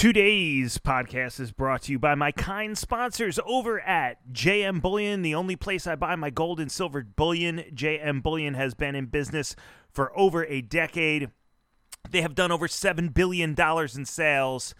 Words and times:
Today's 0.00 0.78
podcast 0.78 1.38
is 1.40 1.52
brought 1.52 1.82
to 1.82 1.92
you 1.92 1.98
by 1.98 2.14
my 2.14 2.32
kind 2.32 2.78
sponsors 2.78 3.38
over 3.44 3.82
at 3.82 4.32
JM 4.32 4.80
Bullion, 4.80 5.20
the 5.20 5.34
only 5.34 5.56
place 5.56 5.86
I 5.86 5.94
buy 5.94 6.16
my 6.16 6.30
gold 6.30 6.58
and 6.58 6.72
silver 6.72 7.02
bullion. 7.02 7.62
JM 7.74 8.22
Bullion 8.22 8.54
has 8.54 8.72
been 8.72 8.94
in 8.94 9.04
business 9.04 9.54
for 9.90 10.10
over 10.18 10.46
a 10.46 10.62
decade. 10.62 11.28
They 12.08 12.22
have 12.22 12.34
done 12.34 12.50
over 12.50 12.66
$7 12.66 13.12
billion 13.12 13.54
in 13.54 14.04
sales. 14.06 14.74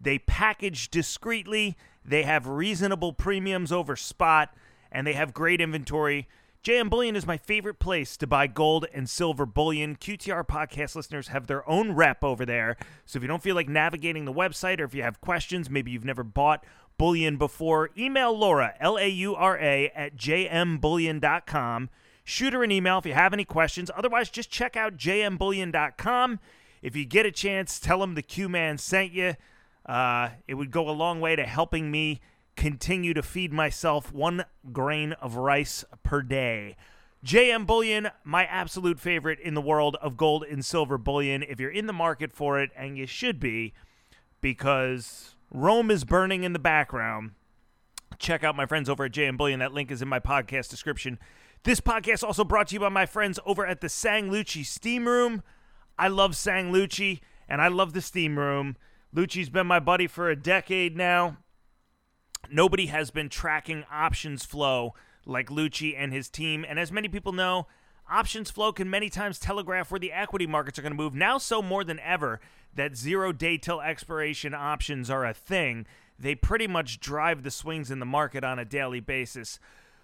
They 0.00 0.18
package 0.18 0.88
discreetly, 0.90 1.76
they 2.02 2.22
have 2.22 2.46
reasonable 2.46 3.12
premiums 3.12 3.70
over 3.70 3.96
spot, 3.96 4.54
and 4.90 5.06
they 5.06 5.12
have 5.12 5.34
great 5.34 5.60
inventory. 5.60 6.26
JM 6.68 6.90
Bullion 6.90 7.16
is 7.16 7.26
my 7.26 7.38
favorite 7.38 7.78
place 7.78 8.14
to 8.18 8.26
buy 8.26 8.46
gold 8.46 8.84
and 8.92 9.08
silver 9.08 9.46
bullion. 9.46 9.96
QTR 9.96 10.46
podcast 10.46 10.94
listeners 10.94 11.28
have 11.28 11.46
their 11.46 11.66
own 11.66 11.92
rep 11.92 12.22
over 12.22 12.44
there. 12.44 12.76
So 13.06 13.16
if 13.16 13.22
you 13.22 13.26
don't 13.26 13.42
feel 13.42 13.54
like 13.54 13.70
navigating 13.70 14.26
the 14.26 14.34
website 14.34 14.78
or 14.78 14.84
if 14.84 14.94
you 14.94 15.02
have 15.02 15.22
questions, 15.22 15.70
maybe 15.70 15.90
you've 15.90 16.04
never 16.04 16.22
bought 16.22 16.62
bullion 16.98 17.38
before, 17.38 17.88
email 17.96 18.36
Laura, 18.36 18.74
L 18.80 18.98
A 18.98 19.08
U 19.08 19.34
R 19.34 19.58
A, 19.58 19.88
at 19.94 20.18
jmbullion.com. 20.18 21.88
Shoot 22.22 22.52
her 22.52 22.62
an 22.62 22.70
email 22.70 22.98
if 22.98 23.06
you 23.06 23.14
have 23.14 23.32
any 23.32 23.46
questions. 23.46 23.90
Otherwise, 23.96 24.28
just 24.28 24.50
check 24.50 24.76
out 24.76 24.98
jmbullion.com. 24.98 26.38
If 26.82 26.94
you 26.94 27.06
get 27.06 27.24
a 27.24 27.32
chance, 27.32 27.80
tell 27.80 28.00
them 28.00 28.14
the 28.14 28.20
Q 28.20 28.50
Man 28.50 28.76
sent 28.76 29.12
you. 29.12 29.36
Uh, 29.86 30.28
it 30.46 30.52
would 30.52 30.70
go 30.70 30.90
a 30.90 30.92
long 30.92 31.18
way 31.22 31.34
to 31.34 31.46
helping 31.46 31.90
me 31.90 32.20
continue 32.58 33.14
to 33.14 33.22
feed 33.22 33.52
myself 33.52 34.12
one 34.12 34.44
grain 34.72 35.12
of 35.12 35.36
rice 35.36 35.84
per 36.02 36.22
day. 36.22 36.76
JM 37.24 37.68
Bullion, 37.68 38.08
my 38.24 38.44
absolute 38.46 38.98
favorite 38.98 39.38
in 39.38 39.54
the 39.54 39.60
world 39.60 39.96
of 40.02 40.16
gold 40.16 40.42
and 40.42 40.64
silver 40.64 40.98
bullion. 40.98 41.44
If 41.44 41.60
you're 41.60 41.70
in 41.70 41.86
the 41.86 41.92
market 41.92 42.32
for 42.32 42.60
it, 42.60 42.70
and 42.76 42.98
you 42.98 43.06
should 43.06 43.38
be, 43.38 43.74
because 44.40 45.36
Rome 45.52 45.88
is 45.88 46.04
burning 46.04 46.42
in 46.42 46.52
the 46.52 46.58
background, 46.58 47.30
check 48.18 48.42
out 48.42 48.56
my 48.56 48.66
friends 48.66 48.88
over 48.88 49.04
at 49.04 49.12
JM 49.12 49.36
Bullion. 49.36 49.60
That 49.60 49.72
link 49.72 49.92
is 49.92 50.02
in 50.02 50.08
my 50.08 50.18
podcast 50.18 50.68
description. 50.68 51.20
This 51.62 51.80
podcast 51.80 52.24
also 52.24 52.42
brought 52.42 52.68
to 52.68 52.74
you 52.74 52.80
by 52.80 52.88
my 52.88 53.06
friends 53.06 53.38
over 53.46 53.64
at 53.64 53.80
the 53.80 53.88
Sang 53.88 54.30
Lucci 54.30 54.66
Steam 54.66 55.06
Room. 55.06 55.44
I 55.96 56.08
love 56.08 56.36
Sang 56.36 56.72
Lucci, 56.72 57.20
and 57.48 57.62
I 57.62 57.68
love 57.68 57.92
the 57.92 58.00
Steam 58.00 58.36
Room. 58.36 58.76
Lucci's 59.14 59.48
been 59.48 59.68
my 59.68 59.78
buddy 59.78 60.08
for 60.08 60.28
a 60.28 60.34
decade 60.34 60.96
now. 60.96 61.36
Nobody 62.50 62.86
has 62.86 63.10
been 63.10 63.28
tracking 63.28 63.84
options 63.90 64.44
flow 64.44 64.94
like 65.26 65.48
Lucci 65.48 65.94
and 65.96 66.12
his 66.12 66.28
team. 66.28 66.64
And 66.68 66.78
as 66.78 66.90
many 66.90 67.08
people 67.08 67.32
know, 67.32 67.66
options 68.10 68.50
flow 68.50 68.72
can 68.72 68.88
many 68.88 69.10
times 69.10 69.38
telegraph 69.38 69.90
where 69.90 70.00
the 70.00 70.12
equity 70.12 70.46
markets 70.46 70.78
are 70.78 70.82
going 70.82 70.92
to 70.92 70.96
move. 70.96 71.14
Now, 71.14 71.38
so 71.38 71.60
more 71.60 71.84
than 71.84 72.00
ever, 72.00 72.40
that 72.74 72.96
zero 72.96 73.32
day 73.32 73.58
till 73.58 73.80
expiration 73.80 74.54
options 74.54 75.10
are 75.10 75.26
a 75.26 75.34
thing. 75.34 75.86
They 76.18 76.34
pretty 76.34 76.66
much 76.66 77.00
drive 77.00 77.42
the 77.42 77.50
swings 77.50 77.90
in 77.90 78.00
the 78.00 78.06
market 78.06 78.42
on 78.44 78.58
a 78.58 78.64
daily 78.64 79.00
basis. 79.00 79.60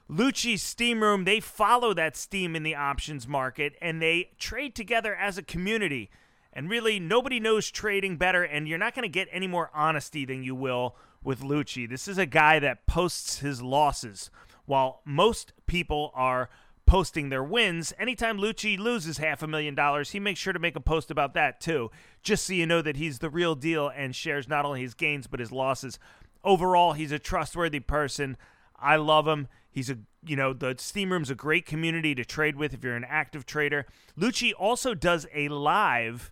Lucci's 0.08 0.62
Steam 0.62 1.02
Room, 1.02 1.24
they 1.24 1.40
follow 1.40 1.94
that 1.94 2.16
steam 2.16 2.54
in 2.54 2.62
the 2.62 2.74
options 2.74 3.26
market 3.26 3.74
and 3.80 4.02
they 4.02 4.30
trade 4.38 4.74
together 4.74 5.14
as 5.14 5.38
a 5.38 5.42
community. 5.42 6.10
And 6.52 6.70
really, 6.70 7.00
nobody 7.00 7.40
knows 7.40 7.68
trading 7.68 8.16
better, 8.16 8.44
and 8.44 8.68
you're 8.68 8.78
not 8.78 8.94
going 8.94 9.02
to 9.02 9.08
get 9.08 9.26
any 9.32 9.48
more 9.48 9.72
honesty 9.74 10.24
than 10.24 10.44
you 10.44 10.54
will 10.54 10.94
with 11.24 11.40
Lucci. 11.40 11.88
This 11.88 12.06
is 12.06 12.18
a 12.18 12.26
guy 12.26 12.58
that 12.58 12.86
posts 12.86 13.40
his 13.40 13.62
losses, 13.62 14.30
while 14.66 15.00
most 15.04 15.52
people 15.66 16.12
are 16.14 16.48
posting 16.86 17.30
their 17.30 17.42
wins. 17.42 17.92
Anytime 17.98 18.38
Lucci 18.38 18.78
loses 18.78 19.18
half 19.18 19.42
a 19.42 19.46
million 19.46 19.74
dollars, 19.74 20.10
he 20.10 20.20
makes 20.20 20.38
sure 20.38 20.52
to 20.52 20.58
make 20.58 20.76
a 20.76 20.80
post 20.80 21.10
about 21.10 21.34
that 21.34 21.60
too, 21.60 21.90
just 22.22 22.46
so 22.46 22.52
you 22.52 22.66
know 22.66 22.82
that 22.82 22.96
he's 22.96 23.18
the 23.18 23.30
real 23.30 23.54
deal 23.54 23.88
and 23.88 24.14
shares 24.14 24.48
not 24.48 24.64
only 24.64 24.82
his 24.82 24.94
gains 24.94 25.26
but 25.26 25.40
his 25.40 25.50
losses. 25.50 25.98
Overall, 26.44 26.92
he's 26.92 27.12
a 27.12 27.18
trustworthy 27.18 27.80
person. 27.80 28.36
I 28.78 28.96
love 28.96 29.26
him. 29.26 29.48
He's 29.70 29.90
a 29.90 29.98
you 30.26 30.36
know 30.36 30.52
the 30.52 30.76
Steam 30.78 31.10
Room's 31.10 31.30
a 31.30 31.34
great 31.34 31.66
community 31.66 32.14
to 32.14 32.24
trade 32.24 32.56
with 32.56 32.74
if 32.74 32.84
you're 32.84 32.96
an 32.96 33.06
active 33.08 33.46
trader. 33.46 33.86
Lucci 34.18 34.52
also 34.56 34.94
does 34.94 35.26
a 35.34 35.48
live 35.48 36.30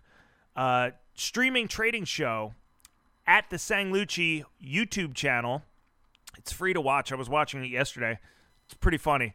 uh, 0.55 0.91
streaming 1.15 1.67
trading 1.67 2.05
show 2.05 2.53
at 3.25 3.49
the 3.49 3.57
Sang 3.57 3.91
Lucci 3.91 4.43
YouTube 4.63 5.13
channel. 5.13 5.63
It's 6.37 6.51
free 6.51 6.73
to 6.73 6.81
watch. 6.81 7.11
I 7.11 7.15
was 7.15 7.29
watching 7.29 7.63
it 7.63 7.69
yesterday. 7.69 8.19
It's 8.65 8.73
pretty 8.73 8.97
funny. 8.97 9.33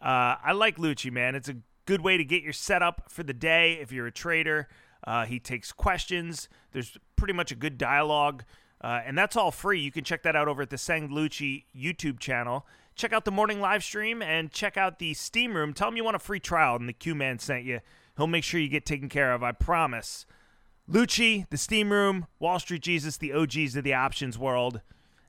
Uh, 0.00 0.36
I 0.42 0.52
like 0.52 0.76
Lucci, 0.76 1.10
man. 1.10 1.34
It's 1.34 1.48
a 1.48 1.56
good 1.86 2.00
way 2.00 2.16
to 2.16 2.24
get 2.24 2.42
your 2.42 2.52
setup 2.52 3.04
for 3.08 3.22
the 3.22 3.32
day 3.32 3.74
if 3.74 3.92
you're 3.92 4.06
a 4.06 4.12
trader. 4.12 4.68
Uh, 5.04 5.24
he 5.24 5.38
takes 5.38 5.72
questions. 5.72 6.48
There's 6.72 6.96
pretty 7.16 7.34
much 7.34 7.52
a 7.52 7.54
good 7.54 7.78
dialogue. 7.78 8.44
Uh, 8.80 9.00
and 9.04 9.18
that's 9.18 9.36
all 9.36 9.50
free. 9.50 9.80
You 9.80 9.90
can 9.90 10.04
check 10.04 10.22
that 10.22 10.36
out 10.36 10.48
over 10.48 10.62
at 10.62 10.70
the 10.70 10.78
Sang 10.78 11.08
Lucci 11.08 11.64
YouTube 11.76 12.20
channel. 12.20 12.66
Check 12.94 13.12
out 13.12 13.24
the 13.24 13.30
morning 13.30 13.60
live 13.60 13.82
stream 13.84 14.22
and 14.22 14.50
check 14.50 14.76
out 14.76 14.98
the 14.98 15.14
Steam 15.14 15.54
Room. 15.54 15.72
Tell 15.72 15.88
him 15.88 15.96
you 15.96 16.04
want 16.04 16.16
a 16.16 16.20
free 16.20 16.40
trial 16.40 16.76
and 16.76 16.88
the 16.88 16.92
Q 16.92 17.14
Man 17.14 17.38
sent 17.38 17.64
you. 17.64 17.80
He'll 18.16 18.26
make 18.26 18.44
sure 18.44 18.60
you 18.60 18.68
get 18.68 18.84
taken 18.84 19.08
care 19.08 19.32
of. 19.32 19.42
I 19.42 19.52
promise. 19.52 20.26
Lucci, 20.90 21.46
the 21.50 21.58
Steam 21.58 21.92
Room, 21.92 22.26
Wall 22.38 22.58
Street 22.58 22.80
Jesus, 22.80 23.18
the 23.18 23.34
OGs 23.34 23.76
of 23.76 23.84
the 23.84 23.92
options 23.92 24.38
world, 24.38 24.80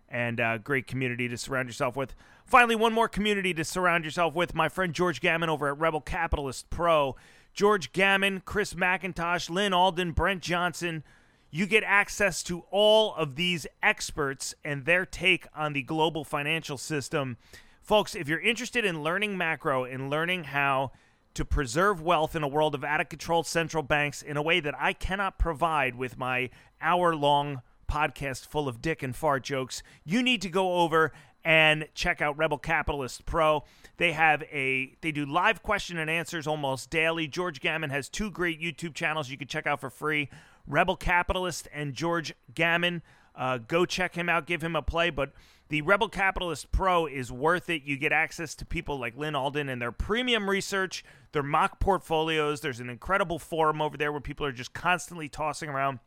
and 0.08 0.40
uh, 0.40 0.58
great 0.58 0.88
community 0.88 1.28
to 1.28 1.38
surround 1.38 1.68
yourself 1.68 1.97
with. 1.97 2.16
Finally, 2.46 2.78
one 2.78 2.94
more 2.94 3.09
community 3.09 3.53
to 3.53 3.66
surround 3.66 4.06
yourself 4.06 4.34
with. 4.34 4.56
My 4.56 4.70
friend 4.70 4.94
George 4.94 5.20
Gammon 5.20 5.50
over 5.50 5.68
at 5.68 5.78
Rebel 5.78 6.00
Capitalist 6.00 6.70
Pro. 6.70 7.18
George 7.53 7.92
Gammon, 7.92 8.42
Chris 8.46 8.74
MacIntosh, 8.74 9.50
Lyn 9.50 9.74
Alden, 9.74 10.14
Brent 10.14 10.42
Johnson. 10.42 11.03
You 11.52 11.66
get 11.66 11.84
access 11.84 12.41
to 12.44 12.64
all 12.72 13.14
of 13.16 13.36
these 13.36 13.68
experts 13.84 14.56
and 14.64 14.86
their 14.86 15.06
take 15.06 15.46
on 15.53 15.74
the 15.74 15.84
global 15.84 16.24
financial 16.24 16.78
system. 16.78 17.36
Folks, 17.81 18.16
if 18.16 18.30
you're 18.30 18.40
interested 18.40 18.86
in 18.86 19.03
learning 19.03 19.38
macro 19.38 19.84
and 19.84 20.09
learning 20.09 20.46
how 20.46 20.91
to 21.39 21.45
preserve 21.45 22.01
wealth 22.01 22.35
in 22.35 22.44
a 22.44 22.47
world 22.50 22.75
of 22.75 22.83
out 22.83 23.00
of 23.00 23.07
control 23.07 23.44
central 23.44 23.81
banks 23.81 24.22
in 24.22 24.35
a 24.35 24.41
way 24.41 24.59
that 24.59 24.75
I 24.77 24.91
cannot 24.91 25.39
provide 25.39 25.95
with 25.95 26.17
my 26.17 26.50
hour 26.81 27.16
long 27.16 27.61
podcast 27.89 28.45
full 28.45 28.67
of 28.67 28.81
dick 28.81 29.01
and 29.01 29.16
fart 29.16 29.45
jokes, 29.45 29.81
you 30.03 30.22
need 30.22 30.41
to 30.41 30.49
go 30.49 30.79
over 30.79 31.13
and 31.45 31.88
check 31.94 32.22
out 32.22 32.38
Rebel 32.38 32.57
Capitalist 32.57 33.25
Pro. 33.25 33.63
They 33.95 34.11
have 34.11 34.44
a 34.51 34.97
they 34.99 35.13
do 35.13 35.25
live 35.25 35.63
question 35.63 35.97
and 35.97 36.09
answers 36.09 36.45
almost 36.45 36.89
daily. 36.89 37.25
George 37.25 37.61
Gammon 37.61 37.89
has 37.89 38.09
two 38.09 38.29
great 38.29 38.59
YouTube 38.59 38.94
channels 38.94 39.29
you 39.29 39.38
can 39.38 39.47
check 39.47 39.66
out 39.66 39.79
for 39.79 39.89
free. 39.89 40.29
Rebel 40.67 40.97
Capitalist 40.97 41.69
and 41.73 41.94
George 41.94 42.33
Gammon. 42.53 43.01
Uh, 43.35 43.57
go 43.57 43.85
check 43.85 44.16
him 44.16 44.29
out, 44.29 44.45
give 44.45 44.62
him 44.62 44.75
a 44.75 44.81
play. 44.81 45.09
But 45.09 45.31
the 45.69 45.81
Rebel 45.81 46.09
Capitalist 46.09 46.72
Pro 46.72 47.06
is 47.06 47.31
worth 47.31 47.69
it. 47.69 47.84
You 47.84 47.97
get 47.97 48.12
access 48.12 48.56
to 48.56 48.66
people 48.66 49.00
like 49.00 49.16
Lyn 49.16 49.35
Alden 49.35 49.69
and 49.69 49.81
their 49.81 49.91
premium 49.91 50.50
research, 50.50 51.03
their 51.31 51.44
mock 51.44 51.79
portfolios. 51.79 52.62
There's 52.62 52.79
an 52.79 52.90
incredible 52.90 53.40
forum 53.40 53.81
over 53.81 53.95
there 53.95 54.12
where 54.12 54.22
people 54.22 54.45
are 54.45 54.51
just 54.51 54.73
constantly 54.73 55.29
tossing 55.29 55.69
around 55.69 56.00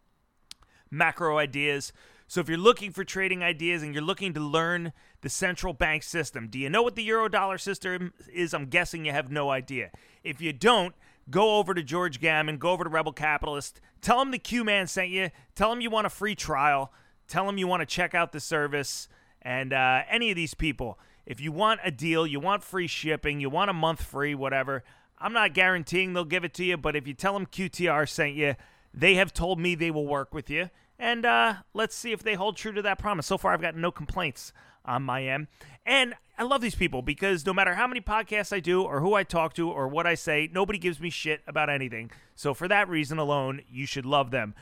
macro 0.91 1.38
ideas. 1.38 1.93
So 2.27 2.41
if 2.41 2.49
you're 2.49 2.59
looking 2.59 2.93
for 2.93 3.05
trading 3.05 3.43
ideas 3.43 3.83
and 3.83 3.94
you're 3.94 4.03
looking 4.03 4.33
to 4.34 4.41
learn 4.41 4.93
the 5.21 5.28
central 5.28 5.75
bank 5.75 6.03
system, 6.03 6.49
do 6.49 6.59
you 6.59 6.71
know 6.71 6.83
what 6.83 6.97
the 6.97 7.06
Eurodollar 7.06 7.60
system 7.60 8.15
is? 8.33 8.54
I'm 8.54 8.66
guessing 8.66 9.04
you 9.04 9.12
have 9.12 9.31
no 9.31 9.50
idea. 9.50 9.91
If 10.25 10.41
you 10.41 10.53
don't, 10.53 10.94
go 11.31 11.59
over 11.59 11.75
to 11.75 11.83
George 11.83 12.21
Gammon, 12.21 12.59
go 12.59 12.71
over 12.71 12.84
to 12.84 12.91
Rebel 12.91 13.12
Capitalist, 13.12 13.81
tell 14.00 14.21
him 14.21 14.31
the 14.31 14.39
Q 14.39 14.65
Man 14.65 14.87
sent 14.87 15.10
you, 15.10 15.31
tell 15.54 15.71
him 15.72 15.81
you 15.81 15.91
want 15.91 16.06
a 16.06 16.10
free 16.10 16.34
trial, 16.34 16.93
tell 17.32 17.47
them 17.47 17.56
you 17.56 17.66
want 17.66 17.81
to 17.81 17.87
check 17.87 18.15
out 18.15 18.32
the 18.32 18.41
service, 18.41 19.09
and 19.41 19.72
uh, 19.72 20.03
any 20.09 20.31
of 20.31 20.37
these 20.37 20.53
people. 20.53 20.98
If 21.25 21.41
you 21.41 21.50
want 21.50 21.81
a 21.82 21.91
deal, 21.91 22.26
you 22.26 22.41
want 22.41 22.62
free 22.62 22.87
shipping, 22.87 23.41
you 23.41 23.48
want 23.48 23.70
a 23.70 23.72
month 23.72 24.03
free, 24.03 24.34
whatever. 24.34 24.84
I'm 25.19 25.32
not 25.32 25.54
guaranteeing 25.54 26.12
they'll 26.12 26.25
give 26.26 26.44
it 26.44 26.53
to 26.54 26.65
you, 26.65 26.76
but 26.76 26.94
if 26.94 27.06
you 27.06 27.15
tell 27.15 27.32
them 27.32 27.47
QTR 27.47 28.06
sent 28.06 28.34
you, 28.34 28.54
they 28.92 29.15
have 29.15 29.32
told 29.32 29.59
me 29.59 29.75
they 29.75 29.91
will 29.91 30.06
work 30.06 30.34
with 30.34 30.50
you. 30.50 30.69
And 30.98 31.25
uh, 31.25 31.54
let's 31.72 31.97
see 31.97 32.12
if 32.12 32.22
they 32.22 32.34
hold 32.34 32.57
true 32.57 32.72
to 32.72 32.83
that 32.83 32.98
promise. 32.98 33.27
So 33.27 33.39
far, 33.39 33.54
I've 33.54 33.62
got 33.62 33.77
no 33.77 33.91
complaints 33.91 34.53
on 34.84 35.03
my 35.03 35.24
end. 35.24 35.47
And 35.86 36.15
I 36.36 36.42
love 36.42 36.60
these 36.60 36.74
people 36.74 37.01
because 37.01 37.47
no 37.47 37.54
matter 37.54 37.74
how 37.74 37.86
many 37.86 38.01
podcasts 38.01 38.53
I 38.53 38.60
do 38.60 38.83
or 38.83 39.01
who 39.01 39.15
I 39.15 39.22
talk 39.22 39.54
to 39.54 39.71
or 39.71 39.89
what 39.89 40.07
I 40.07 40.16
say, 40.16 40.51
nobody 40.53 40.78
gives 40.78 41.01
me 41.01 41.09
shit 41.09 41.41
about 41.47 41.71
anything. 41.71 42.10
So 42.34 42.53
for 42.53 42.68
that 42.68 42.89
reason 42.89 43.18
alone, 43.18 43.62
you 43.71 43.86
should 43.86 44.04
love 44.04 44.33
them. 44.33 44.54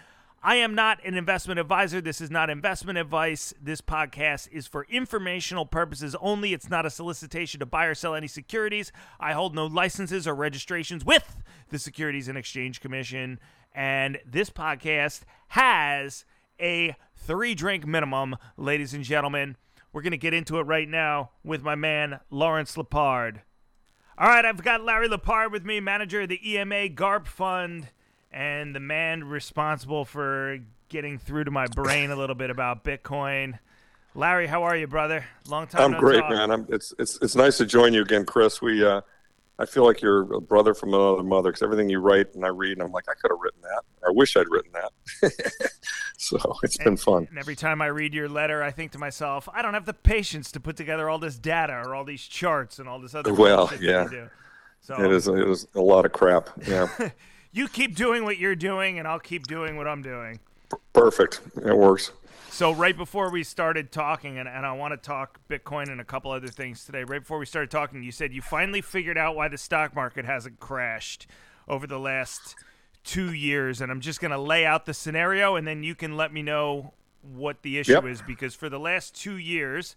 I 0.42 0.56
am 0.56 0.74
not 0.74 1.04
an 1.04 1.16
investment 1.16 1.60
advisor. 1.60 2.00
This 2.00 2.22
is 2.22 2.30
not 2.30 2.48
investment 2.48 2.96
advice. 2.96 3.52
This 3.60 3.82
podcast 3.82 4.48
is 4.50 4.66
for 4.66 4.86
informational 4.88 5.66
purposes 5.66 6.16
only. 6.18 6.54
It's 6.54 6.70
not 6.70 6.86
a 6.86 6.90
solicitation 6.90 7.60
to 7.60 7.66
buy 7.66 7.84
or 7.84 7.94
sell 7.94 8.14
any 8.14 8.26
securities. 8.26 8.90
I 9.18 9.34
hold 9.34 9.54
no 9.54 9.66
licenses 9.66 10.26
or 10.26 10.34
registrations 10.34 11.04
with 11.04 11.42
the 11.68 11.78
Securities 11.78 12.26
and 12.26 12.38
Exchange 12.38 12.80
Commission. 12.80 13.38
And 13.74 14.18
this 14.24 14.48
podcast 14.48 15.24
has 15.48 16.24
a 16.58 16.96
three 17.14 17.54
drink 17.54 17.86
minimum, 17.86 18.36
ladies 18.56 18.94
and 18.94 19.04
gentlemen. 19.04 19.58
We're 19.92 20.02
going 20.02 20.12
to 20.12 20.16
get 20.16 20.32
into 20.32 20.58
it 20.58 20.62
right 20.62 20.88
now 20.88 21.32
with 21.44 21.62
my 21.62 21.74
man, 21.74 22.20
Lawrence 22.30 22.78
Lepard. 22.78 23.42
All 24.16 24.28
right, 24.28 24.46
I've 24.46 24.62
got 24.62 24.82
Larry 24.82 25.08
Lepard 25.08 25.52
with 25.52 25.66
me, 25.66 25.80
manager 25.80 26.22
of 26.22 26.30
the 26.30 26.50
EMA 26.50 26.88
GARP 26.88 27.26
Fund 27.26 27.88
and 28.30 28.74
the 28.74 28.80
man 28.80 29.24
responsible 29.24 30.04
for 30.04 30.58
getting 30.88 31.18
through 31.18 31.44
to 31.44 31.50
my 31.50 31.66
brain 31.66 32.10
a 32.10 32.16
little 32.16 32.36
bit 32.36 32.50
about 32.50 32.84
Bitcoin. 32.84 33.58
Larry, 34.14 34.46
how 34.46 34.64
are 34.64 34.76
you, 34.76 34.86
brother? 34.86 35.24
Long 35.48 35.66
time. 35.66 35.82
I'm 35.82 35.90
no 35.92 36.00
great, 36.00 36.20
talk. 36.20 36.30
man. 36.30 36.50
I'm, 36.50 36.66
it's 36.68 36.92
it's 36.98 37.18
it's 37.22 37.36
nice 37.36 37.58
to 37.58 37.66
join 37.66 37.94
you 37.94 38.02
again, 38.02 38.24
Chris. 38.24 38.60
We 38.60 38.84
uh, 38.84 39.00
I 39.60 39.66
feel 39.66 39.84
like 39.84 40.00
you're 40.00 40.32
a 40.32 40.40
brother 40.40 40.72
from 40.72 40.94
another 40.94 41.22
mother 41.22 41.50
because 41.50 41.62
everything 41.62 41.90
you 41.90 41.98
write 41.98 42.34
and 42.34 42.46
I 42.46 42.48
read, 42.48 42.72
and 42.72 42.82
I'm 42.82 42.92
like, 42.92 43.04
I 43.10 43.12
could 43.20 43.30
have 43.30 43.38
written 43.40 43.60
that. 43.62 43.82
I 44.06 44.10
wish 44.10 44.34
I'd 44.36 44.48
written 44.48 44.72
that. 44.72 45.70
so 46.16 46.56
it's 46.62 46.78
been 46.78 46.96
fun. 46.96 47.26
And 47.28 47.38
every 47.38 47.54
time 47.56 47.82
I 47.82 47.86
read 47.86 48.14
your 48.14 48.28
letter, 48.28 48.62
I 48.62 48.70
think 48.70 48.92
to 48.92 48.98
myself, 48.98 49.50
I 49.52 49.60
don't 49.60 49.74
have 49.74 49.84
the 49.84 49.92
patience 49.92 50.50
to 50.52 50.60
put 50.60 50.76
together 50.76 51.10
all 51.10 51.18
this 51.18 51.38
data 51.38 51.74
or 51.84 51.94
all 51.94 52.04
these 52.04 52.22
charts 52.22 52.78
and 52.78 52.88
all 52.88 53.00
this 53.00 53.14
other. 53.14 53.34
Well, 53.34 53.70
yeah. 53.80 54.08
So 54.80 54.94
It 55.04 55.12
is 55.12 55.28
it 55.28 55.46
is 55.46 55.68
a 55.74 55.80
lot 55.80 56.06
of 56.06 56.12
crap. 56.12 56.48
Yeah, 56.66 56.88
you 57.52 57.68
keep 57.68 57.94
doing 57.96 58.24
what 58.24 58.38
you're 58.38 58.54
doing, 58.56 58.98
and 58.98 59.06
I'll 59.08 59.18
keep 59.20 59.46
doing 59.46 59.76
what 59.76 59.86
I'm 59.86 60.02
doing. 60.02 60.40
perfect. 60.92 61.40
It 61.64 61.76
works. 61.76 62.12
So 62.50 62.72
right 62.72 62.96
before 62.96 63.30
we 63.30 63.44
started 63.44 63.92
talking, 63.92 64.38
and, 64.38 64.48
and 64.48 64.66
I 64.66 64.72
want 64.72 64.92
to 64.92 64.96
talk 64.96 65.38
Bitcoin 65.48 65.90
and 65.90 66.00
a 66.00 66.04
couple 66.04 66.30
other 66.30 66.48
things 66.48 66.84
today. 66.84 67.04
Right 67.04 67.20
before 67.20 67.38
we 67.38 67.46
started 67.46 67.70
talking, 67.70 68.02
you 68.02 68.12
said 68.12 68.32
you 68.32 68.42
finally 68.42 68.80
figured 68.80 69.16
out 69.16 69.36
why 69.36 69.48
the 69.48 69.56
stock 69.58 69.94
market 69.94 70.24
hasn't 70.24 70.58
crashed 70.60 71.26
over 71.68 71.86
the 71.86 71.98
last 71.98 72.56
two 73.04 73.32
years, 73.32 73.80
and 73.80 73.90
I'm 73.90 74.00
just 74.00 74.20
going 74.20 74.32
to 74.32 74.38
lay 74.38 74.66
out 74.66 74.84
the 74.84 74.92
scenario, 74.94 75.56
and 75.56 75.66
then 75.66 75.82
you 75.82 75.94
can 75.94 76.16
let 76.16 76.32
me 76.32 76.42
know 76.42 76.92
what 77.22 77.62
the 77.62 77.78
issue 77.78 77.92
Yep. 77.92 78.04
is. 78.06 78.22
Because 78.22 78.54
for 78.54 78.68
the 78.68 78.80
last 78.80 79.14
two 79.14 79.36
years, 79.38 79.94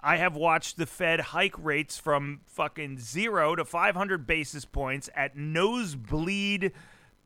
I 0.00 0.16
have 0.16 0.36
watched 0.36 0.76
the 0.78 0.86
Fed 0.86 1.20
hike 1.20 1.58
rates 1.58 1.98
from 1.98 2.40
fucking 2.46 2.98
zero 3.00 3.56
to 3.56 3.64
500 3.64 4.26
basis 4.26 4.64
points 4.64 5.10
at 5.16 5.36
nosebleed, 5.36 6.72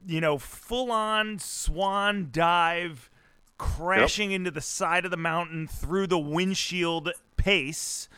you 0.06 0.20
know, 0.20 0.38
full 0.38 0.90
on 0.90 1.38
swan 1.38 2.28
dive 2.32 3.10
crashing 3.58 4.32
into 4.32 4.50
the 4.50 4.60
side 4.60 5.04
of 5.04 5.10
the 5.10 5.16
mountain 5.16 5.66
through 5.66 6.06
the 6.06 6.18
windshield 6.18 7.10
pace. 7.36 8.08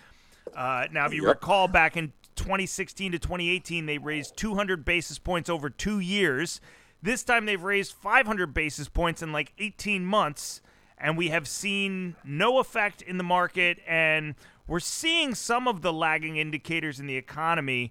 Uh, 0.54 0.86
now, 0.92 1.06
if 1.06 1.12
you 1.12 1.22
Yep. 1.24 1.36
recall, 1.36 1.68
back 1.68 1.96
in 1.96 2.12
2016 2.36 3.12
to 3.12 3.18
2018, 3.18 3.86
they 3.86 3.98
raised 3.98 4.36
200 4.36 4.84
basis 4.84 5.18
points 5.18 5.48
over 5.50 5.68
two 5.70 5.98
years. 5.98 6.60
This 7.02 7.24
time, 7.24 7.46
they've 7.46 7.62
raised 7.62 7.92
500 7.94 8.54
basis 8.54 8.88
points 8.88 9.22
in 9.22 9.32
like 9.32 9.52
18 9.58 10.04
months, 10.04 10.60
and 10.96 11.16
we 11.16 11.28
have 11.30 11.48
seen 11.48 12.14
no 12.24 12.58
effect 12.58 13.02
in 13.02 13.18
the 13.18 13.24
market. 13.24 13.78
And 13.86 14.36
we're 14.68 14.78
seeing 14.80 15.34
some 15.34 15.66
of 15.66 15.82
the 15.82 15.92
lagging 15.92 16.36
indicators 16.36 17.00
in 17.00 17.06
the 17.06 17.16
economy. 17.16 17.90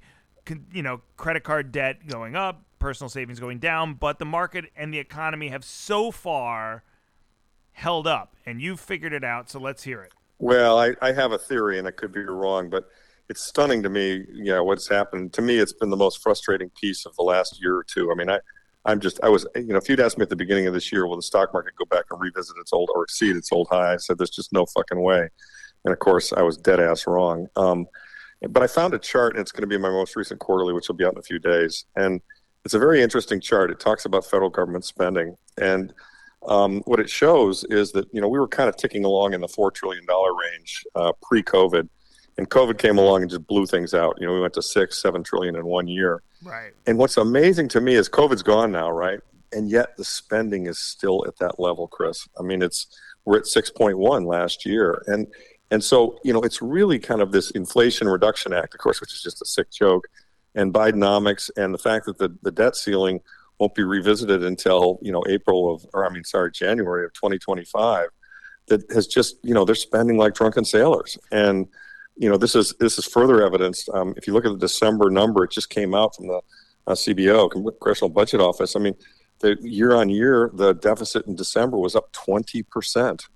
You 0.74 0.82
know, 0.82 1.02
credit 1.18 1.44
card 1.44 1.72
debt 1.72 2.08
going 2.08 2.36
up, 2.36 2.64
personal 2.82 3.08
savings 3.08 3.40
going 3.40 3.60
down, 3.60 3.94
but 3.94 4.20
the 4.20 4.26
market 4.26 4.66
and 4.76 4.94
the 4.94 4.98
economy 4.98 5.48
have 5.50 5.64
so 5.64 6.12
far 6.12 6.84
held 7.72 8.08
up, 8.08 8.36
and 8.46 8.60
you've 8.60 8.80
figured 8.80 9.14
it 9.14 9.24
out. 9.24 9.50
So 9.50 9.60
let's 9.60 9.84
hear 9.84 10.02
it. 10.02 10.12
Well, 10.40 10.78
I, 10.78 10.96
I 11.02 11.14
have 11.14 11.32
a 11.32 11.38
theory, 11.38 11.80
and 11.80 11.88
I 11.88 11.92
could 11.92 12.12
be 12.12 12.22
wrong, 12.22 12.70
but 12.70 12.90
it's 13.30 13.46
stunning 13.46 13.84
to 13.84 13.90
me. 13.90 14.26
Yeah, 14.34 14.60
what's 14.60 14.90
happened 14.90 15.32
to 15.34 15.42
me? 15.42 15.60
It's 15.60 15.72
been 15.72 15.90
the 15.90 15.96
most 15.96 16.22
frustrating 16.22 16.70
piece 16.72 17.06
of 17.06 17.16
the 17.16 17.22
last 17.22 17.62
year 17.62 17.78
or 17.78 17.86
two. 17.86 18.12
I 18.12 18.16
mean, 18.16 18.30
I, 18.30 18.40
I'm 18.84 19.00
just, 19.00 19.20
I 19.24 19.30
was, 19.30 19.46
you 19.56 19.68
know, 19.68 19.78
if 19.78 19.88
you'd 19.88 20.00
asked 20.00 20.18
me 20.18 20.24
at 20.24 20.30
the 20.30 20.36
beginning 20.36 20.68
of 20.68 20.74
this 20.74 20.92
year, 20.92 21.06
will 21.06 21.16
the 21.16 21.22
stock 21.22 21.54
market 21.54 21.76
go 21.78 21.86
back 21.86 22.06
and 22.10 22.20
revisit 22.20 22.58
its 22.60 22.74
old 22.74 22.90
or 22.96 23.04
exceed 23.04 23.36
its 23.36 23.52
old 23.52 23.68
high? 23.70 23.94
I 23.94 23.98
said, 23.98 24.18
there's 24.18 24.32
just 24.32 24.52
no 24.52 24.66
fucking 24.66 25.02
way. 25.02 25.30
And 25.86 25.94
of 25.94 26.00
course, 26.00 26.34
I 26.34 26.42
was 26.42 26.58
dead 26.58 26.80
ass 26.80 27.06
wrong. 27.08 27.48
Um, 27.56 27.86
but 28.50 28.64
I 28.64 28.68
found 28.68 28.96
a 28.96 29.00
chart, 29.00 29.34
and 29.34 29.42
it's 29.42 29.52
going 29.52 29.62
to 29.62 29.68
be 29.68 29.78
my 29.78 29.90
most 29.90 30.16
recent 30.16 30.40
quarterly, 30.40 30.74
which 30.74 30.88
will 30.88 30.96
be 30.96 31.06
out 31.06 31.14
in 31.14 31.20
a 31.20 31.24
few 31.24 31.38
days. 31.38 31.86
And 31.96 32.22
it's 32.66 32.74
a 32.74 32.80
very 32.80 33.02
interesting 33.02 33.40
chart. 33.40 33.72
It 33.72 33.80
talks 33.80 34.06
about 34.06 34.26
federal 34.26 34.50
government 34.50 34.86
spending, 34.86 35.36
and 35.60 35.94
um, 36.48 36.82
what 36.86 37.00
it 37.00 37.10
shows 37.10 37.64
is 37.66 37.92
that 37.92 38.08
you 38.14 38.22
know 38.22 38.28
we 38.28 38.40
were 38.40 38.48
kind 38.48 38.70
of 38.70 38.76
ticking 38.76 39.06
along 39.06 39.34
in 39.34 39.42
the 39.42 39.48
four 39.48 39.72
trillion 39.72 40.06
dollar 40.06 40.32
range 40.36 40.86
uh, 40.96 41.12
pre-COVID, 41.22 41.88
and 42.38 42.50
COVID 42.50 42.78
came 42.78 42.98
along 42.98 43.22
and 43.22 43.30
just 43.30 43.46
blew 43.48 43.66
things 43.66 43.94
out. 43.94 44.18
You 44.20 44.28
know, 44.28 44.34
we 44.34 44.42
went 44.42 44.54
to 44.56 44.62
six, 44.62 45.02
seven 45.02 45.24
trillion 45.24 45.56
in 45.56 45.66
one 45.66 45.88
year. 45.88 46.22
Right. 46.44 46.72
And 46.88 46.98
what's 46.98 47.18
amazing 47.18 47.68
to 47.70 47.82
me 47.82 47.96
is 47.96 48.10
COVID's 48.10 48.44
gone 48.44 48.72
now, 48.72 48.90
right? 48.90 49.20
And 49.52 49.70
yet 49.70 49.98
the 49.98 50.04
spending 50.04 50.66
is 50.66 50.80
still 50.80 51.26
at 51.28 51.38
that 51.38 51.60
level, 51.60 51.88
Chris. 51.88 52.28
I 52.40 52.44
mean, 52.44 52.62
it's 52.62 52.88
we're 53.26 53.38
at 53.38 53.44
6.1 53.44 54.26
last 54.26 54.66
year, 54.66 55.04
and 55.08 55.28
and 55.70 55.84
so 55.84 56.20
you 56.24 56.34
know 56.34 56.42
it's 56.42 56.62
really 56.62 57.00
kind 57.00 57.22
of 57.22 57.32
this 57.32 57.52
Inflation 57.52 58.08
Reduction 58.08 58.54
Act, 58.54 58.74
of 58.74 58.80
course, 58.80 59.02
which 59.02 59.14
is 59.14 59.22
just 59.22 59.42
a 59.42 59.46
sick 59.46 59.70
joke, 59.72 60.08
and 60.56 60.74
Bidenomics, 60.74 61.50
and 61.58 61.74
the 61.74 61.80
fact 61.80 62.06
that 62.06 62.18
the 62.18 62.36
the 62.42 62.52
debt 62.52 62.76
ceiling 62.76 63.22
won't 63.62 63.76
be 63.76 63.84
revisited 63.84 64.44
until 64.44 65.00
you 65.02 65.12
know 65.12 65.24
April 65.30 65.74
of, 65.74 65.86
or 65.94 66.06
I 66.06 66.10
mean, 66.10 66.24
sorry, 66.24 66.52
January 66.52 67.06
of 67.06 67.14
2025. 67.14 68.10
That 68.68 68.92
has 68.92 69.08
just 69.08 69.38
you 69.44 69.54
know 69.54 69.66
they're 69.66 69.76
spending 69.76 70.18
like 70.18 70.34
drunken 70.34 70.66
sailors, 70.66 71.18
and 71.32 71.68
you 72.18 72.30
know 72.30 72.38
this 72.38 72.56
is 72.56 72.74
this 72.80 72.98
is 72.98 73.06
further 73.06 73.46
evidenced. 73.46 73.90
Um, 73.94 74.14
if 74.18 74.28
you 74.28 74.34
look 74.34 74.46
at 74.46 74.52
the 74.52 74.58
December 74.58 75.10
number, 75.10 75.44
it 75.44 75.52
just 75.52 75.70
came 75.70 75.94
out 75.94 76.16
from 76.16 76.28
the 76.28 76.42
uh, 76.88 76.94
CBO, 76.94 77.52
Congressional 77.52 78.10
Budget 78.10 78.42
Office. 78.42 78.76
I 78.76 78.80
mean, 78.80 78.96
the 79.40 79.58
year 79.62 79.94
on 79.96 80.10
year, 80.10 80.50
the 80.54 80.74
deficit 80.74 81.28
in 81.28 81.36
December 81.36 81.78
was 81.78 81.96
up 81.96 82.12
20 82.12 82.64
percent. 82.64 83.28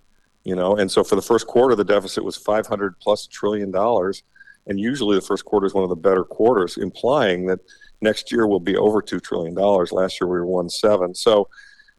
You 0.44 0.56
know, 0.56 0.76
and 0.76 0.92
so 0.92 1.04
for 1.04 1.16
the 1.16 1.24
first 1.24 1.48
quarter, 1.48 1.76
the 1.76 1.84
deficit 1.84 2.24
was 2.24 2.38
500 2.38 3.00
plus 3.00 3.26
trillion 3.26 3.72
dollars, 3.72 4.22
and 4.68 4.80
usually 4.80 5.16
the 5.16 5.22
first 5.22 5.46
quarter 5.46 5.66
is 5.66 5.74
one 5.74 5.84
of 5.84 5.90
the 5.90 5.96
better 5.96 6.24
quarters, 6.24 6.78
implying 6.78 7.46
that 7.48 7.60
next 8.02 8.32
year 8.32 8.48
will 8.48 8.60
be 8.60 8.78
over 8.78 9.02
two 9.02 9.20
trillion 9.20 9.54
dollars. 9.54 9.92
Last 9.92 10.20
year 10.20 10.28
we 10.28 10.40
were 10.40 10.46
one 10.46 10.70
seven. 10.70 11.14
So, 11.14 11.50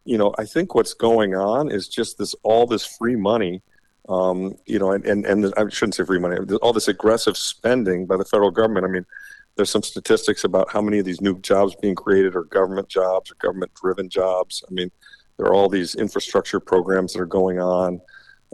you 0.04 0.18
know, 0.18 0.34
I 0.38 0.44
think 0.44 0.74
what's 0.74 0.94
going 0.94 1.34
on 1.34 1.70
is 1.70 1.88
just 1.88 2.18
this 2.18 2.34
all 2.42 2.66
this 2.66 2.84
free 2.84 3.16
money. 3.16 3.62
Um, 4.08 4.54
you 4.66 4.78
know, 4.78 4.92
and, 4.92 5.04
and, 5.04 5.26
and 5.26 5.52
I 5.56 5.68
shouldn't 5.68 5.96
say 5.96 6.04
free 6.04 6.20
money, 6.20 6.36
all 6.62 6.72
this 6.72 6.86
aggressive 6.86 7.36
spending 7.36 8.06
by 8.06 8.16
the 8.16 8.24
federal 8.24 8.52
government. 8.52 8.86
I 8.86 8.88
mean, 8.88 9.04
there's 9.56 9.70
some 9.70 9.82
statistics 9.82 10.44
about 10.44 10.70
how 10.70 10.80
many 10.80 11.00
of 11.00 11.04
these 11.04 11.20
new 11.20 11.40
jobs 11.40 11.74
being 11.74 11.96
created 11.96 12.36
are 12.36 12.44
government 12.44 12.88
jobs 12.88 13.32
or 13.32 13.34
government 13.40 13.72
driven 13.74 14.08
jobs. 14.08 14.62
I 14.68 14.72
mean, 14.72 14.92
there 15.36 15.46
are 15.46 15.54
all 15.54 15.68
these 15.68 15.96
infrastructure 15.96 16.60
programs 16.60 17.14
that 17.14 17.20
are 17.20 17.26
going 17.26 17.58
on. 17.58 18.00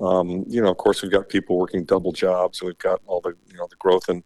Um, 0.01 0.45
you 0.49 0.61
know, 0.63 0.71
of 0.71 0.79
course, 0.79 1.03
we've 1.03 1.13
got 1.13 1.29
people 1.29 1.59
working 1.59 1.85
double 1.85 2.13
jobs, 2.13 2.61
and 2.61 2.69
we've 2.69 2.79
got 2.79 3.01
all 3.07 3.21
the 3.21 3.35
you 3.51 3.57
know 3.57 3.67
the 3.69 3.77
growth 3.77 4.09
in 4.09 4.23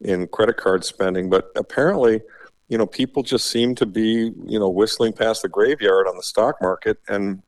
in 0.00 0.26
credit 0.28 0.56
card 0.56 0.84
spending. 0.84 1.30
But 1.30 1.50
apparently, 1.56 2.20
you 2.68 2.78
know, 2.78 2.86
people 2.86 3.22
just 3.22 3.46
seem 3.46 3.74
to 3.76 3.86
be 3.86 4.32
you 4.46 4.58
know 4.58 4.68
whistling 4.68 5.12
past 5.12 5.42
the 5.42 5.48
graveyard 5.48 6.06
on 6.06 6.16
the 6.16 6.22
stock 6.22 6.56
market, 6.60 6.98
and 7.08 7.42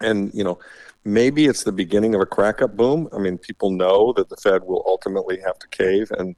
and 0.00 0.32
you 0.34 0.44
know, 0.44 0.58
maybe 1.04 1.46
it's 1.46 1.64
the 1.64 1.72
beginning 1.72 2.14
of 2.14 2.20
a 2.20 2.26
crack 2.26 2.62
up 2.62 2.76
boom. 2.76 3.08
I 3.12 3.18
mean, 3.18 3.38
people 3.38 3.70
know 3.70 4.12
that 4.14 4.28
the 4.28 4.36
Fed 4.36 4.62
will 4.64 4.84
ultimately 4.86 5.38
have 5.40 5.58
to 5.58 5.68
cave 5.68 6.10
and 6.18 6.36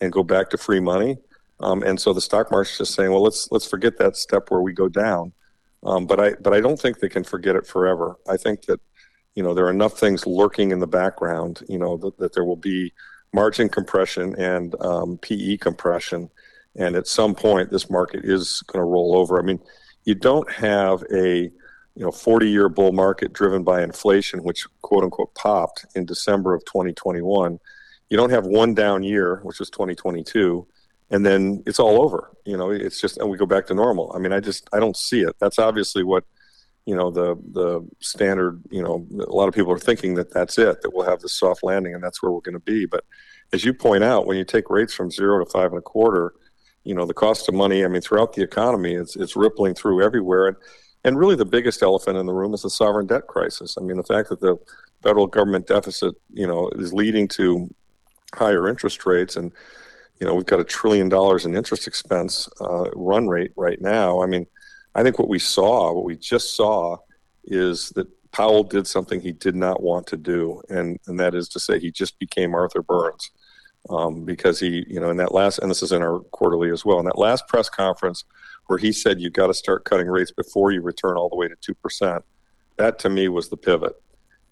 and 0.00 0.12
go 0.12 0.22
back 0.22 0.50
to 0.50 0.58
free 0.58 0.80
money. 0.80 1.18
Um, 1.60 1.82
and 1.82 2.00
so 2.00 2.12
the 2.12 2.20
stock 2.20 2.50
market's 2.50 2.78
just 2.78 2.94
saying, 2.94 3.10
well, 3.10 3.22
let's 3.22 3.48
let's 3.50 3.66
forget 3.66 3.98
that 3.98 4.16
step 4.16 4.50
where 4.50 4.60
we 4.60 4.72
go 4.72 4.88
down. 4.88 5.32
Um, 5.84 6.06
but 6.06 6.20
I 6.20 6.34
but 6.34 6.52
I 6.52 6.60
don't 6.60 6.80
think 6.80 6.98
they 6.98 7.08
can 7.08 7.24
forget 7.24 7.56
it 7.56 7.66
forever. 7.66 8.16
I 8.28 8.36
think 8.36 8.62
that 8.62 8.80
you 9.34 9.42
know 9.42 9.54
there 9.54 9.66
are 9.66 9.70
enough 9.70 9.98
things 9.98 10.26
lurking 10.26 10.70
in 10.70 10.78
the 10.78 10.86
background. 10.86 11.62
You 11.68 11.78
know 11.78 11.96
that, 11.98 12.18
that 12.18 12.34
there 12.34 12.44
will 12.44 12.56
be 12.56 12.92
margin 13.32 13.68
compression 13.68 14.34
and 14.36 14.74
um, 14.80 15.18
PE 15.18 15.58
compression, 15.58 16.30
and 16.76 16.96
at 16.96 17.06
some 17.06 17.34
point 17.34 17.70
this 17.70 17.90
market 17.90 18.24
is 18.24 18.62
going 18.66 18.80
to 18.80 18.88
roll 18.88 19.16
over. 19.16 19.38
I 19.38 19.42
mean, 19.42 19.60
you 20.04 20.14
don't 20.14 20.50
have 20.52 21.02
a 21.12 21.50
you 21.94 22.04
know 22.04 22.10
40 22.12 22.48
year 22.48 22.68
bull 22.68 22.92
market 22.92 23.32
driven 23.32 23.62
by 23.62 23.82
inflation, 23.82 24.42
which 24.42 24.66
quote 24.82 25.04
unquote 25.04 25.34
popped 25.34 25.86
in 25.94 26.04
December 26.04 26.54
of 26.54 26.64
2021. 26.64 27.58
You 28.10 28.16
don't 28.16 28.30
have 28.30 28.46
one 28.46 28.74
down 28.74 29.02
year, 29.02 29.40
which 29.42 29.58
was 29.58 29.70
2022 29.70 30.66
and 31.12 31.24
then 31.24 31.62
it's 31.66 31.78
all 31.78 32.02
over. 32.02 32.30
You 32.44 32.56
know, 32.56 32.70
it's 32.70 33.00
just 33.00 33.18
and 33.18 33.30
we 33.30 33.36
go 33.36 33.46
back 33.46 33.66
to 33.66 33.74
normal. 33.74 34.10
I 34.16 34.18
mean, 34.18 34.32
I 34.32 34.40
just 34.40 34.68
I 34.72 34.80
don't 34.80 34.96
see 34.96 35.20
it. 35.20 35.36
That's 35.38 35.58
obviously 35.58 36.02
what 36.02 36.24
you 36.86 36.96
know 36.96 37.10
the 37.10 37.36
the 37.52 37.88
standard. 38.00 38.62
You 38.70 38.82
know, 38.82 39.06
a 39.20 39.32
lot 39.32 39.48
of 39.48 39.54
people 39.54 39.72
are 39.72 39.78
thinking 39.78 40.14
that 40.14 40.32
that's 40.32 40.58
it. 40.58 40.82
That 40.82 40.92
we'll 40.94 41.08
have 41.08 41.20
this 41.20 41.38
soft 41.38 41.62
landing 41.62 41.94
and 41.94 42.02
that's 42.02 42.22
where 42.22 42.32
we're 42.32 42.40
going 42.40 42.54
to 42.54 42.60
be. 42.60 42.86
But 42.86 43.04
as 43.52 43.64
you 43.64 43.74
point 43.74 44.04
out, 44.04 44.26
when 44.26 44.36
you 44.36 44.44
take 44.44 44.70
rates 44.70 44.94
from 44.94 45.10
zero 45.10 45.44
to 45.44 45.50
five 45.50 45.70
and 45.70 45.78
a 45.78 45.82
quarter, 45.82 46.34
you 46.84 46.94
know 46.94 47.06
the 47.06 47.14
cost 47.14 47.48
of 47.48 47.54
money. 47.54 47.84
I 47.84 47.88
mean, 47.88 48.02
throughout 48.02 48.32
the 48.32 48.42
economy, 48.42 48.94
it's 48.94 49.16
it's 49.16 49.36
rippling 49.36 49.74
through 49.74 50.02
everywhere. 50.02 50.48
And 50.48 50.56
and 51.04 51.18
really, 51.18 51.36
the 51.36 51.44
biggest 51.44 51.82
elephant 51.82 52.18
in 52.18 52.26
the 52.26 52.32
room 52.34 52.54
is 52.54 52.62
the 52.62 52.70
sovereign 52.70 53.06
debt 53.06 53.26
crisis. 53.26 53.76
I 53.78 53.82
mean, 53.82 53.96
the 53.96 54.02
fact 54.02 54.28
that 54.30 54.40
the 54.40 54.56
federal 55.02 55.26
government 55.26 55.66
deficit, 55.66 56.14
you 56.32 56.46
know, 56.46 56.70
is 56.76 56.92
leading 56.92 57.28
to 57.28 57.72
higher 58.34 58.68
interest 58.68 59.04
rates 59.04 59.36
and 59.36 59.52
you 60.22 60.28
know, 60.28 60.36
we've 60.36 60.46
got 60.46 60.60
a 60.60 60.64
trillion 60.64 61.08
dollars 61.08 61.46
in 61.46 61.56
interest 61.56 61.88
expense 61.88 62.48
uh, 62.60 62.88
run 62.94 63.26
rate 63.26 63.50
right 63.56 63.80
now. 63.80 64.22
I 64.22 64.26
mean, 64.26 64.46
I 64.94 65.02
think 65.02 65.18
what 65.18 65.28
we 65.28 65.38
saw, 65.38 65.92
what 65.92 66.04
we 66.04 66.16
just 66.16 66.56
saw, 66.56 66.98
is 67.44 67.90
that 67.90 68.06
Powell 68.32 68.64
did 68.64 68.86
something 68.86 69.20
he 69.20 69.32
did 69.32 69.54
not 69.54 69.82
want 69.82 70.06
to 70.08 70.16
do, 70.16 70.62
and 70.68 70.98
and 71.06 71.18
that 71.20 71.34
is 71.34 71.48
to 71.50 71.60
say, 71.60 71.78
he 71.78 71.90
just 71.90 72.18
became 72.18 72.54
Arthur 72.54 72.82
Burns 72.82 73.30
um, 73.90 74.24
because 74.24 74.58
he, 74.60 74.84
you 74.88 75.00
know, 75.00 75.10
in 75.10 75.16
that 75.18 75.32
last, 75.32 75.58
and 75.58 75.70
this 75.70 75.82
is 75.82 75.92
in 75.92 76.02
our 76.02 76.20
quarterly 76.30 76.70
as 76.70 76.84
well, 76.84 76.98
in 76.98 77.04
that 77.06 77.18
last 77.18 77.46
press 77.48 77.68
conference 77.68 78.24
where 78.66 78.78
he 78.78 78.92
said 78.92 79.20
you've 79.20 79.32
got 79.32 79.48
to 79.48 79.54
start 79.54 79.84
cutting 79.84 80.06
rates 80.06 80.30
before 80.30 80.70
you 80.70 80.80
return 80.80 81.16
all 81.16 81.28
the 81.28 81.36
way 81.36 81.48
to 81.48 81.56
two 81.60 81.74
percent. 81.74 82.24
that 82.76 82.98
to 83.00 83.10
me 83.10 83.28
was 83.28 83.48
the 83.48 83.56
pivot, 83.56 84.00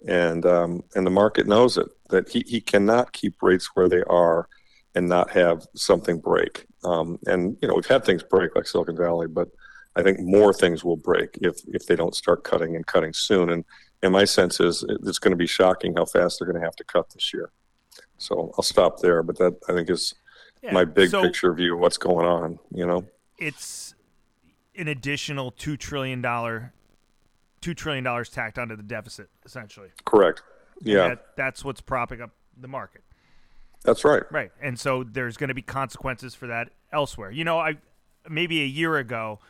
and 0.06 0.44
um, 0.46 0.82
and 0.94 1.06
the 1.06 1.10
market 1.10 1.46
knows 1.46 1.78
it 1.78 1.86
that 2.10 2.28
he, 2.28 2.44
he 2.46 2.60
cannot 2.60 3.12
keep 3.12 3.42
rates 3.42 3.70
where 3.74 3.88
they 3.88 4.02
are 4.04 4.48
and 4.94 5.08
not 5.08 5.30
have 5.30 5.66
something 5.74 6.18
break. 6.18 6.66
Um, 6.84 7.18
and 7.26 7.56
you 7.62 7.68
know 7.68 7.74
we've 7.74 7.86
had 7.86 8.04
things 8.04 8.22
break 8.22 8.56
like 8.56 8.66
Silicon 8.66 8.96
Valley, 8.96 9.28
but 9.28 9.48
I 9.96 10.02
think 10.02 10.20
more 10.20 10.52
things 10.52 10.84
will 10.84 10.96
break 10.96 11.38
if 11.40 11.60
if 11.68 11.86
they 11.86 11.96
don't 11.96 12.14
start 12.14 12.44
cutting 12.44 12.76
and 12.76 12.86
cutting 12.86 13.12
soon. 13.12 13.50
And 13.50 13.64
and 14.02 14.12
my 14.12 14.24
sense 14.24 14.60
is 14.60 14.84
it's 14.88 15.18
going 15.18 15.32
to 15.32 15.36
be 15.36 15.46
shocking 15.46 15.94
how 15.96 16.04
fast 16.04 16.38
they're 16.38 16.50
going 16.50 16.60
to 16.60 16.66
have 16.66 16.76
to 16.76 16.84
cut 16.84 17.10
this 17.10 17.32
year. 17.34 17.50
So 18.18 18.52
I'll 18.56 18.62
stop 18.62 19.00
there, 19.00 19.22
but 19.22 19.38
that 19.38 19.56
I 19.68 19.72
think 19.72 19.90
is 19.90 20.14
yeah, 20.62 20.72
my 20.72 20.84
big 20.84 21.10
so 21.10 21.22
picture 21.22 21.52
view 21.54 21.74
of 21.74 21.80
what's 21.80 21.98
going 21.98 22.26
on. 22.26 22.58
You 22.72 22.86
know, 22.86 23.04
it's 23.38 23.94
an 24.76 24.88
additional 24.88 25.50
two 25.50 25.76
trillion 25.76 26.22
dollar, 26.22 26.72
two 27.60 27.74
trillion 27.74 28.04
dollars 28.04 28.28
tacked 28.28 28.58
onto 28.58 28.76
the 28.76 28.82
deficit, 28.82 29.28
essentially. 29.44 29.88
Correct. 30.04 30.42
Yeah, 30.82 31.08
that, 31.08 31.26
that's 31.36 31.64
what's 31.64 31.80
propping 31.80 32.20
up 32.20 32.30
the 32.56 32.68
market. 32.68 33.02
That's 33.84 34.04
right. 34.04 34.22
Right, 34.30 34.52
and 34.60 34.78
so 34.78 35.02
there's 35.02 35.36
going 35.36 35.48
to 35.48 35.54
be 35.54 35.62
consequences 35.62 36.34
for 36.34 36.46
that 36.46 36.70
elsewhere. 36.92 37.30
You 37.30 37.44
know, 37.44 37.58
I 37.58 37.78
maybe 38.28 38.62
a 38.62 38.66
year 38.66 38.96
ago 38.96 39.40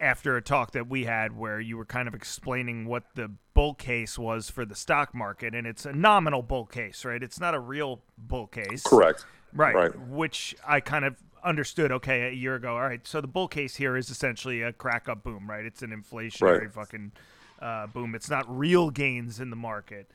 after 0.00 0.36
a 0.36 0.42
talk 0.42 0.72
that 0.72 0.88
we 0.88 1.04
had 1.04 1.36
where 1.36 1.60
you 1.60 1.76
were 1.76 1.84
kind 1.84 2.08
of 2.08 2.14
explaining 2.14 2.86
what 2.86 3.04
the 3.14 3.30
bull 3.54 3.74
case 3.74 4.18
was 4.18 4.50
for 4.50 4.64
the 4.64 4.74
stock 4.74 5.14
market 5.14 5.54
and 5.54 5.66
it's 5.66 5.86
a 5.86 5.92
nominal 5.92 6.42
bull 6.42 6.66
case 6.66 7.04
right? 7.04 7.22
It's 7.22 7.40
not 7.40 7.54
a 7.54 7.60
real 7.60 8.02
bull 8.18 8.46
case. 8.46 8.82
Correct. 8.82 9.24
Right, 9.52 9.74
right. 9.74 9.98
which 10.08 10.56
i 10.66 10.80
kind 10.80 11.04
of 11.04 11.16
understood 11.44 11.92
okay 11.92 12.28
a 12.28 12.32
year 12.32 12.54
ago. 12.56 12.74
All 12.74 12.82
right 12.82 13.06
so 13.06 13.20
the 13.20 13.28
bull 13.28 13.48
case 13.48 13.76
here 13.76 13.96
is 13.96 14.10
essentially 14.10 14.62
a 14.62 14.72
crack 14.72 15.08
up 15.08 15.22
boom 15.22 15.48
right? 15.48 15.64
It's 15.64 15.82
an 15.82 15.90
inflationary 15.90 16.60
right. 16.60 16.72
fucking 16.72 17.12
uh, 17.60 17.86
boom. 17.86 18.14
It's 18.14 18.30
not 18.30 18.44
real 18.48 18.90
gains 18.90 19.40
in 19.40 19.50
the 19.50 19.56
market. 19.56 20.10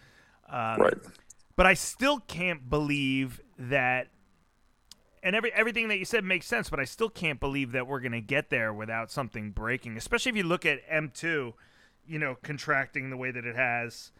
Um, 0.52 0.82
right. 0.82 0.98
but 1.56 1.68
i 1.68 1.76
still 1.76 2.20
can't 2.22 2.72
believe 2.72 3.40
that 3.60 4.08
and 5.24 5.36
every 5.36 5.52
everything 5.54 5.88
that 5.90 5.98
you 5.98 6.06
said 6.06 6.24
makes 6.24 6.46
sense, 6.48 6.70
but 6.70 6.80
I 6.80 6.86
still 6.86 7.10
can't 7.10 7.40
believe 7.40 7.72
that 7.74 7.88
we're 7.88 8.00
going 8.00 8.14
to 8.14 8.22
get 8.22 8.50
there 8.50 8.74
without 8.74 9.12
something 9.12 9.52
breaking. 9.52 9.98
Especially 9.98 10.30
if 10.30 10.36
you 10.36 10.44
look 10.44 10.66
at 10.66 10.80
M 10.88 11.12
two, 11.14 11.54
you 12.08 12.20
know, 12.20 12.38
contracting 12.42 13.10
the 13.10 13.18
way 13.18 13.32
that 13.32 13.46
it 13.46 13.56
has, 13.56 14.12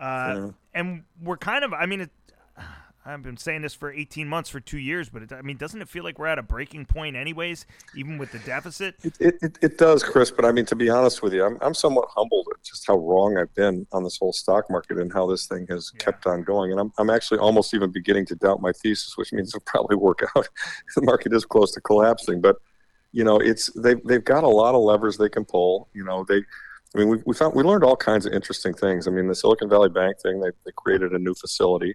uh, 0.00 0.34
yeah. 0.36 0.50
and 0.74 1.04
we're 1.22 1.36
kind 1.36 1.64
of. 1.64 1.72
I 1.72 1.86
mean, 1.86 2.02
it, 2.02 2.10
I've 3.06 3.22
been 3.22 3.36
saying 3.36 3.62
this 3.62 3.72
for 3.72 3.92
18 3.92 4.28
months, 4.28 4.50
for 4.50 4.58
two 4.58 4.78
years, 4.78 5.08
but 5.08 5.22
it, 5.22 5.32
I 5.32 5.40
mean, 5.40 5.56
doesn't 5.56 5.80
it 5.80 5.88
feel 5.88 6.02
like 6.02 6.18
we're 6.18 6.26
at 6.26 6.40
a 6.40 6.42
breaking 6.42 6.86
point, 6.86 7.14
anyways, 7.14 7.64
even 7.94 8.18
with 8.18 8.32
the 8.32 8.40
deficit? 8.40 8.96
It, 9.04 9.36
it, 9.40 9.58
it 9.62 9.78
does, 9.78 10.02
Chris. 10.02 10.32
But 10.32 10.44
I 10.44 10.50
mean, 10.50 10.66
to 10.66 10.74
be 10.74 10.90
honest 10.90 11.22
with 11.22 11.32
you, 11.32 11.44
I'm, 11.44 11.56
I'm 11.60 11.72
somewhat 11.72 12.08
humbled 12.08 12.48
at 12.52 12.62
just 12.64 12.84
how 12.84 12.98
wrong 12.98 13.38
I've 13.38 13.54
been 13.54 13.86
on 13.92 14.02
this 14.02 14.18
whole 14.18 14.32
stock 14.32 14.68
market 14.68 14.98
and 14.98 15.12
how 15.12 15.26
this 15.26 15.46
thing 15.46 15.68
has 15.68 15.92
yeah. 15.94 16.04
kept 16.04 16.26
on 16.26 16.42
going. 16.42 16.72
And 16.72 16.80
I'm, 16.80 16.92
I'm 16.98 17.10
actually 17.10 17.38
almost 17.38 17.74
even 17.74 17.92
beginning 17.92 18.26
to 18.26 18.34
doubt 18.34 18.60
my 18.60 18.72
thesis, 18.72 19.16
which 19.16 19.32
means 19.32 19.50
it'll 19.50 19.60
probably 19.60 19.96
work 19.96 20.22
out. 20.36 20.48
the 20.96 21.02
market 21.02 21.32
is 21.32 21.44
close 21.44 21.72
to 21.74 21.80
collapsing, 21.80 22.40
but 22.40 22.56
you 23.12 23.22
know, 23.22 23.38
it's 23.38 23.72
they've 23.74 24.02
they've 24.04 24.24
got 24.24 24.42
a 24.44 24.48
lot 24.48 24.74
of 24.74 24.82
levers 24.82 25.16
they 25.16 25.28
can 25.28 25.44
pull. 25.44 25.88
You 25.94 26.04
know, 26.04 26.24
they. 26.28 26.42
I 26.94 26.98
mean, 26.98 27.08
we, 27.08 27.18
we 27.26 27.34
found 27.34 27.54
we 27.54 27.62
learned 27.62 27.84
all 27.84 27.96
kinds 27.96 28.26
of 28.26 28.32
interesting 28.32 28.72
things. 28.72 29.06
I 29.06 29.10
mean, 29.10 29.26
the 29.26 29.34
Silicon 29.34 29.68
Valley 29.68 29.88
Bank 29.90 30.18
thing, 30.20 30.40
they, 30.40 30.50
they 30.64 30.72
created 30.76 31.12
a 31.12 31.18
new 31.18 31.34
facility 31.34 31.94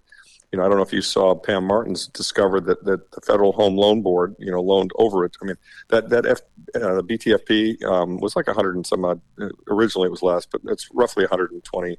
you 0.52 0.60
know, 0.60 0.66
I 0.66 0.68
don't 0.68 0.78
know 0.78 0.84
if 0.84 0.92
you 0.92 1.02
saw 1.02 1.34
Pam 1.34 1.66
Martens 1.66 2.08
discovered 2.08 2.66
that, 2.66 2.84
that 2.84 3.12
the 3.12 3.22
Federal 3.22 3.54
Home 3.54 3.78
Loan 3.78 4.02
Board, 4.02 4.36
you 4.38 4.52
know, 4.52 4.62
loaned 4.62 4.92
over 4.96 5.24
it. 5.24 5.38
I 5.42 5.46
mean, 5.46 5.56
that 5.90 6.10
that 6.10 6.26
F, 6.26 6.42
uh, 6.76 6.96
the 6.96 7.04
BTFP 7.04 7.84
um, 7.86 8.18
was 8.18 8.36
like 8.36 8.48
a 8.48 8.54
hundred 8.54 8.76
and 8.76 8.86
some 8.86 9.06
odd. 9.06 9.22
Originally, 9.70 10.08
it 10.08 10.12
was 10.12 10.22
less, 10.22 10.46
but 10.46 10.62
it's 10.66 10.90
roughly 10.94 11.24
120 11.24 11.98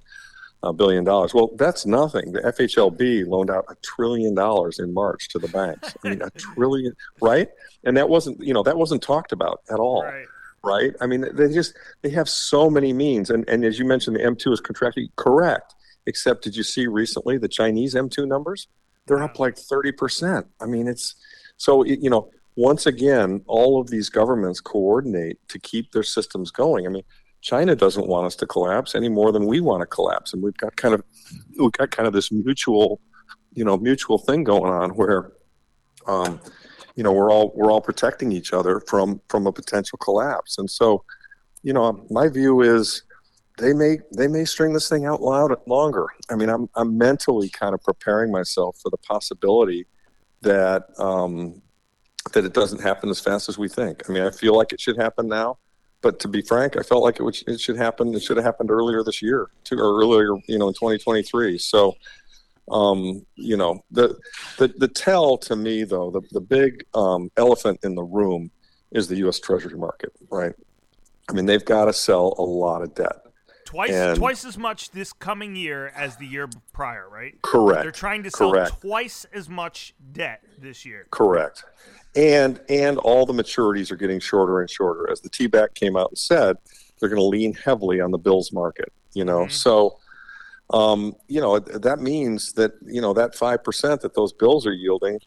uh, 0.62 0.72
dollars. 0.72 1.32
Well, 1.32 1.50
that's 1.56 1.86
nothing. 1.86 2.32
The 2.32 2.40
FHLB 2.40 3.26
loaned 3.26 3.50
out 3.50 3.64
a 3.70 3.74
trillion 3.76 4.34
dollars 4.34 4.78
in 4.78 4.92
March 4.92 5.28
to 5.30 5.38
the 5.38 5.48
banks. 5.48 5.96
I 6.04 6.10
mean, 6.10 6.20
a 6.20 6.30
trillion, 6.36 6.94
right? 7.22 7.48
And 7.84 7.96
that 7.96 8.10
wasn't, 8.10 8.38
you 8.40 8.52
know, 8.52 8.62
that 8.64 8.76
wasn't 8.76 9.02
talked 9.02 9.32
about 9.32 9.62
at 9.70 9.78
all. 9.78 10.04
Right. 10.04 10.26
Right. 10.64 10.92
I 11.00 11.06
mean, 11.06 11.26
they 11.32 11.52
just 11.52 11.74
they 12.02 12.10
have 12.10 12.28
so 12.28 12.70
many 12.70 12.92
means, 12.92 13.30
and 13.30 13.48
and 13.48 13.64
as 13.64 13.80
you 13.80 13.84
mentioned, 13.84 14.14
the 14.14 14.20
M2 14.20 14.52
is 14.52 14.60
contracting. 14.60 15.08
Correct 15.16 15.74
Except, 16.06 16.42
did 16.42 16.56
you 16.56 16.62
see 16.62 16.86
recently 16.86 17.38
the 17.38 17.48
Chinese 17.48 17.94
M2 17.94 18.26
numbers? 18.26 18.68
They're 19.06 19.22
up 19.22 19.38
like 19.38 19.56
30%. 19.56 20.44
I 20.60 20.66
mean, 20.66 20.88
it's 20.88 21.14
so, 21.56 21.84
you 21.84 22.10
know, 22.10 22.30
once 22.56 22.86
again, 22.86 23.42
all 23.46 23.80
of 23.80 23.88
these 23.88 24.08
governments 24.08 24.60
coordinate 24.60 25.38
to 25.48 25.58
keep 25.58 25.92
their 25.92 26.02
systems 26.02 26.50
going. 26.50 26.86
I 26.86 26.90
mean, 26.90 27.04
China 27.40 27.74
doesn't 27.74 28.06
want 28.06 28.26
us 28.26 28.36
to 28.36 28.46
collapse 28.46 28.94
any 28.94 29.08
more 29.08 29.32
than 29.32 29.46
we 29.46 29.60
want 29.60 29.80
to 29.80 29.86
collapse. 29.86 30.32
And 30.32 30.42
we've 30.42 30.56
got 30.56 30.76
kind 30.76 30.94
of, 30.94 31.02
we've 31.58 31.72
got 31.72 31.90
kind 31.90 32.06
of 32.06 32.12
this 32.12 32.30
mutual, 32.30 33.00
you 33.52 33.64
know, 33.64 33.76
mutual 33.76 34.18
thing 34.18 34.44
going 34.44 34.72
on 34.72 34.90
where, 34.90 35.32
um, 36.06 36.40
you 36.94 37.02
know, 37.02 37.12
we're 37.12 37.32
all, 37.32 37.52
we're 37.54 37.70
all 37.70 37.80
protecting 37.80 38.32
each 38.32 38.52
other 38.52 38.80
from, 38.86 39.20
from 39.28 39.46
a 39.46 39.52
potential 39.52 39.98
collapse. 39.98 40.58
And 40.58 40.70
so, 40.70 41.04
you 41.62 41.72
know, 41.72 42.06
my 42.10 42.28
view 42.28 42.60
is, 42.60 43.02
they 43.62 43.72
may 43.72 43.98
they 44.10 44.26
may 44.26 44.44
string 44.44 44.72
this 44.72 44.88
thing 44.88 45.06
out 45.06 45.22
loud 45.22 45.54
longer. 45.66 46.08
I 46.28 46.34
mean, 46.34 46.48
I'm 46.48 46.68
I'm 46.74 46.98
mentally 46.98 47.48
kind 47.48 47.74
of 47.74 47.82
preparing 47.82 48.32
myself 48.32 48.78
for 48.82 48.90
the 48.90 48.96
possibility 48.96 49.86
that 50.40 50.88
um, 50.98 51.62
that 52.32 52.44
it 52.44 52.52
doesn't 52.52 52.80
happen 52.80 53.08
as 53.08 53.20
fast 53.20 53.48
as 53.48 53.58
we 53.58 53.68
think. 53.68 54.02
I 54.08 54.12
mean, 54.12 54.24
I 54.24 54.30
feel 54.30 54.56
like 54.56 54.72
it 54.72 54.80
should 54.80 54.96
happen 54.96 55.28
now, 55.28 55.58
but 56.00 56.18
to 56.20 56.28
be 56.28 56.42
frank, 56.42 56.76
I 56.76 56.82
felt 56.82 57.04
like 57.04 57.20
it 57.20 57.22
would, 57.22 57.40
it 57.46 57.60
should 57.60 57.76
happen. 57.76 58.12
It 58.14 58.22
should 58.22 58.36
have 58.36 58.44
happened 58.44 58.70
earlier 58.70 59.04
this 59.04 59.22
year, 59.22 59.50
to, 59.64 59.76
or 59.76 60.00
earlier, 60.00 60.34
you 60.48 60.58
know, 60.58 60.68
in 60.68 60.74
2023. 60.74 61.58
So, 61.58 61.94
um, 62.68 63.24
you 63.36 63.56
know, 63.56 63.84
the 63.92 64.18
the 64.58 64.68
the 64.76 64.88
tell 64.88 65.38
to 65.38 65.54
me 65.54 65.84
though, 65.84 66.10
the 66.10 66.22
the 66.32 66.40
big 66.40 66.84
um, 66.94 67.30
elephant 67.36 67.78
in 67.84 67.94
the 67.94 68.02
room 68.02 68.50
is 68.90 69.06
the 69.06 69.16
U.S. 69.18 69.38
Treasury 69.38 69.78
market, 69.78 70.12
right? 70.30 70.52
I 71.30 71.32
mean, 71.32 71.46
they've 71.46 71.64
got 71.64 71.84
to 71.84 71.92
sell 71.92 72.34
a 72.38 72.42
lot 72.42 72.82
of 72.82 72.94
debt 72.96 73.21
twice 73.72 73.90
and 73.90 74.18
twice 74.18 74.44
as 74.44 74.58
much 74.58 74.90
this 74.90 75.12
coming 75.12 75.56
year 75.56 75.88
as 75.96 76.16
the 76.16 76.26
year 76.26 76.48
prior, 76.72 77.08
right? 77.08 77.40
Correct. 77.42 77.82
They're 77.82 77.90
trying 77.90 78.22
to 78.24 78.30
sell 78.30 78.52
Correct. 78.52 78.80
twice 78.80 79.26
as 79.32 79.48
much 79.48 79.94
debt 80.12 80.42
this 80.58 80.84
year. 80.84 81.06
Correct. 81.10 81.64
And 82.14 82.60
and 82.68 82.98
all 82.98 83.24
the 83.24 83.32
maturities 83.32 83.90
are 83.90 83.96
getting 83.96 84.20
shorter 84.20 84.60
and 84.60 84.68
shorter. 84.68 85.10
As 85.10 85.22
the 85.22 85.30
TBAC 85.30 85.74
came 85.74 85.96
out 85.96 86.10
and 86.10 86.18
said, 86.18 86.56
they're 87.00 87.08
going 87.08 87.20
to 87.20 87.26
lean 87.26 87.54
heavily 87.54 88.00
on 88.00 88.10
the 88.10 88.18
bills 88.18 88.52
market. 88.52 88.92
You 89.14 89.24
know, 89.24 89.40
mm-hmm. 89.40 89.50
so 89.50 89.98
um, 90.70 91.14
you 91.28 91.40
know 91.40 91.58
that 91.58 92.00
means 92.00 92.52
that 92.54 92.72
you 92.84 93.00
know 93.00 93.14
that 93.14 93.34
five 93.34 93.64
percent 93.64 94.02
that 94.02 94.14
those 94.14 94.34
bills 94.34 94.66
are 94.66 94.72
yielding, 94.72 95.18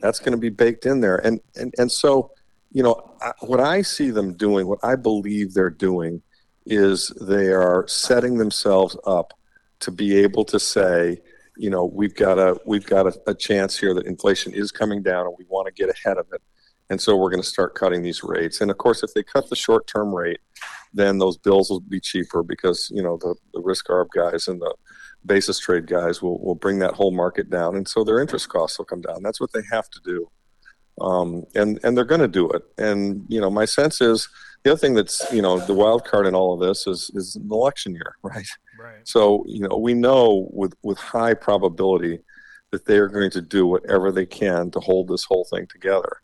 that's 0.00 0.18
going 0.18 0.32
to 0.32 0.38
be 0.38 0.50
baked 0.50 0.84
in 0.84 1.00
there. 1.00 1.16
And 1.16 1.40
and 1.56 1.74
and 1.78 1.90
so 1.90 2.32
you 2.70 2.82
know 2.82 3.16
I, 3.22 3.32
what 3.40 3.60
I 3.60 3.80
see 3.80 4.10
them 4.10 4.34
doing, 4.34 4.66
what 4.66 4.80
I 4.82 4.96
believe 4.96 5.54
they're 5.54 5.70
doing 5.70 6.20
is 6.66 7.08
they 7.20 7.48
are 7.48 7.86
setting 7.86 8.38
themselves 8.38 8.96
up 9.06 9.34
to 9.80 9.90
be 9.90 10.16
able 10.16 10.44
to 10.46 10.58
say, 10.58 11.18
you 11.56 11.70
know, 11.70 11.84
we've 11.84 12.14
got 12.14 12.38
a 12.38 12.58
we've 12.66 12.86
got 12.86 13.06
a, 13.06 13.14
a 13.26 13.34
chance 13.34 13.78
here 13.78 13.94
that 13.94 14.06
inflation 14.06 14.52
is 14.52 14.72
coming 14.72 15.02
down, 15.02 15.26
and 15.26 15.34
we 15.38 15.44
want 15.48 15.66
to 15.66 15.72
get 15.72 15.88
ahead 15.88 16.16
of 16.16 16.26
it, 16.32 16.42
and 16.90 17.00
so 17.00 17.16
we're 17.16 17.30
going 17.30 17.42
to 17.42 17.48
start 17.48 17.74
cutting 17.74 18.02
these 18.02 18.24
rates. 18.24 18.60
And 18.60 18.70
of 18.70 18.78
course, 18.78 19.02
if 19.02 19.14
they 19.14 19.22
cut 19.22 19.48
the 19.48 19.56
short 19.56 19.86
term 19.86 20.14
rate, 20.14 20.40
then 20.92 21.18
those 21.18 21.36
bills 21.36 21.70
will 21.70 21.80
be 21.80 22.00
cheaper 22.00 22.42
because 22.42 22.90
you 22.92 23.02
know 23.02 23.18
the, 23.18 23.34
the 23.52 23.60
risk 23.60 23.86
arb 23.86 24.08
guys 24.14 24.48
and 24.48 24.60
the 24.60 24.74
basis 25.26 25.58
trade 25.58 25.86
guys 25.86 26.20
will, 26.20 26.38
will 26.42 26.54
bring 26.54 26.78
that 26.80 26.94
whole 26.94 27.12
market 27.12 27.50
down, 27.50 27.76
and 27.76 27.86
so 27.86 28.02
their 28.02 28.20
interest 28.20 28.48
costs 28.48 28.78
will 28.78 28.84
come 28.84 29.00
down. 29.00 29.22
That's 29.22 29.40
what 29.40 29.52
they 29.52 29.62
have 29.70 29.88
to 29.90 30.00
do, 30.04 30.28
um, 31.00 31.44
and 31.54 31.78
and 31.84 31.96
they're 31.96 32.04
going 32.04 32.20
to 32.20 32.28
do 32.28 32.48
it. 32.50 32.62
And 32.78 33.24
you 33.28 33.40
know, 33.40 33.50
my 33.50 33.64
sense 33.64 34.00
is 34.00 34.28
the 34.64 34.72
other 34.72 34.78
thing 34.78 34.94
that's 34.94 35.30
you 35.30 35.42
know 35.42 35.58
the 35.60 35.74
wild 35.74 36.04
card 36.04 36.26
in 36.26 36.34
all 36.34 36.54
of 36.54 36.60
this 36.60 36.86
is 36.86 37.10
is 37.14 37.36
an 37.36 37.48
election 37.50 37.92
year, 37.92 38.16
right? 38.22 38.46
Right. 38.78 39.06
So 39.06 39.44
you 39.46 39.60
know 39.60 39.76
we 39.76 39.94
know 39.94 40.48
with 40.52 40.74
with 40.82 40.98
high 40.98 41.34
probability 41.34 42.18
that 42.72 42.86
they 42.86 42.98
are 42.98 43.08
going 43.08 43.30
to 43.30 43.40
do 43.40 43.66
whatever 43.66 44.10
they 44.10 44.26
can 44.26 44.70
to 44.72 44.80
hold 44.80 45.08
this 45.08 45.24
whole 45.24 45.44
thing 45.44 45.66
together, 45.66 46.20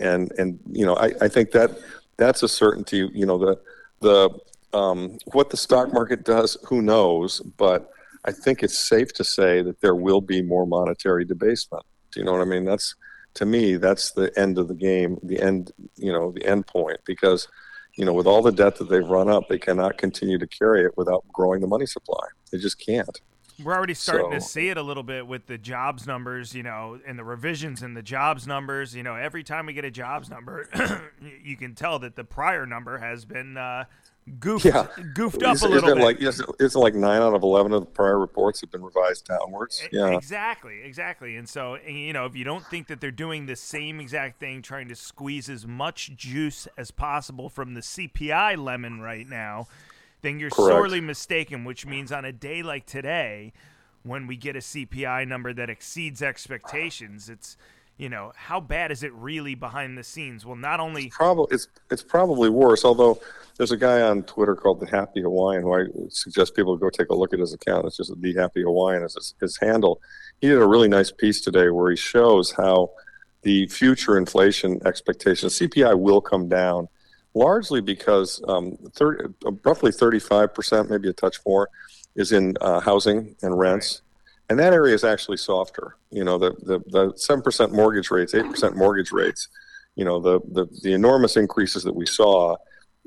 and 0.00 0.30
and 0.38 0.60
you 0.70 0.84
know 0.84 0.94
I, 0.96 1.12
I 1.22 1.28
think 1.28 1.50
that 1.52 1.70
that's 2.18 2.42
a 2.42 2.48
certainty. 2.48 3.08
You 3.12 3.26
know 3.26 3.38
the 3.38 3.58
the 4.00 4.38
um, 4.76 5.18
what 5.32 5.48
the 5.48 5.56
stock 5.56 5.92
market 5.92 6.24
does, 6.24 6.58
who 6.68 6.82
knows? 6.82 7.40
But 7.40 7.90
I 8.26 8.32
think 8.32 8.62
it's 8.62 8.78
safe 8.78 9.14
to 9.14 9.24
say 9.24 9.62
that 9.62 9.80
there 9.80 9.94
will 9.94 10.20
be 10.20 10.42
more 10.42 10.66
monetary 10.66 11.24
debasement. 11.24 11.84
Do 12.12 12.20
you 12.20 12.26
know 12.26 12.32
what 12.32 12.42
I 12.42 12.44
mean? 12.44 12.66
That's 12.66 12.94
to 13.34 13.46
me 13.46 13.76
that's 13.76 14.12
the 14.12 14.30
end 14.38 14.58
of 14.58 14.68
the 14.68 14.74
game, 14.74 15.18
the 15.22 15.40
end 15.40 15.72
you 15.96 16.12
know 16.12 16.32
the 16.32 16.44
end 16.44 16.66
point 16.66 16.98
because 17.06 17.48
you 17.98 18.04
know, 18.04 18.12
with 18.12 18.28
all 18.28 18.42
the 18.42 18.52
debt 18.52 18.76
that 18.76 18.88
they've 18.88 19.06
run 19.06 19.28
up, 19.28 19.48
they 19.48 19.58
cannot 19.58 19.98
continue 19.98 20.38
to 20.38 20.46
carry 20.46 20.84
it 20.84 20.96
without 20.96 21.24
growing 21.32 21.60
the 21.60 21.66
money 21.66 21.84
supply. 21.84 22.24
They 22.52 22.58
just 22.58 22.78
can't. 22.78 23.20
We're 23.62 23.74
already 23.74 23.94
starting 23.94 24.30
so, 24.30 24.34
to 24.34 24.40
see 24.40 24.68
it 24.68 24.76
a 24.76 24.82
little 24.82 25.02
bit 25.02 25.26
with 25.26 25.46
the 25.46 25.58
jobs 25.58 26.06
numbers, 26.06 26.54
you 26.54 26.62
know, 26.62 27.00
and 27.04 27.18
the 27.18 27.24
revisions 27.24 27.82
in 27.82 27.94
the 27.94 28.02
jobs 28.02 28.46
numbers. 28.46 28.94
You 28.94 29.02
know, 29.02 29.16
every 29.16 29.42
time 29.42 29.66
we 29.66 29.72
get 29.72 29.84
a 29.84 29.90
jobs 29.90 30.30
number, 30.30 30.68
you 31.42 31.56
can 31.56 31.74
tell 31.74 31.98
that 31.98 32.14
the 32.14 32.22
prior 32.22 32.66
number 32.66 32.98
has 32.98 33.24
been 33.24 33.56
uh, 33.56 33.86
goofed 34.28 34.64
yeah. 34.64 34.86
goofed 35.14 35.42
up 35.42 35.54
is, 35.54 35.62
a 35.62 35.68
little 35.68 35.94
bit. 35.94 36.02
Like 36.02 36.20
is 36.20 36.40
it 36.40 36.74
like 36.76 36.94
nine 36.94 37.22
out 37.22 37.34
of 37.34 37.42
eleven 37.42 37.72
of 37.72 37.80
the 37.80 37.86
prior 37.86 38.18
reports 38.18 38.60
have 38.60 38.70
been 38.70 38.82
revised 38.82 39.26
downwards? 39.26 39.82
Yeah, 39.90 40.16
exactly, 40.16 40.82
exactly. 40.82 41.36
And 41.36 41.48
so 41.48 41.76
you 41.76 42.12
know, 42.12 42.26
if 42.26 42.36
you 42.36 42.44
don't 42.44 42.64
think 42.66 42.88
that 42.88 43.00
they're 43.00 43.10
doing 43.10 43.46
the 43.46 43.56
same 43.56 44.00
exact 44.00 44.40
thing, 44.40 44.62
trying 44.62 44.88
to 44.88 44.94
squeeze 44.94 45.48
as 45.48 45.66
much 45.66 46.16
juice 46.16 46.68
as 46.76 46.90
possible 46.90 47.48
from 47.48 47.74
the 47.74 47.80
CPI 47.80 48.56
lemon 48.56 49.00
right 49.00 49.28
now, 49.28 49.66
then 50.22 50.38
you're 50.38 50.50
Correct. 50.50 50.72
sorely 50.72 51.00
mistaken. 51.00 51.64
Which 51.64 51.86
means 51.86 52.12
on 52.12 52.24
a 52.24 52.32
day 52.32 52.62
like 52.62 52.86
today, 52.86 53.52
when 54.02 54.26
we 54.26 54.36
get 54.36 54.56
a 54.56 54.60
CPI 54.60 55.26
number 55.26 55.52
that 55.52 55.70
exceeds 55.70 56.22
expectations, 56.22 57.28
it's 57.28 57.56
you 57.98 58.08
know 58.08 58.32
how 58.36 58.60
bad 58.60 58.90
is 58.90 59.02
it 59.02 59.12
really 59.12 59.54
behind 59.54 59.98
the 59.98 60.04
scenes? 60.04 60.46
Well 60.46 60.56
not 60.56 60.80
only 60.80 61.06
it's 61.06 61.16
probably 61.16 61.54
it's 61.54 61.68
it's 61.90 62.02
probably 62.02 62.48
worse 62.48 62.84
although 62.84 63.20
there's 63.56 63.72
a 63.72 63.76
guy 63.76 64.00
on 64.00 64.22
twitter 64.22 64.54
called 64.54 64.78
the 64.78 64.86
happy 64.86 65.20
hawaiian 65.20 65.62
who 65.62 65.74
i 65.74 65.84
suggest 66.08 66.54
people 66.54 66.76
go 66.76 66.88
take 66.88 67.10
a 67.10 67.14
look 67.14 67.34
at 67.34 67.40
his 67.40 67.52
account. 67.52 67.84
It's 67.86 67.96
just 67.96 68.18
the 68.20 68.34
happy 68.34 68.62
hawaiian 68.62 69.02
is 69.02 69.14
his, 69.14 69.34
his 69.40 69.58
handle. 69.58 70.00
He 70.40 70.46
did 70.46 70.58
a 70.58 70.66
really 70.66 70.88
nice 70.88 71.10
piece 71.10 71.40
today 71.40 71.68
where 71.70 71.90
he 71.90 71.96
shows 71.96 72.52
how 72.52 72.92
the 73.42 73.66
future 73.66 74.16
inflation 74.16 74.80
expectations 74.84 75.58
cpi 75.58 75.98
will 75.98 76.20
come 76.20 76.48
down 76.48 76.88
largely 77.34 77.80
because 77.80 78.42
um, 78.48 78.76
30, 78.94 79.34
roughly 79.64 79.92
35% 79.92 80.90
maybe 80.90 81.08
a 81.08 81.12
touch 81.12 81.38
more 81.46 81.68
is 82.16 82.32
in 82.32 82.56
uh, 82.60 82.80
housing 82.80 83.36
and 83.42 83.58
rents 83.58 84.02
and 84.48 84.58
that 84.58 84.72
area 84.72 84.94
is 84.94 85.04
actually 85.04 85.36
softer. 85.36 85.96
You 86.10 86.24
know, 86.24 86.38
the 86.38 86.54
the 86.86 87.12
seven 87.16 87.42
percent 87.42 87.72
mortgage 87.72 88.10
rates, 88.10 88.34
eight 88.34 88.48
percent 88.48 88.76
mortgage 88.76 89.12
rates. 89.12 89.48
You 89.94 90.04
know, 90.04 90.20
the, 90.20 90.40
the 90.52 90.66
the 90.82 90.92
enormous 90.92 91.36
increases 91.36 91.82
that 91.84 91.94
we 91.94 92.06
saw 92.06 92.56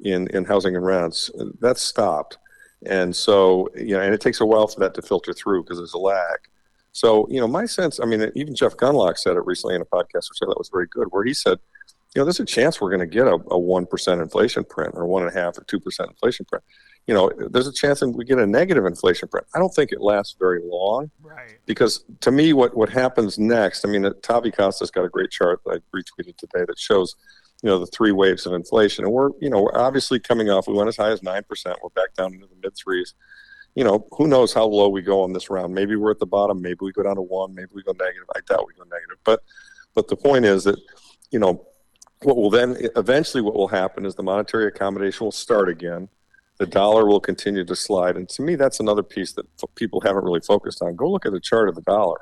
in 0.04 0.28
in 0.28 0.46
housing 0.46 0.76
and 0.76 0.86
rents 0.86 1.32
that's 1.60 1.82
stopped, 1.82 2.38
and 2.86 3.16
so 3.16 3.70
you 3.76 3.96
know, 3.96 4.02
and 4.02 4.14
it 4.14 4.22
takes 4.22 4.42
a 4.42 4.46
while 4.46 4.68
for 4.68 4.80
that 4.82 4.94
to 4.96 5.02
filter 5.02 5.34
through 5.34 5.64
because 5.64 5.78
there's 5.78 5.94
a 5.94 6.00
lag. 6.00 6.38
So 6.92 7.28
you 7.30 7.40
know, 7.40 7.48
my 7.48 7.66
sense, 7.66 8.00
I 8.00 8.06
mean, 8.06 8.30
even 8.36 8.56
Jeff 8.56 8.76
Gundlach 8.78 9.18
said 9.18 9.38
it 9.38 9.46
recently 9.46 9.76
in 9.76 9.82
a 9.82 9.86
podcast, 9.86 10.30
which 10.30 10.40
I 10.44 10.46
thought 10.46 10.60
was 10.60 10.70
very 10.72 10.88
good, 10.88 11.08
where 11.12 11.24
he 11.24 11.34
said, 11.34 11.58
you 12.14 12.20
know, 12.20 12.26
there's 12.26 12.42
a 12.42 12.46
chance 12.46 12.82
we're 12.82 12.90
going 12.90 13.00
to 13.00 13.06
get 13.08 13.28
a 13.28 13.58
one 13.58 13.86
percent 13.86 14.22
inflation 14.22 14.64
print 14.66 14.94
or 14.96 15.06
one 15.06 15.24
and 15.24 15.36
a 15.36 15.40
half 15.40 15.58
or 15.58 15.64
two 15.64 15.80
percent 15.80 16.10
inflation 16.10 16.46
print 16.46 16.64
you 17.08 17.14
know, 17.14 17.32
there's 17.50 17.68
a 17.68 17.74
chance 17.74 18.00
that 18.00 18.10
we 18.10 18.26
get 18.26 18.38
a 18.38 18.46
negative 18.46 18.86
inflation 18.86 19.28
print. 19.28 19.46
I 19.56 19.60
don't 19.60 19.74
think 19.74 19.92
it 19.92 20.02
lasts 20.02 20.36
very 20.38 20.62
long. 20.64 21.10
Right. 21.22 21.58
Because 21.66 22.04
to 22.22 22.32
me, 22.32 22.54
what, 22.54 22.76
what 22.78 22.90
happens 22.90 23.40
next, 23.40 23.86
I 23.86 23.90
mean, 23.90 24.06
uh, 24.06 24.14
Tavi 24.22 24.52
Costa's 24.52 24.92
got 24.92 25.04
a 25.04 25.10
great 25.10 25.32
chart 25.32 25.62
that 25.66 25.82
I 25.82 25.98
retweeted 25.98 26.38
today 26.38 26.64
that 26.68 26.78
shows, 26.78 27.16
you 27.64 27.70
know, 27.70 27.80
the 27.80 27.88
three 27.88 28.12
waves 28.12 28.46
of 28.46 28.54
inflation. 28.54 29.04
And 29.04 29.14
we're, 29.14 29.32
you 29.40 29.50
know, 29.50 29.64
we're 29.64 29.78
obviously 29.78 30.20
coming 30.20 30.50
off, 30.50 30.68
we 30.68 30.74
went 30.74 30.90
as 30.90 30.98
high 30.98 31.12
as 31.12 31.22
9%. 31.22 31.44
We're 31.82 31.90
back 31.90 32.14
down 32.16 32.34
into 32.34 32.48
the 32.48 32.56
mid 32.62 32.76
threes. 32.76 33.16
You 33.74 33.84
know, 33.84 34.06
who 34.12 34.28
knows 34.28 34.54
how 34.54 34.66
low 34.66 34.90
we 34.90 35.02
go 35.02 35.24
on 35.24 35.34
this 35.34 35.50
round. 35.50 35.74
Maybe 35.74 35.96
we're 35.96 36.12
at 36.12 36.20
the 36.20 36.26
bottom. 36.26 36.62
Maybe 36.62 36.80
we 36.82 36.92
go 36.92 37.04
down 37.04 37.16
to 37.16 37.22
one. 37.22 37.56
Maybe 37.56 37.70
we 37.74 37.84
go 37.84 37.94
negative. 37.94 38.30
I 38.36 38.40
doubt 38.48 38.68
we 38.68 38.74
go 38.74 38.84
negative. 38.84 39.18
But, 39.24 39.44
but 39.96 40.08
the 40.08 40.18
point 40.18 40.46
is 40.46 40.66
that, 40.66 40.80
you 41.32 41.40
know, 41.40 41.66
what 42.24 42.36
will 42.36 42.50
then 42.50 42.78
eventually 42.96 43.42
what 43.42 43.56
will 43.56 43.70
happen 43.70 44.06
is 44.06 44.14
the 44.14 44.24
monetary 44.24 44.68
accommodation 44.68 45.26
will 45.26 45.32
start 45.32 45.70
again 45.70 46.08
the 46.62 46.68
dollar 46.68 47.08
will 47.08 47.20
continue 47.20 47.66
to 47.66 47.76
slide. 47.76 48.16
And 48.16 48.30
to 48.30 48.44
me, 48.44 48.54
that's 48.54 48.80
another 48.80 49.02
piece 49.02 49.34
that 49.34 49.48
people 49.74 50.00
haven't 50.00 50.24
really 50.24 50.42
focused 50.42 50.84
on. 50.84 50.96
Go 50.96 51.10
look 51.10 51.26
at 51.26 51.32
the 51.32 51.40
chart 51.40 51.68
of 51.68 51.74
the 51.74 51.82
dollar 51.82 52.20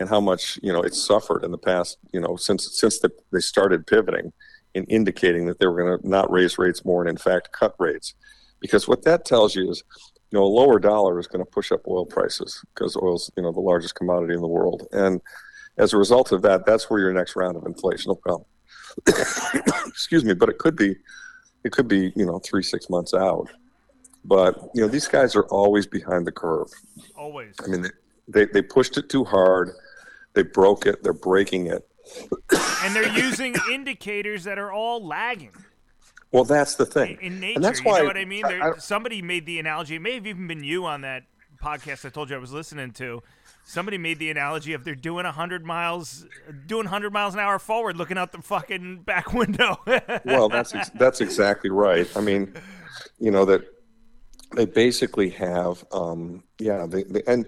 and 0.00 0.08
how 0.08 0.20
much 0.20 0.58
you 0.60 0.72
know 0.72 0.80
it's 0.80 1.00
suffered 1.00 1.44
in 1.44 1.52
the 1.52 1.58
past. 1.58 1.96
You 2.12 2.18
know, 2.18 2.34
since 2.34 2.80
since 2.80 2.98
the, 2.98 3.12
they 3.32 3.38
started 3.38 3.86
pivoting 3.86 4.32
and 4.74 4.86
indicating 4.88 5.46
that 5.46 5.60
they 5.60 5.68
were 5.68 5.80
going 5.80 6.00
to 6.00 6.08
not 6.08 6.28
raise 6.32 6.58
rates 6.58 6.84
more 6.84 7.00
and 7.00 7.08
in 7.08 7.16
fact 7.16 7.52
cut 7.52 7.76
rates, 7.78 8.14
because 8.58 8.88
what 8.88 9.04
that 9.04 9.24
tells 9.24 9.54
you 9.54 9.70
is. 9.70 9.84
You 10.32 10.40
know, 10.40 10.44
a 10.44 10.48
lower 10.48 10.80
dollar 10.80 11.20
is 11.20 11.28
going 11.28 11.42
to 11.42 11.48
push 11.48 11.70
up 11.70 11.86
oil 11.86 12.04
prices 12.04 12.60
because 12.74 12.96
oil's, 12.96 13.30
you 13.36 13.44
know, 13.44 13.52
the 13.52 13.60
largest 13.60 13.94
commodity 13.94 14.34
in 14.34 14.40
the 14.40 14.48
world. 14.48 14.84
And 14.90 15.20
as 15.78 15.92
a 15.92 15.96
result 15.96 16.32
of 16.32 16.42
that, 16.42 16.66
that's 16.66 16.90
where 16.90 16.98
your 16.98 17.12
next 17.12 17.36
round 17.36 17.56
of 17.56 17.64
inflation 17.64 18.10
will 18.10 18.16
come. 18.16 18.44
Excuse 19.86 20.24
me, 20.24 20.34
but 20.34 20.48
it 20.48 20.58
could 20.58 20.74
be, 20.74 20.96
it 21.62 21.70
could 21.70 21.86
be, 21.86 22.12
you 22.16 22.26
know, 22.26 22.40
three, 22.40 22.64
six 22.64 22.90
months 22.90 23.14
out. 23.14 23.48
But 24.26 24.70
you 24.74 24.82
know, 24.82 24.88
these 24.88 25.06
guys 25.06 25.36
are 25.36 25.44
always 25.44 25.86
behind 25.86 26.26
the 26.26 26.32
curve. 26.32 26.68
Always. 27.16 27.54
I 27.64 27.68
mean, 27.68 27.82
they, 27.82 27.90
they, 28.28 28.44
they 28.46 28.62
pushed 28.62 28.96
it 28.98 29.08
too 29.08 29.24
hard. 29.24 29.70
They 30.34 30.42
broke 30.42 30.86
it. 30.86 31.02
They're 31.02 31.12
breaking 31.12 31.68
it. 31.68 31.88
and 32.82 32.94
they're 32.94 33.16
using 33.16 33.54
indicators 33.72 34.44
that 34.44 34.58
are 34.58 34.72
all 34.72 35.04
lagging. 35.06 35.52
Well, 36.32 36.44
that's 36.44 36.74
the 36.74 36.86
thing. 36.86 37.18
In, 37.20 37.40
nature, 37.40 37.56
and 37.56 37.64
that's 37.64 37.80
you 37.80 37.86
why, 37.86 38.00
know 38.00 38.06
what 38.06 38.16
I 38.16 38.24
mean? 38.24 38.44
I, 38.44 38.60
I, 38.60 38.72
somebody 38.78 39.22
made 39.22 39.46
the 39.46 39.58
analogy. 39.60 39.94
It 39.94 40.02
may 40.02 40.14
have 40.14 40.26
even 40.26 40.46
been 40.48 40.64
you 40.64 40.84
on 40.84 41.02
that 41.02 41.24
podcast 41.62 42.04
I 42.04 42.10
told 42.10 42.30
you 42.30 42.36
I 42.36 42.38
was 42.38 42.52
listening 42.52 42.92
to. 42.94 43.22
Somebody 43.64 43.98
made 43.98 44.18
the 44.18 44.30
analogy 44.30 44.74
of 44.74 44.84
they're 44.84 44.94
doing 44.94 45.24
100 45.24 45.64
miles, 45.64 46.26
doing 46.66 46.84
100 46.84 47.12
miles 47.12 47.34
an 47.34 47.40
hour 47.40 47.58
forward, 47.58 47.96
looking 47.96 48.18
out 48.18 48.32
the 48.32 48.42
fucking 48.42 49.00
back 49.00 49.32
window. 49.32 49.78
well, 50.24 50.48
that's 50.48 50.72
that's 50.90 51.20
exactly 51.20 51.70
right. 51.70 52.08
I 52.16 52.20
mean, 52.20 52.54
you 53.18 53.32
know 53.32 53.44
that 53.46 53.64
they 54.54 54.66
basically 54.66 55.30
have, 55.30 55.84
um, 55.92 56.42
yeah, 56.58 56.86
they, 56.86 57.02
they, 57.04 57.22
and 57.26 57.46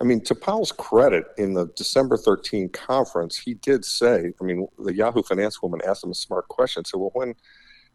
I 0.00 0.04
mean, 0.04 0.20
to 0.22 0.34
Powell's 0.34 0.72
credit, 0.72 1.24
in 1.38 1.54
the 1.54 1.66
December 1.76 2.16
13 2.16 2.68
conference, 2.68 3.36
he 3.36 3.54
did 3.54 3.84
say, 3.84 4.32
I 4.40 4.44
mean, 4.44 4.68
the 4.78 4.94
Yahoo 4.94 5.22
Finance 5.22 5.60
woman 5.60 5.80
asked 5.86 6.04
him 6.04 6.12
a 6.12 6.14
smart 6.14 6.46
question. 6.48 6.84
So, 6.84 6.98
well, 6.98 7.10
when, 7.14 7.34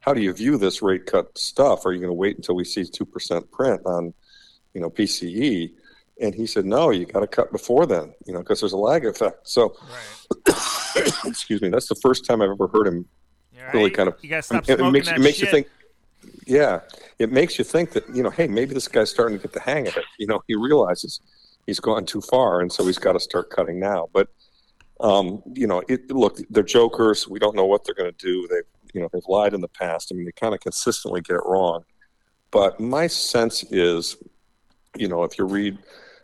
how 0.02 0.13
do 0.13 0.22
you 0.22 0.34
view 0.34 0.58
this 0.58 0.82
rate 0.82 1.06
cut 1.06 1.38
stuff? 1.38 1.86
Are 1.86 1.94
you 1.94 2.00
going 2.00 2.10
to 2.10 2.13
wait 2.13 2.36
until 2.36 2.56
we 2.56 2.66
see 2.66 2.82
2% 2.82 3.52
print 3.52 3.82
on, 3.86 4.13
you 4.74 4.82
know, 4.82 4.89
PCE? 4.89 5.72
And 6.22 6.36
he 6.36 6.46
said, 6.46 6.66
no, 6.66 6.89
you 6.89 7.06
got 7.06 7.22
to 7.22 7.28
cut 7.28 7.52
before 7.52 7.86
then, 7.86 8.13
you 8.26 8.34
know, 8.34 8.39
because 8.39 8.60
there's 8.60 8.74
a 8.74 8.78
lag 8.78 9.06
effect. 9.06 9.48
So, 9.48 9.76
right. 10.48 11.16
excuse 11.26 11.62
me, 11.62 11.70
that's 11.70 11.88
the 11.88 11.96
first 11.96 12.26
time 12.26 12.42
I've 12.42 12.52
ever 12.52 12.68
heard 12.68 12.88
him 12.88 13.06
really 13.74 13.89
kind 13.89 14.10
of. 14.10 14.16
You 14.22 14.30
got 14.30 14.38
to 14.38 14.42
stop 14.44 14.66
smoking 14.66 14.86
it 14.86 14.92
makes, 14.92 15.08
that 15.08 15.18
it 15.18 15.22
makes 15.22 15.38
shit. 15.38 15.48
you 15.48 15.52
think 15.52 15.68
yeah, 16.48 16.82
it 17.20 17.32
makes 17.32 17.58
you 17.58 17.64
think 17.64 17.92
that 17.92 18.04
you 18.14 18.24
know, 18.24 18.30
hey, 18.30 18.48
maybe 18.48 18.74
this 18.74 18.88
guy's 18.88 19.10
starting 19.10 19.38
to 19.38 19.42
get 19.42 19.54
the 19.54 19.60
hang 19.60 19.88
of 19.88 19.98
it. 19.98 20.06
You 20.20 20.28
know, 20.28 20.42
he 20.48 20.56
realizes 20.56 21.20
he's 21.66 21.80
gone 21.80 22.06
too 22.06 22.22
far, 22.22 22.62
and 22.62 22.72
so 22.72 22.86
he's 22.86 23.00
got 23.00 23.14
to 23.14 23.20
start 23.20 23.50
cutting 23.50 23.80
now. 23.80 24.10
But 24.14 24.30
um, 25.00 25.42
you 25.54 25.68
know, 25.68 25.84
it, 25.88 26.10
look, 26.12 26.38
they're 26.50 26.64
jokers. 26.64 27.28
We 27.28 27.40
don't 27.40 27.56
know 27.56 27.66
what 27.66 27.86
they're 27.86 27.96
going 27.96 28.14
to 28.14 28.26
do. 28.26 28.48
They've 28.50 28.64
you 28.94 29.02
know 29.02 29.10
they've 29.12 29.28
lied 29.28 29.54
in 29.54 29.62
the 29.62 29.68
past. 29.68 30.12
I 30.12 30.16
mean, 30.16 30.26
they 30.26 30.32
kind 30.32 30.54
of 30.54 30.60
consistently 30.60 31.22
get 31.22 31.36
it 31.36 31.44
wrong. 31.46 31.84
But 32.52 32.80
my 32.80 33.08
sense 33.08 33.64
is, 33.72 34.18
you 34.96 35.08
know, 35.08 35.24
if 35.24 35.38
you 35.38 35.46
read 35.46 35.78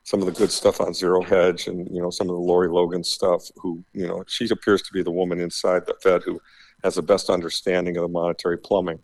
some 0.04 0.20
of 0.22 0.26
the 0.26 0.32
good 0.32 0.52
stuff 0.52 0.82
on 0.82 0.94
Zero 0.94 1.22
Hedge 1.22 1.68
and 1.68 1.88
you 1.94 2.02
know 2.02 2.10
some 2.10 2.30
of 2.30 2.36
the 2.36 2.42
Lori 2.42 2.70
Logan 2.70 3.04
stuff, 3.04 3.44
who 3.58 3.84
you 3.94 4.08
know 4.08 4.24
she 4.28 4.48
appears 4.50 4.82
to 4.84 4.94
be 4.94 5.04
the 5.04 5.12
woman 5.12 5.40
inside 5.40 5.86
the 5.86 5.96
Fed 6.02 6.24
who 6.24 6.40
has 6.84 6.96
the 6.96 7.02
best 7.02 7.30
understanding 7.30 7.98
of 7.98 8.04
the 8.04 8.08
monetary 8.08 8.58
plumbing. 8.58 9.00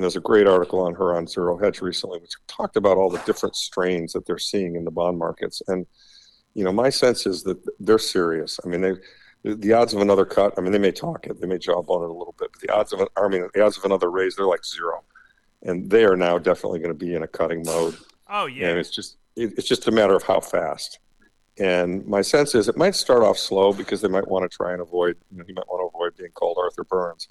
And 0.00 0.04
there's 0.04 0.16
a 0.16 0.20
great 0.20 0.46
article 0.46 0.80
on 0.80 0.94
her 0.94 1.14
on 1.14 1.26
Zero 1.26 1.58
Hedge 1.58 1.82
recently, 1.82 2.20
which 2.20 2.32
talked 2.46 2.76
about 2.76 2.96
all 2.96 3.10
the 3.10 3.20
different 3.26 3.54
strains 3.54 4.14
that 4.14 4.24
they're 4.24 4.38
seeing 4.38 4.74
in 4.74 4.86
the 4.86 4.90
bond 4.90 5.18
markets. 5.18 5.60
And, 5.68 5.86
you 6.54 6.64
know, 6.64 6.72
my 6.72 6.88
sense 6.88 7.26
is 7.26 7.42
that 7.42 7.58
they're 7.78 7.98
serious. 7.98 8.58
I 8.64 8.68
mean, 8.68 8.80
they, 8.80 8.94
the 9.44 9.74
odds 9.74 9.92
of 9.92 10.00
another 10.00 10.24
cut, 10.24 10.54
I 10.56 10.62
mean, 10.62 10.72
they 10.72 10.78
may 10.78 10.90
talk 10.90 11.26
it, 11.26 11.38
they 11.38 11.46
may 11.46 11.58
job 11.58 11.90
on 11.90 12.02
it 12.02 12.08
a 12.08 12.14
little 12.14 12.34
bit, 12.38 12.48
but 12.50 12.62
the 12.62 12.70
odds 12.70 12.94
of, 12.94 13.06
I 13.14 13.28
mean, 13.28 13.46
the 13.52 13.62
odds 13.62 13.76
of 13.76 13.84
another 13.84 14.10
raise, 14.10 14.36
they're 14.36 14.46
like 14.46 14.64
zero. 14.64 15.04
And 15.60 15.90
they 15.90 16.06
are 16.06 16.16
now 16.16 16.38
definitely 16.38 16.78
going 16.78 16.96
to 16.98 17.04
be 17.06 17.14
in 17.14 17.22
a 17.22 17.28
cutting 17.28 17.62
mode. 17.66 17.98
Oh, 18.26 18.46
yeah. 18.46 18.68
And 18.68 18.78
it's 18.78 18.88
just, 18.88 19.18
it, 19.36 19.52
it's 19.58 19.68
just 19.68 19.86
a 19.86 19.90
matter 19.90 20.16
of 20.16 20.22
how 20.22 20.40
fast. 20.40 20.98
And 21.58 22.06
my 22.06 22.22
sense 22.22 22.54
is 22.54 22.68
it 22.68 22.76
might 22.78 22.94
start 22.94 23.22
off 23.22 23.36
slow 23.36 23.74
because 23.74 24.00
they 24.00 24.08
might 24.08 24.28
want 24.28 24.50
to 24.50 24.56
try 24.56 24.72
and 24.72 24.80
avoid, 24.80 25.18
you 25.30 25.36
know, 25.36 25.44
he 25.46 25.52
might 25.52 25.68
want 25.68 25.82
to 25.82 25.94
avoid 25.94 26.16
being 26.16 26.32
called 26.32 26.56
Arthur 26.58 26.84
Burns. 26.84 27.28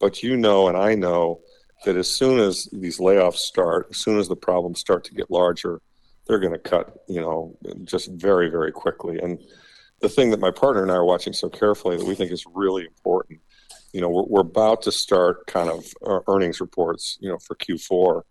But 0.00 0.20
you 0.24 0.36
know, 0.36 0.66
and 0.66 0.76
I 0.76 0.96
know 0.96 1.42
that 1.84 1.96
as 1.96 2.08
soon 2.08 2.38
as 2.38 2.68
these 2.72 2.98
layoffs 2.98 3.38
start, 3.38 3.88
as 3.90 3.98
soon 3.98 4.18
as 4.18 4.28
the 4.28 4.36
problems 4.36 4.80
start 4.80 5.04
to 5.04 5.14
get 5.14 5.30
larger, 5.30 5.80
they're 6.26 6.38
going 6.38 6.52
to 6.52 6.58
cut, 6.58 7.04
you 7.08 7.20
know, 7.20 7.56
just 7.84 8.10
very, 8.12 8.48
very 8.48 8.72
quickly. 8.72 9.18
And 9.18 9.40
the 10.00 10.08
thing 10.08 10.30
that 10.30 10.40
my 10.40 10.50
partner 10.50 10.82
and 10.82 10.90
I 10.90 10.96
are 10.96 11.04
watching 11.04 11.32
so 11.32 11.48
carefully 11.48 11.96
that 11.96 12.06
we 12.06 12.14
think 12.14 12.30
is 12.30 12.44
really 12.54 12.84
important, 12.84 13.40
you 13.92 14.00
know, 14.00 14.08
we're, 14.08 14.24
we're 14.24 14.40
about 14.40 14.82
to 14.82 14.92
start 14.92 15.46
kind 15.46 15.68
of 15.68 15.84
uh, 16.06 16.20
earnings 16.28 16.60
reports, 16.60 17.18
you 17.20 17.28
know, 17.28 17.38
for 17.38 17.54
Q4, 17.56 18.22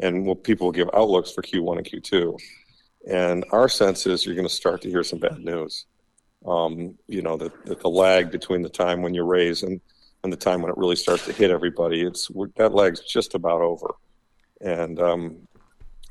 and 0.00 0.24
we'll, 0.24 0.34
people 0.34 0.68
will 0.68 0.72
give 0.72 0.90
outlooks 0.94 1.30
for 1.30 1.42
Q1 1.42 1.78
and 1.78 1.86
Q2. 1.86 2.38
And 3.08 3.44
our 3.52 3.68
sense 3.68 4.06
is 4.06 4.24
you're 4.24 4.34
going 4.34 4.48
to 4.48 4.52
start 4.54 4.82
to 4.82 4.88
hear 4.90 5.02
some 5.02 5.18
bad 5.18 5.38
news. 5.38 5.86
Um, 6.46 6.98
you 7.06 7.20
know, 7.22 7.36
that, 7.36 7.66
that 7.66 7.80
the 7.80 7.90
lag 7.90 8.30
between 8.30 8.62
the 8.62 8.68
time 8.68 9.02
when 9.02 9.12
you 9.12 9.24
raise 9.24 9.62
and 9.62 9.80
and 10.22 10.32
the 10.32 10.36
time 10.36 10.62
when 10.62 10.70
it 10.70 10.76
really 10.76 10.96
starts 10.96 11.24
to 11.26 11.32
hit 11.32 11.50
everybody, 11.50 12.02
it's 12.02 12.30
that 12.56 12.74
leg's 12.74 13.00
just 13.00 13.34
about 13.34 13.62
over. 13.62 13.94
And 14.60 15.00
um, 15.00 15.48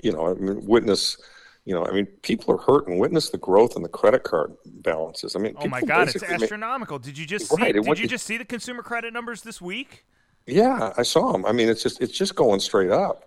you 0.02 0.12
know, 0.12 0.28
I 0.28 0.34
mean, 0.34 0.66
witness, 0.66 1.18
you 1.66 1.74
know, 1.74 1.86
I 1.86 1.92
mean, 1.92 2.06
people 2.24 2.54
are 2.56 2.58
hurting. 2.58 2.98
Witness 2.98 3.30
the 3.30 3.38
growth 3.38 3.76
in 3.76 3.84
the 3.84 3.90
credit 3.90 4.24
card 4.24 4.54
balances. 4.66 5.36
I 5.36 5.40
mean, 5.40 5.54
oh 5.58 5.68
my 5.68 5.82
god, 5.82 6.10
it's 6.10 6.24
astronomical. 6.24 6.98
Did 6.98 7.18
you 7.18 7.26
just 7.26 7.50
see? 7.50 7.62
Right, 7.62 7.76
did 7.76 8.00
you 8.00 8.08
just 8.08 8.26
see 8.26 8.38
the 8.38 8.46
consumer 8.46 8.82
credit 8.82 9.14
numbers 9.14 9.42
this 9.42 9.62
week? 9.62 10.06
Yeah, 10.48 10.94
I 10.98 11.04
saw 11.04 11.32
them. 11.32 11.46
I 11.46 11.52
mean, 11.52 11.70
it's 11.70 11.84
just 11.84 12.02
it's 12.02 12.18
just 12.18 12.36
going 12.36 12.60
straight 12.60 12.92
up. 12.92 13.26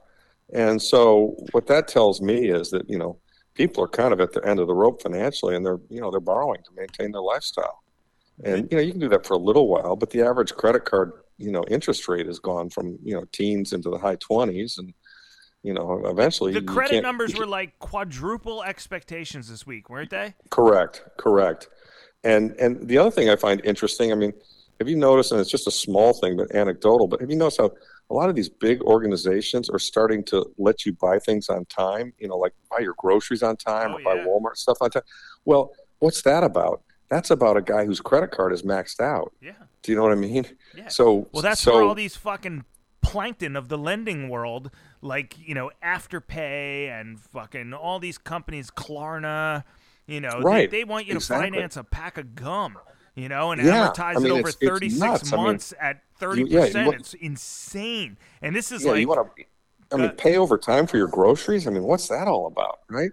And 0.53 0.83
so 0.83 1.37
what 1.53 1.67
that 1.69 1.89
tells 1.89 2.21
me 2.21 2.49
is 2.49 2.71
that 2.71 2.89
you 2.91 2.99
know 2.99 3.19
people 3.55 3.85
are 3.85 3.89
kind 3.89 4.13
of 4.13 4.21
at 4.21 4.33
the 4.33 4.45
end 4.47 4.59
of 4.59 4.67
the 4.67 4.75
rope 4.75 5.03
financially, 5.03 5.55
and 5.55 5.65
they're 5.65 5.81
you 5.89 6.01
know 6.01 6.11
they're 6.11 6.21
borrowing 6.21 6.63
to 6.65 6.71
maintain 6.75 7.13
their 7.13 7.23
lifestyle. 7.23 7.83
And 8.45 8.65
mm-hmm. 8.65 8.67
you 8.71 8.77
know 8.77 8.83
you 8.83 8.93
can 8.93 9.01
do 9.01 9.09
that 9.11 9.27
for 9.27 9.35
a 9.35 9.39
little 9.39 9.69
while, 9.69 9.97
but 9.97 10.11
the 10.11 10.23
average 10.23 10.55
credit 10.55 10.85
card 10.85 11.13
you 11.39 11.51
know 11.51 11.65
interest 11.69 12.09
rate 12.09 12.27
has 12.27 12.39
gone 12.39 12.71
from 12.71 12.99
you 13.03 13.15
know 13.15 13.25
teens 13.33 13.73
into 13.73 13.91
the 13.91 13.99
high 13.99 14.17
twenties, 14.17 14.79
and 14.79 14.93
you 15.63 15.75
know 15.75 16.03
eventually 16.07 16.53
the 16.53 16.63
credit 16.63 17.03
numbers 17.03 17.37
were 17.37 17.47
like 17.47 17.79
quadruple 17.79 18.63
expectations 18.63 19.49
this 19.49 19.67
week, 19.67 19.91
weren't 19.91 20.11
they? 20.11 20.35
Correct, 20.51 21.03
correct. 21.19 21.69
And 22.25 22.53
and 22.53 22.89
the 22.89 22.99
other 22.99 23.11
thing 23.11 23.29
I 23.29 23.37
find 23.37 23.61
interesting, 23.65 24.13
I 24.13 24.15
mean, 24.15 24.33
have 24.79 24.89
you 24.89 24.97
noticed? 24.97 25.33
And 25.33 25.41
it's 25.41 25.51
just 25.51 25.67
a 25.67 25.73
small 25.73 26.13
thing, 26.13 26.37
but 26.37 26.55
anecdotal. 26.55 27.07
But 27.07 27.21
have 27.21 27.31
you 27.31 27.37
noticed 27.37 27.59
how 27.59 27.73
a 28.11 28.15
lot 28.15 28.29
of 28.29 28.35
these 28.35 28.49
big 28.49 28.83
organizations 28.83 29.71
are 29.71 29.79
starting 29.79 30.25
to 30.25 30.45
let 30.59 30.85
you 30.85 30.93
buy 30.95 31.19
things 31.19 31.49
on 31.49 31.65
time? 31.67 32.13
You 32.19 32.29
know, 32.29 32.37
like 32.37 32.53
buy 32.71 32.79
your 32.81 32.95
groceries 32.99 33.43
on 33.43 33.57
time 33.57 33.93
Oh, 33.93 33.95
or 33.95 34.03
buy 34.03 34.15
yeah. 34.15 34.27
Walmart 34.27 34.57
stuff 34.57 34.79
on 34.81 34.91
time. 34.91 35.03
Well, 35.45 35.73
what's 35.99 36.23
that 36.23 36.45
about? 36.45 36.83
That's 37.13 37.31
about 37.31 37.59
a 37.59 37.61
guy 37.63 37.85
whose 37.85 38.01
credit 38.01 38.31
card 38.31 38.55
is 38.55 38.63
maxed 38.63 38.99
out. 38.99 39.35
Yeah. 39.43 39.53
Do 39.83 39.93
you 39.93 39.97
know 39.97 40.03
what 40.03 40.13
I 40.13 40.15
mean? 40.15 40.47
Yeah. 40.75 40.89
So 40.89 41.29
Well, 41.31 41.43
that's 41.43 41.61
so, 41.61 41.75
where 41.75 41.83
all 41.85 41.95
these 41.95 42.17
fucking 42.17 42.65
plankton 43.03 43.55
of 43.55 43.69
the 43.69 43.77
lending 43.77 44.31
world, 44.31 44.71
like 45.03 45.37
you 45.39 45.55
know, 45.55 45.71
Afterpay 45.85 46.89
and 46.89 47.21
fucking 47.21 47.75
all 47.75 47.99
these 47.99 48.17
companies, 48.17 48.71
Klarna, 48.71 49.65
you 50.07 50.21
know, 50.23 50.39
they- 50.39 50.45
Right. 50.45 50.71
they, 50.71 50.85
want 50.85 51.05
you 51.07 51.13
to 51.13 51.19
Exactly. 51.19 51.51
finance 51.51 51.77
a 51.77 51.85
pack 51.85 52.17
of 52.17 52.35
gum, 52.35 52.79
you 53.15 53.29
know, 53.29 53.53
and 53.53 53.61
Yeah. 53.63 53.89
amortize 53.89 54.17
I 54.17 54.19
mean, 54.21 54.27
it 54.27 54.31
over 54.31 54.39
it's- 54.49 54.57
it's 54.59 54.69
36 54.71 54.99
nuts. 55.01 55.33
I 55.33 55.37
mean, 55.37 55.45
months 55.45 55.75
at 55.79 56.01
30 56.19 56.45
yeah, 56.45 56.61
percent. 56.63 56.95
it's 56.95 57.13
insane, 57.15 58.17
and 58.41 58.57
this 58.57 58.73
is 58.73 58.85
yeah, 58.85 58.93
like 58.93 59.01
you 59.01 59.09
want 59.09 59.37
to. 59.37 59.45
I 59.93 59.97
mean, 59.99 60.07
Uh, 60.07 60.13
pay 60.17 60.39
over 60.39 60.57
time 60.57 60.87
for 60.87 60.97
your 60.97 61.09
groceries. 61.09 61.67
I 61.67 61.71
mean, 61.71 61.83
what's 61.83 62.09
that 62.09 62.27
all 62.27 62.47
about, 62.47 62.79
right? 62.89 63.11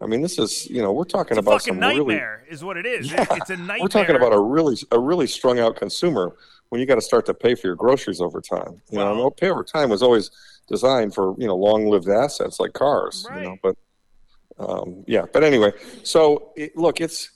I 0.00 0.06
mean, 0.06 0.22
this 0.22 0.38
is 0.38 0.68
you 0.70 0.80
know 0.80 0.92
we're 0.92 1.04
talking 1.04 1.36
it's 1.36 1.46
a 1.46 1.48
about 1.48 1.62
fucking 1.62 1.80
some 1.80 1.80
really 1.80 2.20
is 2.48 2.62
what 2.62 2.76
it 2.76 2.86
is. 2.86 3.10
Yeah, 3.10 3.26
it's 3.30 3.50
a 3.50 3.56
nightmare. 3.56 3.78
We're 3.80 3.88
talking 3.88 4.16
about 4.16 4.32
a 4.32 4.38
really 4.38 4.76
a 4.92 4.98
really 4.98 5.26
strung 5.26 5.58
out 5.58 5.76
consumer 5.76 6.36
when 6.68 6.80
you 6.80 6.86
got 6.86 6.96
to 6.96 7.00
start 7.00 7.26
to 7.26 7.34
pay 7.34 7.54
for 7.54 7.66
your 7.66 7.76
groceries 7.76 8.20
over 8.20 8.40
time. 8.40 8.80
You 8.90 8.98
know, 8.98 9.30
pay 9.30 9.50
over 9.50 9.64
time 9.64 9.90
was 9.90 10.02
always 10.02 10.30
designed 10.68 11.14
for 11.14 11.34
you 11.38 11.46
know 11.46 11.56
long 11.56 11.86
lived 11.86 12.08
assets 12.08 12.60
like 12.60 12.74
cars. 12.74 13.26
Right. 13.28 13.42
You 13.42 13.48
know, 13.48 13.56
but 13.62 13.76
um, 14.58 15.04
yeah. 15.06 15.24
But 15.32 15.42
anyway, 15.42 15.72
so 16.04 16.52
it, 16.56 16.76
look, 16.76 17.00
it's 17.00 17.30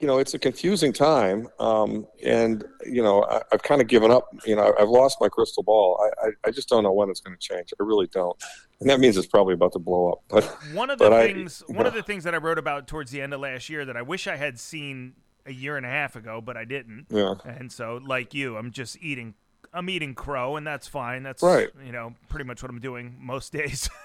you 0.00 0.06
know 0.06 0.18
it's 0.18 0.34
a 0.34 0.38
confusing 0.38 0.92
time, 0.92 1.48
um, 1.58 2.06
and 2.24 2.64
you 2.84 3.02
know 3.02 3.24
I, 3.24 3.42
I've 3.52 3.62
kind 3.62 3.80
of 3.80 3.86
given 3.88 4.10
up. 4.10 4.28
You 4.44 4.56
know, 4.56 4.74
I've 4.78 4.88
lost 4.88 5.18
my 5.20 5.28
crystal 5.28 5.62
ball. 5.62 5.98
I, 6.22 6.26
I, 6.26 6.30
I 6.46 6.50
just 6.50 6.68
don't 6.68 6.82
know 6.82 6.92
when 6.92 7.08
it's 7.10 7.20
going 7.20 7.36
to 7.36 7.40
change. 7.40 7.72
I 7.80 7.82
really 7.82 8.06
don't, 8.08 8.36
and 8.80 8.90
that 8.90 9.00
means 9.00 9.16
it's 9.16 9.26
probably 9.26 9.54
about 9.54 9.72
to 9.72 9.78
blow 9.78 10.10
up. 10.12 10.22
But 10.28 10.44
One 10.74 10.90
of 10.90 10.98
the 10.98 11.04
But 11.06 11.12
I- 11.14 11.32
things, 11.32 11.62
one 11.68 11.86
of 11.86 11.94
the 11.94 12.02
things 12.02 12.24
that 12.24 12.34
I 12.34 12.38
wrote 12.38 12.58
about 12.58 12.86
towards 12.86 13.10
the 13.10 13.22
end 13.22 13.32
of 13.32 13.40
last 13.40 13.68
year 13.70 13.84
that 13.84 13.96
I 13.96 14.02
wish 14.02 14.26
I 14.26 14.36
had 14.36 14.58
seen 14.60 15.14
a 15.46 15.52
year 15.52 15.76
and 15.76 15.86
a 15.86 15.88
half 15.88 16.16
ago, 16.16 16.40
but 16.40 16.56
I 16.56 16.64
didn't. 16.64 17.06
yeah, 17.08 17.34
And 17.44 17.70
so, 17.72 18.00
like 18.04 18.34
you, 18.34 18.56
I'm 18.56 18.70
just 18.72 18.98
eating. 19.00 19.34
I'm 19.72 19.88
eating 19.90 20.14
crow, 20.14 20.56
and 20.56 20.66
that's 20.66 20.86
fine. 20.88 21.22
That's 21.22 21.42
Right. 21.42 21.68
You 21.84 21.92
know, 21.92 22.14
pretty 22.28 22.44
much 22.44 22.62
what 22.62 22.70
I'm 22.70 22.80
doing 22.80 23.16
most 23.20 23.52
days. 23.52 23.88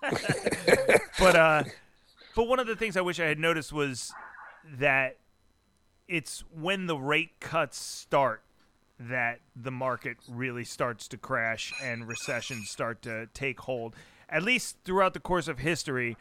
but 1.18 1.36
uh, 1.36 1.64
but 2.36 2.46
one 2.46 2.58
of 2.60 2.66
the 2.66 2.76
things 2.76 2.96
I 2.96 3.00
wish 3.00 3.18
I 3.20 3.24
had 3.24 3.38
noticed 3.38 3.72
was 3.72 4.12
that 4.78 5.16
it's 6.08 6.42
when 6.58 6.86
the 6.86 6.96
rate 6.96 7.38
cuts 7.40 7.78
start 7.78 8.42
that 8.98 9.40
the 9.54 9.70
market 9.70 10.16
really 10.28 10.64
starts 10.64 11.06
to 11.08 11.16
crash 11.16 11.72
and 11.82 12.08
recessions 12.08 12.68
start 12.70 13.02
to 13.02 13.28
take 13.34 13.60
hold. 13.60 13.94
At 14.28 14.42
least 14.42 14.78
throughout 14.84 15.14
the 15.14 15.20
course 15.20 15.46
of 15.46 15.58
history, 15.60 16.16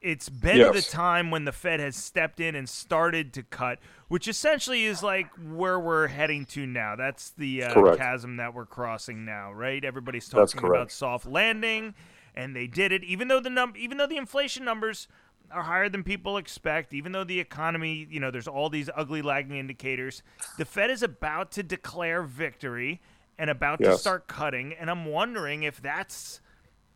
it's 0.00 0.28
been 0.28 0.58
Yes. 0.58 0.74
the 0.86 0.90
time 0.90 1.30
when 1.30 1.44
the 1.44 1.52
Fed 1.52 1.80
has 1.80 1.96
stepped 1.96 2.40
in 2.40 2.54
and 2.54 2.68
started 2.68 3.32
to 3.34 3.42
cut, 3.42 3.78
which 4.08 4.26
essentially 4.28 4.84
is 4.84 5.02
like 5.02 5.28
where 5.36 5.78
we're 5.78 6.08
heading 6.08 6.44
to 6.46 6.66
now. 6.66 6.96
That's 6.96 7.30
the 7.30 7.64
uh, 7.64 7.96
chasm 7.96 8.36
that 8.36 8.54
we're 8.54 8.66
crossing 8.66 9.24
now, 9.24 9.52
right? 9.52 9.84
Everybody's 9.84 10.28
talking 10.28 10.60
about 10.76 10.90
soft 10.92 11.26
landing, 11.26 11.94
and 12.34 12.54
they 12.54 12.66
did 12.66 12.92
it. 12.92 13.02
Even 13.04 13.28
though 13.28 13.40
the 13.40 13.50
num, 13.50 13.74
even 13.76 13.98
though 13.98 14.06
the 14.06 14.16
inflation 14.16 14.64
numbers 14.64 15.08
are 15.50 15.62
higher 15.62 15.88
than 15.88 16.02
people 16.02 16.36
expect, 16.36 16.92
even 16.92 17.12
though 17.12 17.24
the 17.24 17.40
economy, 17.40 18.06
you 18.10 18.20
know, 18.20 18.30
there's 18.30 18.48
all 18.48 18.68
these 18.68 18.90
ugly 18.94 19.22
lagging 19.22 19.56
indicators, 19.56 20.22
the 20.58 20.64
Fed 20.64 20.90
is 20.90 21.02
about 21.02 21.50
to 21.52 21.62
declare 21.62 22.22
victory 22.22 23.00
and 23.38 23.50
about 23.50 23.78
to 23.80 23.98
start 23.98 24.26
cutting, 24.28 24.72
and 24.74 24.90
I'm 24.90 25.04
wondering 25.06 25.62
if 25.62 25.80
that's 25.80 26.40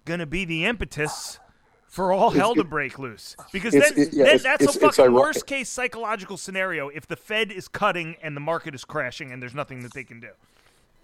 going 0.04 0.20
to 0.20 0.26
be 0.26 0.44
the 0.44 0.64
impetus 0.64 1.38
for 1.86 2.12
all 2.12 2.30
hell 2.30 2.54
to 2.54 2.62
it- 2.62 2.70
break 2.70 2.98
loose. 2.98 3.36
Because 3.52 3.72
then, 3.74 3.82
it- 3.96 4.12
yeah, 4.12 4.24
then 4.24 4.34
it's- 4.36 4.42
that's 4.42 4.62
it's- 4.62 4.76
a 4.76 4.80
fucking 4.80 5.12
worst 5.12 5.46
case 5.46 5.68
psychological 5.68 6.36
scenario 6.36 6.88
if 6.88 7.06
the 7.06 7.16
Fed 7.16 7.52
is 7.52 7.68
cutting 7.68 8.16
and 8.22 8.34
the 8.36 8.40
market 8.40 8.74
is 8.74 8.84
crashing 8.84 9.30
and 9.30 9.40
there's 9.42 9.54
nothing 9.54 9.82
that 9.82 9.92
they 9.94 10.02
can 10.04 10.18
do. 10.18 10.30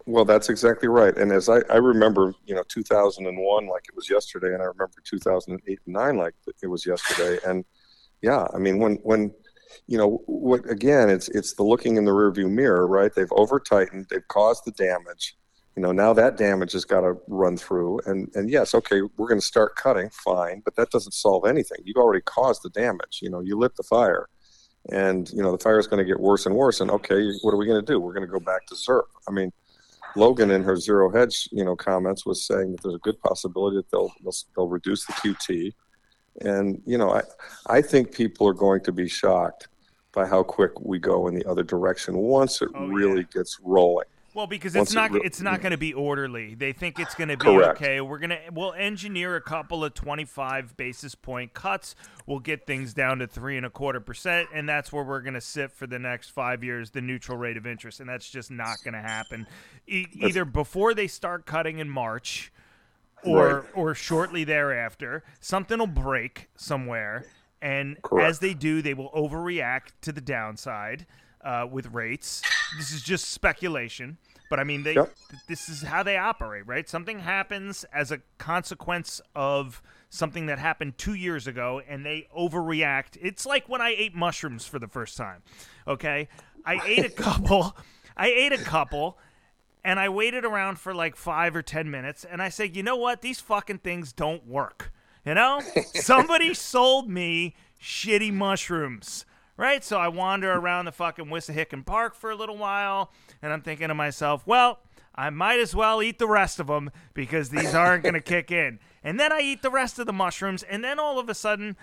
Well, 0.09 0.25
that's 0.25 0.49
exactly 0.49 0.89
right. 0.89 1.15
And 1.19 1.31
as 1.31 1.51
I, 1.51 1.59
I 1.69 1.77
remember, 1.77 2.33
you 2.47 2.55
know, 2.55 2.63
2001 2.67 3.67
like 3.67 3.83
it 3.87 3.95
was 3.95 4.09
yesterday, 4.09 4.55
and 4.55 4.63
I 4.63 4.65
remember 4.65 4.95
2008 5.05 5.81
and 5.85 5.95
9 5.95 6.17
like 6.17 6.35
it 6.63 6.67
was 6.67 6.87
yesterday. 6.87 7.39
And 7.47 7.67
yeah, 8.23 8.47
I 8.55 8.59
mean, 8.59 8.79
when, 8.79 8.95
when, 9.03 9.35
you 9.87 9.99
know, 9.99 10.23
what 10.25 10.69
again, 10.71 11.11
it's, 11.11 11.29
it's 11.29 11.53
the 11.53 11.63
looking 11.63 11.99
in 11.99 12.07
the 12.07 12.11
rearview 12.11 12.51
mirror, 12.51 12.87
right? 12.87 13.15
They've 13.15 13.31
over 13.33 13.61
tightened, 13.61 14.07
they've 14.09 14.27
caused 14.29 14.65
the 14.65 14.73
damage. 14.73 15.37
You 15.77 15.83
know, 15.83 15.93
now 15.93 16.15
that 16.15 16.39
damage 16.39 16.73
has 16.73 16.87
got 16.87 17.03
to 17.03 17.19
run 17.29 17.59
through. 17.59 18.01
And, 18.07 18.31
and 18.35 18.49
yes, 18.49 18.75
okay, 18.75 19.03
we're 19.19 19.29
going 19.29 19.41
to 19.41 19.47
start 19.47 19.77
cutting, 19.77 20.09
fine, 20.09 20.63
but 20.65 20.75
that 20.77 20.91
doesn't 20.91 21.13
solve 21.13 21.45
anything. 21.45 21.79
You've 21.85 21.99
already 21.99 22.23
caused 22.23 22.63
the 22.63 22.71
damage. 22.71 23.21
You 23.21 23.29
know, 23.29 23.41
you 23.41 23.59
lit 23.59 23.77
the 23.77 23.83
fire. 23.83 24.27
And, 24.91 25.31
you 25.33 25.43
know, 25.43 25.53
the 25.53 25.63
fire 25.63 25.79
is 25.79 25.87
going 25.87 26.03
to 26.03 26.11
get 26.11 26.19
worse 26.19 26.47
and 26.47 26.55
worse. 26.55 26.81
And 26.81 26.91
okay, 26.93 27.31
what 27.43 27.53
are 27.53 27.59
we 27.59 27.67
going 27.67 27.85
to 27.85 27.93
do? 27.93 28.01
We're 28.01 28.15
going 28.15 28.27
to 28.27 28.33
go 28.33 28.41
back 28.41 28.67
to 28.69 28.75
ZIRP. 28.75 29.03
I 29.29 29.33
mean, 29.33 29.53
Logan 30.17 30.51
in 30.51 30.63
her 30.63 30.77
zero 30.77 31.11
hedge, 31.11 31.49
you 31.53 31.65
know, 31.65 31.77
comments 31.77 32.25
was 32.27 32.45
saying 32.47 32.73
that 32.73 32.83
there's 32.83 32.95
a 32.95 32.99
good 32.99 33.21
possibility 33.21 33.77
that 33.77 33.91
they'll 33.91 34.13
they'll, 34.23 34.33
they'll 34.57 34.69
reduce 34.69 35.05
the 35.07 35.13
QT, 35.15 35.73
and 36.41 36.81
you 36.87 36.99
know, 36.99 37.13
I 37.13 37.23
I 37.67 37.83
think 37.83 38.13
people 38.13 38.47
are 38.49 38.55
going 38.55 38.83
to 38.85 38.93
be 38.93 39.09
shocked 39.09 39.69
by 40.13 40.27
how 40.27 40.43
quick 40.43 40.73
we 40.81 40.99
go 40.99 41.29
in 41.29 41.35
the 41.35 41.45
other 41.49 41.63
direction 41.63 42.17
once 42.17 42.63
it 42.63 42.71
Oh, 42.75 42.87
really 42.87 43.21
yeah. 43.21 43.27
gets 43.41 43.59
rolling. 43.63 44.07
Well, 44.35 44.47
because 44.47 44.77
it's 44.77 44.93
it 44.93 44.95
not 44.95 45.11
re- 45.13 45.21
it's 45.25 45.41
not 45.41 45.61
going 45.63 45.73
to 45.73 45.79
be 45.79 45.93
orderly. 45.95 46.55
They 46.55 46.73
think 46.73 46.99
it's 47.01 47.15
going 47.15 47.29
to 47.29 47.37
be 47.37 47.45
Correct. 47.45 47.81
okay. 47.81 48.01
We're 48.01 48.19
gonna 48.19 48.39
we'll 48.53 48.75
engineer 48.75 49.37
a 49.37 49.41
couple 49.41 49.83
of 49.85 49.95
twenty 49.95 50.25
five 50.27 50.77
basis 50.77 51.15
point 51.15 51.55
cuts. 51.55 51.95
We'll 52.27 52.39
get 52.41 52.67
things 52.67 52.93
down 52.95 53.19
to 53.21 53.27
three 53.27 53.57
and 53.57 53.65
a 53.65 53.71
quarter 53.71 54.01
percent, 54.01 54.49
and 54.55 54.69
that's 54.69 54.93
where 54.93 55.03
we're 55.03 55.23
going 55.23 55.35
to 55.35 55.41
sit 55.41 55.73
for 55.73 55.87
the 55.87 55.99
next 55.99 56.31
five 56.31 56.63
years, 56.63 56.91
the 56.91 57.01
neutral 57.01 57.39
rate 57.39 57.57
of 57.57 57.67
interest, 57.67 58.01
and 58.01 58.09
that's 58.09 58.29
just 58.29 58.51
not 58.51 58.77
going 58.85 58.95
to 58.95 59.01
happen. 59.01 59.47
E- 59.87 60.07
either 60.21 60.45
before 60.45 60.93
they 60.95 61.07
start 61.07 61.47
cutting 61.47 61.79
in 61.79 61.89
March, 61.89 62.53
or 63.25 63.61
Right. 63.61 63.65
or 63.75 63.95
shortly 63.95 64.45
thereafter, 64.45 65.25
something 65.41 65.79
will 65.79 65.87
break 65.87 66.51
somewhere, 66.55 67.25
and 67.63 68.01
Correct. 68.03 68.29
as 68.29 68.39
they 68.41 68.53
do, 68.55 68.83
they 68.83 68.95
will 68.95 69.11
overreact 69.11 69.93
to 70.03 70.13
the 70.13 70.21
downside 70.21 71.07
uh, 71.49 71.67
with 71.71 71.87
rates. 71.95 72.43
This 72.77 72.93
is 72.93 73.01
just 73.03 73.31
speculation, 73.31 74.19
but 74.51 74.61
I 74.61 74.65
mean, 74.65 74.83
they 74.83 74.95
Yep. 74.95 75.15
th- 75.31 75.43
this 75.49 75.69
is 75.71 75.83
how 75.83 76.03
they 76.03 76.19
operate, 76.19 76.67
right? 76.67 76.87
Something 76.89 77.21
happens 77.21 77.85
as 77.93 78.13
a 78.13 78.19
consequence 78.37 79.21
of 79.35 79.81
something 80.11 80.45
that 80.47 80.59
happened 80.59 80.99
two 80.99 81.15
years 81.15 81.47
ago, 81.47 81.81
and 81.89 82.05
they 82.05 82.29
overreact. 82.37 83.17
It's 83.21 83.47
like 83.47 83.69
when 83.69 83.81
I 83.81 83.95
ate 83.97 84.15
mushrooms 84.15 84.67
for 84.67 84.79
the 84.79 84.89
first 84.89 85.17
time. 85.17 85.43
Okay, 85.87 86.29
I 86.67 86.81
ate 86.87 87.05
a 87.07 87.11
couple. 87.11 87.75
I 88.17 88.29
ate 88.29 88.53
a 88.53 88.59
couple 88.59 89.17
and 89.85 89.99
I 90.01 90.09
waited 90.09 90.45
around 90.45 90.79
for 90.81 90.93
like 90.93 91.15
five 91.17 91.55
or 91.57 91.63
ten 91.63 91.91
minutes, 91.91 92.25
and 92.25 92.43
I 92.43 92.49
said, 92.51 92.77
you 92.77 92.83
know 92.83 92.97
what? 92.97 93.23
These 93.23 93.41
fucking 93.41 93.79
things 93.79 94.13
don't 94.13 94.45
work. 94.47 94.93
You 95.25 95.35
know, 95.35 95.63
somebody 95.95 96.53
sold 96.53 97.09
me 97.09 97.55
shitty 97.81 98.33
mushrooms, 98.33 99.25
right? 99.59 99.85
So 99.85 99.99
I 99.99 100.09
wander 100.09 100.51
around 100.53 100.87
the 100.87 100.93
fucking 100.93 101.27
Wissahickon 101.27 101.85
Park 101.85 102.15
for 102.15 102.31
a 102.31 102.37
little 102.37 102.57
while, 102.57 103.13
and 103.43 103.53
I'm 103.53 103.61
thinking 103.61 103.89
to 103.89 103.95
myself, 103.95 104.47
well, 104.47 104.79
I 105.15 105.29
might 105.29 105.59
as 105.59 105.75
well 105.75 106.01
eat 106.01 106.19
the 106.19 106.29
rest 106.29 106.61
of 106.61 106.69
them 106.69 106.91
because 107.13 107.51
these 107.51 107.75
aren't 107.75 108.05
going 108.05 108.15
to 108.15 108.21
kick 108.21 108.51
in. 108.51 108.79
And 109.03 109.21
then 109.21 109.33
I 109.33 109.41
eat 109.41 109.63
the 109.63 109.71
rest 109.71 109.99
of 109.99 110.07
the 110.07 110.13
mushrooms, 110.13 110.63
and 110.63 110.83
then 110.83 110.99
all 110.99 111.19
of 111.19 111.29
a 111.29 111.35
sudden, 111.35 111.77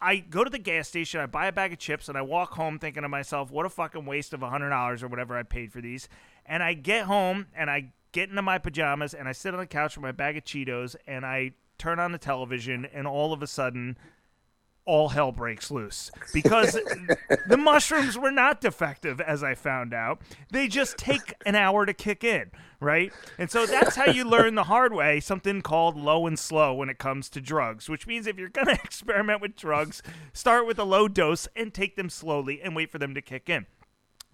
I 0.00 0.18
go 0.18 0.44
to 0.44 0.50
the 0.50 0.60
gas 0.60 0.88
station, 0.88 1.20
I 1.20 1.26
buy 1.26 1.48
a 1.48 1.52
bag 1.52 1.72
of 1.72 1.80
chips, 1.80 2.08
and 2.08 2.16
I 2.16 2.22
walk 2.22 2.52
home 2.52 2.78
thinking 2.78 3.02
to 3.02 3.08
myself, 3.08 3.50
what 3.50 3.66
a 3.66 3.68
fucking 3.68 4.06
waste 4.06 4.32
of 4.32 4.40
$100 4.40 5.02
or 5.02 5.08
whatever 5.08 5.36
I 5.36 5.42
paid 5.42 5.72
for 5.72 5.80
these. 5.80 6.08
And 6.46 6.62
I 6.62 6.74
get 6.74 7.06
home 7.06 7.46
and 7.54 7.68
I 7.68 7.92
get 8.12 8.30
into 8.30 8.40
my 8.40 8.58
pajamas 8.58 9.12
and 9.12 9.28
I 9.28 9.32
sit 9.32 9.52
on 9.52 9.60
the 9.60 9.66
couch 9.66 9.96
with 9.96 10.02
my 10.02 10.12
bag 10.12 10.36
of 10.36 10.44
Cheetos 10.44 10.96
and 11.06 11.26
I 11.26 11.52
turn 11.78 11.98
on 11.98 12.12
the 12.12 12.18
television, 12.18 12.86
and 12.86 13.06
all 13.06 13.32
of 13.32 13.42
a 13.42 13.46
sudden, 13.46 13.96
all 14.88 15.10
hell 15.10 15.30
breaks 15.30 15.70
loose 15.70 16.10
because 16.32 16.72
the 17.46 17.58
mushrooms 17.58 18.16
were 18.16 18.30
not 18.30 18.62
defective, 18.62 19.20
as 19.20 19.44
I 19.44 19.54
found 19.54 19.92
out. 19.92 20.22
They 20.50 20.66
just 20.66 20.96
take 20.96 21.34
an 21.44 21.54
hour 21.54 21.84
to 21.84 21.92
kick 21.92 22.24
in, 22.24 22.50
right? 22.80 23.12
And 23.36 23.50
so 23.50 23.66
that's 23.66 23.96
how 23.96 24.06
you 24.06 24.24
learn 24.24 24.54
the 24.54 24.64
hard 24.64 24.94
way 24.94 25.20
something 25.20 25.60
called 25.60 25.94
low 25.94 26.26
and 26.26 26.38
slow 26.38 26.72
when 26.72 26.88
it 26.88 26.96
comes 26.96 27.28
to 27.30 27.40
drugs, 27.42 27.90
which 27.90 28.06
means 28.06 28.26
if 28.26 28.38
you're 28.38 28.48
going 28.48 28.66
to 28.74 28.82
experiment 28.82 29.42
with 29.42 29.56
drugs, 29.56 30.02
start 30.32 30.66
with 30.66 30.78
a 30.78 30.84
low 30.84 31.06
dose 31.06 31.46
and 31.54 31.74
take 31.74 31.96
them 31.96 32.08
slowly 32.08 32.62
and 32.62 32.74
wait 32.74 32.90
for 32.90 32.98
them 32.98 33.14
to 33.14 33.20
kick 33.20 33.50
in. 33.50 33.66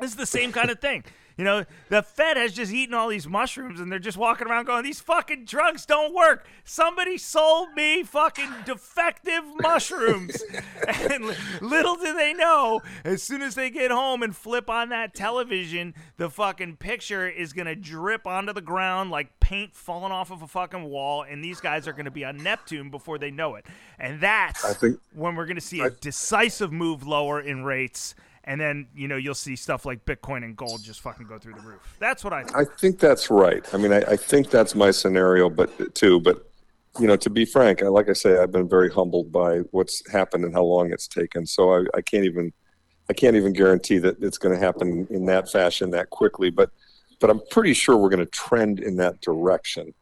It's 0.00 0.14
the 0.14 0.26
same 0.26 0.52
kind 0.52 0.70
of 0.70 0.80
thing. 0.80 1.04
You 1.36 1.44
know, 1.44 1.64
the 1.88 2.02
Fed 2.02 2.36
has 2.36 2.52
just 2.52 2.72
eaten 2.72 2.94
all 2.94 3.08
these 3.08 3.26
mushrooms 3.26 3.80
and 3.80 3.90
they're 3.90 3.98
just 3.98 4.16
walking 4.16 4.46
around 4.46 4.66
going, 4.66 4.84
these 4.84 5.00
fucking 5.00 5.46
drugs 5.46 5.84
don't 5.84 6.14
work. 6.14 6.46
Somebody 6.64 7.18
sold 7.18 7.74
me 7.74 8.04
fucking 8.04 8.50
defective 8.64 9.42
mushrooms. 9.60 10.42
and 10.88 11.36
little 11.60 11.96
do 11.96 12.14
they 12.14 12.34
know, 12.34 12.80
as 13.04 13.22
soon 13.22 13.42
as 13.42 13.56
they 13.56 13.68
get 13.68 13.90
home 13.90 14.22
and 14.22 14.36
flip 14.36 14.70
on 14.70 14.90
that 14.90 15.14
television, 15.14 15.94
the 16.18 16.30
fucking 16.30 16.76
picture 16.76 17.28
is 17.28 17.52
going 17.52 17.66
to 17.66 17.74
drip 17.74 18.28
onto 18.28 18.52
the 18.52 18.60
ground 18.60 19.10
like 19.10 19.40
paint 19.40 19.74
falling 19.74 20.12
off 20.12 20.30
of 20.30 20.40
a 20.42 20.46
fucking 20.46 20.84
wall. 20.84 21.22
And 21.22 21.42
these 21.42 21.60
guys 21.60 21.88
are 21.88 21.92
going 21.92 22.04
to 22.04 22.12
be 22.12 22.24
on 22.24 22.36
Neptune 22.36 22.90
before 22.90 23.18
they 23.18 23.32
know 23.32 23.56
it. 23.56 23.66
And 23.98 24.20
that's 24.20 24.64
I 24.64 24.72
think, 24.72 25.00
when 25.12 25.34
we're 25.34 25.46
going 25.46 25.56
to 25.56 25.60
see 25.60 25.80
a 25.80 25.90
decisive 25.90 26.72
move 26.72 27.04
lower 27.04 27.40
in 27.40 27.64
rates 27.64 28.14
and 28.44 28.60
then 28.60 28.86
you 28.94 29.08
know 29.08 29.16
you'll 29.16 29.34
see 29.34 29.56
stuff 29.56 29.84
like 29.84 30.04
Bitcoin 30.04 30.44
and 30.44 30.56
gold 30.56 30.82
just 30.82 31.00
fucking 31.00 31.26
go 31.26 31.38
through 31.38 31.54
the 31.54 31.62
roof. 31.62 31.96
That's 31.98 32.22
what 32.22 32.32
I. 32.32 32.44
Think. 32.44 32.56
I 32.56 32.64
think 32.64 32.98
that's 32.98 33.30
right. 33.30 33.66
I 33.74 33.78
mean, 33.78 33.92
I, 33.92 34.00
I, 34.02 34.16
think 34.16 34.50
that's 34.50 34.74
my 34.74 34.90
scenario, 34.90 35.48
but 35.48 35.94
too. 35.94 36.20
But 36.20 36.46
you 37.00 37.06
know, 37.06 37.16
to 37.16 37.30
be 37.30 37.44
frank, 37.44 37.82
I, 37.82 37.88
like 37.88 38.08
I 38.08 38.12
say, 38.12 38.38
I've 38.38 38.52
been 38.52 38.68
very 38.68 38.90
humbled 38.90 39.32
by 39.32 39.58
what's 39.70 40.08
happened 40.10 40.44
and 40.44 40.54
how 40.54 40.62
long 40.62 40.92
it's 40.92 41.08
taken. 41.08 41.46
So 41.46 41.74
I, 41.74 41.84
I 41.94 42.02
can't 42.02 42.24
even, 42.24 42.52
I 43.10 43.14
can't 43.14 43.36
even 43.36 43.52
guarantee 43.52 43.98
that 43.98 44.22
it's 44.22 44.38
going 44.38 44.54
to 44.54 44.60
happen 44.60 45.06
in 45.10 45.26
that 45.26 45.50
fashion 45.50 45.90
that 45.90 46.10
quickly. 46.10 46.50
But, 46.50 46.70
but 47.20 47.30
I'm 47.30 47.40
pretty 47.50 47.72
sure 47.72 47.96
we're 47.96 48.10
going 48.10 48.20
to 48.20 48.26
trend 48.26 48.80
in 48.80 48.96
that 48.96 49.20
direction, 49.22 49.94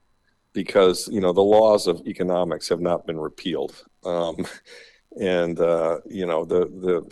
because 0.53 1.09
you 1.09 1.21
know 1.21 1.33
the 1.33 1.43
laws 1.43 1.87
of 1.87 2.07
economics 2.07 2.69
have 2.69 2.81
not 2.81 3.07
been 3.07 3.19
repealed. 3.19 3.85
Um, 4.05 4.47
and 5.21 5.61
uh, 5.61 6.01
you 6.07 6.27
know 6.27 6.45
the 6.45 6.67
the 6.67 7.09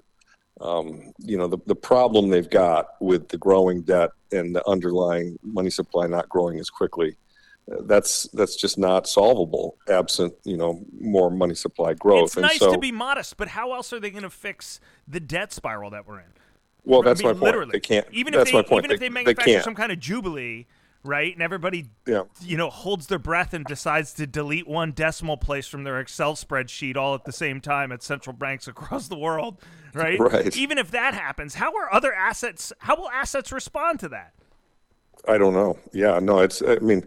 um, 0.60 1.12
you 1.18 1.36
know 1.36 1.46
the, 1.46 1.58
the 1.66 1.74
problem 1.74 2.28
they've 2.28 2.50
got 2.50 3.00
with 3.00 3.28
the 3.28 3.38
growing 3.38 3.82
debt 3.82 4.10
and 4.32 4.54
the 4.54 4.66
underlying 4.68 5.38
money 5.42 5.70
supply 5.70 6.06
not 6.06 6.28
growing 6.28 6.58
as 6.58 6.68
quickly 6.68 7.16
uh, 7.72 7.76
that's 7.86 8.24
that's 8.34 8.56
just 8.56 8.78
not 8.78 9.06
solvable 9.08 9.76
absent 9.88 10.34
you 10.44 10.56
know 10.56 10.84
more 10.98 11.30
money 11.30 11.54
supply 11.54 11.94
growth. 11.94 12.24
It's 12.24 12.36
nice 12.36 12.58
so, 12.58 12.72
to 12.72 12.78
be 12.78 12.92
modest 12.92 13.36
but 13.36 13.48
how 13.48 13.72
else 13.72 13.92
are 13.92 14.00
they 14.00 14.10
going 14.10 14.22
to 14.22 14.30
fix 14.30 14.80
the 15.08 15.20
debt 15.20 15.52
spiral 15.52 15.90
that 15.90 16.06
we're 16.06 16.20
in? 16.20 16.26
Well 16.84 17.02
that's 17.02 17.20
I 17.20 17.24
mean, 17.24 17.32
my 17.32 17.32
point. 17.32 17.42
literally. 17.42 17.72
they 17.72 17.80
can't 17.80 18.06
even 18.12 18.34
if 18.34 18.44
they, 18.44 18.58
even 18.58 18.88
they, 18.88 18.94
if 18.94 19.00
they 19.00 19.08
manufacture 19.08 19.52
they 19.52 19.60
some 19.62 19.74
kind 19.74 19.92
of 19.92 19.98
jubilee 19.98 20.66
right? 21.04 21.32
And 21.32 21.42
everybody, 21.42 21.90
yeah. 22.06 22.24
you 22.42 22.56
know, 22.56 22.70
holds 22.70 23.06
their 23.06 23.18
breath 23.18 23.54
and 23.54 23.64
decides 23.64 24.12
to 24.14 24.26
delete 24.26 24.68
one 24.68 24.92
decimal 24.92 25.36
place 25.36 25.66
from 25.66 25.84
their 25.84 26.00
Excel 26.00 26.34
spreadsheet 26.34 26.96
all 26.96 27.14
at 27.14 27.24
the 27.24 27.32
same 27.32 27.60
time 27.60 27.92
at 27.92 28.02
central 28.02 28.34
banks 28.34 28.68
across 28.68 29.08
the 29.08 29.16
world, 29.16 29.60
right? 29.94 30.18
Right. 30.18 30.56
Even 30.56 30.78
if 30.78 30.90
that 30.90 31.14
happens, 31.14 31.54
how 31.54 31.74
are 31.76 31.92
other 31.92 32.12
assets? 32.12 32.72
How 32.78 32.96
will 32.96 33.10
assets 33.10 33.52
respond 33.52 34.00
to 34.00 34.08
that? 34.10 34.34
I 35.28 35.38
don't 35.38 35.54
know. 35.54 35.78
Yeah, 35.92 36.18
no, 36.18 36.38
it's. 36.40 36.62
I 36.62 36.76
mean, 36.76 37.04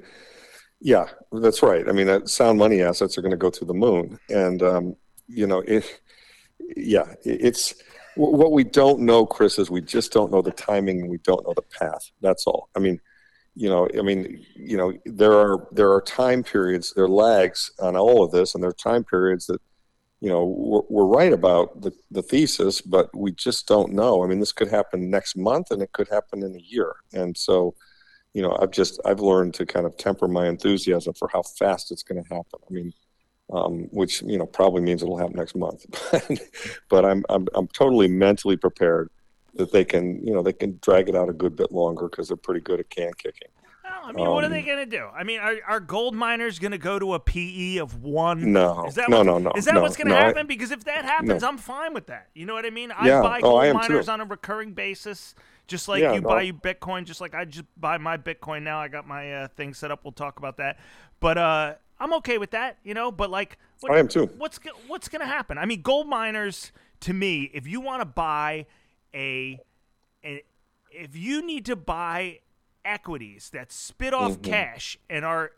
yeah, 0.79 1.07
that's 1.31 1.63
right. 1.63 1.87
I 1.87 1.91
mean, 1.91 2.07
that 2.07 2.29
sound 2.29 2.59
money 2.59 2.81
assets 2.81 3.17
are 3.17 3.21
going 3.21 3.31
to 3.31 3.37
go 3.37 3.49
to 3.49 3.65
the 3.65 3.73
moon, 3.73 4.19
and 4.29 4.61
um, 4.61 4.95
you 5.27 5.47
know, 5.47 5.59
it. 5.59 5.99
Yeah, 6.77 7.13
it's 7.23 7.73
what 8.15 8.51
we 8.51 8.63
don't 8.63 8.99
know, 8.99 9.25
Chris, 9.25 9.57
is 9.57 9.71
we 9.71 9.81
just 9.81 10.11
don't 10.11 10.31
know 10.31 10.41
the 10.41 10.51
timing 10.51 11.01
and 11.01 11.09
we 11.09 11.17
don't 11.19 11.45
know 11.45 11.53
the 11.55 11.63
path. 11.63 12.11
That's 12.21 12.45
all. 12.45 12.69
I 12.75 12.79
mean, 12.79 12.99
you 13.55 13.69
know, 13.69 13.87
I 13.97 14.01
mean, 14.01 14.45
you 14.55 14.77
know, 14.77 14.93
there 15.05 15.33
are 15.33 15.67
there 15.71 15.91
are 15.91 16.01
time 16.01 16.43
periods, 16.43 16.93
there 16.93 17.05
are 17.05 17.09
lags 17.09 17.71
on 17.79 17.95
all 17.95 18.23
of 18.23 18.31
this, 18.31 18.55
and 18.55 18.63
there 18.63 18.71
are 18.71 18.73
time 18.73 19.03
periods 19.03 19.45
that, 19.47 19.61
you 20.21 20.29
know, 20.29 20.45
we're, 20.45 20.81
we're 20.89 21.17
right 21.17 21.33
about 21.33 21.81
the, 21.81 21.91
the 22.09 22.23
thesis, 22.23 22.81
but 22.81 23.15
we 23.15 23.31
just 23.31 23.67
don't 23.67 23.93
know. 23.93 24.23
I 24.23 24.27
mean, 24.27 24.39
this 24.39 24.53
could 24.53 24.69
happen 24.69 25.09
next 25.09 25.35
month, 25.35 25.69
and 25.71 25.81
it 25.81 25.91
could 25.91 26.07
happen 26.07 26.43
in 26.43 26.55
a 26.55 26.59
year, 26.59 26.95
and 27.13 27.37
so, 27.37 27.75
you 28.33 28.41
know, 28.41 28.57
I've 28.59 28.71
just 28.71 28.99
I've 29.05 29.19
learned 29.19 29.53
to 29.55 29.65
kind 29.65 29.85
of 29.85 29.97
temper 29.97 30.27
my 30.27 30.47
enthusiasm 30.47 31.13
for 31.13 31.29
how 31.31 31.43
fast 31.43 31.91
it's 31.91 32.03
going 32.03 32.23
to 32.23 32.33
happen. 32.33 32.59
I 32.67 32.73
mean, 32.73 32.93
um, 33.51 33.83
which 33.91 34.23
you 34.23 34.37
know 34.39 34.47
probably 34.47 34.81
means 34.81 35.03
it'll 35.03 35.17
happen 35.17 35.35
next 35.35 35.55
month, 35.55 35.85
but 36.89 37.05
I'm 37.05 37.23
I'm 37.29 37.47
I'm 37.53 37.67
totally 37.67 38.07
mentally 38.07 38.57
prepared 38.57 39.09
that 39.55 39.71
they 39.71 39.85
can, 39.85 40.25
you 40.25 40.33
know, 40.33 40.41
they 40.41 40.53
can 40.53 40.79
drag 40.81 41.09
it 41.09 41.15
out 41.15 41.29
a 41.29 41.33
good 41.33 41.55
bit 41.55 41.71
longer 41.71 42.09
because 42.09 42.27
they're 42.27 42.37
pretty 42.37 42.61
good 42.61 42.79
at 42.79 42.89
can 42.89 43.13
kicking. 43.13 43.49
Well, 44.03 44.09
I 44.09 44.11
mean, 44.11 44.27
um, 44.27 44.33
what 44.33 44.43
are 44.43 44.49
they 44.49 44.59
um, 44.59 44.65
going 44.65 44.77
to 44.79 44.85
do? 44.85 45.05
I 45.15 45.23
mean, 45.23 45.39
are, 45.39 45.55
are 45.65 45.79
gold 45.79 46.13
miners 46.13 46.59
going 46.59 46.73
to 46.73 46.77
go 46.77 46.99
to 46.99 47.13
a 47.13 47.19
PE 47.19 47.77
of 47.77 48.03
one? 48.03 48.51
No, 48.51 48.85
is 48.85 48.95
that 48.95 49.09
no, 49.09 49.23
no, 49.23 49.37
no. 49.37 49.51
Is 49.55 49.63
that 49.63 49.75
no, 49.75 49.81
what's 49.81 49.95
going 49.95 50.07
to 50.07 50.13
no, 50.13 50.19
happen? 50.19 50.39
I, 50.39 50.43
because 50.43 50.71
if 50.71 50.83
that 50.83 51.05
happens, 51.05 51.41
no. 51.41 51.47
I'm 51.47 51.57
fine 51.57 51.93
with 51.93 52.07
that. 52.07 52.27
You 52.33 52.45
know 52.45 52.53
what 52.53 52.65
I 52.65 52.69
mean? 52.69 52.91
I 52.91 53.07
yeah. 53.07 53.21
buy 53.21 53.39
oh, 53.41 53.61
gold 53.61 53.73
miners 53.75 54.07
too. 54.07 54.11
on 54.11 54.19
a 54.19 54.25
recurring 54.25 54.73
basis, 54.73 55.35
just 55.67 55.87
like 55.87 56.01
yeah, 56.01 56.13
you 56.13 56.21
buy 56.21 56.41
you 56.41 56.53
Bitcoin, 56.53 57.05
just 57.05 57.21
like 57.21 57.33
I 57.33 57.45
just 57.45 57.65
buy 57.77 57.97
my 57.97 58.17
Bitcoin 58.17 58.63
now. 58.63 58.79
I 58.79 58.89
got 58.89 59.07
my 59.07 59.33
uh, 59.33 59.47
thing 59.55 59.73
set 59.73 59.89
up. 59.89 60.03
We'll 60.03 60.11
talk 60.11 60.37
about 60.37 60.57
that. 60.57 60.79
But 61.21 61.37
uh, 61.37 61.75
I'm 61.97 62.13
okay 62.15 62.37
with 62.37 62.51
that, 62.51 62.79
you 62.83 62.93
know. 62.93 63.09
But 63.09 63.29
like, 63.29 63.57
what, 63.79 63.93
I 63.93 63.99
am 63.99 64.09
too. 64.09 64.25
What's 64.37 64.59
what's 64.87 65.07
going 65.07 65.21
to 65.21 65.27
happen? 65.27 65.57
I 65.57 65.65
mean, 65.65 65.81
gold 65.81 66.07
miners 66.07 66.73
to 67.01 67.13
me, 67.13 67.49
if 67.53 67.67
you 67.67 67.79
want 67.79 68.01
to 68.01 68.05
buy 68.05 68.65
a 69.13 69.59
if 70.93 71.15
you 71.15 71.45
need 71.45 71.65
to 71.65 71.75
buy 71.75 72.39
equities 72.85 73.49
that 73.51 73.71
spit 73.71 74.13
off 74.13 74.33
mm-hmm. 74.33 74.51
cash 74.51 74.97
and 75.09 75.25
are 75.25 75.51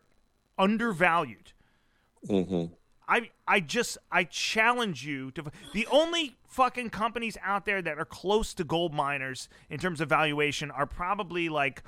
undervalued, 0.58 1.52
mm-hmm. 2.26 2.72
I 3.08 3.30
I 3.46 3.60
just 3.60 3.98
I 4.10 4.24
challenge 4.24 5.06
you 5.06 5.30
to 5.32 5.44
the 5.74 5.86
only 5.90 6.36
fucking 6.48 6.90
companies 6.90 7.36
out 7.42 7.66
there 7.66 7.82
that 7.82 7.98
are 7.98 8.04
close 8.04 8.54
to 8.54 8.64
gold 8.64 8.94
miners 8.94 9.48
in 9.68 9.78
terms 9.78 10.00
of 10.00 10.08
valuation 10.08 10.70
are 10.70 10.86
probably 10.86 11.48
like 11.48 11.82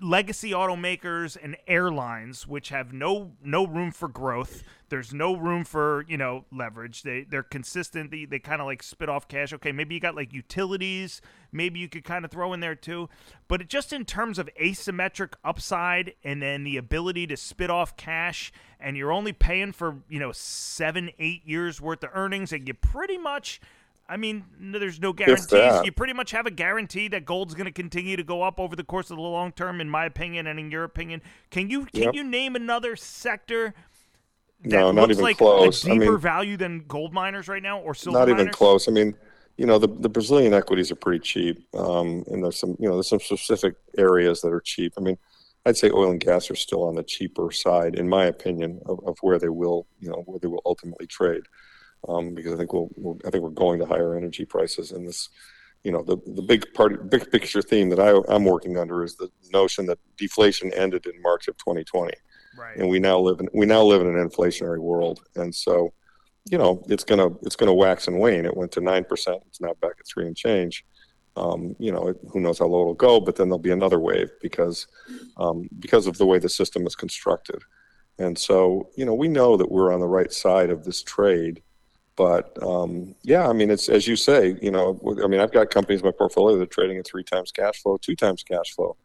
legacy 0.00 0.50
automakers 0.50 1.36
and 1.40 1.56
airlines 1.66 2.46
which 2.46 2.70
have 2.70 2.92
no 2.92 3.32
no 3.42 3.66
room 3.66 3.90
for 3.90 4.08
growth. 4.08 4.62
There's 4.88 5.14
no 5.14 5.36
room 5.36 5.64
for 5.64 6.04
you 6.08 6.16
know 6.16 6.44
leverage. 6.52 7.02
They 7.02 7.22
they're 7.22 7.42
consistent. 7.42 8.10
They, 8.10 8.24
they 8.24 8.38
kind 8.38 8.60
of 8.60 8.66
like 8.66 8.82
spit 8.82 9.08
off 9.08 9.28
cash. 9.28 9.52
Okay 9.52 9.72
maybe 9.72 9.94
you 9.94 10.00
got 10.00 10.14
like 10.16 10.32
utilities. 10.32 11.20
Maybe 11.52 11.78
you 11.78 11.88
could 11.88 12.04
kind 12.04 12.24
of 12.24 12.30
throw 12.30 12.52
in 12.52 12.60
there 12.60 12.74
too. 12.74 13.08
But 13.46 13.62
it, 13.62 13.68
just 13.68 13.92
in 13.92 14.04
terms 14.04 14.38
of 14.38 14.48
asymmetric 14.60 15.34
upside 15.44 16.14
and 16.24 16.42
then 16.42 16.64
the 16.64 16.76
ability 16.76 17.26
to 17.28 17.36
spit 17.36 17.70
off 17.70 17.96
cash 17.96 18.52
and 18.80 18.96
you're 18.96 19.12
only 19.12 19.32
paying 19.32 19.72
for 19.72 20.02
you 20.08 20.18
know 20.18 20.32
seven 20.32 21.10
eight 21.18 21.46
years 21.46 21.80
worth 21.80 22.02
of 22.02 22.10
earnings 22.14 22.52
and 22.52 22.66
you 22.66 22.74
pretty 22.74 23.18
much 23.18 23.60
I 24.08 24.18
mean, 24.18 24.44
there's 24.60 25.00
no 25.00 25.12
guarantees. 25.12 25.84
You 25.84 25.92
pretty 25.92 26.12
much 26.12 26.30
have 26.32 26.46
a 26.46 26.50
guarantee 26.50 27.08
that 27.08 27.24
gold's 27.24 27.54
going 27.54 27.66
to 27.66 27.72
continue 27.72 28.16
to 28.16 28.22
go 28.22 28.42
up 28.42 28.60
over 28.60 28.76
the 28.76 28.84
course 28.84 29.10
of 29.10 29.16
the 29.16 29.22
long 29.22 29.52
term, 29.52 29.80
in 29.80 29.88
my 29.88 30.04
opinion, 30.04 30.46
and 30.46 30.58
in 30.58 30.70
your 30.70 30.84
opinion. 30.84 31.22
Can 31.50 31.70
you 31.70 31.86
can 31.86 32.02
yep. 32.02 32.14
you 32.14 32.22
name 32.22 32.54
another 32.54 32.96
sector 32.96 33.74
that 34.64 34.70
no, 34.70 34.92
not 34.92 35.02
looks 35.02 35.12
even 35.12 35.24
like 35.24 35.38
close. 35.38 35.84
a 35.84 35.86
deeper 35.86 36.04
I 36.04 36.08
mean, 36.10 36.18
value 36.18 36.56
than 36.58 36.84
gold 36.86 37.14
miners 37.14 37.48
right 37.48 37.62
now, 37.62 37.80
or 37.80 37.94
silver? 37.94 38.18
Not 38.18 38.28
even 38.28 38.50
close. 38.50 38.88
I 38.88 38.90
mean, 38.90 39.14
you 39.56 39.64
know, 39.64 39.78
the 39.78 39.88
the 39.88 40.10
Brazilian 40.10 40.52
equities 40.52 40.90
are 40.90 40.96
pretty 40.96 41.20
cheap, 41.20 41.66
um, 41.74 42.24
and 42.26 42.44
there's 42.44 42.58
some 42.58 42.76
you 42.78 42.88
know 42.88 42.96
there's 42.96 43.08
some 43.08 43.20
specific 43.20 43.74
areas 43.96 44.42
that 44.42 44.52
are 44.52 44.60
cheap. 44.60 44.92
I 44.98 45.00
mean, 45.00 45.16
I'd 45.64 45.78
say 45.78 45.90
oil 45.90 46.10
and 46.10 46.20
gas 46.20 46.50
are 46.50 46.56
still 46.56 46.82
on 46.82 46.94
the 46.94 47.02
cheaper 47.02 47.50
side, 47.52 47.94
in 47.94 48.06
my 48.06 48.26
opinion, 48.26 48.82
of, 48.84 49.00
of 49.06 49.16
where 49.22 49.38
they 49.38 49.48
will 49.48 49.86
you 49.98 50.10
know 50.10 50.22
where 50.26 50.38
they 50.38 50.48
will 50.48 50.62
ultimately 50.66 51.06
trade 51.06 51.44
um, 52.08 52.34
because 52.34 52.52
I 52.54 52.56
think 52.56 52.72
we'll, 52.72 52.90
we'll, 52.96 53.18
I 53.26 53.30
think 53.30 53.42
we're 53.42 53.50
going 53.50 53.78
to 53.80 53.86
higher 53.86 54.16
energy 54.16 54.44
prices. 54.44 54.92
And 54.92 55.06
this, 55.06 55.28
you 55.82 55.92
know, 55.92 56.02
the 56.02 56.16
the 56.26 56.42
big 56.42 56.72
part, 56.74 57.10
big 57.10 57.30
picture 57.30 57.62
theme 57.62 57.90
that 57.90 58.00
I, 58.00 58.14
I'm 58.32 58.44
working 58.44 58.78
under 58.78 59.04
is 59.04 59.16
the 59.16 59.30
notion 59.52 59.86
that 59.86 59.98
deflation 60.16 60.72
ended 60.72 61.06
in 61.06 61.20
March 61.22 61.48
of 61.48 61.56
2020, 61.58 62.12
right. 62.58 62.76
and 62.76 62.88
we 62.88 62.98
now 62.98 63.18
live 63.18 63.40
in 63.40 63.48
we 63.52 63.66
now 63.66 63.82
live 63.82 64.00
in 64.00 64.08
an 64.08 64.28
inflationary 64.28 64.80
world, 64.80 65.20
and 65.36 65.54
so. 65.54 65.92
You 66.50 66.58
know, 66.58 66.84
it's 66.90 67.04
gonna 67.04 67.28
it's 67.40 67.56
gonna 67.56 67.72
wax 67.72 68.06
and 68.06 68.20
wane. 68.20 68.44
It 68.44 68.54
went 68.54 68.70
to 68.72 68.82
nine 68.82 69.04
percent. 69.04 69.42
It's 69.46 69.62
now 69.62 69.72
back 69.80 69.92
at 69.98 70.06
three 70.06 70.26
and 70.26 70.36
change. 70.36 70.84
Um, 71.36 71.74
you 71.78 71.90
know, 71.90 72.12
who 72.30 72.38
knows 72.38 72.58
how 72.58 72.66
low 72.66 72.82
it'll 72.82 72.92
go, 72.92 73.18
but 73.18 73.36
then 73.36 73.48
there'll 73.48 73.58
be 73.58 73.70
another 73.70 73.98
wave 73.98 74.30
because 74.42 74.86
um, 75.38 75.70
because 75.78 76.06
of 76.06 76.18
the 76.18 76.26
way 76.26 76.38
the 76.38 76.50
system 76.50 76.86
is 76.86 76.94
constructed. 76.94 77.62
And 78.18 78.38
so, 78.38 78.90
you 78.96 79.04
know, 79.04 79.14
we 79.14 79.28
know 79.28 79.56
that 79.56 79.70
we're 79.70 79.92
on 79.92 80.00
the 80.00 80.06
right 80.06 80.32
side 80.32 80.70
of 80.70 80.84
this 80.84 81.02
trade, 81.02 81.62
but 82.16 82.56
um, 82.62 83.14
yeah, 83.22 83.48
I 83.48 83.52
mean, 83.52 83.70
it's 83.70 83.88
as 83.88 84.06
you 84.06 84.16
say. 84.16 84.56
You 84.62 84.70
know, 84.70 85.00
I 85.22 85.26
mean, 85.26 85.40
I've 85.40 85.52
got 85.52 85.70
companies 85.70 86.00
in 86.00 86.06
my 86.06 86.12
portfolio 86.12 86.56
that 86.58 86.62
are 86.62 86.66
trading 86.66 86.98
at 86.98 87.06
three 87.06 87.24
times 87.24 87.50
cash 87.50 87.82
flow, 87.82 87.96
two 87.96 88.16
times 88.16 88.42
cash 88.42 88.72
flow. 88.74 88.96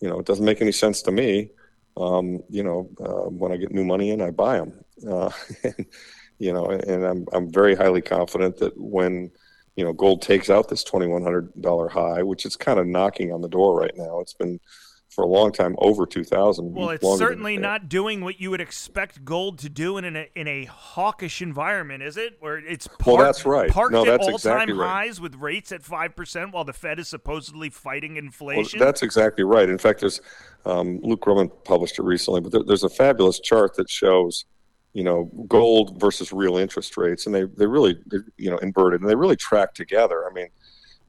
You 0.00 0.08
know, 0.08 0.18
it 0.18 0.26
doesn't 0.26 0.44
make 0.44 0.60
any 0.60 0.72
sense 0.72 1.02
to 1.02 1.12
me. 1.12 1.50
Um, 1.96 2.42
you 2.48 2.62
know, 2.62 2.90
uh, 3.00 3.28
when 3.30 3.52
I 3.52 3.56
get 3.56 3.72
new 3.72 3.84
money 3.84 4.10
in, 4.10 4.20
I 4.20 4.30
buy 4.30 4.58
them. 4.58 4.72
Uh, 5.08 5.30
and, 5.64 5.86
you 6.38 6.52
know, 6.52 6.66
and 6.66 7.04
I'm 7.04 7.26
I'm 7.32 7.52
very 7.52 7.74
highly 7.74 8.02
confident 8.02 8.58
that 8.58 8.76
when 8.76 9.30
you 9.76 9.84
know 9.84 9.92
gold 9.92 10.20
takes 10.20 10.50
out 10.50 10.68
this 10.68 10.84
twenty 10.84 11.06
one 11.06 11.22
hundred 11.22 11.50
dollar 11.60 11.88
high, 11.88 12.22
which 12.22 12.44
is 12.44 12.56
kind 12.56 12.78
of 12.78 12.86
knocking 12.86 13.32
on 13.32 13.40
the 13.40 13.48
door 13.48 13.78
right 13.78 13.96
now. 13.96 14.20
It's 14.20 14.34
been 14.34 14.60
for 15.12 15.24
a 15.24 15.26
long 15.26 15.52
time 15.52 15.76
over 15.78 16.06
2000 16.06 16.72
well 16.72 16.88
it's 16.88 17.18
certainly 17.18 17.58
not 17.58 17.88
doing 17.88 18.22
what 18.22 18.40
you 18.40 18.50
would 18.50 18.60
expect 18.60 19.24
gold 19.24 19.58
to 19.58 19.68
do 19.68 19.98
in 19.98 20.16
a, 20.16 20.26
in 20.34 20.48
a 20.48 20.64
hawkish 20.64 21.42
environment 21.42 22.02
is 22.02 22.16
it? 22.16 22.36
Where 22.40 22.58
it's 22.58 22.86
parked, 22.86 23.06
well 23.06 23.16
that's 23.18 23.44
right. 23.44 23.70
parked 23.70 23.92
no, 23.92 24.04
that's 24.04 24.26
at 24.26 24.32
all-time 24.32 24.34
exactly 24.34 24.72
right. 24.72 24.88
highs 24.88 25.20
with 25.20 25.34
rates 25.34 25.70
at 25.72 25.82
5% 25.82 26.52
while 26.52 26.64
the 26.64 26.72
fed 26.72 26.98
is 26.98 27.08
supposedly 27.08 27.68
fighting 27.68 28.16
inflation? 28.16 28.80
well, 28.80 28.86
that's 28.86 29.02
exactly 29.02 29.44
right. 29.44 29.68
In 29.68 29.78
fact 29.78 30.00
there's 30.00 30.20
um, 30.64 31.00
Luke 31.02 31.20
Gromen 31.20 31.50
published 31.64 31.98
it 31.98 32.02
recently 32.02 32.40
but 32.40 32.52
there, 32.52 32.62
there's 32.62 32.84
a 32.84 32.88
fabulous 32.88 33.38
chart 33.38 33.74
that 33.76 33.90
shows 33.90 34.46
you 34.94 35.04
know 35.04 35.30
gold 35.46 36.00
versus 36.00 36.32
real 36.32 36.56
interest 36.56 36.96
rates 36.96 37.26
and 37.26 37.34
they, 37.34 37.44
they 37.44 37.66
really 37.66 37.96
you 38.38 38.50
know 38.50 38.58
inverted 38.58 39.00
and 39.00 39.10
they 39.10 39.14
really 39.14 39.36
track 39.36 39.74
together. 39.74 40.24
I 40.28 40.32
mean 40.32 40.48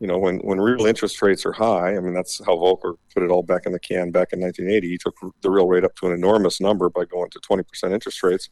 you 0.03 0.07
know, 0.07 0.17
when, 0.17 0.39
when 0.39 0.59
real 0.59 0.85
interest 0.85 1.21
rates 1.21 1.45
are 1.45 1.53
high, 1.53 1.95
I 1.95 1.99
mean, 2.01 2.13
that's 2.13 2.41
how 2.45 2.57
Volcker 2.57 2.95
put 3.13 3.23
it 3.23 3.31
all 3.31 3.41
back 3.41 3.65
in 3.65 3.71
the 3.71 3.79
can 3.79 4.11
back 4.11 4.33
in 4.33 4.41
1980. 4.41 4.89
He 4.89 4.97
took 4.97 5.15
the 5.39 5.49
real 5.49 5.65
rate 5.65 5.85
up 5.85 5.95
to 5.95 6.07
an 6.07 6.11
enormous 6.11 6.59
number 6.59 6.89
by 6.89 7.05
going 7.05 7.29
to 7.29 7.39
20% 7.39 7.93
interest 7.93 8.21
rates. 8.21 8.49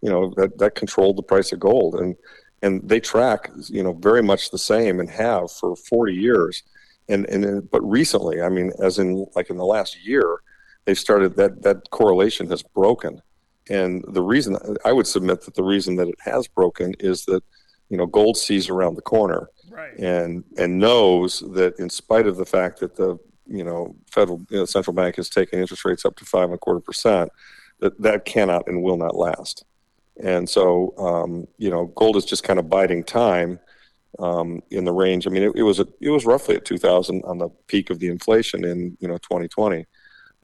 You 0.00 0.08
know, 0.08 0.32
that, 0.38 0.56
that 0.56 0.74
controlled 0.74 1.18
the 1.18 1.22
price 1.22 1.52
of 1.52 1.60
gold. 1.60 1.96
And, 1.96 2.16
and 2.62 2.80
they 2.88 2.98
track, 2.98 3.50
you 3.66 3.82
know, 3.82 3.92
very 3.92 4.22
much 4.22 4.50
the 4.50 4.58
same 4.58 4.98
and 4.98 5.10
have 5.10 5.52
for 5.52 5.76
40 5.76 6.14
years. 6.14 6.62
And, 7.10 7.26
and, 7.26 7.44
uh, 7.44 7.60
but 7.70 7.82
recently, 7.82 8.40
I 8.40 8.48
mean, 8.48 8.72
as 8.82 8.98
in 8.98 9.26
like 9.36 9.50
in 9.50 9.58
the 9.58 9.66
last 9.66 10.02
year, 10.02 10.38
they've 10.86 10.98
started 10.98 11.36
that, 11.36 11.60
that 11.62 11.90
correlation 11.90 12.48
has 12.48 12.62
broken. 12.62 13.20
And 13.68 14.02
the 14.08 14.22
reason 14.22 14.56
I 14.82 14.92
would 14.92 15.06
submit 15.06 15.42
that 15.42 15.56
the 15.56 15.62
reason 15.62 15.96
that 15.96 16.08
it 16.08 16.20
has 16.20 16.48
broken 16.48 16.94
is 17.00 17.26
that, 17.26 17.42
you 17.90 17.98
know, 17.98 18.06
gold 18.06 18.38
sees 18.38 18.70
around 18.70 18.94
the 18.94 19.02
corner 19.02 19.50
right. 19.76 19.98
and 19.98 20.44
and 20.56 20.78
knows 20.78 21.40
that 21.52 21.78
in 21.78 21.90
spite 21.90 22.26
of 22.26 22.36
the 22.36 22.46
fact 22.46 22.80
that 22.80 22.96
the 22.96 23.18
you 23.46 23.62
know 23.62 23.94
federal 24.10 24.44
you 24.50 24.58
know, 24.58 24.64
central 24.64 24.94
bank 24.94 25.18
is 25.18 25.28
taking 25.28 25.60
interest 25.60 25.84
rates 25.84 26.04
up 26.04 26.16
to 26.16 26.24
five 26.24 26.44
and 26.44 26.54
a 26.54 26.58
quarter 26.58 26.80
percent, 26.80 27.30
that 27.80 28.00
that 28.00 28.24
cannot 28.24 28.66
and 28.66 28.82
will 28.82 28.96
not 28.96 29.14
last. 29.14 29.64
And 30.22 30.48
so 30.48 30.94
um, 30.98 31.46
you 31.58 31.70
know, 31.70 31.86
gold 31.96 32.16
is 32.16 32.24
just 32.24 32.44
kind 32.44 32.58
of 32.58 32.68
biding 32.68 33.04
time 33.04 33.60
um, 34.18 34.62
in 34.70 34.84
the 34.84 34.92
range. 34.92 35.26
I 35.26 35.30
mean, 35.30 35.42
it, 35.42 35.52
it 35.56 35.62
was 35.62 35.80
a, 35.80 35.86
it 36.00 36.10
was 36.10 36.24
roughly 36.24 36.56
at 36.56 36.64
2,000 36.64 37.22
on 37.24 37.38
the 37.38 37.48
peak 37.66 37.90
of 37.90 37.98
the 37.98 38.08
inflation 38.08 38.64
in 38.64 38.96
you 39.00 39.08
know 39.08 39.18
2020. 39.18 39.86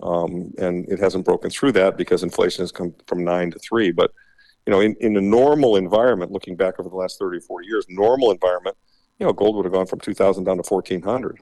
Um, 0.02 0.52
and 0.58 0.88
it 0.90 0.98
hasn't 0.98 1.24
broken 1.24 1.48
through 1.48 1.72
that 1.72 1.96
because 1.96 2.24
inflation 2.24 2.62
has 2.62 2.72
come 2.72 2.94
from 3.06 3.24
nine 3.24 3.52
to 3.52 3.58
three. 3.60 3.92
But 3.92 4.12
you 4.66 4.72
know, 4.72 4.80
in, 4.80 4.96
in 5.00 5.16
a 5.16 5.20
normal 5.20 5.76
environment, 5.76 6.32
looking 6.32 6.56
back 6.56 6.78
over 6.78 6.88
the 6.88 6.96
last 6.96 7.18
30 7.18 7.38
or 7.38 7.40
40 7.40 7.66
years, 7.66 7.86
normal 7.88 8.30
environment, 8.30 8.76
you 9.22 9.28
know, 9.28 9.32
gold 9.32 9.54
would 9.54 9.64
have 9.64 9.72
gone 9.72 9.86
from 9.86 10.00
2,000 10.00 10.42
down 10.42 10.56
to 10.56 10.68
1,400. 10.68 11.38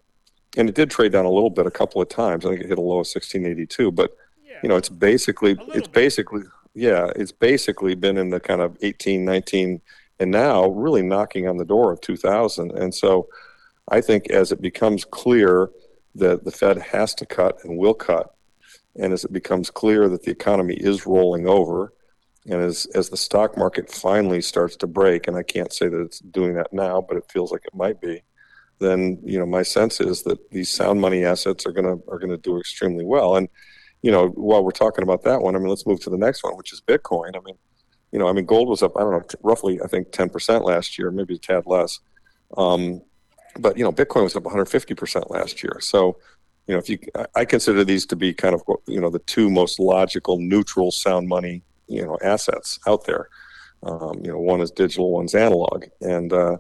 And 0.59 0.69
it 0.69 0.75
did 0.75 0.91
trade 0.91 1.13
down 1.13 1.25
a 1.25 1.31
little 1.31 1.49
bit 1.49 1.65
a 1.65 1.71
couple 1.71 2.03
of 2.03 2.11
times. 2.11 2.45
I 2.45 2.51
think 2.51 2.61
it 2.61 2.69
hit 2.69 2.77
a 2.77 2.83
low 2.83 2.99
of 2.99 3.09
1682, 3.09 3.91
but 3.91 4.15
yeah. 4.45 4.59
you 4.63 4.69
know, 4.69 4.77
it's 4.77 4.91
basically 4.91 5.53
it's 5.69 5.89
bit. 5.89 5.93
basically 5.93 6.43
yeah, 6.75 7.11
it's 7.17 7.33
basically 7.33 7.95
been 7.95 8.19
in 8.19 8.29
the 8.29 8.39
kind 8.39 8.61
of 8.61 8.77
18, 8.83 9.25
19 9.25 9.81
and 10.19 10.31
now 10.31 10.69
really 10.69 11.01
knocking 11.01 11.49
on 11.49 11.57
the 11.57 11.65
door 11.65 11.91
of 11.91 12.03
2000. 12.03 12.71
And 12.73 12.95
so 12.95 13.29
I 13.89 14.03
think 14.03 14.29
as 14.29 14.53
it 14.53 14.61
becomes 14.61 15.07
clear 15.07 15.71
that 16.17 16.45
the 16.45 16.51
Fed 16.51 16.77
has 16.77 17.15
to 17.15 17.25
cut 17.25 17.65
and 17.65 17.79
will 17.79 17.95
cut, 17.95 18.35
and 18.95 19.15
as 19.15 19.25
it 19.25 19.33
becomes 19.33 19.71
clear 19.71 20.07
that 20.11 20.25
the 20.25 20.31
economy 20.31 20.75
is 20.75 21.07
rolling 21.07 21.49
over, 21.49 21.95
and 22.47 22.63
as, 22.63 22.87
as 22.95 23.11
the 23.11 23.17
stock 23.17 23.57
market 23.57 23.91
finally 23.91 24.41
starts 24.41 24.77
to 24.77 24.87
break, 24.87 25.29
and 25.29 25.37
I 25.37 25.43
can't 25.43 25.73
say 25.73 25.89
that 25.89 26.01
it's 26.01 26.21
doing 26.21 26.55
that 26.55 26.73
now, 26.73 27.01
but 27.01 27.17
it 27.17 27.31
feels 27.31 27.53
like 27.53 27.67
it 27.67 27.75
might 27.75 28.01
be, 28.01 28.23
then 28.79 29.19
you 29.23 29.39
know 29.39 29.47
my 29.47 29.63
sense 29.63 30.01
is 30.01 30.23
that 30.23 30.51
these 30.51 30.71
sound 30.71 31.01
money 31.01 31.25
assets 31.25 31.67
are 31.67 31.73
gonna 31.73 31.97
are 32.09 32.19
gonna 32.19 32.39
do 32.39 32.59
extremely 32.59 33.05
well. 33.05 33.37
And 33.37 33.49
you 34.03 34.11
know 34.11 34.29
while 34.29 34.65
we're 34.65 34.71
talking 34.71 35.03
about 35.03 35.23
that 35.25 35.43
one, 35.43 35.55
I 35.55 35.59
mean 35.59 35.69
let's 35.69 35.87
move 35.87 36.01
to 36.01 36.11
the 36.11 36.17
next 36.17 36.43
one, 36.43 36.57
which 36.57 36.73
is 36.73 36.81
Bitcoin. 36.81 37.37
I 37.37 37.41
mean, 37.45 37.57
you 38.11 38.19
know, 38.19 38.27
I 38.27 38.33
mean 38.33 38.47
gold 38.47 38.69
was 38.69 38.83
up 38.83 38.97
I 38.97 39.01
don't 39.01 39.13
know 39.13 39.23
roughly 39.43 39.81
I 39.85 39.87
think 39.87 40.11
ten 40.11 40.31
percent 40.31 40.65
last 40.65 40.99
year, 40.99 41.11
maybe 41.11 41.35
a 41.35 41.39
tad 41.39 41.65
less. 41.67 42.01
Um, 42.57 43.03
but 43.59 43.77
you 43.77 43.85
know 43.85 43.93
Bitcoin 43.93 44.23
was 44.23 44.35
up 44.35 44.45
150 44.45 44.95
percent 44.95 45.31
last 45.31 45.63
year. 45.63 45.77
So 45.81 46.17
you 46.67 46.75
know 46.75 46.79
if 46.79 46.89
you 46.89 46.99
I 47.35 47.45
consider 47.45 47.85
these 47.85 48.07
to 48.07 48.17
be 48.17 48.33
kind 48.33 48.55
of 48.55 48.63
you 48.89 49.01
know 49.01 49.11
the 49.11 49.19
two 49.21 49.51
most 49.51 49.79
logical 49.79 50.39
neutral 50.39 50.91
sound 50.91 51.29
money 51.29 51.63
you 51.91 52.05
know 52.05 52.19
assets 52.23 52.79
out 52.87 53.05
there. 53.05 53.29
Um, 53.83 54.21
you 54.23 54.31
know, 54.31 54.39
one 54.39 54.61
is 54.61 54.71
digital, 54.71 55.11
one's 55.11 55.35
analog, 55.35 55.87
and 56.01 56.33
uh, 56.33 56.59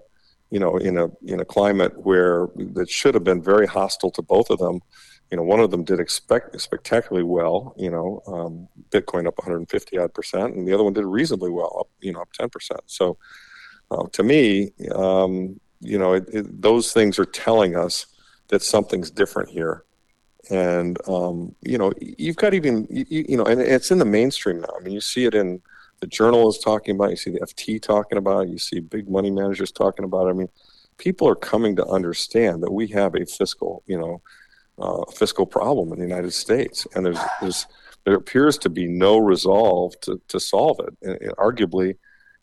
you 0.50 0.58
know, 0.58 0.76
in 0.76 0.98
a 0.98 1.08
in 1.26 1.40
a 1.40 1.44
climate 1.44 1.92
where 2.04 2.48
that 2.56 2.90
should 2.90 3.14
have 3.14 3.24
been 3.24 3.42
very 3.42 3.66
hostile 3.66 4.10
to 4.12 4.22
both 4.22 4.50
of 4.50 4.58
them, 4.58 4.80
you 5.30 5.36
know, 5.36 5.44
one 5.44 5.60
of 5.60 5.70
them 5.70 5.84
did 5.84 6.00
expect 6.00 6.60
spectacularly 6.60 7.24
well. 7.24 7.74
You 7.76 7.90
know, 7.90 8.22
um, 8.26 8.68
Bitcoin 8.90 9.26
up 9.26 9.38
150 9.38 9.98
odd 9.98 10.12
percent, 10.12 10.54
and 10.54 10.66
the 10.66 10.72
other 10.72 10.82
one 10.82 10.92
did 10.92 11.04
reasonably 11.04 11.50
well, 11.50 11.76
up 11.80 11.88
you 12.00 12.12
know 12.12 12.20
up 12.20 12.32
10 12.32 12.50
percent. 12.50 12.80
So, 12.86 13.16
uh, 13.90 14.06
to 14.12 14.22
me, 14.22 14.72
um, 14.94 15.60
you 15.80 15.98
know, 15.98 16.14
it, 16.14 16.28
it, 16.32 16.62
those 16.62 16.92
things 16.92 17.18
are 17.18 17.24
telling 17.24 17.76
us 17.76 18.06
that 18.48 18.62
something's 18.62 19.10
different 19.10 19.50
here 19.50 19.84
and 20.50 20.98
um, 21.08 21.54
you 21.62 21.78
know 21.78 21.92
you've 22.00 22.36
got 22.36 22.54
even 22.54 22.86
you, 22.90 23.04
you, 23.08 23.36
know 23.36 23.44
and 23.44 23.60
it's 23.60 23.90
in 23.90 23.98
the 23.98 24.04
mainstream 24.04 24.60
now. 24.60 24.74
I 24.78 24.82
mean 24.82 24.92
you 24.92 25.00
see 25.00 25.24
it 25.24 25.34
in 25.34 25.62
the 26.00 26.06
journal 26.06 26.48
is 26.48 26.58
talking 26.58 26.94
about 26.94 27.08
it, 27.08 27.10
you 27.10 27.16
see 27.16 27.30
the 27.30 27.40
ft 27.40 27.82
talking 27.82 28.18
about 28.18 28.46
it 28.46 28.50
you 28.50 28.58
see 28.58 28.80
big 28.80 29.08
money 29.08 29.30
managers 29.30 29.72
talking 29.72 30.04
about 30.04 30.26
it. 30.26 30.30
I 30.30 30.32
mean 30.34 30.48
people 30.98 31.28
are 31.28 31.36
coming 31.36 31.76
to 31.76 31.86
understand 31.86 32.62
that 32.62 32.72
we 32.72 32.88
have 32.88 33.14
a 33.14 33.24
fiscal 33.24 33.82
you 33.86 33.98
know 33.98 34.20
uh, 34.78 35.04
fiscal 35.12 35.46
problem 35.46 35.92
in 35.92 35.98
the 35.98 36.06
united 36.06 36.32
states. 36.32 36.86
And 36.94 37.06
there's 37.06 37.20
there's 37.40 37.66
there 38.04 38.14
appears 38.14 38.56
to 38.58 38.70
be 38.70 38.86
no 38.86 39.18
resolve 39.18 39.98
to, 40.00 40.20
to 40.28 40.40
solve 40.40 40.80
it. 40.80 40.96
And, 41.02 41.20
and 41.20 41.36
arguably 41.36 41.96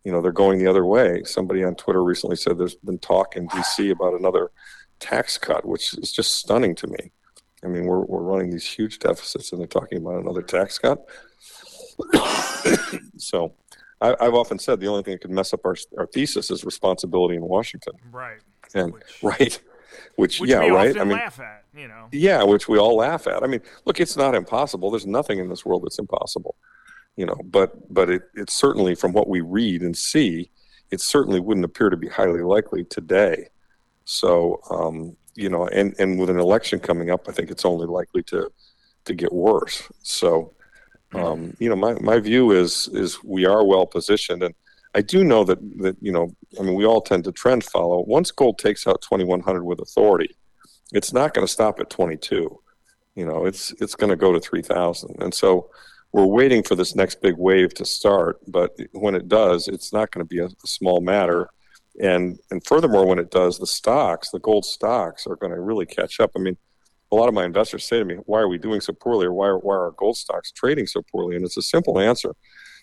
you 0.03 0.11
know 0.13 0.21
they're 0.21 0.31
going 0.31 0.59
the 0.59 0.67
other 0.67 0.85
way. 0.85 1.23
Somebody 1.25 1.63
on 1.63 1.75
twitter 1.75 2.03
recently 2.03 2.37
said 2.37 2.57
there's 2.57 2.75
been 2.75 2.99
talk 2.99 3.35
in 3.35 3.49
dc 3.49 3.91
about 3.91 4.13
another 4.13 4.51
tax 4.99 5.37
cut 5.37 5.63
which 5.63 5.93
is 5.95 6.11
just 6.11 6.33
stunning 6.35 6.73
to 6.73 6.87
me 6.87 7.11
I 7.67 7.69
mean, 7.69 7.85
we're, 7.85 7.99
we're 7.99 8.21
running 8.21 8.49
these 8.49 8.65
huge 8.65 8.99
deficits 8.99 9.51
and 9.51 9.59
they're 9.59 9.67
talking 9.67 9.97
about 9.97 10.21
another 10.21 10.41
tax 10.41 10.79
cut. 10.79 11.05
so 13.17 13.53
I, 13.99 14.15
have 14.21 14.33
often 14.33 14.57
said 14.57 14.79
the 14.79 14.87
only 14.87 15.03
thing 15.03 15.15
that 15.15 15.21
could 15.21 15.31
mess 15.31 15.53
up 15.53 15.65
our, 15.65 15.75
our 15.97 16.07
thesis 16.07 16.49
is 16.49 16.63
responsibility 16.63 17.35
in 17.35 17.41
Washington. 17.41 17.93
Right. 18.09 18.39
And 18.73 18.93
which, 18.93 19.03
right. 19.21 19.59
Which, 20.15 20.39
which 20.39 20.49
yeah, 20.49 20.59
right. 20.59 20.97
I 20.97 21.03
mean, 21.03 21.17
laugh 21.17 21.39
at, 21.41 21.65
you 21.75 21.89
know. 21.89 22.07
Yeah, 22.13 22.43
which 22.43 22.69
we 22.69 22.77
all 22.77 22.95
laugh 22.95 23.27
at. 23.27 23.43
I 23.43 23.47
mean, 23.47 23.61
look, 23.83 23.99
it's 23.99 24.15
not 24.15 24.33
impossible. 24.33 24.91
There's 24.91 25.05
nothing 25.05 25.39
in 25.39 25.49
this 25.49 25.65
world 25.65 25.83
that's 25.83 25.99
impossible, 25.99 26.55
you 27.17 27.25
know. 27.25 27.39
But 27.43 27.93
but 27.93 28.09
it, 28.09 28.23
it's 28.33 28.55
certainly 28.55 28.95
from 28.95 29.13
what 29.13 29.27
we 29.27 29.41
read 29.41 29.81
and 29.81 29.95
see, 29.95 30.51
it 30.91 31.01
certainly 31.01 31.39
wouldn't 31.39 31.65
appear 31.65 31.89
to 31.89 31.97
be 31.97 32.07
highly 32.07 32.41
likely 32.41 32.83
today. 32.83 33.49
So 34.05 34.61
um, 34.69 35.15
you 35.37 35.49
know, 35.49 35.67
and, 35.67 35.95
and 35.99 36.19
with 36.19 36.31
an 36.31 36.39
election 36.39 36.79
coming 36.79 37.11
up, 37.11 37.29
I 37.29 37.31
think 37.31 37.51
it's 37.51 37.63
only 37.63 37.85
likely 37.85 38.23
to 38.23 38.51
to 39.05 39.13
get 39.13 39.31
worse. 39.31 39.89
So, 40.01 40.53
um, 41.13 41.55
you 41.59 41.69
know, 41.69 41.75
my, 41.75 41.93
my 42.01 42.19
view 42.19 42.51
is 42.51 42.89
is 42.91 43.23
we 43.23 43.45
are 43.45 43.63
well 43.63 43.85
positioned, 43.85 44.41
and 44.41 44.55
I 44.95 45.01
do 45.01 45.23
know 45.23 45.43
that 45.43 45.59
that 45.79 45.95
you 46.01 46.11
know, 46.11 46.35
I 46.59 46.63
mean, 46.63 46.73
we 46.73 46.85
all 46.85 47.01
tend 47.01 47.23
to 47.25 47.31
trend 47.31 47.63
follow. 47.63 48.03
Once 48.07 48.31
gold 48.31 48.57
takes 48.57 48.87
out 48.87 49.01
2100 49.03 49.63
with 49.63 49.79
authority, 49.79 50.35
it's 50.91 51.13
not 51.13 51.35
going 51.35 51.45
to 51.45 51.53
stop 51.53 51.79
at 51.79 51.91
22. 51.91 52.59
You 53.15 53.25
know, 53.25 53.45
it's 53.45 53.73
it's 53.79 53.95
going 53.95 54.09
to 54.09 54.15
go 54.15 54.33
to 54.33 54.39
3000, 54.39 55.21
and 55.21 55.33
so 55.33 55.69
we're 56.13 56.25
waiting 56.25 56.63
for 56.63 56.73
this 56.73 56.95
next 56.95 57.21
big 57.21 57.35
wave 57.37 57.75
to 57.75 57.85
start. 57.85 58.39
But 58.47 58.75
when 58.93 59.13
it 59.13 59.27
does, 59.27 59.67
it's 59.67 59.93
not 59.93 60.09
going 60.09 60.25
to 60.25 60.29
be 60.29 60.39
a, 60.39 60.45
a 60.45 60.67
small 60.67 60.99
matter 60.99 61.51
and 62.01 62.39
and 62.51 62.65
furthermore, 62.65 63.05
when 63.05 63.19
it 63.19 63.31
does, 63.31 63.57
the 63.57 63.67
stocks, 63.67 64.29
the 64.29 64.39
gold 64.39 64.65
stocks, 64.65 65.25
are 65.27 65.35
going 65.35 65.53
to 65.53 65.59
really 65.59 65.85
catch 65.85 66.19
up. 66.19 66.31
I 66.35 66.39
mean, 66.39 66.57
a 67.11 67.15
lot 67.15 67.27
of 67.27 67.33
my 67.33 67.45
investors 67.45 67.87
say 67.87 67.99
to 67.99 68.05
me, 68.05 68.15
"Why 68.25 68.39
are 68.39 68.47
we 68.47 68.57
doing 68.57 68.81
so 68.81 68.93
poorly, 68.93 69.25
or 69.25 69.33
why 69.33 69.47
are, 69.47 69.57
why 69.57 69.75
are 69.75 69.85
our 69.85 69.91
gold 69.91 70.17
stocks 70.17 70.51
trading 70.51 70.87
so 70.87 71.01
poorly?" 71.11 71.35
And 71.35 71.45
it's 71.45 71.57
a 71.57 71.61
simple 71.61 71.99
answer. 71.99 72.35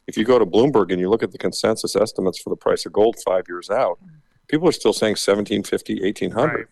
If 0.06 0.16
you 0.16 0.24
go 0.24 0.38
to 0.38 0.46
Bloomberg 0.46 0.90
and 0.92 1.00
you 1.00 1.08
look 1.08 1.22
at 1.22 1.32
the 1.32 1.38
consensus 1.38 1.96
estimates 1.96 2.38
for 2.38 2.50
the 2.50 2.56
price 2.56 2.84
of 2.86 2.92
gold 2.92 3.16
five 3.24 3.44
years 3.48 3.70
out, 3.70 3.98
people 4.48 4.68
are 4.68 4.72
still 4.72 4.92
saying 4.92 5.12
1750, 5.12 6.02
1800. 6.02 6.52
Right. 6.52 6.66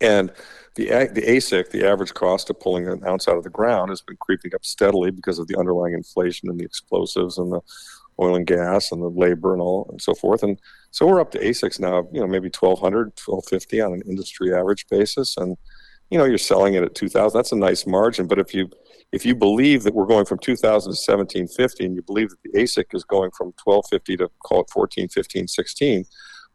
And 0.00 0.32
the 0.76 0.86
the 1.12 1.22
AISC, 1.22 1.70
the 1.70 1.86
average 1.86 2.14
cost 2.14 2.48
of 2.48 2.58
pulling 2.58 2.88
an 2.88 3.06
ounce 3.06 3.28
out 3.28 3.36
of 3.36 3.44
the 3.44 3.50
ground, 3.50 3.90
has 3.90 4.00
been 4.00 4.16
creeping 4.16 4.54
up 4.54 4.64
steadily 4.64 5.10
because 5.10 5.38
of 5.38 5.46
the 5.46 5.58
underlying 5.58 5.94
inflation 5.94 6.48
and 6.48 6.58
the 6.58 6.64
explosives 6.64 7.38
and 7.38 7.52
the 7.52 7.60
oil 8.20 8.36
and 8.36 8.46
gas 8.46 8.92
and 8.92 9.02
the 9.02 9.08
labor 9.08 9.52
and 9.52 9.62
all 9.62 9.88
and 9.90 10.00
so 10.00 10.14
forth. 10.14 10.42
And 10.42 10.58
so 10.90 11.06
we're 11.06 11.20
up 11.20 11.30
to 11.32 11.38
AISCs 11.38 11.80
now, 11.80 12.08
you 12.12 12.20
know, 12.20 12.26
maybe 12.26 12.48
1200, 12.48 13.12
1250 13.24 13.80
on 13.80 13.92
an 13.94 14.02
industry 14.08 14.54
average 14.54 14.86
basis. 14.88 15.36
And, 15.36 15.56
you 16.10 16.18
know, 16.18 16.24
you're 16.24 16.38
selling 16.38 16.74
it 16.74 16.82
at 16.82 16.94
2000. 16.94 17.36
That's 17.36 17.52
a 17.52 17.56
nice 17.56 17.86
margin. 17.86 18.26
But 18.26 18.38
if 18.38 18.52
you, 18.52 18.68
if 19.12 19.24
you 19.24 19.34
believe 19.34 19.84
that 19.84 19.94
we're 19.94 20.06
going 20.06 20.26
from 20.26 20.38
2000 20.38 20.66
to 20.66 21.12
1750 21.12 21.84
and 21.84 21.94
you 21.94 22.02
believe 22.02 22.30
that 22.30 22.42
the 22.44 22.60
AISC 22.60 22.94
is 22.94 23.04
going 23.04 23.30
from 23.30 23.52
1250 23.64 24.16
to 24.18 24.30
call 24.44 24.62
it 24.62 24.70
14, 24.70 25.08
15, 25.08 25.48
16, 25.48 26.04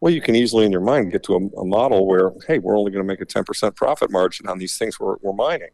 well, 0.02 0.14
you 0.14 0.22
can 0.22 0.36
easily 0.36 0.66
in 0.66 0.72
your 0.72 0.82
mind 0.82 1.12
get 1.12 1.24
to 1.24 1.36
a, 1.36 1.60
a 1.60 1.66
model 1.66 2.06
where, 2.06 2.32
hey, 2.48 2.60
we're 2.60 2.78
only 2.78 2.92
going 2.92 3.04
to 3.04 3.08
make 3.08 3.22
a 3.22 3.26
10% 3.26 3.76
profit 3.76 4.12
margin 4.12 4.48
on 4.48 4.58
these 4.58 4.78
things 4.78 5.00
we're, 5.00 5.16
we're 5.22 5.34
mining. 5.34 5.70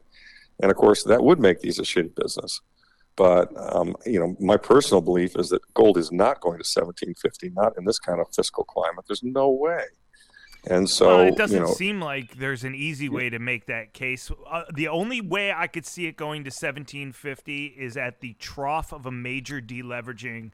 And 0.61 0.69
of 0.69 0.77
course, 0.77 1.03
that 1.03 1.23
would 1.23 1.39
make 1.39 1.59
these 1.59 1.79
a 1.79 1.83
shitty 1.83 2.15
business. 2.15 2.61
But 3.16 3.51
um, 3.57 3.95
you 4.05 4.20
know, 4.20 4.36
my 4.39 4.57
personal 4.57 5.01
belief 5.01 5.36
is 5.38 5.49
that 5.49 5.62
gold 5.74 5.97
is 5.97 6.12
not 6.12 6.39
going 6.39 6.57
to 6.57 6.68
1750, 6.68 7.49
not 7.49 7.78
in 7.78 7.86
this 7.86 7.99
kind 7.99 8.20
of 8.20 8.28
fiscal 8.34 8.64
climate. 8.64 9.05
There's 9.07 9.24
no 9.24 9.49
way. 9.49 9.84
And 10.70 10.88
so 10.88 11.07
well, 11.07 11.20
it 11.28 11.38
doesn't 11.38 11.59
you 11.59 11.66
know, 11.66 11.74
seem 11.74 11.99
like 11.99 12.38
there's 12.38 12.64
an 12.64 12.76
easy 12.76 13.09
way 13.09 13.30
to 13.30 13.39
make 13.39 13.66
that 13.66 13.93
case. 13.93 14.32
Uh, 14.49 14.64
the 14.74 14.89
only 14.89 15.20
way 15.20 15.51
I 15.51 15.66
could 15.66 15.88
see 15.88 16.05
it 16.05 16.16
going 16.16 16.43
to 16.43 16.49
1750 16.49 17.66
is 17.66 17.97
at 17.97 18.20
the 18.20 18.34
trough 18.34 18.93
of 18.93 19.07
a 19.07 19.12
major 19.12 19.59
deleveraging 19.59 20.51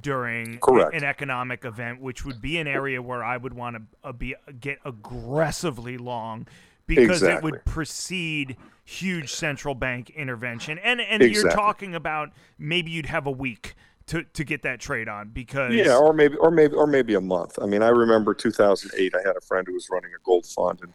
during 0.00 0.58
an 0.66 1.04
economic 1.04 1.64
event, 1.64 2.00
which 2.00 2.24
would 2.24 2.40
be 2.40 2.58
an 2.58 2.66
area 2.66 3.00
where 3.00 3.22
I 3.22 3.36
would 3.36 3.54
want 3.54 3.76
to 3.76 3.82
uh, 4.08 4.12
be 4.12 4.34
get 4.58 4.78
aggressively 4.84 5.98
long 5.98 6.48
because 6.86 7.22
exactly. 7.22 7.36
it 7.36 7.52
would 7.52 7.64
precede 7.64 8.56
huge 8.84 9.32
central 9.32 9.74
bank 9.74 10.10
intervention. 10.10 10.78
And 10.78 11.00
and 11.00 11.22
exactly. 11.22 11.32
you're 11.32 11.50
talking 11.50 11.94
about 11.94 12.30
maybe 12.58 12.90
you'd 12.90 13.06
have 13.06 13.26
a 13.26 13.30
week 13.30 13.74
to, 14.06 14.22
to 14.22 14.44
get 14.44 14.62
that 14.62 14.80
trade 14.80 15.08
on 15.08 15.30
because 15.30 15.72
yeah, 15.74 15.96
or 15.96 16.12
maybe 16.12 16.36
or 16.36 16.50
maybe 16.50 16.74
or 16.74 16.86
maybe 16.86 17.14
a 17.14 17.20
month. 17.20 17.58
I 17.60 17.66
mean, 17.66 17.82
I 17.82 17.88
remember 17.88 18.34
2008. 18.34 19.14
I 19.14 19.26
had 19.26 19.36
a 19.36 19.40
friend 19.40 19.66
who 19.66 19.72
was 19.72 19.88
running 19.90 20.10
a 20.10 20.22
gold 20.24 20.46
fund, 20.46 20.80
and 20.82 20.92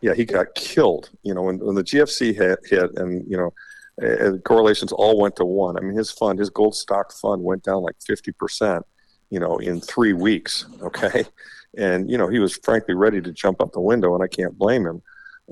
yeah, 0.00 0.14
he 0.14 0.24
got 0.24 0.54
killed. 0.54 1.10
You 1.22 1.34
know, 1.34 1.42
when, 1.42 1.58
when 1.58 1.74
the 1.74 1.84
GFC 1.84 2.34
hit, 2.34 2.58
hit, 2.64 2.98
and 2.98 3.24
you 3.30 3.36
know, 3.36 3.52
uh, 4.06 4.36
correlations 4.38 4.92
all 4.92 5.18
went 5.18 5.36
to 5.36 5.44
one. 5.44 5.78
I 5.78 5.80
mean, 5.80 5.96
his 5.96 6.10
fund, 6.10 6.38
his 6.38 6.50
gold 6.50 6.74
stock 6.74 7.12
fund, 7.12 7.42
went 7.42 7.62
down 7.62 7.82
like 7.82 7.96
50 8.06 8.32
percent. 8.32 8.84
You 9.30 9.38
know, 9.38 9.58
in 9.58 9.80
three 9.80 10.12
weeks. 10.12 10.66
Okay, 10.82 11.24
and 11.78 12.10
you 12.10 12.18
know, 12.18 12.28
he 12.28 12.40
was 12.40 12.56
frankly 12.56 12.94
ready 12.94 13.22
to 13.22 13.32
jump 13.32 13.62
out 13.62 13.72
the 13.72 13.80
window, 13.80 14.14
and 14.14 14.22
I 14.22 14.28
can't 14.28 14.58
blame 14.58 14.84
him. 14.84 15.00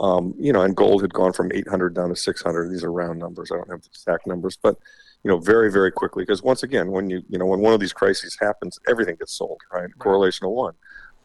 Um, 0.00 0.34
you 0.38 0.52
know, 0.52 0.62
and 0.62 0.76
gold 0.76 1.02
had 1.02 1.12
gone 1.12 1.32
from 1.32 1.50
800 1.52 1.94
down 1.94 2.08
to 2.10 2.16
600. 2.16 2.70
These 2.70 2.84
are 2.84 2.92
round 2.92 3.18
numbers. 3.18 3.50
I 3.52 3.56
don't 3.56 3.70
have 3.70 3.82
the 3.82 3.88
exact 3.88 4.26
numbers, 4.26 4.56
but 4.62 4.76
you 5.24 5.30
know, 5.30 5.38
very, 5.38 5.70
very 5.70 5.90
quickly. 5.90 6.22
Because 6.22 6.42
once 6.42 6.62
again, 6.62 6.90
when 6.90 7.10
you, 7.10 7.22
you 7.28 7.38
know, 7.38 7.46
when 7.46 7.60
one 7.60 7.72
of 7.72 7.80
these 7.80 7.92
crises 7.92 8.36
happens, 8.40 8.78
everything 8.88 9.16
gets 9.16 9.32
sold, 9.32 9.60
right? 9.72 9.82
right. 9.82 9.98
Correlation 9.98 10.46
of 10.46 10.52
one. 10.52 10.74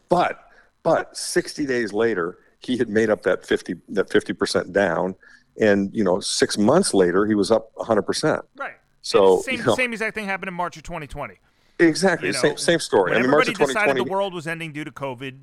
But, 0.08 0.48
but 0.82 1.16
60 1.16 1.66
days 1.66 1.92
later, 1.92 2.38
he 2.58 2.76
had 2.76 2.88
made 2.88 3.10
up 3.10 3.22
that 3.22 3.46
50, 3.46 3.76
that 3.90 4.08
50% 4.10 4.72
down. 4.72 5.14
And, 5.60 5.94
you 5.94 6.02
know, 6.02 6.18
six 6.20 6.58
months 6.58 6.92
later, 6.92 7.26
he 7.26 7.34
was 7.34 7.50
up 7.50 7.72
100%. 7.76 8.42
Right. 8.56 8.74
So, 9.02 9.40
same, 9.42 9.58
you 9.58 9.64
know, 9.64 9.74
same 9.74 9.92
exact 9.92 10.14
thing 10.14 10.26
happened 10.26 10.48
in 10.48 10.54
March 10.54 10.76
of 10.76 10.82
2020. 10.82 11.34
Exactly. 11.78 12.28
You 12.28 12.34
know, 12.34 12.40
same, 12.40 12.56
same 12.56 12.78
story. 12.80 13.12
I 13.12 13.16
mean, 13.16 13.24
everybody 13.24 13.36
March 13.36 13.48
of 13.48 13.54
2020, 13.54 13.74
decided 13.74 14.06
the 14.06 14.10
world 14.10 14.34
was 14.34 14.46
ending 14.46 14.72
due 14.72 14.84
to 14.84 14.90
COVID, 14.90 15.40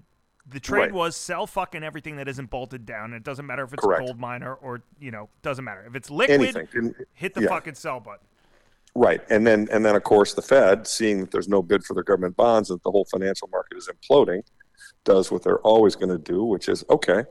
the 0.51 0.59
trade 0.59 0.79
Right. 0.79 0.93
was 0.93 1.15
sell 1.15 1.47
fucking 1.47 1.83
everything 1.83 2.17
that 2.17 2.27
isn't 2.27 2.49
bolted 2.49 2.85
down. 2.85 3.13
It 3.13 3.23
doesn't 3.23 3.45
matter 3.45 3.63
if 3.63 3.73
it's 3.73 3.83
Correct. 3.83 4.03
a 4.03 4.05
gold 4.05 4.19
miner 4.19 4.53
or, 4.53 4.83
you 4.99 5.11
know, 5.11 5.29
doesn't 5.41 5.63
matter. 5.63 5.83
If 5.87 5.95
it's 5.95 6.09
liquid, 6.09 6.41
anything. 6.41 6.93
Hit 7.13 7.33
the 7.33 7.43
yeah. 7.43 7.49
fucking 7.49 7.75
sell 7.75 7.99
button. 7.99 8.25
Right, 8.93 9.21
and 9.29 9.47
then 9.47 9.69
and 9.71 9.85
then 9.85 9.95
of 9.95 10.03
course 10.03 10.33
the 10.33 10.41
Fed, 10.41 10.85
seeing 10.85 11.21
that 11.21 11.31
there's 11.31 11.47
no 11.47 11.61
bid 11.61 11.85
for 11.85 11.93
their 11.93 12.03
government 12.03 12.35
bonds, 12.35 12.67
that 12.67 12.83
the 12.83 12.91
whole 12.91 13.05
financial 13.05 13.47
market 13.47 13.77
is 13.77 13.87
imploding, 13.87 14.43
does 15.05 15.31
what 15.31 15.43
they're 15.43 15.59
always 15.61 15.95
going 15.95 16.09
to 16.09 16.17
do, 16.17 16.43
which 16.43 16.67
is 16.67 16.83
okay. 16.89 17.23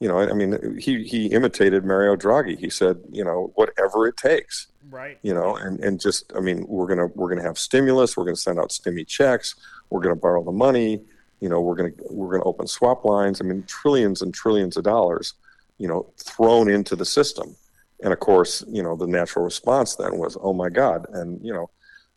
You 0.00 0.08
know, 0.08 0.18
I 0.18 0.34
mean, 0.34 0.78
he 0.78 1.04
he 1.04 1.26
imitated 1.26 1.84
Mario 1.84 2.14
Draghi. 2.14 2.58
He 2.58 2.68
said, 2.68 2.98
you 3.10 3.24
know, 3.24 3.52
whatever 3.54 4.06
it 4.06 4.16
takes. 4.18 4.66
Right. 4.90 5.18
You 5.22 5.32
know, 5.34 5.56
and 5.56 5.80
and 5.80 5.98
just, 5.98 6.30
I 6.36 6.40
mean, 6.40 6.64
we're 6.68 6.86
gonna 6.86 7.06
we're 7.14 7.30
gonna 7.30 7.42
have 7.42 7.58
stimulus. 7.58 8.16
We're 8.16 8.24
gonna 8.24 8.36
send 8.36 8.58
out 8.60 8.68
stimmy 8.68 9.06
checks. 9.06 9.54
We're 9.90 10.00
gonna 10.00 10.14
borrow 10.14 10.44
the 10.44 10.52
money. 10.52 11.00
You 11.40 11.48
know, 11.48 11.60
we're 11.60 11.76
gonna 11.76 11.92
we're 12.10 12.32
gonna 12.32 12.44
open 12.44 12.66
swap 12.66 13.04
lines. 13.04 13.40
I 13.40 13.44
mean, 13.44 13.64
trillions 13.66 14.22
and 14.22 14.34
trillions 14.34 14.76
of 14.76 14.84
dollars. 14.84 15.34
You 15.78 15.86
know, 15.88 16.06
thrown 16.16 16.68
into 16.68 16.96
the 16.96 17.04
system. 17.04 17.54
And 18.02 18.12
of 18.12 18.20
course, 18.20 18.64
you 18.68 18.82
know, 18.82 18.96
the 18.96 19.06
natural 19.06 19.44
response 19.44 19.96
then 19.96 20.18
was, 20.18 20.36
oh 20.40 20.52
my 20.52 20.68
God. 20.68 21.06
And, 21.12 21.44
you 21.44 21.52
know, 21.52 21.70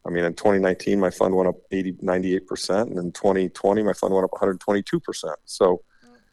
I 0.05 0.09
mean, 0.09 0.23
in 0.23 0.33
2019, 0.33 0.99
my 0.99 1.09
fund 1.09 1.35
went 1.35 1.49
up 1.49 1.55
80, 1.71 1.93
98%. 1.93 2.81
And 2.81 2.97
in 2.97 3.11
2020, 3.11 3.83
my 3.83 3.93
fund 3.93 4.13
went 4.13 4.25
up 4.25 4.31
122%. 4.31 5.35
So, 5.45 5.81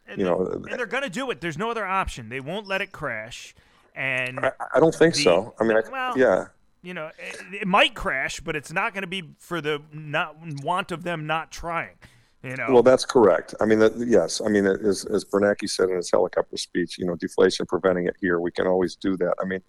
And 0.07 0.19
you 0.19 0.25
know, 0.25 0.47
and 0.47 0.65
they're 0.65 0.87
going 0.87 1.03
to 1.03 1.11
do 1.11 1.31
it. 1.31 1.41
There's 1.41 1.59
no 1.59 1.71
other 1.71 1.87
option. 1.87 2.29
They 2.29 2.41
won't 2.41 2.67
let 2.67 2.81
it 2.83 2.93
crash. 2.93 3.55
And, 3.95 4.41
I, 4.41 4.53
I 4.75 4.81
don't 4.81 4.95
think 4.95 5.15
The- 5.15 5.23
so. 5.23 5.55
I 5.59 5.65
mean, 5.65 5.77
I, 5.77 5.83
well, 5.91 6.19
yeah. 6.19 6.47
you 6.83 6.95
know, 6.95 7.11
it, 7.19 7.63
it 7.63 7.69
might 7.69 7.95
crash, 7.95 8.41
but 8.41 8.55
it's 8.55 8.73
not 8.73 8.93
going 8.93 9.03
to 9.03 9.09
be 9.09 9.31
for 9.39 9.61
the 9.61 9.83
not 9.93 10.37
want 10.63 10.93
of 10.93 11.05
them 11.05 11.27
not 11.27 11.51
trying. 11.51 11.97
You 12.43 12.55
know, 12.57 12.67
Well, 12.71 12.83
that's 12.83 13.05
correct. 13.05 13.55
I 13.61 13.65
mean, 13.65 13.81
that, 13.81 13.97
yes. 13.99 14.41
I 14.41 14.49
mean, 14.49 14.65
as, 14.67 15.05
as 15.07 15.25
Bernanke 15.25 15.69
said 15.69 15.91
in 15.91 15.97
his 15.97 16.11
helicopter 16.11 16.57
speech, 16.57 16.97
you 16.99 17.05
know, 17.05 17.17
deflation 17.17 17.67
preventing 17.67 18.07
it 18.07 18.17
here. 18.21 18.39
We 18.41 18.53
can 18.53 18.67
always 18.67 18.95
do 18.95 19.17
that. 19.17 19.35
I 19.43 19.45
mean, 19.45 19.61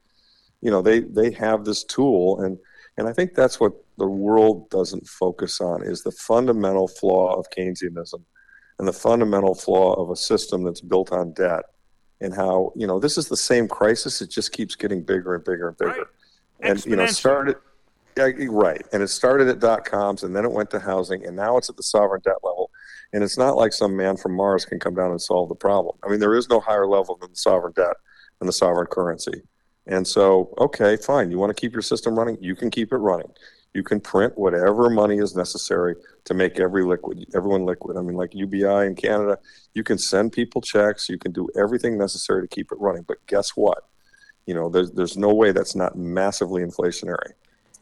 you 0.61 0.69
know, 0.69 0.81
they, 0.81 0.99
they 0.99 1.31
have 1.31 1.65
this 1.65 1.83
tool. 1.83 2.41
And, 2.41 2.59
and 2.97 3.07
I 3.07 3.13
think 3.13 3.33
that's 3.33 3.59
what 3.59 3.73
the 3.97 4.07
world 4.07 4.69
doesn't 4.69 5.07
focus 5.07 5.61
on 5.61 5.83
is 5.83 6.03
the 6.03 6.11
fundamental 6.11 6.87
flaw 6.87 7.33
of 7.39 7.47
Keynesianism 7.49 8.21
and 8.77 8.87
the 8.87 8.93
fundamental 8.93 9.55
flaw 9.55 9.93
of 9.93 10.11
a 10.11 10.15
system 10.15 10.63
that's 10.63 10.81
built 10.81 11.11
on 11.11 11.33
debt 11.33 11.63
and 12.21 12.33
how, 12.33 12.71
you 12.75 12.85
know, 12.85 12.99
this 12.99 13.17
is 13.17 13.27
the 13.29 13.37
same 13.37 13.67
crisis. 13.67 14.21
It 14.21 14.29
just 14.29 14.51
keeps 14.51 14.75
getting 14.75 15.03
bigger 15.03 15.35
and 15.35 15.43
bigger 15.43 15.69
and 15.69 15.77
bigger. 15.77 15.91
Right. 15.91 16.07
And, 16.61 16.85
you 16.85 16.95
know, 16.97 17.05
started, 17.07 17.55
yeah, 18.27 18.47
right. 18.49 18.85
And 18.91 19.01
it 19.01 19.07
started 19.07 19.47
at 19.47 19.59
dot 19.59 19.85
coms 19.85 20.23
and 20.23 20.35
then 20.35 20.45
it 20.45 20.51
went 20.51 20.69
to 20.71 20.79
housing 20.79 21.25
and 21.25 21.35
now 21.35 21.57
it's 21.57 21.69
at 21.69 21.77
the 21.77 21.83
sovereign 21.83 22.21
debt 22.23 22.35
level. 22.43 22.71
And 23.13 23.23
it's 23.23 23.37
not 23.37 23.55
like 23.55 23.73
some 23.73 23.95
man 23.95 24.17
from 24.17 24.35
Mars 24.35 24.65
can 24.65 24.79
come 24.79 24.93
down 24.93 25.11
and 25.11 25.21
solve 25.21 25.49
the 25.49 25.55
problem. 25.55 25.97
I 26.03 26.09
mean, 26.09 26.19
there 26.19 26.35
is 26.35 26.49
no 26.49 26.59
higher 26.59 26.85
level 26.87 27.17
than 27.19 27.31
the 27.31 27.35
sovereign 27.37 27.73
debt 27.75 27.95
and 28.39 28.47
the 28.47 28.53
sovereign 28.53 28.87
currency. 28.87 29.41
And 29.87 30.07
so, 30.07 30.53
okay, 30.59 30.97
fine. 30.97 31.31
You 31.31 31.39
want 31.39 31.55
to 31.55 31.59
keep 31.59 31.73
your 31.73 31.81
system 31.81 32.17
running? 32.17 32.37
You 32.39 32.55
can 32.55 32.69
keep 32.69 32.93
it 32.93 32.97
running. 32.97 33.31
You 33.73 33.83
can 33.83 33.99
print 33.99 34.37
whatever 34.37 34.89
money 34.89 35.17
is 35.17 35.35
necessary 35.35 35.95
to 36.25 36.33
make 36.33 36.59
every 36.59 36.83
liquid, 36.83 37.25
everyone 37.35 37.65
liquid. 37.65 37.97
I 37.97 38.01
mean, 38.01 38.15
like 38.15 38.33
UBI 38.33 38.85
in 38.85 38.95
Canada, 38.95 39.37
you 39.73 39.83
can 39.83 39.97
send 39.97 40.31
people 40.31 40.61
checks. 40.61 41.09
You 41.09 41.17
can 41.17 41.31
do 41.31 41.47
everything 41.55 41.97
necessary 41.97 42.41
to 42.41 42.47
keep 42.47 42.71
it 42.71 42.79
running. 42.79 43.03
But 43.07 43.25
guess 43.27 43.51
what? 43.51 43.83
You 44.45 44.55
know, 44.55 44.69
there's 44.69 44.91
there's 44.91 45.17
no 45.17 45.33
way 45.33 45.51
that's 45.51 45.75
not 45.75 45.95
massively 45.95 46.63
inflationary, 46.63 47.33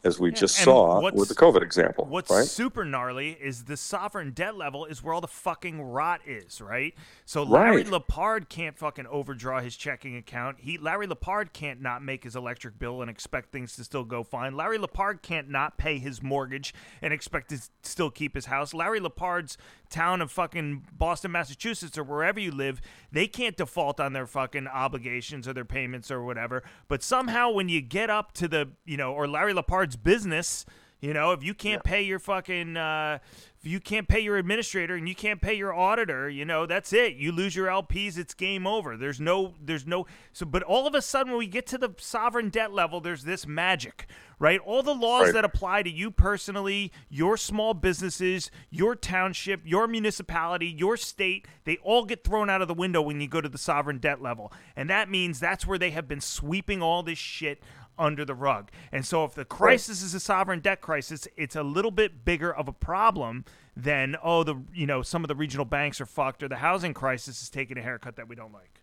as 0.04 0.20
we 0.20 0.30
Yeah, 0.30 0.36
just 0.36 0.56
saw 0.56 1.00
with 1.10 1.28
the 1.28 1.34
COVID 1.34 1.62
example, 1.62 2.04
What's 2.06 2.30
right? 2.30 2.44
super 2.44 2.84
gnarly 2.84 3.32
is 3.32 3.64
the 3.64 3.76
sovereign 3.76 4.30
debt 4.32 4.56
level 4.56 4.84
is 4.86 5.02
where 5.02 5.12
all 5.14 5.20
the 5.20 5.26
fucking 5.28 5.80
rot 5.82 6.20
is, 6.26 6.60
right? 6.60 6.94
So 7.24 7.42
Larry 7.42 7.78
Right. 7.82 7.88
Lepard 7.88 8.48
can't 8.48 8.78
fucking 8.78 9.06
overdraw 9.06 9.60
his 9.60 9.76
checking 9.76 10.16
account. 10.16 10.58
He 10.60 10.78
Larry 10.78 11.06
Lepard 11.06 11.52
can't 11.52 11.80
not 11.80 12.02
make 12.02 12.24
his 12.24 12.36
electric 12.36 12.78
bill 12.78 13.02
and 13.02 13.10
expect 13.10 13.50
things 13.52 13.74
to 13.76 13.84
still 13.84 14.04
go 14.04 14.22
fine. 14.22 14.56
Larry 14.56 14.78
Lepard 14.78 15.22
can't 15.22 15.48
not 15.48 15.78
pay 15.78 15.98
his 15.98 16.22
mortgage 16.22 16.72
and 17.02 17.12
expect 17.12 17.50
to 17.50 17.58
still 17.82 18.10
keep 18.10 18.34
his 18.34 18.46
house. 18.46 18.72
Larry 18.72 19.00
Lepard's 19.00 19.58
town 19.90 20.20
of 20.20 20.30
fucking 20.30 20.84
Boston, 20.92 21.32
Massachusetts, 21.32 21.96
or 21.96 22.04
wherever 22.04 22.38
you 22.38 22.50
live, 22.50 22.80
they 23.10 23.26
can't 23.26 23.56
default 23.56 23.98
on 24.00 24.12
their 24.12 24.26
fucking 24.26 24.66
obligations 24.66 25.48
or 25.48 25.52
their 25.52 25.64
payments 25.64 26.10
or 26.10 26.22
whatever. 26.22 26.62
But 26.88 27.02
somehow 27.02 27.50
when 27.50 27.68
you 27.68 27.80
get 27.80 28.10
up 28.10 28.32
to 28.34 28.48
the, 28.48 28.70
you 28.84 28.96
know, 28.96 29.12
or 29.12 29.26
Larry 29.26 29.54
Business, 29.96 30.64
you 31.00 31.14
know, 31.14 31.30
if 31.32 31.42
you 31.44 31.54
can't 31.54 31.84
pay 31.84 32.02
your 32.02 32.18
fucking, 32.18 32.76
uh, 32.76 33.18
if 33.60 33.66
you 33.70 33.78
can't 33.80 34.08
pay 34.08 34.18
your 34.20 34.36
administrator 34.36 34.96
and 34.96 35.08
you 35.08 35.14
can't 35.14 35.40
pay 35.40 35.54
your 35.54 35.72
auditor, 35.72 36.28
you 36.28 36.44
know, 36.44 36.66
that's 36.66 36.92
it. 36.92 37.14
You 37.14 37.30
lose 37.32 37.54
your 37.54 37.66
LPs, 37.68 38.18
it's 38.18 38.34
game 38.34 38.66
over. 38.66 38.96
There's 38.96 39.20
no, 39.20 39.54
there's 39.60 39.86
no. 39.86 40.06
So, 40.32 40.44
but 40.46 40.62
all 40.64 40.86
of 40.88 40.94
a 40.94 41.02
sudden, 41.02 41.32
when 41.32 41.38
we 41.38 41.46
get 41.46 41.66
to 41.68 41.78
the 41.78 41.94
sovereign 41.98 42.48
debt 42.50 42.72
level, 42.72 43.00
there's 43.00 43.22
this 43.24 43.46
magic, 43.46 44.06
right? 44.40 44.60
All 44.64 44.82
the 44.82 44.94
laws 44.94 45.26
Right. 45.26 45.34
that 45.34 45.44
apply 45.44 45.82
to 45.84 45.90
you 45.90 46.10
personally, 46.10 46.90
your 47.08 47.36
small 47.36 47.74
businesses, 47.74 48.50
your 48.70 48.96
township, 48.96 49.60
your 49.64 49.86
municipality, 49.86 50.66
your 50.66 50.96
state, 50.96 51.46
they 51.64 51.76
all 51.78 52.04
get 52.06 52.24
thrown 52.24 52.50
out 52.50 52.60
of 52.62 52.66
the 52.68 52.74
window 52.74 53.02
when 53.02 53.20
you 53.20 53.28
go 53.28 53.40
to 53.40 53.48
the 53.48 53.58
sovereign 53.58 53.98
debt 53.98 54.20
level. 54.20 54.52
And 54.76 54.90
that 54.90 55.08
means 55.10 55.38
that's 55.38 55.64
where 55.66 55.78
they 55.78 55.90
have 55.90 56.08
been 56.08 56.20
sweeping 56.20 56.82
all 56.82 57.02
this 57.04 57.18
shit 57.18 57.62
under 57.98 58.24
the 58.24 58.34
rug. 58.34 58.70
And 58.92 59.04
so 59.04 59.24
if 59.24 59.34
the 59.34 59.44
crisis 59.44 60.02
is 60.02 60.14
a 60.14 60.20
sovereign 60.20 60.60
debt 60.60 60.80
crisis, 60.80 61.26
it's 61.36 61.56
a 61.56 61.62
little 61.62 61.90
bit 61.90 62.24
bigger 62.24 62.54
of 62.54 62.68
a 62.68 62.72
problem 62.72 63.44
than 63.76 64.16
oh 64.22 64.42
the 64.42 64.56
you 64.74 64.86
know 64.86 65.02
some 65.02 65.22
of 65.22 65.28
the 65.28 65.36
regional 65.36 65.64
banks 65.64 66.00
are 66.00 66.06
fucked 66.06 66.42
or 66.42 66.48
the 66.48 66.56
housing 66.56 66.92
crisis 66.92 67.42
is 67.42 67.48
taking 67.48 67.78
a 67.78 67.82
haircut 67.82 68.16
that 68.16 68.28
we 68.28 68.34
don't 68.34 68.52
like. 68.52 68.80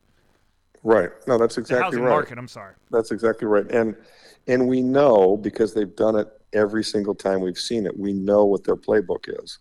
Right. 0.84 1.10
No, 1.28 1.38
that's 1.38 1.58
exactly 1.58 1.80
The 1.80 1.84
housing 1.84 2.04
right. 2.04 2.10
market, 2.10 2.38
I'm 2.38 2.48
sorry. 2.48 2.76
That's 2.92 3.12
exactly 3.12 3.48
right. 3.48 3.70
And 3.72 3.96
and 4.48 4.68
we 4.68 4.82
know 4.82 5.38
because 5.38 5.74
they've 5.74 5.96
done 5.96 6.16
it 6.16 6.28
every 6.54 6.84
single 6.84 7.16
time 7.16 7.42
we've 7.42 7.58
seen 7.58 7.86
it. 7.86 7.98
We 7.98 8.14
know 8.14 8.46
what 8.46 8.64
their 8.64 8.76
playbook 8.76 9.28
is. 9.44 9.60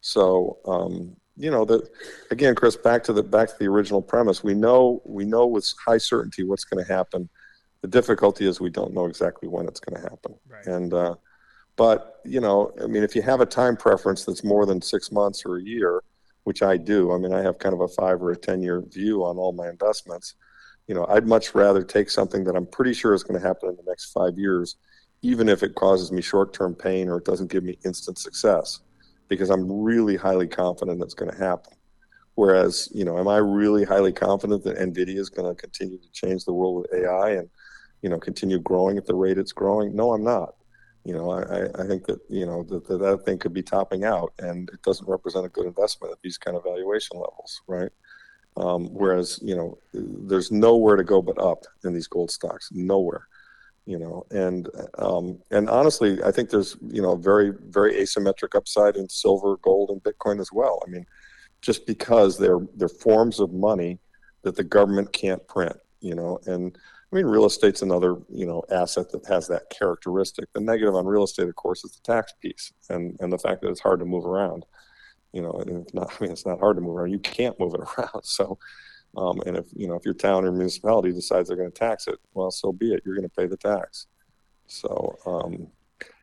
So 0.00 0.58
um, 0.66 1.16
you 1.36 1.50
know 1.50 1.64
that 1.64 1.88
again, 2.30 2.54
Chris. 2.54 2.76
Back 2.76 3.04
to 3.04 3.12
the 3.12 3.22
back 3.22 3.48
to 3.48 3.54
the 3.58 3.66
original 3.66 4.02
premise. 4.02 4.44
We 4.44 4.54
know 4.54 5.00
we 5.04 5.24
know 5.24 5.46
with 5.46 5.72
high 5.84 5.98
certainty 5.98 6.44
what's 6.44 6.64
going 6.64 6.84
to 6.84 6.92
happen 6.92 7.28
The 7.84 7.88
difficulty 7.88 8.48
is 8.48 8.62
we 8.62 8.70
don't 8.70 8.94
know 8.94 9.04
exactly 9.04 9.46
when 9.46 9.68
it's 9.68 9.78
going 9.78 10.02
to 10.02 10.08
happen. 10.08 10.34
Right. 10.48 10.66
And 10.66 10.94
uh, 10.94 11.16
but 11.76 12.18
you 12.24 12.40
know, 12.40 12.72
I 12.82 12.86
mean, 12.86 13.02
if 13.02 13.14
you 13.14 13.20
have 13.20 13.42
a 13.42 13.46
time 13.46 13.76
preference 13.76 14.24
that's 14.24 14.42
more 14.42 14.64
than 14.64 14.80
six 14.80 15.12
months 15.12 15.44
or 15.44 15.58
a 15.58 15.62
year, 15.62 16.02
which 16.44 16.62
I 16.62 16.78
do, 16.78 17.12
I 17.12 17.18
mean, 17.18 17.34
I 17.34 17.42
have 17.42 17.58
kind 17.58 17.74
of 17.74 17.82
a 17.82 17.88
five 17.88 18.22
or 18.22 18.30
a 18.30 18.36
ten 18.38 18.62
year 18.62 18.80
view 18.80 19.22
on 19.22 19.36
all 19.36 19.52
my 19.52 19.68
investments. 19.68 20.36
You 20.86 20.94
know, 20.94 21.04
I'd 21.10 21.28
much 21.28 21.54
rather 21.54 21.82
take 21.82 22.08
something 22.08 22.42
that 22.44 22.56
I'm 22.56 22.64
pretty 22.64 22.94
sure 22.94 23.12
is 23.12 23.22
going 23.22 23.38
to 23.38 23.46
happen 23.46 23.68
in 23.68 23.76
the 23.76 23.84
next 23.86 24.12
five 24.12 24.38
years, 24.38 24.76
even 25.20 25.50
if 25.50 25.62
it 25.62 25.74
causes 25.74 26.10
me 26.10 26.22
short 26.22 26.54
term 26.54 26.74
pain 26.74 27.10
or 27.10 27.18
it 27.18 27.26
doesn't 27.26 27.50
give 27.50 27.64
me 27.64 27.76
instant 27.84 28.16
success, 28.16 28.80
because 29.28 29.50
I'm 29.50 29.70
really 29.70 30.16
highly 30.16 30.48
confident 30.48 31.02
it's 31.02 31.12
going 31.12 31.32
to 31.32 31.36
happen. 31.36 31.74
Whereas, 32.34 32.88
you 32.94 33.04
know, 33.04 33.18
am 33.18 33.28
I 33.28 33.36
really 33.36 33.84
highly 33.84 34.14
confident 34.14 34.64
that 34.64 34.78
NVIDIA 34.78 35.18
is 35.18 35.28
going 35.28 35.54
to 35.54 35.60
continue 35.60 35.98
to 35.98 36.10
change 36.12 36.46
the 36.46 36.54
world 36.54 36.76
with 36.76 36.94
AI 36.94 37.32
and, 37.32 37.50
you 38.04 38.10
know, 38.10 38.18
continue 38.18 38.58
growing 38.58 38.98
at 38.98 39.06
the 39.06 39.14
rate 39.14 39.38
it's 39.38 39.52
growing? 39.52 39.96
No, 39.96 40.12
I'm 40.12 40.22
not. 40.22 40.56
You 41.04 41.14
know, 41.14 41.30
I, 41.30 41.82
I 41.82 41.86
think 41.86 42.04
that, 42.04 42.20
you 42.28 42.44
know, 42.44 42.62
that, 42.64 42.86
that 42.86 42.98
that 42.98 43.24
thing 43.24 43.38
could 43.38 43.54
be 43.54 43.62
topping 43.62 44.04
out 44.04 44.34
and 44.38 44.68
it 44.68 44.82
doesn't 44.82 45.08
represent 45.08 45.46
a 45.46 45.48
good 45.48 45.64
investment 45.64 46.12
at 46.12 46.20
these 46.22 46.36
kind 46.36 46.54
of 46.54 46.64
valuation 46.64 47.16
levels, 47.16 47.62
right? 47.66 47.90
Um, 48.58 48.92
whereas, 48.92 49.40
you 49.42 49.56
know, 49.56 49.78
there's 49.94 50.52
nowhere 50.52 50.96
to 50.96 51.02
go 51.02 51.22
but 51.22 51.38
up 51.38 51.64
in 51.84 51.94
these 51.94 52.06
gold 52.06 52.30
stocks, 52.30 52.68
nowhere 52.72 53.26
you 53.86 53.98
know 53.98 54.24
and 54.30 54.70
um, 54.96 55.38
and 55.50 55.68
honestly 55.68 56.22
i 56.24 56.30
think 56.30 56.48
there's 56.48 56.74
you 56.88 57.02
know 57.02 57.16
very 57.16 57.52
very 57.68 57.92
asymmetric 57.96 58.56
upside 58.56 58.96
in 58.96 59.06
silver 59.10 59.58
gold 59.58 59.90
and 59.90 60.02
bitcoin 60.02 60.40
as 60.40 60.50
well 60.50 60.82
i 60.86 60.90
mean 60.90 61.04
just 61.60 61.86
because 61.86 62.38
they're 62.38 62.60
they're 62.76 62.88
forms 62.88 63.40
of 63.40 63.52
money 63.52 63.98
that 64.40 64.56
the 64.56 64.64
government 64.64 65.12
can't 65.12 65.46
print 65.48 65.76
you 66.00 66.14
know 66.14 66.40
and 66.46 66.78
i 67.12 67.16
mean 67.16 67.26
real 67.26 67.44
estate's 67.44 67.82
another 67.82 68.16
you 68.28 68.46
know 68.46 68.62
asset 68.70 69.10
that 69.10 69.26
has 69.26 69.46
that 69.48 69.70
characteristic. 69.70 70.52
The 70.52 70.60
negative 70.60 70.94
on 70.94 71.06
real 71.06 71.24
estate 71.24 71.48
of 71.48 71.54
course 71.54 71.84
is 71.84 71.92
the 71.92 72.02
tax 72.02 72.32
piece 72.40 72.72
and 72.90 73.16
and 73.20 73.32
the 73.32 73.38
fact 73.38 73.62
that 73.62 73.70
it's 73.70 73.80
hard 73.80 74.00
to 74.00 74.06
move 74.06 74.24
around. 74.24 74.64
You 75.32 75.42
know 75.42 75.52
and 75.66 75.88
not 75.94 76.12
i 76.20 76.22
mean 76.22 76.32
it's 76.32 76.46
not 76.46 76.60
hard 76.60 76.76
to 76.76 76.82
move 76.82 76.96
around. 76.96 77.10
You 77.10 77.18
can't 77.18 77.58
move 77.58 77.74
it 77.74 77.80
around. 77.98 78.24
So 78.24 78.58
um, 79.16 79.40
and 79.46 79.56
if 79.56 79.66
you 79.74 79.86
know 79.86 79.94
if 79.94 80.04
your 80.04 80.14
town 80.14 80.44
or 80.44 80.52
municipality 80.52 81.12
decides 81.12 81.48
they're 81.48 81.56
going 81.56 81.70
to 81.70 81.78
tax 81.78 82.06
it 82.06 82.18
well 82.34 82.50
so 82.50 82.72
be 82.72 82.92
it. 82.92 83.02
You're 83.04 83.16
going 83.16 83.28
to 83.28 83.34
pay 83.34 83.46
the 83.46 83.56
tax. 83.56 84.06
So 84.66 85.16
um, 85.26 85.68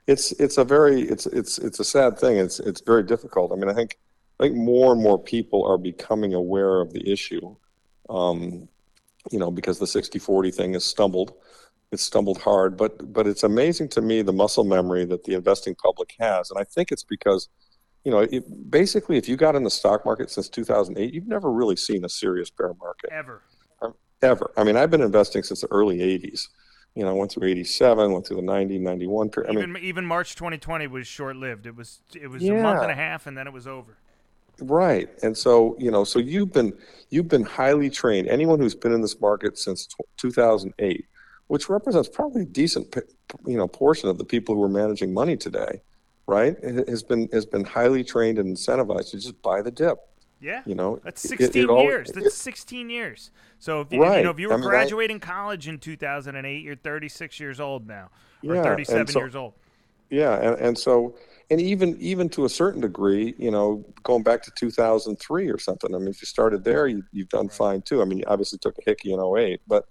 it's 0.08 0.32
it's 0.34 0.58
a 0.58 0.64
very 0.64 1.02
it's 1.04 1.26
it's 1.28 1.58
it's 1.58 1.80
a 1.80 1.86
sad 1.86 2.18
thing. 2.18 2.38
It's 2.38 2.60
it's 2.60 2.82
very 2.82 3.04
difficult. 3.04 3.52
I 3.52 3.56
mean 3.56 3.70
i 3.70 3.74
think 3.74 3.98
I 4.40 4.46
think 4.46 4.56
more 4.56 4.92
and 4.92 5.02
more 5.02 5.22
people 5.22 5.64
are 5.68 5.78
becoming 5.78 6.34
aware 6.34 6.82
of 6.82 6.94
the 6.94 7.12
issue. 7.12 7.56
Um, 8.10 8.68
you 9.30 9.38
know, 9.40 9.52
because 9.52 9.78
the 9.80 9.86
60-40 9.86 10.54
thing 10.54 10.74
has 10.74 10.84
stumbled. 10.86 11.34
It's 11.92 12.04
stumbled 12.04 12.40
hard, 12.40 12.78
but 12.78 13.12
but 13.12 13.28
it's 13.28 13.44
amazing 13.44 13.90
to 13.90 14.02
me 14.02 14.22
the 14.22 14.32
muscle 14.32 14.64
memory 14.64 15.04
that 15.06 15.26
the 15.26 15.34
investing 15.34 15.76
public 15.76 16.14
has, 16.22 16.50
and 16.50 16.58
I 16.58 16.64
think 16.64 16.90
it's 16.90 17.04
because, 17.04 17.50
you 18.06 18.12
know, 18.12 18.20
it, 18.20 18.72
basically 18.72 19.18
if 19.18 19.28
you 19.28 19.36
got 19.36 19.58
in 19.58 19.64
the 19.64 19.70
stock 19.70 20.06
market 20.06 20.32
since 20.32 20.48
2008, 20.48 21.14
you've 21.14 21.28
never 21.28 21.52
really 21.52 21.76
seen 21.76 22.06
a 22.06 22.10
serious 22.10 22.50
bear 22.50 22.74
market 22.80 23.10
ever. 23.12 23.42
Um, 23.82 23.94
ever. 24.22 24.52
I 24.56 24.64
mean, 24.64 24.78
I've 24.78 24.90
been 24.90 25.02
investing 25.02 25.44
since 25.44 25.60
the 25.62 25.68
early 25.70 25.98
80s. 26.00 26.48
You 26.96 27.04
know, 27.04 27.14
went 27.16 27.32
through 27.32 27.50
87, 27.50 28.12
went 28.14 28.26
through 28.26 28.38
the 28.38 28.42
90, 28.42 28.78
91 28.80 29.30
period. 29.30 29.52
Even 29.52 29.64
I 29.64 29.66
mean, 29.74 29.84
even 29.84 30.06
March 30.06 30.36
2020 30.36 30.88
was 30.88 31.08
short 31.08 31.36
lived. 31.36 31.66
It 31.66 31.76
was 31.76 32.02
it 32.16 32.30
was 32.30 32.42
Yeah. 32.42 32.54
a 32.54 32.64
month 32.64 32.82
and 32.84 32.92
a 32.92 32.96
half, 32.96 33.28
and 33.28 33.38
then 33.38 33.48
it 33.48 33.54
was 33.54 33.68
over. 33.68 33.98
Right. 34.60 35.10
And 35.24 35.36
so, 35.38 35.76
you 35.80 35.90
know, 35.92 36.04
so 36.04 36.20
you've 36.20 36.52
been 36.54 36.74
you've 37.10 37.28
been 37.28 37.44
highly 37.44 37.90
trained. 37.90 38.28
Anyone 38.28 38.60
who's 38.60 38.76
been 38.76 38.94
in 38.94 39.02
this 39.02 39.20
market 39.20 39.58
since 39.58 39.88
2008, 40.18 41.06
which 41.48 41.70
represents 41.70 42.08
probably 42.10 42.44
a 42.44 42.46
decent, 42.46 42.96
you 43.46 43.58
know, 43.58 43.68
portion 43.68 44.10
of 44.10 44.18
the 44.18 44.26
people 44.26 44.56
who 44.56 44.64
are 44.64 44.70
managing 44.70 45.14
money 45.14 45.36
today, 45.36 45.82
right? 46.28 46.56
It 46.62 46.88
has 46.88 47.02
been 47.04 47.28
has 47.34 47.46
been 47.46 47.64
highly 47.66 48.04
trained 48.04 48.38
and 48.38 48.56
incentivized 48.56 49.12
to 49.12 49.18
just 49.20 49.42
buy 49.42 49.62
the 49.62 49.72
dip. 49.72 49.98
Yeah. 50.40 50.62
You 50.66 50.74
know, 50.76 51.00
That's 51.04 51.24
It- 51.26 51.34
it 51.34 51.38
16 51.38 51.70
all- 51.70 51.84
years. 51.84 52.12
That's 52.12 52.34
16 52.36 52.90
years. 52.90 53.30
So 53.60 53.82
if 53.82 53.92
you, 53.94 54.04
you 54.04 54.24
know 54.24 54.32
if 54.32 54.40
you 54.40 54.48
were 54.48 54.56
I 54.56 54.58
mean, 54.58 54.66
I- 54.66 54.70
graduating 54.70 55.20
college 55.20 55.68
in 55.68 55.78
2008, 55.78 56.64
you're 56.64 56.76
36 56.76 57.40
years 57.40 57.60
old 57.60 57.88
now, 57.88 58.10
or 58.44 58.54
Yeah, 58.56 58.62
and 58.62 58.64
37 58.64 59.08
so- 59.08 59.20
years 59.20 59.36
old. 59.36 59.54
Yeah, 60.10 60.34
and, 60.36 60.60
and 60.60 60.78
so 60.78 61.16
and 61.52 61.60
even 61.60 61.98
even 62.00 62.30
to 62.30 62.46
a 62.46 62.50
certain 62.50 62.80
degree, 62.80 63.36
you 63.38 63.52
know, 63.52 63.86
going 64.04 64.24
back 64.24 64.42
to 64.44 64.52
2003 64.56 65.50
or 65.50 65.60
something. 65.60 65.94
I 65.94 65.98
mean, 65.98 66.08
if 66.08 66.22
you 66.22 66.26
started 66.26 66.64
there, 66.64 66.88
you, 66.88 67.04
you've 67.12 67.28
done 67.28 67.50
fine 67.50 67.82
too. 67.82 68.02
I 68.02 68.06
mean, 68.06 68.20
you 68.20 68.24
obviously 68.26 68.58
took 68.58 68.78
a 68.80 68.82
hickey 68.86 69.12
in 69.12 69.20
08, 69.20 69.60
but 69.68 69.86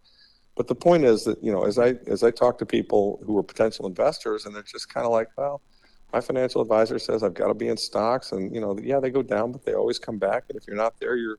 but 0.57 0.69
the 0.69 0.75
point 0.75 1.05
is 1.05 1.25
that 1.25 1.43
you 1.45 1.53
know, 1.53 1.65
as 1.65 1.79
I 1.79 1.97
as 2.07 2.25
I 2.25 2.31
talk 2.31 2.57
to 2.59 2.67
people 2.67 3.21
who 3.27 3.37
are 3.37 3.43
potential 3.43 3.87
investors, 3.87 4.47
and 4.47 4.55
they're 4.55 4.63
just 4.63 4.93
kind 4.93 5.05
of 5.05 5.13
like, 5.13 5.29
well, 5.37 5.61
my 6.15 6.21
financial 6.23 6.63
advisor 6.63 6.99
says 6.99 7.23
I've 7.23 7.35
got 7.35 7.49
to 7.49 7.55
be 7.55 7.69
in 7.69 7.77
stocks, 7.77 8.33
and 8.33 8.55
you 8.55 8.61
know, 8.61 8.79
yeah, 8.83 8.99
they 8.99 9.11
go 9.11 9.23
down, 9.23 9.53
but 9.53 9.63
they 9.63 9.75
always 9.75 9.99
come 9.99 10.19
back. 10.19 10.45
And 10.49 10.57
if 10.57 10.67
you're 10.67 10.77
not 10.77 10.99
there, 10.99 11.17
you're 11.17 11.39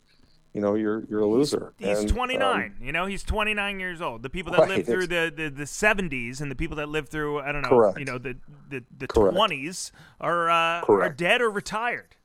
you 0.54 0.62
know, 0.62 0.76
you're 0.76 1.06
you're 1.10 1.22
a 1.22 1.28
loser. 1.28 1.74
He's 1.78 2.06
And, 2.06 2.18
um, 2.34 2.68
29. 2.68 2.78
you 2.82 2.92
know, 2.92 3.08
he's 3.08 3.24
29 3.24 3.80
years 3.80 4.02
old. 4.02 4.22
The 4.22 4.30
people 4.30 4.52
that 4.52 4.64
Right, 4.64 4.66
lived 4.66 4.86
through 4.86 5.08
the, 5.08 5.34
the, 5.36 5.50
the 5.50 5.66
70s 5.66 6.40
and 6.40 6.52
the 6.52 6.56
people 6.56 6.78
that 6.78 6.90
lived 6.90 7.10
through 7.10 7.40
I 7.40 7.52
don't 7.52 7.64
know, 7.64 7.82
Correct. 7.82 7.98
you 7.98 8.06
know, 8.06 8.18
the 8.18 8.38
the, 8.70 8.84
the 8.96 9.08
Correct. 9.08 9.46
20s 9.48 9.92
are 10.20 10.50
uh, 10.50 10.86
are 10.98 11.10
dead 11.10 11.42
or 11.42 11.50
retired. 11.50 12.16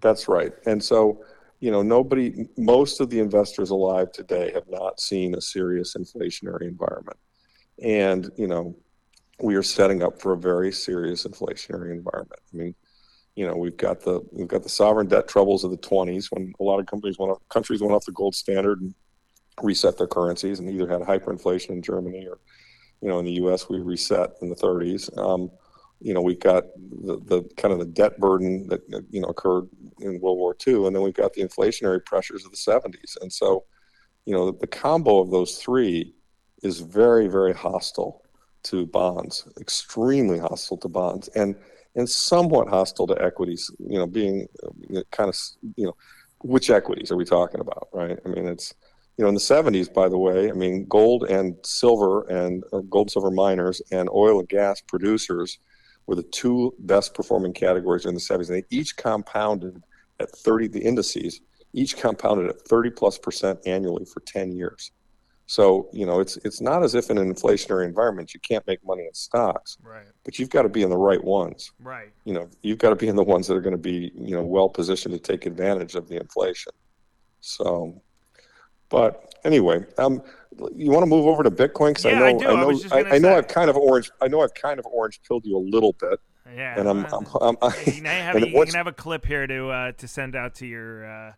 That's 0.00 0.28
right. 0.28 0.52
And 0.66 0.82
so, 0.82 1.24
you 1.60 1.70
know, 1.70 1.82
nobody, 1.82 2.46
most 2.56 3.00
of 3.00 3.10
the 3.10 3.20
investors 3.20 3.70
alive 3.70 4.10
today 4.12 4.50
have 4.52 4.68
not 4.68 5.00
seen 5.00 5.34
a 5.34 5.40
serious 5.40 5.94
inflationary 5.96 6.62
environment. 6.62 7.18
And, 7.82 8.30
you 8.36 8.48
know, 8.48 8.76
we 9.42 9.56
are 9.56 9.62
setting 9.62 10.02
up 10.02 10.20
for 10.20 10.32
a 10.34 10.38
very 10.38 10.72
serious 10.72 11.26
inflationary 11.26 11.92
environment. 11.92 12.40
I 12.52 12.56
mean, 12.56 12.74
you 13.34 13.46
know, 13.46 13.56
we've 13.56 13.76
got 13.76 14.00
the 14.00 14.20
we've 14.30 14.48
got 14.48 14.62
the 14.62 14.68
sovereign 14.68 15.06
debt 15.06 15.28
troubles 15.28 15.64
of 15.64 15.70
the 15.70 15.78
20s 15.78 16.26
when 16.30 16.52
a 16.60 16.62
lot 16.62 16.78
of 16.78 16.86
companies 16.86 17.18
went 17.18 17.32
off, 17.32 17.38
countries 17.48 17.80
went 17.80 17.94
off 17.94 18.04
the 18.04 18.12
gold 18.12 18.34
standard 18.34 18.80
and 18.80 18.94
reset 19.62 19.96
their 19.96 20.06
currencies 20.06 20.58
and 20.58 20.68
either 20.68 20.88
had 20.88 21.00
hyperinflation 21.00 21.70
in 21.70 21.82
Germany 21.82 22.26
or, 22.26 22.38
you 23.00 23.08
know, 23.08 23.18
in 23.18 23.24
the 23.24 23.32
U.S. 23.32 23.68
we 23.68 23.80
reset 23.80 24.32
in 24.42 24.48
the 24.48 24.56
30s. 24.56 25.16
Um, 25.18 25.50
you 26.00 26.12
know, 26.12 26.20
we've 26.20 26.40
got 26.40 26.64
the, 26.76 27.20
the 27.24 27.48
kind 27.56 27.72
of 27.72 27.78
the 27.78 27.86
debt 27.86 28.18
burden 28.18 28.66
that 28.68 28.80
you 29.10 29.20
know 29.20 29.28
occurred 29.28 29.68
in 30.00 30.20
World 30.20 30.38
War 30.38 30.56
II, 30.66 30.86
and 30.86 30.94
then 30.94 31.02
we've 31.02 31.14
got 31.14 31.32
the 31.32 31.42
inflationary 31.42 32.04
pressures 32.04 32.44
of 32.44 32.50
the 32.50 32.56
70s. 32.56 33.16
And 33.20 33.32
so, 33.32 33.64
you 34.26 34.34
know, 34.34 34.50
the, 34.50 34.58
the 34.58 34.66
combo 34.66 35.20
of 35.20 35.30
those 35.30 35.58
three 35.58 36.14
is 36.62 36.80
very, 36.80 37.28
very 37.28 37.54
hostile 37.54 38.22
to 38.64 38.86
bonds, 38.86 39.48
extremely 39.60 40.38
hostile 40.38 40.76
to 40.78 40.88
bonds, 40.88 41.28
and 41.28 41.54
and 41.94 42.08
somewhat 42.08 42.68
hostile 42.68 43.06
to 43.06 43.22
equities. 43.22 43.70
You 43.78 43.98
know, 43.98 44.06
being 44.06 44.48
kind 45.10 45.28
of 45.28 45.38
you 45.76 45.86
know, 45.86 45.96
which 46.40 46.70
equities 46.70 47.10
are 47.10 47.16
we 47.16 47.24
talking 47.24 47.60
about, 47.60 47.88
right? 47.92 48.18
I 48.24 48.28
mean, 48.28 48.46
it's 48.46 48.74
you 49.18 49.24
know, 49.24 49.28
in 49.28 49.34
the 49.34 49.40
70s, 49.40 49.92
by 49.92 50.08
the 50.08 50.18
way, 50.18 50.50
I 50.50 50.54
mean, 50.54 50.86
gold 50.86 51.24
and 51.24 51.54
silver 51.64 52.22
and 52.28 52.64
gold 52.88 53.10
silver 53.10 53.30
miners 53.30 53.82
and 53.92 54.08
oil 54.10 54.40
and 54.40 54.48
gas 54.48 54.80
producers 54.80 55.58
were 56.06 56.14
the 56.14 56.22
two 56.22 56.74
best 56.78 57.14
performing 57.14 57.52
categories 57.52 58.06
in 58.06 58.14
the 58.14 58.20
70s. 58.20 58.48
And 58.48 58.56
they 58.56 58.64
each 58.70 58.96
compounded 58.96 59.82
at 60.18 60.30
30, 60.30 60.68
the 60.68 60.80
indices, 60.80 61.40
each 61.74 61.96
compounded 61.96 62.48
at 62.48 62.60
30 62.62 62.90
plus 62.90 63.18
percent 63.18 63.60
annually 63.66 64.04
for 64.04 64.20
10 64.20 64.52
years. 64.52 64.92
So, 65.52 65.90
you 65.92 66.06
know, 66.06 66.20
it's 66.20 66.38
it's 66.46 66.62
not 66.62 66.82
as 66.82 66.94
if 66.94 67.10
in 67.10 67.18
an 67.18 67.30
inflationary 67.30 67.84
environment 67.84 68.32
you 68.32 68.40
can't 68.40 68.66
make 68.66 68.82
money 68.86 69.04
in 69.04 69.12
stocks, 69.12 69.76
Right. 69.82 70.06
but 70.24 70.38
you've 70.38 70.48
got 70.48 70.62
to 70.62 70.70
be 70.70 70.82
in 70.82 70.88
the 70.88 70.96
right 70.96 71.22
ones. 71.22 71.72
Right. 71.78 72.08
You 72.24 72.32
know, 72.32 72.48
you've 72.62 72.78
got 72.78 72.88
to 72.88 72.96
be 72.96 73.06
in 73.08 73.16
the 73.16 73.22
ones 73.22 73.48
that 73.48 73.54
are 73.54 73.60
going 73.60 73.76
to 73.76 73.86
be, 73.92 74.12
you 74.14 74.34
know, 74.34 74.42
well 74.42 74.70
positioned 74.70 75.12
to 75.12 75.20
take 75.20 75.44
advantage 75.44 75.94
of 75.94 76.08
the 76.08 76.16
inflation. 76.16 76.72
So, 77.40 78.00
but 78.88 79.34
anyway, 79.44 79.84
um, 79.98 80.22
you 80.74 80.90
want 80.90 81.02
to 81.02 81.06
move 81.10 81.26
over 81.26 81.42
to 81.42 81.50
Bitcoin 81.50 81.88
because 81.90 82.06
Yeah, 82.06 82.22
I 82.22 82.28
I 82.28 82.32
know 82.32 82.38
do. 82.38 82.46
I 82.48 82.54
know 82.54 82.70
I, 82.70 83.02
gonna 83.02 83.14
I 83.14 83.18
know. 83.18 83.36
I've 83.36 83.48
kind 83.48 83.68
of 83.68 83.76
orange 83.76 84.10
I 84.22 84.28
know 84.28 84.40
I've 84.40 84.54
kind 84.54 84.78
of 84.78 84.86
orange 84.86 85.20
pilled 85.28 85.44
you 85.44 85.58
a 85.58 85.64
little 85.74 85.92
bit, 86.00 86.18
Yeah. 86.56 86.80
and 86.80 86.88
I'm, 86.88 87.02
well, 87.02 87.38
I'm, 87.42 87.56
I'm 87.60 87.72
you 87.86 87.92
can 87.92 88.04
have, 88.06 88.40
you 88.40 88.64
can 88.64 88.74
have 88.74 88.86
a 88.86 88.92
clip 88.92 89.26
here 89.26 89.46
to 89.46 89.68
uh, 89.68 89.92
to 89.92 90.08
send 90.08 90.34
out 90.34 90.54
to 90.56 90.66
your 90.66 91.04
uh, 91.04 91.32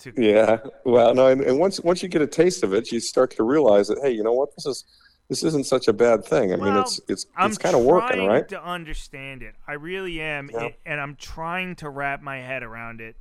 to 0.00 0.12
yeah. 0.16 0.58
Well, 0.84 1.14
no, 1.14 1.28
and, 1.28 1.40
and 1.40 1.58
once 1.58 1.80
once 1.80 2.02
you 2.02 2.08
get 2.08 2.22
a 2.22 2.26
taste 2.26 2.62
of 2.62 2.74
it, 2.74 2.92
you 2.92 3.00
start 3.00 3.30
to 3.36 3.42
realize 3.42 3.88
that 3.88 3.98
hey, 4.02 4.10
you 4.10 4.22
know 4.22 4.32
what, 4.32 4.54
this 4.54 4.66
is 4.66 4.84
this 5.28 5.42
isn't 5.42 5.66
such 5.66 5.88
a 5.88 5.92
bad 5.92 6.24
thing. 6.24 6.52
I 6.52 6.56
mean, 6.56 6.76
it's 6.76 7.00
it's 7.08 7.26
I'm 7.36 7.50
it's 7.50 7.58
kind 7.58 7.74
of 7.74 7.82
working, 7.82 8.16
trying 8.16 8.28
right? 8.28 8.48
to 8.48 8.62
understand 8.62 9.42
it. 9.42 9.54
I 9.66 9.72
really 9.72 10.20
am, 10.20 10.50
Yeah. 10.52 10.68
and 10.84 11.00
I'm 11.00 11.16
trying 11.16 11.76
to 11.76 11.88
wrap 11.88 12.22
my 12.22 12.38
head 12.38 12.62
around 12.62 13.00
it. 13.00 13.16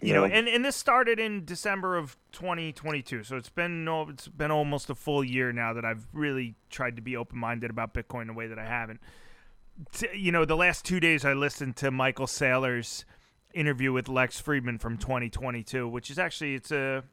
You 0.00 0.14
know, 0.14 0.24
and, 0.24 0.48
and 0.48 0.64
this 0.64 0.74
started 0.74 1.20
in 1.20 1.44
December 1.44 1.96
of 1.96 2.16
2022, 2.32 3.22
so 3.22 3.36
it's 3.36 3.48
been 3.48 3.84
no, 3.84 4.08
it's 4.08 4.26
been 4.26 4.50
almost 4.50 4.90
a 4.90 4.96
full 4.96 5.22
year 5.22 5.52
now 5.52 5.72
that 5.74 5.84
I've 5.84 6.06
really 6.12 6.56
tried 6.70 6.96
to 6.96 7.02
be 7.02 7.16
open 7.16 7.38
minded 7.38 7.70
about 7.70 7.94
Bitcoin 7.94 8.22
in 8.22 8.30
a 8.30 8.32
way 8.32 8.48
that 8.48 8.58
I 8.58 8.64
haven't. 8.64 9.00
You 10.12 10.32
know, 10.32 10.44
the 10.44 10.56
last 10.56 10.84
two 10.84 10.98
days 11.00 11.24
I 11.24 11.32
listened 11.34 11.76
to 11.76 11.90
Michael 11.90 12.26
Saylor's 12.26 13.04
interview 13.54 13.92
with 13.92 14.08
Lex 14.08 14.40
Fridman 14.40 14.80
from 14.80 14.96
2022, 14.98 15.88
which 15.88 16.10
is 16.10 16.18
actually 16.18 16.54
it's 16.54 16.70
a, 16.70 17.04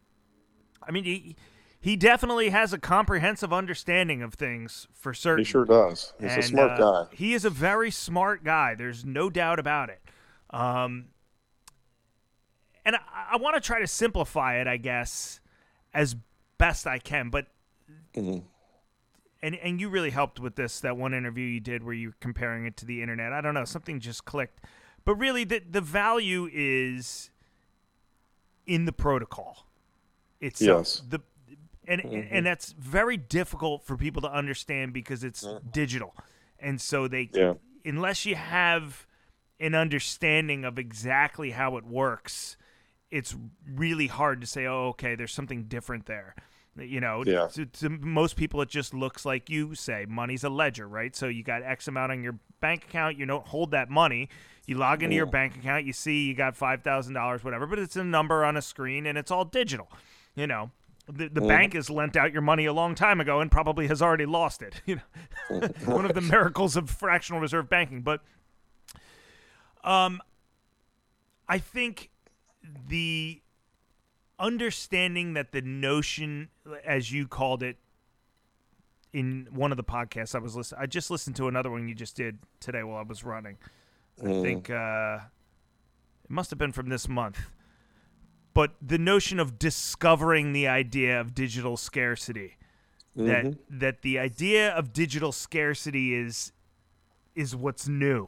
I 0.82 0.92
mean 0.92 1.04
he 1.04 1.36
he 1.82 1.96
definitely 1.96 2.50
has 2.50 2.74
a 2.74 2.78
comprehensive 2.78 3.54
understanding 3.54 4.22
of 4.22 4.34
things 4.34 4.88
for 4.94 5.14
certain. 5.14 5.46
He 5.46 5.50
sure 5.50 5.66
does. 5.66 6.14
He's 6.20 6.32
And, 6.34 6.40
a 6.44 6.48
smart 6.48 6.72
uh, 6.72 6.78
guy. 7.06 7.16
He 7.16 7.34
is 7.34 7.46
a 7.46 7.50
very 7.50 7.90
smart 7.92 8.44
guy. 8.44 8.76
There's 8.76 9.06
no 9.06 9.30
doubt 9.30 9.60
about 9.60 9.90
it. 9.90 10.02
Um, 10.50 11.06
and 12.86 12.96
I, 12.96 13.00
I 13.32 13.38
want 13.38 13.56
to 13.56 13.62
try 13.62 13.80
to 13.80 13.88
simplify 13.88 14.58
it, 14.60 14.68
I 14.68 14.78
guess, 14.78 15.40
as 15.94 16.16
best 16.58 16.86
I 16.88 17.00
can. 17.00 17.30
But 17.30 17.48
Mhm. 18.16 18.44
and 19.42 19.56
and 19.56 19.80
you 19.80 19.90
really 19.90 20.10
helped 20.10 20.40
with 20.40 20.56
this 20.56 20.82
that 20.82 20.98
one 20.98 21.14
interview 21.14 21.46
you 21.46 21.60
did 21.60 21.84
where 21.84 21.94
you 21.94 22.10
were 22.10 22.16
comparing 22.20 22.66
it 22.66 22.76
to 22.78 22.86
the 22.86 23.02
internet. 23.02 23.32
I 23.32 23.42
don't 23.42 23.54
know, 23.54 23.66
something 23.66 24.00
just 24.00 24.26
clicked. 24.26 24.66
But 25.10 25.16
really, 25.16 25.43
the 25.43 25.64
the 25.68 25.82
value 25.82 26.47
is 26.53 27.32
in 28.68 28.86
the 28.86 28.91
protocol 28.91 29.66
itself. 30.39 30.82
Yes. 30.82 31.01
The 31.10 31.20
and 31.88 32.01
mm-hmm. 32.03 32.28
and 32.36 32.45
that's 32.45 32.74
very 32.74 33.18
difficult 33.18 33.84
for 33.84 33.97
people 33.97 34.22
to 34.22 34.32
understand 34.32 34.93
because 34.93 35.24
it's 35.24 35.47
digital, 35.72 36.14
and 36.60 36.80
so 36.80 37.07
they 37.07 37.32
Yeah. 37.34 37.55
unless 37.84 38.28
you 38.28 38.36
have 38.36 39.07
an 39.60 39.74
understanding 39.74 40.64
of 40.64 40.78
exactly 40.78 41.49
how 41.49 41.76
it 41.78 41.86
works, 41.86 42.55
it's 43.10 43.36
really 43.68 44.05
hard 44.05 44.41
to 44.41 44.45
say, 44.45 44.68
"Oh, 44.68 44.89
okay, 44.89 45.16
there's 45.16 45.34
something 45.34 45.64
different 45.64 46.05
there." 46.05 46.36
You 46.78 47.01
know, 47.01 47.24
Yeah. 47.26 47.47
to, 47.47 47.66
to 47.66 47.89
most 47.89 48.36
people, 48.36 48.62
it 48.62 48.70
just 48.70 48.93
looks 48.93 49.26
like 49.26 49.49
you 49.49 49.74
say 49.74 50.05
money's 50.07 50.43
a 50.43 50.49
ledger, 50.49 50.88
right? 50.88 51.16
So 51.16 51.28
you 51.28 51.41
got 51.41 51.64
X 51.64 51.88
amount 51.88 52.12
on 52.12 52.22
your 52.22 52.38
bank 52.60 52.84
account. 52.86 53.18
You 53.18 53.26
don't 53.26 53.47
hold 53.47 53.72
that 53.72 53.89
money. 53.89 54.30
You 54.70 54.78
log 54.78 55.02
into 55.02 55.16
your 55.16 55.26
bank 55.26 55.56
account. 55.58 55.88
You 55.88 55.94
see 55.94 56.26
you 56.26 56.36
got 56.36 56.56
five 56.56 56.84
thousand 56.84 57.16
dollars, 57.16 57.44
whatever, 57.44 57.66
but 57.66 57.80
it's 57.80 57.96
a 57.96 58.04
number 58.04 58.46
on 58.46 58.56
a 58.56 58.62
screen 58.62 59.08
and 59.08 59.18
it's 59.18 59.32
all 59.32 59.44
digital. 59.44 59.92
You 60.36 60.46
know, 60.46 60.70
the, 61.12 61.28
the 61.28 61.42
bank 61.42 61.74
has 61.74 61.90
lent 61.90 62.16
out 62.16 62.32
your 62.32 62.44
money 62.44 62.66
a 62.66 62.74
long 62.74 62.94
time 62.94 63.20
ago 63.20 63.40
and 63.40 63.52
probably 63.52 63.88
has 63.88 64.00
already 64.00 64.28
lost 64.28 64.62
it. 64.62 64.80
You 64.86 64.98
know, 65.50 65.70
one 65.86 66.06
of 66.06 66.14
the 66.14 66.22
miracles 66.22 66.76
of 66.76 66.88
fractional 66.88 67.42
reserve 67.42 67.68
banking. 67.68 68.04
But 68.04 68.22
um, 69.84 70.22
I 71.48 71.58
think 71.58 72.12
the 72.88 73.42
understanding 74.38 75.34
that 75.34 75.52
the 75.52 75.62
notion, 75.64 76.50
as 76.86 77.12
you 77.12 77.28
called 77.28 77.64
it, 77.64 77.78
in 79.14 79.48
one 79.50 79.72
of 79.72 79.78
the 79.78 79.84
podcasts 79.84 80.36
I 80.36 80.38
was 80.38 80.56
listening, 80.56 80.80
I 80.80 80.86
just 80.86 81.10
listened 81.10 81.36
to 81.38 81.48
another 81.48 81.72
one 81.72 81.88
you 81.88 81.96
just 81.96 82.16
did 82.16 82.38
today 82.60 82.84
while 82.84 83.00
I 83.00 83.02
was 83.02 83.24
running. 83.24 83.58
I 84.22 84.26
mm. 84.26 84.42
think 84.42 84.70
uh, 84.70 85.20
it 86.24 86.30
must 86.30 86.50
have 86.50 86.60
been 86.60 86.72
from 86.72 86.90
this 86.90 87.08
month. 87.08 87.40
But 88.54 88.72
the 88.82 88.98
notion 88.98 89.40
of 89.40 89.60
discovering 89.60 90.54
the 90.54 90.68
idea 90.68 91.20
of 91.20 91.34
digital 91.34 91.78
scarcity, 91.78 92.58
that 93.16 93.46
mm-hmm. 93.46 93.80
that 93.80 94.02
the 94.02 94.20
idea 94.20 94.72
of 94.72 94.92
digital 94.92 95.32
scarcity 95.32 96.14
is 96.14 96.52
is 97.36 97.56
what's 97.56 97.88
new. 97.88 98.28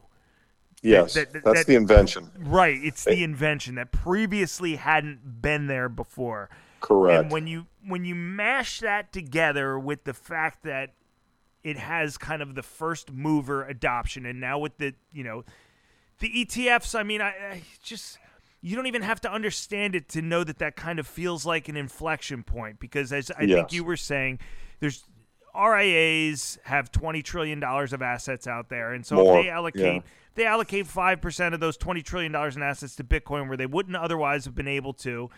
Yes, 0.80 1.14
that- 1.14 1.32
that- 1.32 1.44
that's 1.44 1.60
that- 1.60 1.66
the 1.66 1.74
invention. 1.74 2.30
Right, 2.38 2.78
it's 2.82 3.04
the 3.04 3.20
eh. 3.20 3.24
invention 3.24 3.76
that 3.76 3.92
previously 3.92 4.76
hadn't 4.76 5.42
been 5.42 5.66
there 5.66 5.88
before. 5.88 6.50
Correct. 6.80 7.22
And 7.24 7.32
when 7.32 7.46
you 7.46 7.66
when 7.86 8.04
you 8.04 8.14
mash 8.14 8.80
that 8.80 9.12
together 9.12 9.78
with 9.78 10.04
the 10.04 10.14
fact 10.14 10.64
that 10.64 10.94
it 11.62 11.76
has 11.76 12.18
kind 12.18 12.42
of 12.42 12.54
the 12.54 12.62
first 12.62 13.12
mover 13.12 13.64
adoption, 13.64 14.26
and 14.26 14.40
now 14.40 14.58
with 14.58 14.78
the 14.78 14.94
you 15.12 15.24
know 15.24 15.44
the 16.22 16.46
ETFs, 16.46 16.98
I 16.98 17.02
mean, 17.02 17.20
I, 17.20 17.30
I 17.30 17.62
just 17.82 18.16
you 18.62 18.76
don't 18.76 18.86
even 18.86 19.02
have 19.02 19.20
to 19.22 19.30
understand 19.30 19.96
it 19.96 20.08
to 20.10 20.22
know 20.22 20.44
that 20.44 20.60
that 20.60 20.76
kind 20.76 21.00
of 21.00 21.06
feels 21.06 21.44
like 21.44 21.68
an 21.68 21.76
inflection 21.76 22.44
point 22.44 22.78
because 22.78 23.12
as 23.12 23.30
I 23.32 23.46
think 23.46 23.72
you 23.72 23.82
were 23.82 23.96
saying, 23.96 24.38
there's 24.78 25.04
RIAs 25.54 26.58
have 26.62 26.92
twenty 26.92 27.22
trillion 27.22 27.58
dollars 27.58 27.92
of 27.92 28.02
assets 28.02 28.46
out 28.46 28.68
there, 28.68 28.92
and 28.92 29.04
so 29.04 29.16
More, 29.16 29.38
if 29.38 29.44
they 29.44 29.50
allocate 29.50 29.94
yeah. 29.96 30.00
they 30.36 30.46
allocate 30.46 30.86
five 30.86 31.20
percent 31.20 31.54
of 31.54 31.60
those 31.60 31.76
twenty 31.76 32.02
trillion 32.02 32.30
dollars 32.30 32.54
in 32.56 32.62
assets 32.62 32.94
to 32.96 33.04
Bitcoin, 33.04 33.48
where 33.48 33.56
they 33.56 33.66
wouldn't 33.66 33.96
otherwise 33.96 34.44
have 34.44 34.54
been 34.54 34.68
able 34.68 34.94
to, 34.94 35.28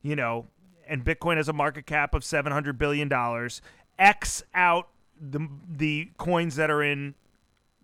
you 0.00 0.14
know, 0.14 0.46
and 0.86 1.04
Bitcoin 1.04 1.38
has 1.38 1.48
a 1.48 1.52
market 1.52 1.86
cap 1.86 2.14
of 2.14 2.22
seven 2.22 2.52
hundred 2.52 2.78
billion 2.78 3.08
dollars. 3.08 3.60
X 3.98 4.44
out 4.54 4.90
the 5.20 5.48
the 5.68 6.12
coins 6.18 6.54
that 6.54 6.70
are 6.70 6.84
in 6.84 7.16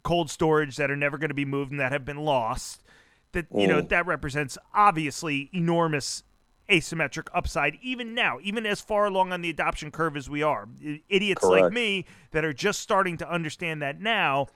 cold 0.06 0.30
storage 0.30 0.76
that 0.76 0.90
are 0.90 0.96
never 0.96 1.18
going 1.18 1.28
to 1.30 1.34
be 1.34 1.44
moved 1.44 1.70
and 1.72 1.80
that 1.80 1.90
have 1.92 2.04
been 2.04 2.18
lost. 2.24 2.82
That 3.32 3.46
you 3.54 3.66
know 3.66 3.82
Mm. 3.82 3.88
that 3.90 4.06
represents 4.06 4.56
obviously 4.72 5.50
enormous 5.52 6.22
asymmetric 6.70 7.28
upside 7.34 7.76
even 7.82 8.12
now 8.14 8.38
even 8.42 8.66
as 8.66 8.80
far 8.80 9.06
along 9.06 9.32
on 9.32 9.40
the 9.40 9.50
adoption 9.50 9.90
curve 9.92 10.16
as 10.16 10.28
we 10.28 10.42
are 10.42 10.66
idiots 11.08 11.44
like 11.44 11.72
me 11.72 12.04
that 12.32 12.44
are 12.44 12.52
just 12.52 12.80
starting 12.80 13.16
to 13.16 13.30
understand 13.30 13.80
that 13.82 14.00
now 14.00 14.48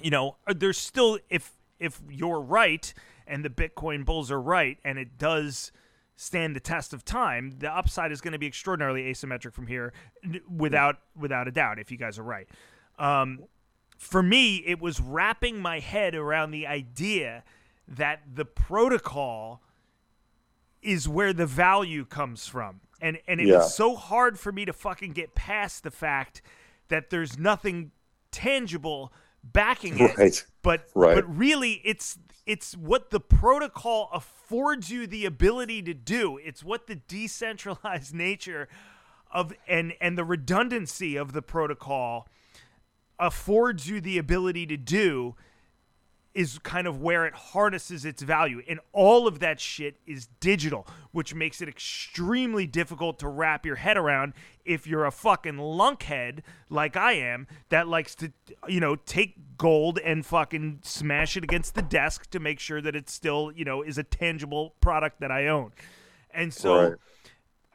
you 0.00 0.10
know 0.10 0.36
uh, 0.46 0.54
there's 0.56 0.78
still 0.78 1.18
if 1.28 1.52
if 1.78 2.00
you're 2.08 2.40
right 2.40 2.94
and 3.26 3.44
the 3.44 3.50
bitcoin 3.50 4.06
bulls 4.06 4.30
are 4.30 4.40
right 4.40 4.78
and 4.84 4.98
it 4.98 5.18
does 5.18 5.70
stand 6.16 6.56
the 6.56 6.60
test 6.60 6.94
of 6.94 7.04
time 7.04 7.52
the 7.58 7.70
upside 7.70 8.10
is 8.10 8.22
going 8.22 8.32
to 8.32 8.38
be 8.38 8.46
extraordinarily 8.46 9.02
asymmetric 9.12 9.52
from 9.52 9.66
here 9.66 9.92
without 10.48 10.96
without 11.14 11.46
a 11.46 11.50
doubt 11.50 11.78
if 11.78 11.90
you 11.90 11.98
guys 11.98 12.18
are 12.18 12.22
right 12.22 12.48
um, 12.98 13.40
for 13.98 14.22
me 14.22 14.56
it 14.64 14.80
was 14.80 15.00
wrapping 15.00 15.60
my 15.60 15.80
head 15.80 16.14
around 16.14 16.52
the 16.52 16.66
idea 16.66 17.44
that 17.86 18.20
the 18.32 18.44
protocol 18.44 19.60
is 20.80 21.08
where 21.08 21.32
the 21.32 21.46
value 21.46 22.04
comes 22.04 22.46
from. 22.46 22.80
And 23.00 23.18
and 23.26 23.40
it 23.40 23.48
Yeah. 23.48 23.56
was 23.58 23.74
so 23.74 23.96
hard 23.96 24.38
for 24.38 24.52
me 24.52 24.64
to 24.64 24.72
fucking 24.72 25.12
get 25.12 25.34
past 25.34 25.82
the 25.82 25.90
fact 25.90 26.40
that 26.88 27.10
there's 27.10 27.38
nothing 27.38 27.90
tangible 28.30 29.12
backing 29.42 29.98
it. 29.98 30.16
Right. 30.16 30.46
But 30.62 30.88
Right. 30.94 31.14
but 31.16 31.36
really 31.36 31.80
it's 31.84 32.18
it's 32.46 32.76
what 32.76 33.10
the 33.10 33.20
protocol 33.20 34.08
affords 34.12 34.90
you 34.90 35.06
the 35.06 35.26
ability 35.26 35.82
to 35.82 35.94
do. 35.94 36.38
It's 36.38 36.62
what 36.64 36.86
the 36.86 36.94
decentralized 36.96 38.14
nature 38.28 38.68
of 39.30 39.52
and 39.66 39.94
and 40.00 40.16
the 40.16 40.24
redundancy 40.24 41.16
of 41.16 41.32
the 41.32 41.42
protocol 41.42 42.28
affords 43.18 43.88
you 43.88 44.00
the 44.00 44.18
ability 44.18 44.66
to 44.66 44.76
do 44.76 45.34
is 46.34 46.58
kind 46.60 46.86
of 46.86 47.00
where 47.00 47.26
it 47.26 47.34
harnesses 47.34 48.04
its 48.04 48.22
value. 48.22 48.62
And 48.68 48.78
all 48.92 49.26
of 49.26 49.40
that 49.40 49.58
shit 49.58 49.96
is 50.06 50.28
digital, 50.38 50.86
which 51.10 51.34
makes 51.34 51.60
it 51.60 51.68
extremely 51.68 52.64
difficult 52.64 53.18
to 53.18 53.28
wrap 53.28 53.66
your 53.66 53.74
head 53.74 53.96
around 53.96 54.34
if 54.64 54.86
you're 54.86 55.04
a 55.04 55.10
fucking 55.10 55.56
lunkhead 55.56 56.42
like 56.70 56.96
I 56.96 57.14
am 57.14 57.48
that 57.70 57.88
likes 57.88 58.14
to, 58.16 58.32
you 58.68 58.78
know, 58.78 58.94
take 58.94 59.56
gold 59.56 59.98
and 59.98 60.24
fucking 60.24 60.80
smash 60.82 61.36
it 61.36 61.42
against 61.42 61.74
the 61.74 61.82
desk 61.82 62.30
to 62.30 62.38
make 62.38 62.60
sure 62.60 62.80
that 62.82 62.94
it 62.94 63.10
still, 63.10 63.50
you 63.50 63.64
know, 63.64 63.82
is 63.82 63.98
a 63.98 64.04
tangible 64.04 64.74
product 64.80 65.20
that 65.20 65.32
I 65.32 65.48
own. 65.48 65.72
And 66.30 66.54
so 66.54 66.90
Right. 66.90 66.98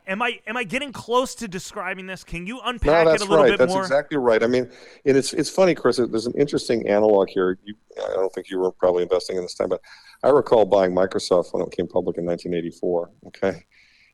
Am 0.07 0.21
I 0.21 0.39
am 0.47 0.57
I 0.57 0.63
getting 0.63 0.91
close 0.91 1.35
to 1.35 1.47
describing 1.47 2.07
this? 2.07 2.23
Can 2.23 2.45
you 2.45 2.59
unpack 2.63 3.05
that's 3.05 3.21
it 3.21 3.27
a 3.27 3.29
little 3.29 3.45
right. 3.45 3.51
bit 3.51 3.59
That's 3.59 3.73
more? 3.73 3.81
exactly 3.81 4.17
right. 4.17 4.43
I 4.43 4.47
mean, 4.47 4.69
and 5.05 5.17
it's 5.17 5.33
it's 5.33 5.49
funny, 5.49 5.75
Chris. 5.75 5.97
There's 5.97 6.25
an 6.25 6.33
interesting 6.33 6.87
analog 6.87 7.29
here. 7.29 7.57
You, 7.63 7.75
I 7.97 8.13
don't 8.13 8.33
think 8.33 8.49
you 8.49 8.59
were 8.59 8.71
probably 8.71 9.03
investing 9.03 9.37
in 9.37 9.43
this 9.43 9.55
time, 9.55 9.69
but 9.69 9.81
I 10.23 10.29
recall 10.29 10.65
buying 10.65 10.91
Microsoft 10.91 11.53
when 11.53 11.63
it 11.63 11.71
came 11.71 11.87
public 11.87 12.17
in 12.17 12.25
1984. 12.25 13.09
Okay, 13.27 13.63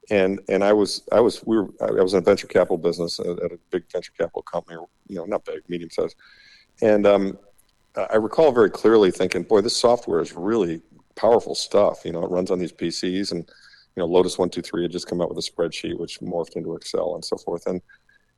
and 0.10 0.40
and 0.50 0.64
I 0.64 0.74
was 0.74 1.04
I 1.12 1.20
was 1.20 1.44
we 1.46 1.58
were 1.58 1.70
I 1.82 2.02
was 2.02 2.14
in 2.14 2.20
a 2.20 2.24
venture 2.24 2.48
capital 2.48 2.78
business 2.78 3.20
at, 3.20 3.28
at 3.28 3.52
a 3.52 3.60
big 3.72 3.84
venture 3.92 4.14
capital 4.18 4.44
company, 4.44 4.78
you 5.08 5.16
know, 5.16 5.26
not 5.26 5.46
big, 5.46 5.62
medium 5.68 5.90
size, 5.90 6.16
and 6.82 7.06
um, 7.06 7.38
I 7.96 8.16
recall 8.16 8.52
very 8.52 8.70
clearly 8.70 9.12
thinking, 9.12 9.44
boy, 9.44 9.62
this 9.62 9.76
software 9.76 10.22
is 10.22 10.34
really 10.34 10.82
powerful 11.16 11.56
stuff. 11.56 12.06
You 12.06 12.14
know, 12.14 12.24
it 12.24 12.32
runs 12.32 12.52
on 12.52 12.60
these 12.60 12.72
PCs 12.72 13.32
and 13.32 13.50
you 13.96 14.02
know, 14.02 14.08
Lotus 14.08 14.38
one 14.38 14.50
two 14.50 14.62
three 14.62 14.84
had 14.84 14.92
just 14.92 15.08
come 15.08 15.22
out 15.22 15.34
with 15.34 15.38
a 15.38 15.52
spreadsheet 15.52 16.00
which 16.00 16.20
morphed 16.20 16.56
into 16.56 16.76
Excel 16.76 17.16
and 17.16 17.24
so 17.24 17.38
forth. 17.38 17.66
And 17.68 17.82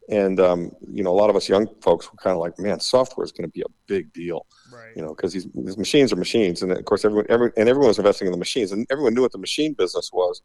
and 0.09 0.39
um, 0.39 0.71
you 0.91 1.03
know, 1.03 1.11
a 1.11 1.13
lot 1.13 1.29
of 1.29 1.35
us 1.35 1.47
young 1.47 1.67
folks 1.81 2.11
were 2.11 2.17
kind 2.17 2.33
of 2.33 2.39
like, 2.39 2.57
man, 2.59 2.79
software 2.79 3.23
is 3.23 3.31
going 3.31 3.47
to 3.47 3.51
be 3.51 3.61
a 3.61 3.71
big 3.87 4.11
deal, 4.13 4.45
right. 4.73 4.91
you 4.95 5.01
know, 5.01 5.13
because 5.13 5.31
these, 5.31 5.47
these 5.53 5.77
machines 5.77 6.11
are 6.11 6.15
machines, 6.15 6.63
and 6.63 6.71
of 6.71 6.83
course, 6.85 7.05
everyone, 7.05 7.25
every, 7.29 7.51
and 7.55 7.69
everyone 7.69 7.87
was 7.87 7.99
investing 7.99 8.27
in 8.27 8.31
the 8.31 8.37
machines, 8.37 8.71
and 8.71 8.85
everyone 8.91 9.13
knew 9.13 9.21
what 9.21 9.31
the 9.31 9.37
machine 9.37 9.73
business 9.73 10.09
was, 10.11 10.41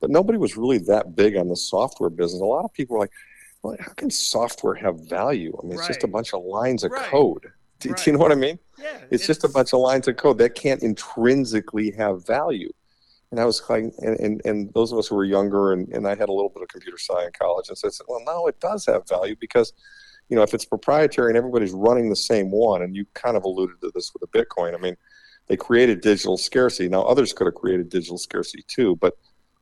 but 0.00 0.10
nobody 0.10 0.38
was 0.38 0.56
really 0.56 0.78
that 0.78 1.16
big 1.16 1.36
on 1.36 1.48
the 1.48 1.56
software 1.56 2.10
business. 2.10 2.40
A 2.40 2.44
lot 2.44 2.64
of 2.64 2.72
people 2.72 2.94
were 2.94 3.00
like, 3.00 3.12
well, 3.62 3.76
how 3.80 3.92
can 3.92 4.10
software 4.10 4.74
have 4.74 5.00
value? 5.08 5.56
I 5.60 5.66
mean, 5.66 5.78
it's 5.78 5.86
just 5.86 6.04
a 6.04 6.08
bunch 6.08 6.32
of 6.32 6.44
lines 6.44 6.84
of 6.84 6.92
Right. 6.92 7.06
code. 7.06 7.46
Do, 7.80 7.94
do 7.94 8.02
you 8.06 8.12
know 8.12 8.18
what 8.18 8.32
I 8.32 8.36
mean? 8.36 8.58
Yeah, 8.78 8.98
It's, 9.10 9.26
just 9.26 9.44
a 9.44 9.48
bunch 9.48 9.72
of 9.72 9.80
lines 9.80 10.06
of 10.06 10.16
code 10.16 10.38
that 10.38 10.54
can't 10.54 10.82
intrinsically 10.82 11.90
have 11.92 12.26
value. 12.26 12.70
And 13.30 13.38
I 13.38 13.44
was 13.44 13.62
like, 13.68 13.84
and, 13.98 14.18
and, 14.18 14.40
and 14.44 14.72
those 14.72 14.90
of 14.90 14.98
us 14.98 15.08
who 15.08 15.16
were 15.16 15.24
younger, 15.24 15.72
and, 15.72 15.88
and 15.88 16.06
I 16.06 16.10
had 16.10 16.28
a 16.28 16.32
little 16.32 16.48
bit 16.48 16.62
of 16.62 16.68
computer 16.68 16.96
science 16.96 17.26
in 17.26 17.32
college, 17.38 17.68
and 17.68 17.76
so 17.76 17.88
I 17.88 17.90
said, 17.90 18.06
well, 18.08 18.22
no, 18.24 18.46
it 18.46 18.58
does 18.58 18.86
have 18.86 19.06
value 19.06 19.36
because, 19.38 19.72
you 20.28 20.36
know, 20.36 20.42
if 20.42 20.54
it's 20.54 20.64
proprietary 20.64 21.28
and 21.28 21.36
everybody's 21.36 21.72
running 21.72 22.08
the 22.08 22.16
same 22.16 22.50
one, 22.50 22.82
and 22.82 22.96
you 22.96 23.04
kind 23.14 23.36
of 23.36 23.44
alluded 23.44 23.80
to 23.82 23.90
this 23.94 24.12
with 24.14 24.30
the 24.30 24.38
Bitcoin. 24.38 24.74
I 24.74 24.78
mean, 24.78 24.96
they 25.46 25.56
created 25.56 26.00
digital 26.00 26.38
scarcity. 26.38 26.88
Now, 26.88 27.02
others 27.02 27.32
could 27.32 27.46
have 27.46 27.54
created 27.54 27.88
digital 27.90 28.18
scarcity 28.18 28.64
too, 28.66 28.96
but 28.96 29.14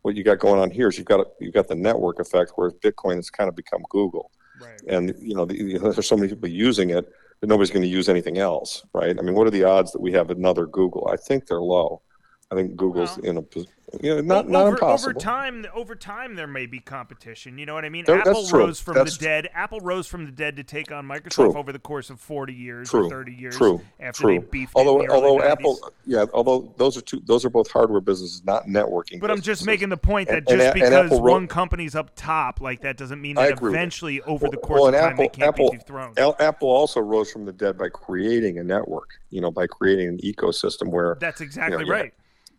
what 0.03 0.15
you 0.15 0.23
got 0.23 0.39
going 0.39 0.61
on 0.61 0.71
here 0.71 0.89
is 0.89 0.99
you've 0.99 1.07
got 1.07 1.27
you've 1.41 1.55
got 1.55 1.67
the 1.67 1.75
network 1.75 2.21
effect 2.21 2.53
where 2.55 2.71
Bitcoin 2.71 3.17
has 3.17 3.31
kind 3.31 3.49
of 3.49 3.57
become 3.57 3.83
Google, 3.91 4.31
Right. 4.61 4.81
and 4.87 5.13
you 5.21 5.35
know 5.35 5.45
the, 5.45 5.79
there's 5.79 6.07
so 6.07 6.17
many 6.17 6.29
people 6.29 6.49
using 6.49 6.91
it 6.91 7.09
that 7.41 7.47
nobody's 7.49 7.71
going 7.71 7.83
to 7.83 7.89
use 7.89 8.09
anything 8.09 8.39
else, 8.39 8.85
right? 8.95 9.17
I 9.19 9.23
mean, 9.23 9.35
what 9.35 9.47
are 9.49 9.51
the 9.51 9.65
odds 9.65 9.91
that 9.93 10.01
we 10.01 10.13
have 10.13 10.31
another 10.31 10.67
Google? 10.67 11.09
I 11.13 11.17
think 11.17 11.47
they're 11.47 11.61
low. 11.61 12.03
I 12.51 12.55
think 12.55 12.77
Google's 12.77 13.17
Well, 13.19 13.27
in 13.31 13.37
a 13.39 13.43
pos- 13.43 13.67
you 14.03 14.15
know 14.15 14.21
not 14.21 14.45
Well, 14.45 14.53
not 14.53 14.61
over, 14.67 14.77
impossible. 14.77 15.11
Over 15.11 15.21
time, 15.21 15.67
over 15.75 15.95
time, 15.97 16.37
there 16.37 16.47
may 16.47 16.67
be 16.67 16.79
competition. 16.79 17.59
You 17.59 17.67
know 17.67 17.75
what 17.75 17.85
I 17.85 17.89
mean? 17.89 18.05
There- 18.05 18.19
Apple 18.21 18.47
rose 18.53 18.79
from 18.81 18.95
That's- 18.95 19.17
the 19.17 19.25
dead. 19.25 19.49
Apple 19.53 19.81
rose 19.81 20.07
from 20.07 20.27
the 20.27 20.31
dead 20.33 20.57
to 20.57 20.63
take 20.65 20.93
on 20.93 21.07
Microsoft 21.09 21.31
True. 21.35 21.57
over 21.57 21.73
the 21.73 21.79
course 21.81 22.09
of 22.09 22.21
forty 22.21 22.53
years 22.53 22.89
True. 22.91 23.07
or 23.07 23.11
thirty 23.11 23.33
years. 23.33 23.57
True. 23.57 23.81
After 23.99 24.23
True. 24.23 24.39
they 24.41 24.47
beefed 24.47 24.73
although 24.77 25.01
in 25.01 25.07
the 25.09 25.13
early 25.13 25.25
although 25.27 25.45
90s. 25.45 25.51
Apple 25.51 25.93
yeah 26.05 26.25
although 26.35 26.73
those 26.77 26.97
are 26.97 27.01
two 27.01 27.21
those 27.27 27.45
are 27.45 27.51
both 27.51 27.69
hardware 27.71 28.01
businesses, 28.01 28.45
not 28.45 28.67
networking. 28.67 29.19
But 29.21 29.33
I'm 29.33 29.41
just 29.41 29.67
making 29.67 29.89
the 29.89 29.97
point 29.97 30.29
that 30.29 30.39
And- 30.39 30.49
and 30.51 30.59
just 30.61 30.67
and 30.67 30.75
because 30.75 30.93
Apple 30.93 31.23
wrote- 31.23 31.33
one 31.33 31.49
company's 31.49 31.97
up 31.97 32.11
top, 32.15 32.61
like 32.61 32.83
that 32.83 32.97
doesn't 32.97 33.21
mean 33.21 33.35
that 33.37 33.55
agree 33.55 33.71
with 33.71 33.75
eventually, 33.77 34.21
over 34.23 34.49
the 34.49 34.57
course 34.57 34.81
well, 34.83 34.89
of 34.89 34.95
and 34.95 35.03
time, 35.03 35.17
they 35.17 35.25
Apple- 35.25 35.31
can't 35.37 35.49
Apple- 35.49 35.71
be 35.73 35.79
dethroned. 35.79 36.19
Apple 36.41 36.69
also 36.69 37.01
rose 37.01 37.33
from 37.33 37.45
the 37.45 37.53
dead 37.53 37.77
by 37.77 37.89
creating 37.89 38.59
a 38.59 38.63
network. 38.65 39.11
You 39.31 39.41
know, 39.41 39.51
by 39.51 39.67
creating 39.67 40.09
an 40.09 40.19
ecosystem 40.19 40.93
where 40.93 41.17
That's 41.21 41.41
exactly 41.41 41.85
you 41.85 41.93
had- 41.93 42.01
right. 42.01 42.15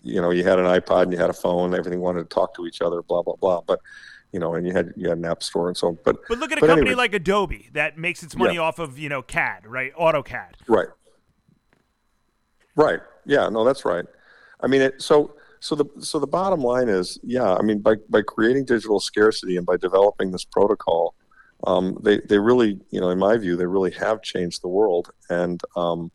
You 0.07 0.21
know 0.21 0.31
you 0.31 0.43
had 0.43 0.59
an 0.59 0.65
iPod 0.65 1.03
and 1.03 1.13
you 1.13 1.19
had 1.19 1.29
a 1.29 1.33
phone, 1.33 1.73
everything 1.73 1.99
wanted 1.99 2.29
to 2.29 2.33
talk 2.33 2.55
to 2.55 2.65
each 2.65 2.81
other, 2.81 3.01
blah 3.01 3.21
blah 3.21 3.35
blah. 3.35 3.61
But 3.61 3.79
you 4.31 4.39
know, 4.39 4.55
and 4.55 4.65
you 4.67 4.73
had 4.73 4.93
you 4.95 5.09
had 5.09 5.17
an 5.17 5.25
app 5.25 5.43
store 5.43 5.67
and 5.67 5.77
so 5.77 5.87
on. 5.89 5.99
But 6.03 6.17
But 6.27 6.39
look 6.39 6.51
at 6.51 6.57
a 6.57 6.67
company 6.67 6.95
like 6.95 7.13
Adobe 7.13 7.69
that 7.73 7.97
makes 7.97 8.23
its 8.23 8.35
money 8.35 8.55
Yeah. 8.55 8.61
off 8.61 8.79
of 8.79 8.97
you 8.97 9.09
know 9.09 9.21
CAD, 9.21 9.65
right? 9.67 9.93
AutoCAD. 9.95 10.53
Right. 10.67 10.87
Right. 12.75 12.99
Yeah. 13.25 13.49
No, 13.49 13.63
that's 13.63 13.85
right. 13.85 14.05
I 14.61 14.67
mean, 14.67 14.81
it, 14.81 15.01
so 15.01 15.35
so 15.59 15.75
the 15.75 15.85
so 15.99 16.19
the 16.19 16.27
bottom 16.27 16.61
line 16.61 16.89
is, 16.89 17.19
yeah. 17.23 17.53
I 17.55 17.61
mean, 17.61 17.79
by 17.79 17.95
by 18.09 18.21
creating 18.21 18.65
digital 18.65 18.99
scarcity 18.99 19.57
and 19.57 19.65
by 19.65 19.77
developing 19.77 20.31
this 20.31 20.45
protocol, 20.45 21.15
um, 21.65 21.97
they 22.03 22.19
they 22.29 22.37
really, 22.37 22.79
you 22.91 22.99
know, 23.01 23.09
in 23.09 23.19
my 23.19 23.37
view, 23.37 23.55
they 23.55 23.65
really 23.65 23.91
have 23.91 24.21
changed 24.21 24.61
the 24.61 24.67
world. 24.67 25.11
And 25.29 25.61
um, 25.75 26.11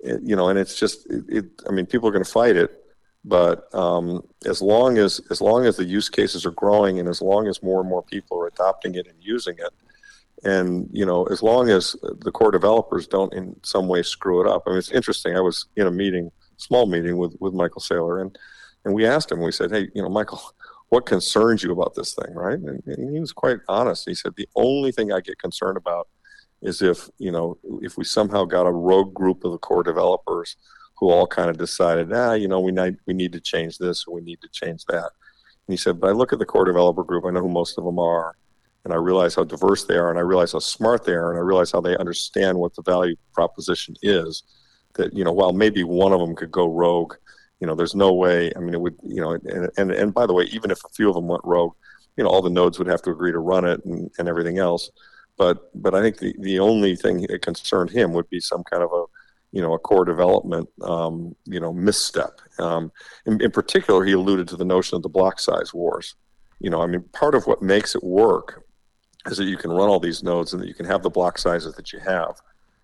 it, 0.00 0.20
you 0.22 0.34
know, 0.34 0.48
and 0.48 0.58
it's 0.58 0.78
just, 0.78 1.06
it, 1.10 1.24
it, 1.28 1.44
I 1.68 1.72
mean, 1.72 1.86
people 1.86 2.08
are 2.08 2.12
going 2.12 2.24
to 2.24 2.30
fight 2.30 2.56
it, 2.56 2.79
but 3.24 3.72
um, 3.74 4.22
as 4.46 4.62
long 4.62 4.98
as 4.98 5.20
as 5.30 5.40
long 5.40 5.66
as 5.66 5.76
the 5.76 5.84
use 5.84 6.08
cases 6.08 6.46
are 6.46 6.52
growing 6.52 6.98
and 6.98 7.08
as 7.08 7.20
long 7.20 7.46
as 7.46 7.62
more 7.62 7.80
and 7.80 7.88
more 7.88 8.02
people 8.02 8.40
are 8.40 8.46
adopting 8.46 8.94
it 8.94 9.06
and 9.06 9.16
using 9.20 9.56
it, 9.58 9.72
and 10.44 10.88
you 10.92 11.04
know 11.04 11.24
as 11.24 11.42
long 11.42 11.68
as 11.68 11.96
the 12.20 12.32
core 12.32 12.50
developers 12.50 13.06
don't 13.06 13.34
in 13.34 13.54
some 13.62 13.88
way 13.88 14.02
screw 14.02 14.40
it 14.40 14.46
up. 14.46 14.64
I 14.66 14.70
mean 14.70 14.78
it's 14.78 14.90
interesting. 14.90 15.36
I 15.36 15.40
was 15.40 15.66
in 15.76 15.86
a 15.86 15.90
meeting 15.90 16.30
small 16.56 16.86
meeting 16.86 17.16
with 17.16 17.34
with 17.40 17.54
michael 17.54 17.80
saylor 17.80 18.20
and 18.20 18.38
and 18.84 18.92
we 18.92 19.06
asked 19.06 19.32
him 19.32 19.40
we 19.40 19.50
said 19.50 19.70
hey 19.70 19.88
you 19.94 20.02
know 20.02 20.10
michael 20.10 20.42
what 20.90 21.06
concerns 21.06 21.62
you 21.62 21.72
about 21.72 21.94
this 21.94 22.14
thing? 22.14 22.34
Right? 22.34 22.58
And, 22.58 22.82
and 22.84 23.14
he 23.14 23.20
was 23.20 23.32
quite 23.32 23.58
honest. 23.68 24.08
He 24.08 24.14
said 24.14 24.34
the 24.36 24.48
only 24.54 24.92
thing 24.92 25.12
i 25.12 25.20
get 25.20 25.38
concerned 25.38 25.76
about 25.76 26.08
is 26.62 26.82
if 26.82 27.08
you 27.18 27.32
know 27.32 27.56
if 27.80 27.96
we 27.96 28.04
somehow 28.04 28.44
got 28.44 28.66
a 28.66 28.72
rogue 28.72 29.14
group 29.14 29.44
of 29.44 29.52
the 29.52 29.58
core 29.58 29.82
developers 29.82 30.56
who 31.00 31.10
all 31.10 31.26
kind 31.26 31.50
of 31.50 31.58
decided 31.58 32.12
ah 32.12 32.34
you 32.34 32.46
know 32.46 32.60
we 32.60 32.70
need 32.70 32.96
we 33.06 33.14
need 33.14 33.32
to 33.32 33.40
change 33.40 33.78
this 33.78 34.06
we 34.06 34.20
need 34.20 34.40
to 34.40 34.48
change 34.52 34.84
that 34.84 35.10
and 35.66 35.72
he 35.72 35.76
said 35.76 35.98
but 35.98 36.10
i 36.10 36.12
look 36.12 36.32
at 36.32 36.38
the 36.38 36.46
core 36.46 36.64
developer 36.64 37.02
group 37.02 37.24
i 37.26 37.30
know 37.30 37.40
who 37.40 37.48
most 37.48 37.78
of 37.78 37.84
them 37.84 37.98
are 37.98 38.36
and 38.84 38.92
I 38.92 38.96
realize 38.96 39.34
how 39.34 39.44
diverse 39.44 39.84
they 39.84 39.96
are, 39.96 40.10
and 40.10 40.18
I 40.18 40.22
realize 40.22 40.52
how 40.52 40.58
smart 40.58 41.04
they 41.04 41.12
are, 41.12 41.30
and 41.30 41.38
I 41.38 41.42
realize 41.42 41.72
how 41.72 41.80
they 41.80 41.96
understand 41.96 42.58
what 42.58 42.74
the 42.74 42.82
value 42.82 43.16
proposition 43.32 43.94
is. 44.02 44.42
That 44.94 45.14
you 45.14 45.24
know, 45.24 45.32
while 45.32 45.52
maybe 45.52 45.84
one 45.84 46.12
of 46.12 46.20
them 46.20 46.34
could 46.34 46.50
go 46.50 46.66
rogue, 46.66 47.14
you 47.60 47.66
know, 47.66 47.74
there's 47.74 47.94
no 47.94 48.12
way. 48.12 48.52
I 48.56 48.60
mean, 48.60 48.74
it 48.74 48.80
would, 48.80 48.96
you 49.02 49.20
know, 49.20 49.32
and 49.32 49.70
and, 49.76 49.90
and 49.90 50.14
by 50.14 50.26
the 50.26 50.32
way, 50.32 50.44
even 50.44 50.70
if 50.70 50.82
a 50.84 50.88
few 50.88 51.08
of 51.08 51.14
them 51.14 51.28
went 51.28 51.42
rogue, 51.44 51.74
you 52.16 52.24
know, 52.24 52.30
all 52.30 52.42
the 52.42 52.50
nodes 52.50 52.78
would 52.78 52.88
have 52.88 53.02
to 53.02 53.10
agree 53.10 53.32
to 53.32 53.38
run 53.38 53.64
it 53.64 53.84
and, 53.84 54.10
and 54.18 54.28
everything 54.28 54.58
else. 54.58 54.90
But 55.36 55.70
but 55.80 55.94
I 55.94 56.00
think 56.00 56.18
the 56.18 56.34
the 56.38 56.58
only 56.58 56.96
thing 56.96 57.22
that 57.22 57.42
concerned 57.42 57.90
him 57.90 58.12
would 58.14 58.28
be 58.30 58.40
some 58.40 58.64
kind 58.64 58.82
of 58.82 58.90
a 58.92 59.04
you 59.52 59.60
know 59.60 59.74
a 59.74 59.78
core 59.78 60.04
development 60.04 60.68
um, 60.82 61.34
you 61.44 61.60
know 61.60 61.72
misstep. 61.72 62.40
Um, 62.58 62.92
in, 63.26 63.40
in 63.40 63.50
particular, 63.50 64.04
he 64.04 64.12
alluded 64.12 64.48
to 64.48 64.56
the 64.56 64.64
notion 64.64 64.96
of 64.96 65.02
the 65.02 65.08
block 65.08 65.40
size 65.40 65.74
wars. 65.74 66.14
You 66.60 66.70
know, 66.70 66.82
I 66.82 66.86
mean, 66.86 67.02
part 67.12 67.34
of 67.34 67.46
what 67.46 67.62
makes 67.62 67.94
it 67.94 68.04
work 68.04 68.64
is 69.26 69.38
that 69.38 69.44
you 69.44 69.56
can 69.56 69.70
run 69.70 69.88
all 69.88 70.00
these 70.00 70.22
nodes 70.22 70.52
and 70.52 70.62
that 70.62 70.68
you 70.68 70.74
can 70.74 70.86
have 70.86 71.02
the 71.02 71.10
block 71.10 71.38
sizes 71.38 71.74
that 71.74 71.92
you 71.92 71.98
have. 72.00 72.40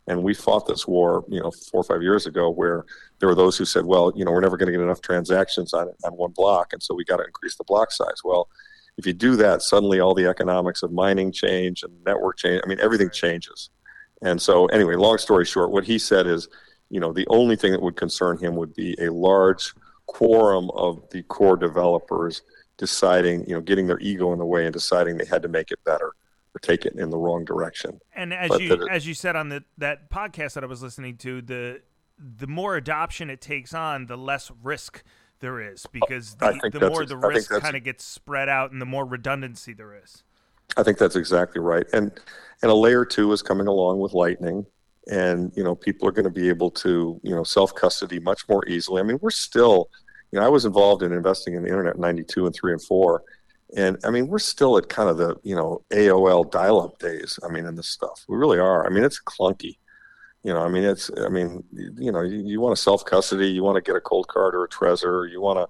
And 0.08 0.22
we 0.22 0.34
fought 0.34 0.66
this 0.66 0.86
war, 0.86 1.24
you 1.28 1.40
know, 1.40 1.50
four 1.50 1.80
or 1.80 1.84
five 1.84 2.02
years 2.02 2.26
ago, 2.26 2.48
where 2.48 2.84
there 3.18 3.28
were 3.28 3.34
those 3.34 3.58
who 3.58 3.64
said, 3.64 3.84
"Well, 3.84 4.12
you 4.14 4.24
know, 4.24 4.30
we're 4.30 4.40
never 4.40 4.56
going 4.56 4.66
to 4.66 4.72
get 4.72 4.80
enough 4.80 5.00
transactions 5.00 5.74
on 5.74 5.88
on 6.04 6.12
one 6.12 6.32
block, 6.32 6.72
and 6.72 6.82
so 6.82 6.94
we 6.94 7.04
got 7.04 7.16
to 7.18 7.24
increase 7.24 7.56
the 7.56 7.64
block 7.64 7.90
size." 7.92 8.22
Well, 8.24 8.48
if 8.98 9.06
you 9.06 9.12
do 9.12 9.36
that, 9.36 9.62
suddenly 9.62 10.00
all 10.00 10.14
the 10.14 10.26
economics 10.26 10.82
of 10.82 10.92
mining 10.92 11.32
change 11.32 11.82
and 11.82 11.92
network 12.04 12.38
change. 12.38 12.62
I 12.64 12.68
mean, 12.68 12.80
everything 12.80 13.10
changes. 13.10 13.70
And 14.22 14.40
so, 14.40 14.66
anyway, 14.66 14.94
long 14.94 15.18
story 15.18 15.44
short, 15.44 15.70
what 15.70 15.84
he 15.84 15.98
said 15.98 16.26
is, 16.26 16.48
you 16.90 17.00
know, 17.00 17.12
the 17.12 17.26
only 17.28 17.56
thing 17.56 17.72
that 17.72 17.82
would 17.82 17.96
concern 17.96 18.38
him 18.38 18.56
would 18.56 18.74
be 18.74 18.96
a 19.00 19.10
large 19.10 19.74
quorum 20.06 20.70
of 20.70 21.02
the 21.10 21.22
core 21.24 21.56
developers 21.56 22.42
deciding, 22.76 23.46
you 23.48 23.54
know, 23.54 23.60
getting 23.60 23.86
their 23.86 23.98
ego 24.00 24.32
in 24.32 24.38
the 24.38 24.44
way 24.44 24.64
and 24.64 24.72
deciding 24.72 25.16
they 25.16 25.24
had 25.24 25.42
to 25.42 25.48
make 25.48 25.70
it 25.70 25.78
better 25.84 26.12
or 26.54 26.58
take 26.60 26.86
it 26.86 26.94
in 26.94 27.10
the 27.10 27.18
wrong 27.18 27.44
direction. 27.44 27.98
And 28.14 28.32
as 28.32 28.48
But 28.50 28.60
you 28.62 28.72
it- 28.74 28.88
as 28.90 29.06
you 29.06 29.14
said 29.14 29.36
on 29.36 29.48
the 29.48 29.64
that 29.78 30.10
podcast 30.10 30.54
that 30.54 30.64
I 30.64 30.66
was 30.66 30.82
listening 30.82 31.16
to, 31.18 31.42
the 31.42 31.82
the 32.18 32.46
more 32.46 32.76
adoption 32.76 33.28
it 33.28 33.40
takes 33.42 33.74
on, 33.74 34.06
the 34.06 34.16
less 34.16 34.50
risk 34.62 35.02
there 35.40 35.60
is 35.60 35.86
because 35.92 36.34
the, 36.36 36.70
the 36.72 36.88
more 36.88 37.04
the 37.04 37.16
risk 37.16 37.50
kind 37.50 37.76
of 37.76 37.84
gets 37.84 38.04
spread 38.04 38.48
out 38.48 38.72
and 38.72 38.80
the 38.80 38.86
more 38.86 39.04
redundancy 39.04 39.74
there 39.74 39.94
is. 40.02 40.24
I 40.76 40.82
think 40.82 40.98
that's 40.98 41.16
exactly 41.16 41.60
right. 41.60 41.86
And 41.92 42.12
and 42.62 42.70
a 42.70 42.74
layer 42.74 43.04
two 43.04 43.32
is 43.32 43.42
coming 43.42 43.66
along 43.66 44.00
with 44.00 44.12
Lightning, 44.12 44.66
and 45.10 45.52
you 45.56 45.64
know 45.64 45.74
people 45.74 46.08
are 46.08 46.12
going 46.12 46.24
to 46.24 46.30
be 46.30 46.48
able 46.48 46.70
to 46.72 47.20
you 47.22 47.34
know 47.34 47.44
self 47.44 47.74
custody 47.74 48.18
much 48.18 48.48
more 48.48 48.66
easily. 48.68 49.00
I 49.00 49.04
mean, 49.04 49.18
we're 49.20 49.30
still, 49.30 49.90
you 50.32 50.38
know, 50.38 50.46
I 50.46 50.48
was 50.48 50.64
involved 50.64 51.02
in 51.02 51.12
investing 51.12 51.54
in 51.54 51.62
the 51.62 51.68
internet 51.68 51.96
in 51.96 52.00
'92 52.00 52.46
and 52.46 52.54
three 52.54 52.72
and 52.72 52.82
four, 52.82 53.22
and 53.76 53.98
I 54.04 54.10
mean 54.10 54.28
we're 54.28 54.38
still 54.38 54.78
at 54.78 54.88
kind 54.88 55.08
of 55.08 55.18
the 55.18 55.36
you 55.42 55.56
know 55.56 55.82
AOL 55.90 56.50
dial 56.50 56.80
up 56.80 56.98
days. 56.98 57.38
I 57.44 57.48
mean, 57.48 57.66
in 57.66 57.76
this 57.76 57.88
stuff, 57.88 58.24
we 58.28 58.36
really 58.36 58.58
are. 58.58 58.86
I 58.86 58.90
mean, 58.90 59.04
it's 59.04 59.20
clunky. 59.20 59.76
You 60.42 60.52
know, 60.52 60.60
I 60.60 60.68
mean, 60.68 60.84
it's. 60.84 61.10
I 61.24 61.28
mean, 61.28 61.64
you 61.72 62.12
know, 62.12 62.22
you, 62.22 62.38
you 62.38 62.60
want 62.60 62.76
to 62.76 62.80
self 62.80 63.04
custody, 63.04 63.48
you 63.48 63.64
want 63.64 63.76
to 63.76 63.82
get 63.82 63.96
a 63.96 64.00
Coldcard 64.00 64.52
or 64.52 64.64
a 64.64 64.68
Trezor, 64.68 65.28
you 65.28 65.40
want 65.40 65.58
to, 65.58 65.66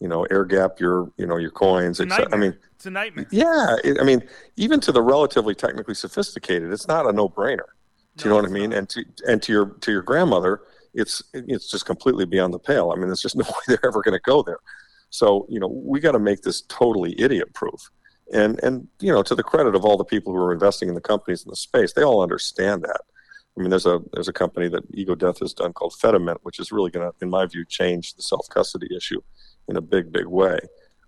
you 0.00 0.08
know, 0.08 0.24
air 0.30 0.46
gap 0.46 0.80
your, 0.80 1.12
you 1.18 1.26
know, 1.26 1.36
your 1.36 1.50
coins. 1.50 2.00
I 2.32 2.36
mean, 2.38 2.56
It's 2.84 2.88
a 2.88 2.90
nightmare. 2.90 3.26
yeah, 3.30 3.76
it, 3.82 3.98
I 3.98 4.04
mean, 4.04 4.22
even 4.56 4.78
to 4.80 4.92
the 4.92 5.00
relatively 5.00 5.54
technically 5.54 5.94
sophisticated, 5.94 6.70
it's 6.70 6.86
not 6.86 7.06
a 7.06 7.12
no-brainer. 7.12 7.64
Do 8.16 8.24
you 8.24 8.28
know 8.28 8.36
what 8.36 8.44
I 8.44 8.48
mean? 8.48 8.70
not. 8.70 8.78
And 8.78 8.88
to 8.90 9.04
and 9.26 9.42
to 9.42 9.52
your 9.52 9.66
to 9.80 9.90
your 9.90 10.02
grandmother, 10.02 10.60
it's 10.92 11.22
it's 11.32 11.70
just 11.70 11.86
completely 11.86 12.26
beyond 12.26 12.52
the 12.52 12.58
pale. 12.58 12.92
I 12.92 12.96
mean, 12.96 13.06
there's 13.06 13.22
just 13.22 13.36
no 13.38 13.44
way 13.44 13.52
they're 13.68 13.86
ever 13.86 14.02
going 14.02 14.12
to 14.12 14.20
go 14.20 14.42
there. 14.42 14.58
So 15.08 15.46
you 15.48 15.58
know, 15.58 15.68
we 15.68 15.98
got 15.98 16.12
to 16.12 16.18
make 16.18 16.42
this 16.42 16.60
totally 16.68 17.18
idiot-proof. 17.18 17.90
And 18.34 18.62
and 18.62 18.86
you 19.00 19.10
know, 19.10 19.22
to 19.22 19.34
the 19.34 19.42
credit 19.42 19.74
of 19.74 19.86
all 19.86 19.96
the 19.96 20.04
people 20.04 20.34
who 20.34 20.38
are 20.40 20.52
investing 20.52 20.90
in 20.90 20.94
the 20.94 21.00
companies 21.00 21.42
in 21.42 21.48
the 21.48 21.56
space, 21.56 21.94
they 21.94 22.02
all 22.02 22.22
understand 22.22 22.82
that. 22.82 23.00
I 23.56 23.62
mean, 23.62 23.70
there's 23.70 23.86
a 23.86 24.00
there's 24.12 24.28
a 24.28 24.32
company 24.34 24.68
that 24.68 24.84
Ego 24.92 25.14
Death 25.14 25.38
has 25.38 25.54
done 25.54 25.72
called 25.72 25.94
Fedimint, 25.94 26.36
which 26.42 26.60
is 26.60 26.70
really 26.70 26.90
going 26.90 27.10
to, 27.10 27.16
in 27.22 27.30
my 27.30 27.46
view, 27.46 27.64
change 27.64 28.12
the 28.12 28.22
self 28.22 28.46
custody 28.50 28.94
issue 28.94 29.22
in 29.68 29.78
a 29.78 29.80
big 29.80 30.12
big 30.12 30.26
way. 30.26 30.58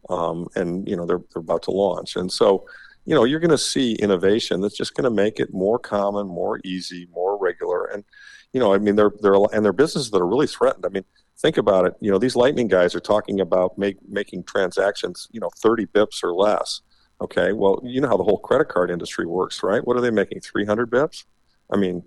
Um, 0.08 0.48
and 0.54 0.88
you 0.88 0.96
know, 0.96 1.06
they're 1.06 1.22
they're 1.32 1.40
about 1.40 1.62
to 1.64 1.70
launch, 1.70 2.16
and 2.16 2.30
so 2.30 2.66
you 3.06 3.14
know, 3.14 3.24
you're 3.24 3.40
going 3.40 3.50
to 3.50 3.58
see 3.58 3.94
innovation 3.94 4.60
that's 4.60 4.76
just 4.76 4.94
going 4.94 5.04
to 5.04 5.10
make 5.10 5.38
it 5.38 5.54
more 5.54 5.78
common, 5.78 6.26
more 6.26 6.60
easy, 6.64 7.08
more 7.12 7.38
regular, 7.38 7.84
and 7.86 8.04
you 8.52 8.60
know, 8.60 8.72
I 8.72 8.78
mean, 8.78 8.96
they're 8.96 9.12
they're 9.20 9.34
and 9.52 9.64
they're 9.64 9.72
businesses 9.72 10.10
that 10.10 10.20
are 10.20 10.26
really 10.26 10.46
threatened. 10.46 10.86
I 10.86 10.88
mean, 10.88 11.04
think 11.38 11.56
about 11.56 11.86
it. 11.86 11.94
You 12.00 12.10
know, 12.10 12.18
these 12.18 12.36
Lightning 12.36 12.68
guys 12.68 12.94
are 12.94 13.00
talking 13.00 13.40
about 13.40 13.78
make 13.78 13.96
making 14.08 14.44
transactions, 14.44 15.28
you 15.30 15.40
know, 15.40 15.50
30 15.56 15.86
bips 15.86 16.22
or 16.24 16.34
less. 16.34 16.80
Okay, 17.20 17.52
well, 17.52 17.80
you 17.84 18.00
know 18.00 18.08
how 18.08 18.16
the 18.16 18.24
whole 18.24 18.38
credit 18.38 18.68
card 18.68 18.90
industry 18.90 19.26
works, 19.26 19.62
right? 19.62 19.86
What 19.86 19.96
are 19.96 20.00
they 20.00 20.10
making? 20.10 20.40
300 20.40 20.90
bips? 20.90 21.24
I 21.70 21.76
mean, 21.76 22.02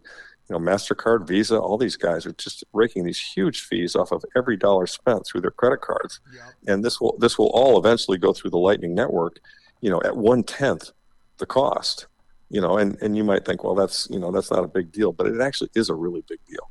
you 0.50 0.58
know, 0.58 0.60
Mastercard, 0.60 1.28
Visa, 1.28 1.60
all 1.60 1.78
these 1.78 1.96
guys 1.96 2.26
are 2.26 2.34
just 2.34 2.64
raking 2.74 3.04
these 3.04 3.20
huge 3.20 3.62
fees 3.62 3.96
off 3.96 4.12
of 4.12 4.26
every 4.36 4.58
dollar 4.58 4.88
spent 4.88 5.26
through 5.26 5.42
their 5.42 5.52
credit 5.52 5.82
cards. 5.82 6.20
And 6.68 6.84
this 6.84 7.00
will 7.00 7.16
this 7.20 7.38
will 7.38 7.52
all 7.54 7.78
eventually 7.78 8.18
go 8.18 8.34
through 8.34 8.50
the 8.50 8.58
lightning 8.58 8.96
network 8.96 9.40
you 9.82 9.90
know 9.90 10.02
at 10.04 10.16
one 10.16 10.44
tenth 10.44 10.92
the 11.38 11.46
cost 11.46 12.08
you 12.50 12.60
know 12.60 12.78
and 12.78 12.98
and 13.02 13.16
you 13.16 13.24
might 13.24 13.46
think 13.46 13.64
well 13.64 13.76
that's 13.76 14.08
you 14.10 14.20
know 14.20 14.32
that's 14.32 14.52
not 14.52 14.64
a 14.64 14.68
big 14.68 14.92
deal 14.92 15.12
but 15.12 15.28
it 15.28 15.42
actually 15.42 15.70
is 15.76 15.90
a 15.90 15.96
really 15.96 16.24
big 16.28 16.40
deal. 16.48 16.70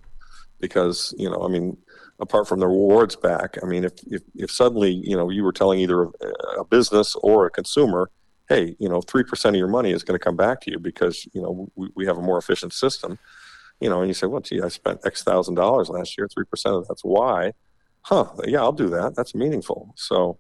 Because 0.61 1.15
you 1.17 1.31
know 1.31 1.43
i 1.45 1.49
mean 1.49 1.77
apart 2.21 2.49
from 2.49 2.59
the 2.59 2.67
rewards 2.67 3.15
back 3.15 3.57
i 3.63 3.67
mean 3.67 3.85
if 3.85 3.93
if, 4.11 4.23
if 4.35 4.51
suddenly 4.51 4.91
you 4.91 5.17
know 5.17 5.31
you 5.31 5.45
were 5.45 5.53
telling 5.53 5.79
either 5.79 6.03
a, 6.03 6.09
a 6.59 6.65
business 6.65 7.15
or 7.23 7.47
a 7.47 7.51
consumer 7.51 8.11
hey 8.49 8.75
you 8.81 8.89
know 8.89 9.01
3% 9.01 9.49
of 9.51 9.55
your 9.55 9.69
money 9.69 9.93
is 9.93 10.03
going 10.03 10.19
to 10.19 10.25
come 10.25 10.37
back 10.37 10.61
to 10.63 10.71
you 10.73 10.79
because 10.79 11.29
you 11.33 11.41
know 11.41 11.71
we, 11.77 11.89
we 11.95 12.07
have 12.07 12.19
a 12.19 12.23
more 12.23 12.39
efficient 12.39 12.73
system 12.73 13.19
you 13.81 13.89
know 13.89 14.01
and 14.01 14.09
you 14.09 14.15
say 14.15 14.27
well 14.27 14.41
gee 14.41 14.61
i 14.61 14.69
spent 14.69 15.01
x 15.05 15.23
thousand 15.23 15.55
dollars 15.55 15.89
last 15.89 16.17
year 16.19 16.29
3% 16.29 16.79
of 16.79 16.89
that's 16.89 17.03
why. 17.03 17.53
huh 18.03 18.27
yeah 18.47 18.61
i'll 18.61 18.73
do 18.73 18.89
that 18.89 19.15
that's 19.15 19.35
meaningful 19.35 19.93
so 19.97 20.39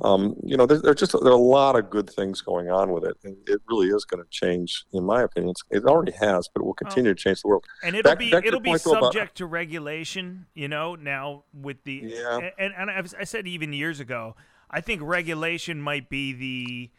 um, 0.00 0.36
you 0.44 0.56
know, 0.56 0.64
there's 0.64 0.82
there 0.82 0.94
just 0.94 1.12
there 1.12 1.32
are 1.32 1.34
a 1.34 1.36
lot 1.36 1.76
of 1.76 1.90
good 1.90 2.08
things 2.08 2.40
going 2.40 2.70
on 2.70 2.92
with 2.92 3.04
it, 3.04 3.16
and 3.24 3.36
it 3.48 3.60
really 3.68 3.88
is 3.88 4.04
going 4.04 4.22
to 4.22 4.30
change, 4.30 4.84
in 4.92 5.02
my 5.02 5.22
opinion. 5.22 5.50
It's, 5.50 5.62
it 5.70 5.84
already 5.86 6.12
has, 6.12 6.48
but 6.54 6.60
it 6.60 6.64
will 6.64 6.74
continue 6.74 7.10
oh. 7.10 7.14
to 7.14 7.20
change 7.20 7.42
the 7.42 7.48
world. 7.48 7.64
And 7.82 7.96
it'll 7.96 8.10
back, 8.10 8.18
be 8.18 8.30
back 8.30 8.46
it'll 8.46 8.60
be 8.60 8.78
subject 8.78 9.14
about, 9.14 9.34
to 9.34 9.46
regulation. 9.46 10.46
You 10.54 10.68
know, 10.68 10.94
now 10.94 11.44
with 11.52 11.82
the 11.82 12.02
yeah. 12.04 12.50
and 12.58 12.74
and 12.76 12.90
I 13.18 13.24
said 13.24 13.48
even 13.48 13.72
years 13.72 13.98
ago, 13.98 14.36
I 14.70 14.80
think 14.80 15.02
regulation 15.02 15.80
might 15.80 16.08
be 16.08 16.32
the 16.32 16.90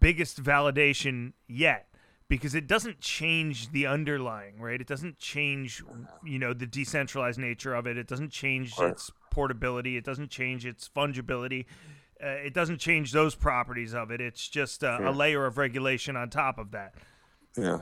biggest 0.00 0.42
validation 0.42 1.32
yet 1.48 1.88
because 2.28 2.54
it 2.54 2.66
doesn't 2.66 3.00
change 3.00 3.70
the 3.70 3.86
underlying, 3.86 4.58
right? 4.58 4.80
It 4.80 4.86
doesn't 4.86 5.18
change, 5.18 5.82
you 6.24 6.38
know, 6.38 6.54
the 6.54 6.66
decentralized 6.66 7.38
nature 7.38 7.74
of 7.74 7.86
it. 7.86 7.98
It 7.98 8.06
doesn't 8.06 8.30
change 8.30 8.78
right. 8.78 8.90
its 8.90 9.10
portability. 9.30 9.96
It 9.96 10.04
doesn't 10.04 10.30
change 10.30 10.64
its 10.64 10.88
fungibility. 10.88 11.66
Uh, 12.22 12.28
it 12.28 12.54
doesn't 12.54 12.78
change 12.78 13.12
those 13.12 13.34
properties 13.34 13.94
of 13.94 14.10
it. 14.10 14.20
It's 14.20 14.48
just 14.48 14.82
a, 14.82 14.98
yeah. 15.00 15.10
a, 15.10 15.12
layer 15.12 15.44
of 15.44 15.58
regulation 15.58 16.16
on 16.16 16.30
top 16.30 16.58
of 16.58 16.70
that. 16.70 16.94
Yeah. 17.56 17.80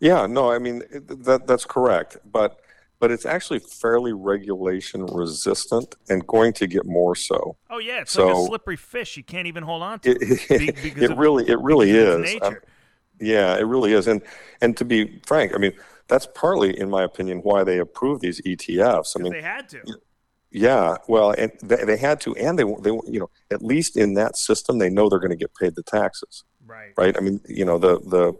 Yeah. 0.00 0.26
No, 0.26 0.50
I 0.50 0.58
mean 0.58 0.82
that 0.90 1.46
that's 1.46 1.64
correct, 1.64 2.16
but 2.24 2.58
but 3.00 3.10
it's 3.10 3.26
actually 3.26 3.60
fairly 3.60 4.12
regulation 4.12 5.06
resistant 5.06 5.94
and 6.08 6.26
going 6.26 6.52
to 6.54 6.66
get 6.66 6.84
more 6.84 7.14
so. 7.14 7.56
Oh 7.70 7.78
yeah, 7.78 8.00
it's 8.00 8.12
so, 8.12 8.26
like 8.26 8.36
a 8.36 8.46
slippery 8.46 8.76
fish. 8.76 9.16
You 9.16 9.22
can't 9.22 9.46
even 9.46 9.62
hold 9.62 9.82
on 9.82 10.00
to. 10.00 10.10
It, 10.10 10.50
it, 10.50 10.96
it 11.02 11.16
really, 11.16 11.48
it 11.48 11.60
really 11.60 11.90
is. 11.90 12.36
Yeah, 13.20 13.56
it 13.56 13.64
really 13.64 13.92
is. 13.92 14.06
And 14.06 14.22
and 14.60 14.76
to 14.76 14.84
be 14.84 15.20
frank, 15.26 15.54
I 15.54 15.58
mean 15.58 15.72
that's 16.08 16.26
partly, 16.26 16.78
in 16.78 16.88
my 16.90 17.04
opinion, 17.04 17.40
why 17.40 17.64
they 17.64 17.78
approved 17.78 18.22
these 18.22 18.40
ETFs. 18.40 19.14
I 19.16 19.22
mean, 19.22 19.32
they 19.32 19.42
had 19.42 19.68
to. 19.70 19.82
Yeah, 20.50 20.96
well, 21.06 21.32
and 21.32 21.52
they, 21.62 21.84
they 21.84 21.98
had 21.98 22.20
to, 22.22 22.34
and 22.36 22.58
they 22.58 22.64
they 22.64 22.90
you 23.06 23.20
know 23.20 23.30
at 23.50 23.62
least 23.62 23.96
in 23.96 24.14
that 24.14 24.36
system 24.36 24.78
they 24.78 24.88
know 24.88 25.08
they're 25.08 25.18
going 25.18 25.30
to 25.30 25.36
get 25.36 25.54
paid 25.54 25.74
the 25.74 25.82
taxes. 25.82 26.44
Right. 26.66 26.92
Right. 26.96 27.16
I 27.16 27.20
mean, 27.20 27.40
you 27.46 27.64
know 27.64 27.78
the 27.78 28.00
the 28.00 28.32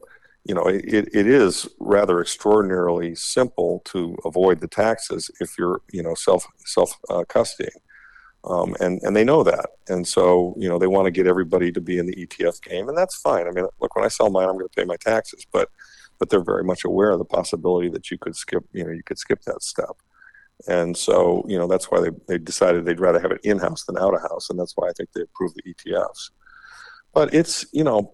you 0.45 0.55
know 0.55 0.63
it, 0.63 0.85
it 1.13 1.27
is 1.27 1.69
rather 1.79 2.21
extraordinarily 2.21 3.15
simple 3.15 3.83
to 3.87 4.17
avoid 4.25 4.61
the 4.61 4.69
taxes 4.69 5.31
if 5.41 5.59
you're 5.59 5.83
you 5.93 6.03
know 6.03 6.15
self 6.15 6.47
self 6.65 6.99
uh, 7.11 7.25
custodying. 7.29 7.83
Um, 8.49 8.75
and 8.81 9.01
and 9.03 9.15
they 9.15 9.25
know 9.25 9.43
that, 9.43 9.71
and 9.89 10.09
so 10.09 10.55
you 10.57 10.69
know 10.69 10.79
they 10.79 10.87
want 10.87 11.05
to 11.05 11.11
get 11.11 11.27
everybody 11.27 11.71
to 11.73 11.81
be 11.83 11.99
in 11.99 12.07
the 12.07 12.27
ETF 12.27 12.63
game, 12.63 12.89
and 12.89 12.97
that's 12.97 13.21
fine. 13.21 13.47
I 13.47 13.51
mean, 13.51 13.67
look, 13.79 13.95
when 13.95 14.07
I 14.07 14.09
sell 14.09 14.31
mine, 14.31 14.49
I'm 14.49 14.55
going 14.57 14.69
to 14.69 14.75
pay 14.75 14.85
my 14.85 14.97
taxes, 14.97 15.47
but 15.53 15.69
but 16.19 16.31
they're 16.31 16.43
very 16.43 16.65
much 16.65 16.85
aware 16.85 17.11
of 17.11 17.19
the 17.19 17.25
possibility 17.25 17.89
that 17.91 18.11
you 18.11 18.19
could 18.19 18.37
skip, 18.37 18.65
you 18.73 18.85
know, 18.85 18.91
you 18.91 19.03
could 19.03 19.19
skip 19.19 19.43
that 19.43 19.63
step. 19.63 19.97
And 20.67 20.97
so, 20.97 21.45
you 21.47 21.57
know, 21.57 21.69
that's 21.69 21.91
why 21.91 22.01
they, 22.01 22.11
they 22.27 22.39
decided 22.39 22.85
they'd 22.85 23.01
rather 23.01 23.21
have 23.21 23.31
it 23.31 23.41
in 23.45 23.59
house 23.59 23.85
than 23.85 23.97
out 23.97 24.15
of 24.15 24.23
house. 24.23 24.51
And 24.51 24.59
that's 24.59 24.73
why 24.77 24.89
I 24.89 24.93
think 24.97 25.13
they 25.13 25.23
approved 25.23 25.57
the 25.57 25.73
ETFs. 25.73 26.31
But 27.15 27.33
it's, 27.33 27.65
you 27.73 27.85
know, 27.85 28.13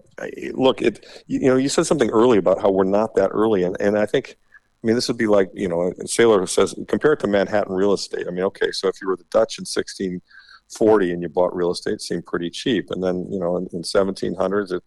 look, 0.53 0.83
it, 0.83 1.25
you 1.27 1.49
know, 1.49 1.57
you 1.57 1.69
said 1.69 1.87
something 1.87 2.11
early 2.11 2.39
about 2.39 2.61
how 2.61 2.71
we're 2.71 2.85
not 2.85 3.15
that 3.15 3.31
early. 3.33 3.63
And, 3.63 3.77
and 3.81 3.99
I 3.99 4.07
think, 4.07 4.37
I 4.85 4.87
mean, 4.87 4.95
this 4.95 5.09
would 5.09 5.17
be 5.17 5.27
like, 5.27 5.51
you 5.55 5.67
know, 5.67 5.81
a 5.83 5.95
Saylor 6.05 6.47
says, 6.47 6.75
compare 6.89 7.15
it 7.15 7.21
to 7.21 7.27
Manhattan 7.27 7.75
real 7.75 7.95
estate. 7.95 8.27
I 8.29 8.31
mean, 8.31 8.45
okay, 8.45 8.71
so 8.71 8.87
if 8.89 9.01
you 9.01 9.09
were 9.09 9.17
the 9.17 9.25
Dutch 9.31 9.59
in 9.59 9.63
1640 9.63 11.13
and 11.13 11.23
you 11.23 11.31
bought 11.31 11.57
real 11.57 11.71
estate, 11.71 11.95
it 11.95 12.03
seemed 12.03 12.27
pretty 12.27 12.51
cheap. 12.51 12.91
And 12.91 13.03
then, 13.03 13.27
you 13.31 13.39
know, 13.39 13.57
in, 13.57 13.67
in 13.73 13.83
1700s, 13.83 14.73
it, 14.73 14.83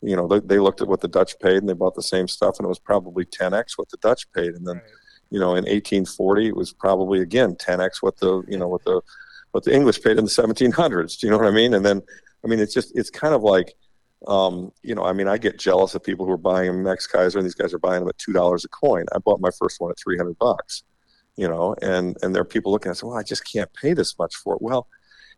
you 0.00 0.16
know, 0.16 0.26
they, 0.26 0.40
they 0.40 0.58
looked 0.58 0.80
at 0.80 0.88
what 0.88 1.02
the 1.02 1.08
Dutch 1.08 1.38
paid 1.38 1.58
and 1.58 1.68
they 1.68 1.74
bought 1.74 1.94
the 1.94 2.02
same 2.02 2.26
stuff 2.26 2.58
and 2.58 2.64
it 2.64 2.68
was 2.68 2.78
probably 2.78 3.26
10x 3.26 3.72
what 3.76 3.90
the 3.90 3.98
Dutch 3.98 4.26
paid. 4.32 4.54
And 4.54 4.66
then, 4.66 4.76
right 4.76 4.84
you 5.32 5.40
know, 5.40 5.52
in 5.52 5.64
1840, 5.64 6.48
it 6.48 6.56
was 6.56 6.74
probably 6.74 7.20
again 7.20 7.54
10x 7.54 8.02
what 8.02 8.18
the 8.18 8.42
you 8.48 8.58
know 8.58 8.68
what 8.68 8.84
the 8.84 9.00
what 9.52 9.64
the 9.64 9.74
English 9.74 10.02
paid 10.02 10.18
in 10.18 10.26
the 10.26 10.30
1700s. 10.30 11.18
Do 11.18 11.26
you 11.26 11.30
know 11.30 11.38
what 11.38 11.46
I 11.46 11.50
mean? 11.50 11.74
And 11.74 11.84
then, 11.84 12.02
I 12.44 12.48
mean, 12.48 12.60
it's 12.60 12.74
just 12.74 12.92
it's 12.94 13.08
kind 13.08 13.34
of 13.34 13.42
like, 13.42 13.74
um, 14.26 14.72
you 14.82 14.94
know, 14.94 15.04
I 15.04 15.12
mean, 15.12 15.28
I 15.28 15.38
get 15.38 15.58
jealous 15.58 15.94
of 15.94 16.02
people 16.02 16.26
who 16.26 16.32
are 16.32 16.38
buying 16.38 16.66
them 16.68 16.82
Max 16.82 17.06
Keiser, 17.06 17.36
and 17.36 17.44
these 17.44 17.54
guys 17.54 17.74
are 17.74 17.78
buying 17.78 18.00
them 18.00 18.08
at 18.08 18.18
two 18.18 18.32
dollars 18.32 18.64
a 18.64 18.68
coin. 18.68 19.06
I 19.14 19.18
bought 19.18 19.40
my 19.40 19.50
first 19.58 19.80
one 19.80 19.90
at 19.90 19.98
300 19.98 20.38
bucks, 20.38 20.84
you 21.36 21.48
know, 21.48 21.74
and 21.82 22.16
and 22.22 22.34
there 22.34 22.42
are 22.42 22.46
people 22.46 22.72
looking 22.72 22.90
at 22.90 22.98
it, 22.98 23.04
well, 23.04 23.16
I 23.16 23.22
just 23.22 23.50
can't 23.50 23.72
pay 23.74 23.94
this 23.94 24.18
much 24.18 24.34
for 24.36 24.54
it. 24.54 24.62
Well, 24.62 24.86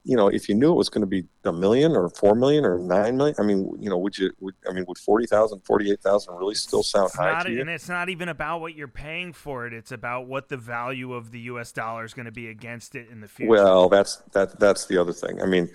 you 0.05 0.17
know, 0.17 0.29
if 0.29 0.51
you 0.51 0.55
knew 0.55 0.71
it 0.71 0.77
was 0.77 0.91
going 0.91 1.01
to 1.01 1.07
be 1.07 1.25
a 1.45 1.53
million 1.53 1.93
or 1.93 2.11
four 2.11 2.35
million 2.35 2.67
or 2.67 2.79
nine 2.79 3.17
million, 3.17 3.35
I 3.39 3.43
mean, 3.43 3.75
you 3.81 3.89
know, 3.89 3.97
would 3.97 4.17
you, 4.19 4.31
would, 4.39 4.55
I 4.69 4.73
mean, 4.73 4.85
would 4.87 4.99
40,000, 4.99 5.63
48,000 5.65 6.35
really 6.37 6.55
still 6.55 6.83
sound 6.83 7.07
it's 7.07 7.17
high 7.17 7.33
not, 7.33 7.47
to 7.47 7.53
you? 7.53 7.63
And 7.63 7.71
it's 7.71 7.89
not 7.89 8.11
even 8.11 8.29
about 8.29 8.61
what 8.61 8.75
you're 8.75 8.87
paying 8.87 9.33
for 9.33 9.67
it. 9.67 9.73
It's 9.73 9.93
about 9.93 10.27
what 10.27 10.51
the 10.51 10.59
value 10.59 11.15
of 11.15 11.31
the 11.31 11.41
U.S. 11.41 11.73
dollar 11.73 12.05
is 12.05 12.13
going 12.13 12.27
to 12.27 12.33
be 12.33 12.49
against 12.49 12.95
it 12.95 13.09
in 13.11 13.23
the 13.23 13.29
future. 13.29 13.51
Well, 13.51 13.89
that's, 13.89 14.17
that, 14.35 14.61
that's 14.61 14.85
the 14.87 14.99
other 14.99 15.15
thing. 15.15 15.41
I 15.41 15.47
mean, 15.47 15.71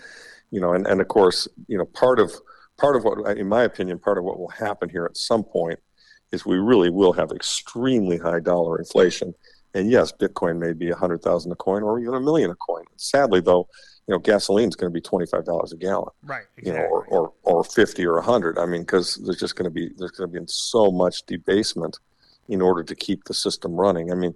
you 0.52 0.62
know, 0.62 0.74
and, 0.74 0.86
and 0.86 1.02
of 1.02 1.08
course, 1.08 1.48
you 1.68 1.80
know, 1.80 1.86
part 1.86 2.20
of, 2.20 2.32
part 2.80 2.96
of 2.96 3.04
what, 3.04 3.38
in 3.38 3.48
my 3.48 3.64
opinion, 3.64 4.00
part 4.00 4.18
of 4.18 4.24
what 4.24 4.40
will 4.40 4.50
happen 4.50 4.90
here 4.90 5.06
at 5.06 5.18
some 5.18 5.44
point 5.44 5.80
is 6.32 6.46
we 6.46 6.58
really 6.58 6.90
will 6.90 7.14
have 7.14 7.32
extremely 7.32 8.18
high 8.18 8.40
dollar 8.40 8.78
inflation. 8.78 9.34
And 9.74 9.90
yes, 9.90 10.12
Bitcoin 10.12 10.58
may 10.58 10.74
be 10.74 10.90
a 10.90 10.96
hundred 10.96 11.22
thousand 11.22 11.52
a 11.52 11.56
coin 11.56 11.84
or 11.84 12.00
even 12.00 12.16
a 12.16 12.20
million 12.20 12.50
a 12.50 12.56
coin. 12.56 12.86
Sadly, 12.98 13.40
though, 13.40 13.68
you 14.08 14.14
know, 14.14 14.20
gasoline 14.20 14.70
is 14.70 14.76
going 14.76 14.92
to 14.92 14.94
be 14.94 15.02
twenty 15.02 15.28
five 15.28 15.46
dollars 15.46 15.72
a 15.74 15.78
gallon, 15.78 16.10
right? 16.24 16.44
Exactly. 16.58 16.72
You 16.72 16.74
know, 16.74 16.86
or, 16.86 17.06
or 17.06 17.34
or 17.44 17.64
fifty 17.64 18.06
or 18.06 18.18
a 18.18 18.24
hundred. 18.24 18.58
I 18.58 18.66
mean, 18.66 18.82
because 18.82 19.16
there's 19.24 19.40
just 19.40 19.56
going 19.56 19.66
to 19.66 19.72
be 19.72 19.92
there's 19.98 20.12
going 20.12 20.32
to 20.32 20.40
be 20.40 20.46
so 20.48 20.92
much 20.92 21.24
debasement 21.28 22.00
in 22.48 22.62
order 22.62 22.84
to 22.84 22.96
keep 22.96 23.26
the 23.26 23.34
system 23.34 23.74
running. 23.74 24.12
I 24.12 24.16
mean, 24.16 24.34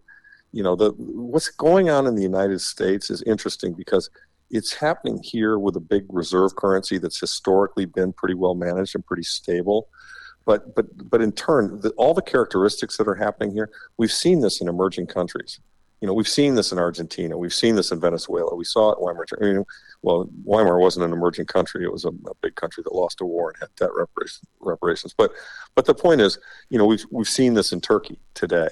you 0.52 0.62
know, 0.62 0.76
the 0.76 0.92
what's 0.98 1.50
going 1.50 1.90
on 1.90 2.06
in 2.06 2.16
the 2.16 2.22
United 2.22 2.62
States 2.62 3.10
is 3.10 3.24
interesting 3.24 3.74
because 3.74 4.10
it's 4.50 4.74
happening 4.74 5.22
here 5.24 5.58
with 5.58 5.76
a 5.76 5.80
big 5.80 6.06
reserve 6.10 6.56
currency 6.56 6.98
that's 6.98 7.20
historically 7.20 7.86
been 7.86 8.14
pretty 8.14 8.36
well 8.36 8.56
managed 8.56 8.96
and 8.96 9.06
pretty 9.06 9.24
stable. 9.24 9.88
But 10.46 10.76
but 10.76 11.10
but 11.10 11.22
in 11.22 11.32
turn, 11.32 11.80
the, 11.82 11.92
all 11.92 12.14
the 12.14 12.22
characteristics 12.22 12.98
that 12.98 13.08
are 13.08 13.16
happening 13.16 13.54
here, 13.54 13.70
we've 13.98 14.12
seen 14.12 14.42
this 14.42 14.62
in 14.62 14.68
emerging 14.68 15.08
countries 15.08 15.60
you 16.04 16.08
know, 16.08 16.14
we've 16.14 16.28
seen 16.28 16.56
this 16.56 16.74
in 16.74 16.80
Argentina. 16.80 17.38
We've 17.38 17.54
seen 17.54 17.76
this 17.76 17.94
in 17.94 18.02
Venezuela. 18.02 18.54
We 18.58 18.66
saw 18.66 18.92
it 18.92 18.98
in 18.98 19.06
Weimar. 19.06 19.26
I 19.42 19.46
mean, 19.46 19.64
well, 20.02 20.30
Weimar 20.44 20.78
wasn't 20.78 21.06
an 21.06 21.14
emerging 21.14 21.46
country. 21.46 21.86
It 21.86 21.94
was 21.94 22.04
a, 22.04 22.10
a 22.10 22.36
big 22.42 22.56
country 22.56 22.84
that 22.84 22.94
lost 22.94 23.22
a 23.22 23.26
war 23.26 23.52
and 23.52 23.58
had 23.62 23.74
debt 23.78 23.92
reparations. 24.60 25.16
But, 25.18 25.32
but 25.76 25.86
the 25.86 25.96
point 25.96 26.20
is, 26.20 26.38
you 26.68 26.78
know, 26.78 26.86
we've 26.86 27.06
we've 27.10 27.30
seen 27.30 27.54
this 27.54 27.72
in 27.72 27.80
Turkey 27.80 28.20
today. 28.34 28.68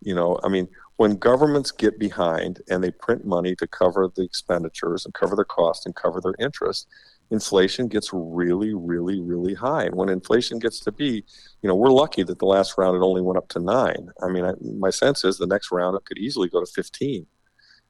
You 0.00 0.14
know, 0.14 0.40
I 0.42 0.48
mean, 0.48 0.68
when 1.00 1.16
governments 1.16 1.70
get 1.70 1.98
behind 1.98 2.60
and 2.68 2.84
they 2.84 2.90
print 2.90 3.24
money 3.24 3.56
to 3.56 3.66
cover 3.66 4.06
the 4.14 4.22
expenditures 4.22 5.06
and 5.06 5.14
cover 5.14 5.34
their 5.34 5.46
costs 5.46 5.86
and 5.86 5.94
cover 5.94 6.20
their 6.20 6.34
interest, 6.38 6.88
inflation 7.30 7.88
gets 7.88 8.10
really, 8.12 8.74
really, 8.74 9.18
really 9.18 9.54
high. 9.54 9.84
And 9.84 9.94
when 9.94 10.10
inflation 10.10 10.58
gets 10.58 10.78
to 10.80 10.92
be, 10.92 11.24
you 11.62 11.68
know, 11.68 11.74
we're 11.74 11.88
lucky 11.88 12.22
that 12.24 12.38
the 12.38 12.44
last 12.44 12.76
round 12.76 12.96
it 12.96 13.02
only 13.02 13.22
went 13.22 13.38
up 13.38 13.48
to 13.48 13.60
nine. 13.60 14.10
I 14.22 14.28
mean, 14.28 14.44
I, 14.44 14.52
my 14.76 14.90
sense 14.90 15.24
is 15.24 15.38
the 15.38 15.46
next 15.46 15.72
round 15.72 15.96
it 15.96 16.04
could 16.04 16.18
easily 16.18 16.50
go 16.50 16.62
to 16.62 16.70
15. 16.70 17.24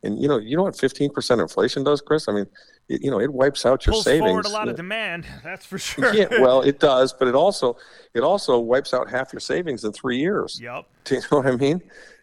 And 0.03 0.23
you 0.23 0.29
know, 0.29 0.39
you 0.39 0.57
know 0.57 0.63
what 0.63 0.75
15% 0.75 1.43
inflation 1.43 1.83
does, 1.83 2.01
Chris? 2.01 2.29
I 2.29 2.33
mean, 2.33 2.47
it, 2.89 3.03
you 3.03 3.11
know, 3.11 3.21
it 3.21 3.33
wipes 3.33 3.67
out 3.67 3.85
your 3.87 3.95
Pulls 3.95 4.05
savings. 4.05 4.29
forward 4.29 4.47
a 4.47 4.51
lot 4.51 4.69
of 4.69 4.77
demand, 4.77 5.27
that's 5.45 5.67
for 5.67 5.79
sure. 5.79 6.15
yeah, 6.15 6.29
well, 6.41 6.63
it 6.63 6.79
does, 6.91 7.13
but 7.13 7.29
it 7.29 7.35
also 7.35 7.77
it 8.15 8.21
also 8.21 8.59
wipes 8.59 8.95
out 8.95 9.11
half 9.11 9.33
your 9.33 9.41
savings 9.41 9.85
in 9.85 9.93
three 9.93 10.19
years. 10.19 10.61
Yep. 10.63 10.87
Do 11.05 11.15
you 11.17 11.21
know 11.31 11.39
what 11.39 11.47
I 11.49 11.57
mean? 11.57 11.83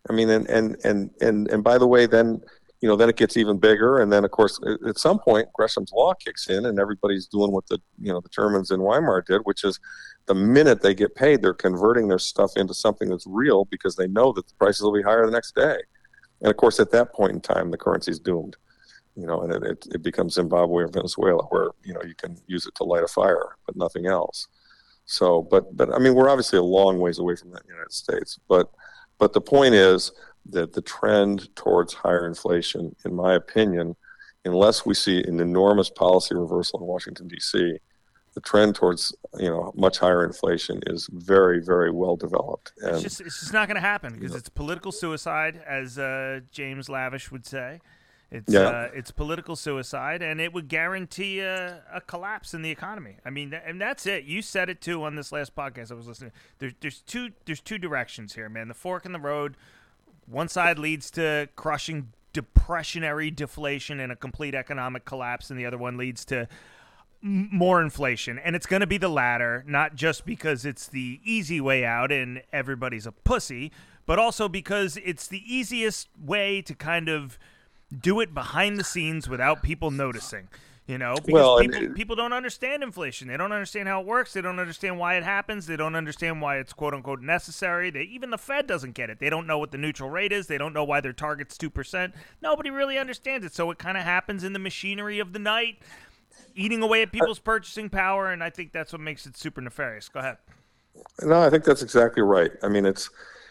I 0.09 0.13
mean, 0.13 0.29
and 0.29 0.47
and 0.47 0.77
and 0.83 1.11
and 1.21 1.47
and 1.49 1.63
by 1.63 1.77
the 1.77 1.87
way, 1.87 2.05
then 2.05 2.41
you 2.81 2.87
know, 2.87 2.95
then 2.95 3.09
it 3.09 3.17
gets 3.17 3.37
even 3.37 3.57
bigger. 3.57 3.99
And 3.99 4.11
then, 4.11 4.23
of 4.23 4.31
course, 4.31 4.59
at 4.87 4.99
some 4.99 5.17
point, 5.19 5.51
Gresham's 5.53 5.91
law 5.91 6.13
kicks 6.13 6.47
in, 6.47 6.65
and 6.65 6.79
everybody's 6.79 7.25
doing 7.25 7.51
what 7.51 7.67
the 7.67 7.79
you 7.99 8.11
know 8.11 8.21
the 8.21 8.29
Germans 8.29 8.71
in 8.71 8.81
Weimar 8.81 9.23
did, 9.23 9.41
which 9.43 9.63
is 9.63 9.79
the 10.27 10.35
minute 10.35 10.81
they 10.81 10.93
get 10.93 11.15
paid, 11.15 11.41
they're 11.41 11.53
converting 11.53 12.07
their 12.07 12.19
stuff 12.19 12.51
into 12.55 12.73
something 12.73 13.09
that's 13.09 13.25
real 13.25 13.65
because 13.65 13.95
they 13.95 14.07
know 14.07 14.31
that 14.33 14.47
the 14.47 14.53
prices 14.55 14.81
will 14.81 14.93
be 14.93 15.01
higher 15.01 15.25
the 15.25 15.31
next 15.31 15.55
day. 15.55 15.77
And 16.41 16.51
of 16.51 16.57
course, 16.57 16.79
at 16.79 16.91
that 16.91 17.13
point 17.13 17.31
in 17.31 17.41
time, 17.41 17.71
the 17.71 17.77
currency 17.77 18.11
is 18.11 18.19
doomed. 18.19 18.57
You 19.15 19.25
know, 19.25 19.41
and 19.41 19.51
it, 19.51 19.63
it, 19.63 19.87
it 19.95 20.03
becomes 20.03 20.35
Zimbabwe 20.35 20.83
or 20.83 20.87
Venezuela, 20.89 21.43
where 21.45 21.69
you 21.83 21.93
know 21.93 22.03
you 22.03 22.13
can 22.13 22.37
use 22.45 22.67
it 22.67 22.75
to 22.75 22.83
light 22.83 23.03
a 23.03 23.07
fire, 23.07 23.55
but 23.65 23.75
nothing 23.75 24.05
else. 24.05 24.47
So, 25.05 25.41
but 25.41 25.75
but 25.75 25.91
I 25.91 25.97
mean, 25.97 26.13
we're 26.13 26.29
obviously 26.29 26.59
a 26.59 26.63
long 26.63 26.99
ways 26.99 27.17
away 27.17 27.35
from 27.35 27.49
that 27.51 27.61
in 27.61 27.67
the 27.67 27.73
United 27.73 27.93
States. 27.93 28.37
But 28.47 28.69
but 29.17 29.33
the 29.33 29.41
point 29.41 29.75
is 29.75 30.11
that 30.49 30.73
the 30.73 30.81
trend 30.81 31.53
towards 31.55 31.93
higher 31.93 32.25
inflation, 32.25 32.95
in 33.05 33.13
my 33.13 33.33
opinion, 33.33 33.95
unless 34.45 34.85
we 34.85 34.93
see 34.93 35.23
an 35.23 35.39
enormous 35.39 35.89
policy 35.89 36.35
reversal 36.35 36.79
in 36.79 36.85
Washington 36.85 37.27
D.C., 37.27 37.79
the 38.33 38.41
trend 38.41 38.75
towards 38.75 39.15
you 39.39 39.49
know 39.49 39.73
much 39.75 39.97
higher 39.97 40.23
inflation 40.23 40.79
is 40.85 41.09
very 41.11 41.59
very 41.59 41.89
well 41.89 42.15
developed. 42.15 42.71
And, 42.83 42.93
it's 42.93 43.01
just 43.01 43.19
it's 43.19 43.39
just 43.39 43.51
not 43.51 43.67
going 43.67 43.75
to 43.75 43.81
happen 43.81 44.13
because 44.13 44.35
it's 44.35 44.47
political 44.47 44.91
suicide, 44.91 45.59
as 45.65 45.97
uh, 45.97 46.41
James 46.51 46.87
Lavish 46.87 47.31
would 47.31 47.47
say. 47.47 47.79
It's 48.29 48.51
yeah. 48.51 48.59
uh, 48.59 48.89
it's 48.93 49.11
political 49.11 49.55
suicide, 49.55 50.21
and 50.21 50.41
it 50.41 50.51
would 50.51 50.67
guarantee 50.67 51.39
a, 51.39 51.81
a, 51.93 52.01
collapse 52.01 52.53
in 52.53 52.61
the 52.61 52.69
economy. 52.69 53.15
I 53.23 53.29
mean, 53.29 53.53
and 53.53 53.79
that's 53.79 54.05
it. 54.05 54.25
You 54.25 54.41
said 54.41 54.69
it 54.69 54.81
too 54.81 55.03
on 55.03 55.15
this 55.15 55.31
last 55.31 55.55
podcast 55.55 55.91
I 55.91 55.95
was 55.95 56.07
listening. 56.07 56.33
There's 56.59 56.73
there's 56.81 57.01
two 57.01 57.29
there's 57.45 57.61
two 57.61 57.77
directions 57.77 58.35
here, 58.35 58.49
man. 58.49 58.67
The 58.67 58.73
fork 58.73 59.05
in 59.05 59.13
the 59.13 59.19
road 59.19 59.55
one 60.27 60.49
side 60.49 60.77
leads 60.77 61.09
to 61.11 61.49
crushing 61.55 62.09
depressionary 62.33 63.33
deflation 63.33 63.99
and 63.99 64.11
a 64.11 64.15
complete 64.15 64.53
economic 64.53 65.05
collapse, 65.05 65.49
and 65.49 65.59
the 65.59 65.65
other 65.65 65.77
one 65.77 65.97
leads 65.97 66.25
to 66.25 66.47
more 67.21 67.81
inflation, 67.81 68.37
and 68.37 68.55
it's 68.55 68.67
going 68.67 68.81
to 68.81 68.87
be 68.87 68.97
the 68.97 69.09
latter, 69.09 69.63
not 69.65 69.95
just 69.95 70.25
because 70.25 70.65
it's 70.65 70.87
the 70.87 71.19
easy 71.23 71.59
way 71.59 71.83
out 71.83 72.11
and 72.11 72.43
everybody's 72.53 73.07
a 73.07 73.11
pussy, 73.11 73.71
but 74.05 74.19
also 74.19 74.47
because 74.47 74.97
it's 75.03 75.27
the 75.27 75.41
easiest 75.51 76.09
way 76.23 76.61
to 76.61 76.75
kind 76.75 77.09
of 77.09 77.39
do 77.97 78.19
it 78.19 78.33
behind 78.33 78.77
the 78.77 78.83
scenes 78.83 79.29
without 79.29 79.61
people 79.63 79.91
noticing. 79.91 80.47
You 80.87 80.97
know, 80.97 81.15
because 81.15 81.33
Well, 81.33 81.59
people, 81.59 81.83
it- 81.83 81.95
people 81.95 82.15
don't 82.15 82.31
understand 82.31 82.81
inflation. 82.81 83.27
They 83.27 83.35
don't 83.35 83.51
understand 83.51 83.89
how 83.89 83.99
it 83.99 84.07
works. 84.07 84.31
They 84.31 84.39
don't 84.41 84.57
understand 84.57 84.97
why 84.97 85.15
it 85.15 85.23
happens. 85.23 85.67
They 85.67 85.75
don't 85.75 85.95
understand 85.95 86.41
why 86.41 86.59
it's 86.59 86.71
quote 86.71 86.93
unquote 86.93 87.19
necessary. 87.21 87.89
They, 87.89 88.03
even 88.03 88.29
the 88.29 88.37
Fed 88.37 88.67
doesn't 88.67 88.93
get 88.93 89.09
it. 89.09 89.19
They 89.19 89.29
don't 89.29 89.45
know 89.47 89.57
what 89.57 89.71
the 89.71 89.77
neutral 89.77 90.09
rate 90.09 90.31
is. 90.31 90.47
They 90.47 90.57
don't 90.57 90.71
know 90.71 90.85
why 90.85 91.01
their 91.01 91.11
target's 91.11 91.57
2%. 91.57 92.13
Nobody 92.41 92.69
really 92.69 92.97
understands 92.97 93.45
it. 93.45 93.53
So 93.53 93.69
it 93.69 93.77
kind 93.79 93.97
of 93.97 94.03
happens 94.03 94.45
in 94.45 94.53
the 94.53 94.59
machinery 94.59 95.19
of 95.19 95.33
the 95.33 95.39
night, 95.39 95.79
eating 96.55 96.81
away 96.81 97.01
at 97.01 97.11
people's 97.11 97.39
purchasing 97.39 97.89
power. 97.89 98.31
And 98.31 98.41
I 98.41 98.49
think 98.49 98.71
that's 98.71 98.93
what 98.93 99.01
makes 99.01 99.25
it 99.25 99.35
super 99.35 99.59
nefarious. 99.59 100.07
Go 100.07 100.21
ahead. 100.21 100.37
No, 101.21 101.41
I 101.41 101.49
think 101.49 101.65
that's 101.65 101.83
exactly 101.83 102.23
right. 102.23 102.51
I 102.63 102.69
mean, 102.69 102.85
it's, 102.85 103.09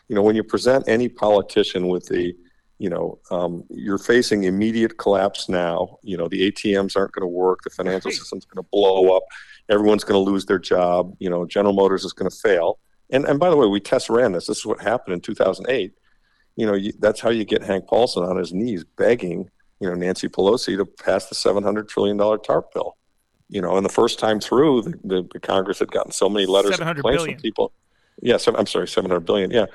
you 0.09 0.15
know, 0.15 0.23
when 0.23 0.37
you 0.37 0.43
present 0.43 0.89
any 0.89 1.11
politician 1.11 1.89
with 1.89 2.07
the, 2.07 2.35
you 2.79 2.91
know, 2.91 3.19
um, 3.31 3.65
you're 3.71 3.99
facing 3.99 4.45
immediate 4.45 4.99
collapse 4.99 5.49
now. 5.49 5.99
You 6.03 6.17
know, 6.17 6.29
the 6.29 6.51
ATMs 6.51 6.97
aren't 6.97 7.13
going 7.13 7.23
to 7.23 7.27
work. 7.27 7.61
The 7.65 7.71
financial 7.71 8.11
system's 8.11 8.45
going 8.45 8.63
to 8.63 8.69
blow 8.71 9.17
up. 9.17 9.23
Everyone's 9.69 10.05
going 10.05 10.23
to 10.23 10.31
lose 10.31 10.45
their 10.47 10.59
job. 10.59 11.15
You 11.19 11.31
know, 11.31 11.47
General 11.47 11.75
Motors 11.75 12.05
is 12.05 12.13
going 12.13 12.31
to 12.31 12.37
fail. 12.37 12.79
And 13.11 13.25
and 13.25 13.39
by 13.39 13.51
the 13.51 13.57
way, 13.57 13.67
we 13.67 13.81
test 13.81 14.11
ran 14.11 14.33
this. 14.33 14.47
This 14.47 14.59
is 14.59 14.67
what 14.67 14.81
happened 14.81 15.15
in 15.15 15.21
2008. 15.21 15.93
You 16.57 16.67
know, 16.67 16.75
you, 16.75 16.93
that's 16.99 17.21
how 17.21 17.31
you 17.31 17.45
get 17.45 17.63
Hank 17.63 17.87
Paulson 17.87 18.25
on 18.25 18.37
his 18.37 18.53
knees 18.53 18.85
begging, 18.97 19.51
you 19.81 19.89
know, 19.89 19.95
Nancy 19.95 20.29
Pelosi 20.29 20.77
to 20.77 20.87
pass 20.87 21.27
the 21.27 21.35
700 21.35 21.89
trillion 21.89 22.17
dollar 22.17 22.39
TARP 22.39 22.73
bill. 22.73 22.97
You 23.49 23.63
know, 23.63 23.77
and 23.77 23.85
the 23.85 23.91
first 23.91 24.19
time 24.19 24.41
through, 24.41 24.83
the, 24.83 24.91
the, 25.05 25.29
the 25.35 25.41
Congress 25.41 25.79
had 25.79 25.93
gotten 25.93 26.11
so 26.11 26.29
many 26.29 26.47
letters 26.47 26.77
complaints 26.77 27.03
billion. 27.03 27.37
from 27.37 27.43
people. 27.43 27.73
Yeah, 28.21 28.39
so, 28.39 28.57
I'm 28.57 28.67
sorry, 28.67 28.89
700 28.89 29.21
billion. 29.21 29.51
Yeah, 29.51 29.67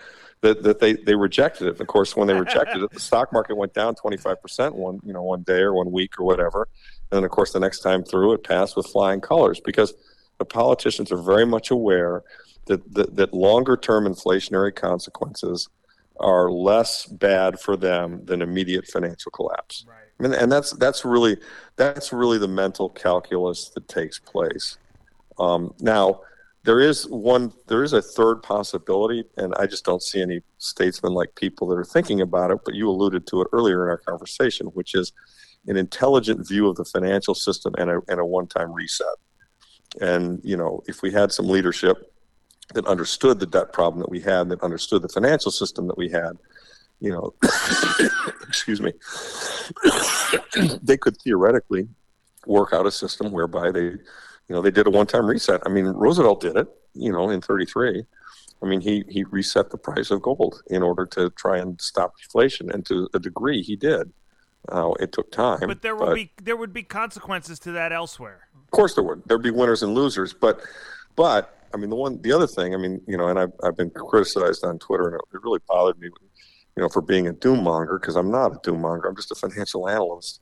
that, 0.42 0.64
that 0.64 0.80
they, 0.80 0.94
they 0.94 1.16
rejected 1.16 1.68
it. 1.68 1.72
And 1.72 1.82
of 1.82 1.88
course, 1.88 2.16
when 2.16 2.28
they 2.28 2.34
rejected 2.40 2.84
it, 2.84 2.92
the 2.92 3.00
stock 3.00 3.32
market 3.32 3.56
went 3.56 3.74
down 3.74 3.96
25% 3.96 4.74
one 4.74 5.00
you 5.04 5.14
know 5.14 5.24
one 5.24 5.44
day 5.44 5.60
or 5.60 5.74
one 5.74 5.92
week 5.92 6.20
or 6.20 6.26
whatever. 6.26 6.68
And 7.12 7.18
then 7.18 7.24
of 7.24 7.32
course 7.32 7.54
the 7.54 7.60
next 7.60 7.80
time 7.80 8.04
through, 8.04 8.34
it 8.34 8.44
passed 8.44 8.76
with 8.76 8.88
flying 8.88 9.22
colors 9.22 9.60
because 9.60 9.94
the 10.40 10.46
politicians 10.46 11.12
are 11.12 11.22
very 11.22 11.46
much 11.46 11.72
aware 11.72 12.24
that 12.66 12.94
that, 12.94 13.16
that 13.16 13.34
longer 13.34 13.78
term 13.78 14.06
inflationary 14.06 14.76
consequences 14.76 15.70
are 16.20 16.52
less 16.52 17.06
bad 17.06 17.60
for 17.60 17.76
them 17.76 18.24
than 18.26 18.42
immediate 18.42 18.88
financial 18.88 19.32
collapse. 19.32 19.86
Right. 19.88 19.98
I 20.20 20.24
mean, 20.24 20.34
and 20.34 20.52
that's 20.52 20.72
that's 20.72 21.04
really 21.04 21.38
that's 21.76 22.14
really 22.14 22.38
the 22.38 22.48
mental 22.48 22.90
calculus 22.90 23.70
that 23.70 23.88
takes 23.88 24.20
place. 24.20 24.78
Um, 25.40 25.74
now, 25.80 26.22
there 26.64 26.80
is 26.80 27.08
one, 27.08 27.52
there 27.68 27.84
is 27.84 27.94
a 27.94 28.02
third 28.02 28.44
possibility, 28.44 29.24
and 29.38 29.54
I 29.58 29.66
just 29.66 29.84
don't 29.84 30.02
see 30.02 30.22
any 30.22 30.42
statesmen 30.60 31.14
like 31.14 31.34
people 31.36 31.68
that 31.70 31.76
are 31.76 31.84
thinking 31.84 32.22
about 32.22 32.52
it. 32.52 32.60
But 32.64 32.76
you 32.76 32.90
alluded 32.90 33.26
to 33.28 33.42
it 33.42 33.48
earlier 33.52 33.84
in 33.84 33.90
our 33.90 33.98
conversation, 33.98 34.68
which 34.68 34.94
is 34.94 35.12
an 35.68 35.78
intelligent 35.78 36.48
view 36.48 36.68
of 36.68 36.76
the 36.76 36.86
financial 36.86 37.34
system 37.34 37.74
and 37.78 37.90
a, 37.90 38.02
and 38.08 38.20
a 38.20 38.26
one-time 38.26 38.72
reset. 38.72 39.08
And 40.00 40.40
you 40.44 40.56
know, 40.56 40.84
if 40.88 41.02
we 41.02 41.12
had 41.12 41.32
some 41.32 41.48
leadership 41.48 42.14
that 42.74 42.86
understood 42.86 43.40
the 43.40 43.48
debt 43.48 43.74
problem 43.74 44.00
that 44.00 44.10
we 44.10 44.22
had, 44.22 44.50
that 44.50 44.62
understood 44.62 45.02
the 45.02 45.10
financial 45.10 45.52
system 45.52 45.88
that 45.88 45.98
we 45.98 46.10
had, 46.10 46.38
you 47.00 47.12
know, 47.12 47.34
excuse 48.48 48.80
me, 48.80 48.94
they 50.82 50.98
could 50.98 51.18
theoretically 51.18 51.88
work 52.46 52.72
out 52.72 52.86
a 52.86 52.92
system 52.92 53.32
whereby 53.32 53.72
they, 53.72 53.94
you 54.52 54.58
know, 54.58 54.62
they 54.62 54.70
did 54.70 54.86
a 54.86 54.90
one-time 54.90 55.28
reset. 55.28 55.62
I 55.66 55.70
mean, 55.70 55.86
Roosevelt 55.86 56.42
did 56.42 56.58
it, 56.58 56.68
you 56.94 57.10
know, 57.10 57.30
in 57.30 57.40
'33. 57.40 58.04
I 58.62 58.66
mean, 58.66 58.82
he 58.82 59.06
he 59.08 59.24
reset 59.24 59.70
the 59.70 59.78
price 59.78 60.12
of 60.12 60.22
gold 60.22 60.62
in 60.68 60.84
order 60.84 61.06
to 61.06 61.30
try 61.30 61.58
and 61.58 61.80
stop 61.80 62.18
deflation, 62.18 62.70
and 62.70 62.86
to 62.88 63.08
a 63.14 63.20
degree, 63.20 63.62
he 63.62 63.78
did. 63.78 64.12
Uh, 64.68 64.92
it 65.00 65.14
took 65.14 65.32
time, 65.32 65.62
But 65.66 65.84
there 65.84 65.96
would 65.96 66.16
be 66.16 66.34
there 66.44 66.58
would 66.58 66.74
be 66.74 66.84
consequences 66.84 67.60
to 67.60 67.72
that 67.72 67.94
elsewhere. 67.94 68.42
of 68.62 68.72
course, 68.72 68.94
there 68.94 69.06
would. 69.06 69.24
There'd 69.26 69.42
be 69.42 69.52
winners 69.52 69.84
and 69.84 69.96
losers, 69.96 70.34
but, 70.34 70.60
but 71.16 71.58
I 71.74 71.78
mean, 71.78 71.90
the 71.90 71.96
one, 71.96 72.22
the 72.22 72.34
other 72.34 72.46
thing, 72.46 72.76
I 72.76 72.78
mean, 72.78 73.00
you 73.08 73.16
know, 73.16 73.30
and 73.30 73.40
I've 73.40 73.54
I've 73.64 73.78
been 73.78 73.90
criticized 73.90 74.66
on 74.66 74.80
Twitter, 74.80 75.08
and 75.08 75.16
it, 75.16 75.22
it 75.34 75.44
really 75.46 75.62
bothered 75.66 75.98
me, 75.98 76.10
you 76.76 76.84
know, 76.84 76.90
for 76.90 77.02
being 77.02 77.28
a 77.28 77.32
doom 77.32 77.64
monger 77.64 77.98
because 78.00 78.18
I'm 78.18 78.30
not 78.30 78.52
a 78.52 78.60
doom 78.64 78.82
monger. 78.82 79.08
I'm 79.08 79.16
just 79.16 79.32
a 79.32 79.36
financial 79.36 79.88
analyst. 79.88 80.42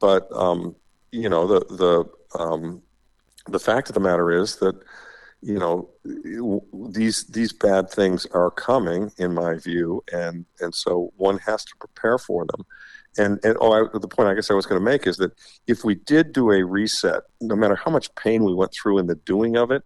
But 0.00 0.26
um, 0.32 0.74
you 1.10 1.28
know, 1.28 1.46
the 1.46 1.60
the 1.76 2.40
um, 2.42 2.82
the 3.48 3.58
fact 3.58 3.88
of 3.88 3.94
the 3.94 4.00
matter 4.00 4.30
is 4.30 4.56
that 4.56 4.74
you 5.40 5.58
know 5.58 5.90
these 6.90 7.24
these 7.24 7.52
bad 7.52 7.90
things 7.90 8.26
are 8.26 8.50
coming, 8.50 9.10
in 9.18 9.34
my 9.34 9.58
view, 9.58 10.04
and 10.12 10.46
and 10.60 10.74
so 10.74 11.12
one 11.16 11.38
has 11.38 11.64
to 11.64 11.76
prepare 11.76 12.18
for 12.18 12.46
them. 12.46 12.64
And 13.18 13.40
and 13.44 13.56
oh, 13.60 13.72
I, 13.72 13.98
the 13.98 14.08
point 14.08 14.28
I 14.28 14.34
guess 14.34 14.50
I 14.50 14.54
was 14.54 14.66
going 14.66 14.80
to 14.80 14.84
make 14.84 15.06
is 15.06 15.16
that 15.16 15.32
if 15.66 15.84
we 15.84 15.96
did 15.96 16.32
do 16.32 16.52
a 16.52 16.64
reset, 16.64 17.24
no 17.40 17.56
matter 17.56 17.74
how 17.74 17.90
much 17.90 18.14
pain 18.14 18.44
we 18.44 18.54
went 18.54 18.72
through 18.72 18.98
in 18.98 19.06
the 19.06 19.16
doing 19.16 19.56
of 19.56 19.70
it, 19.72 19.82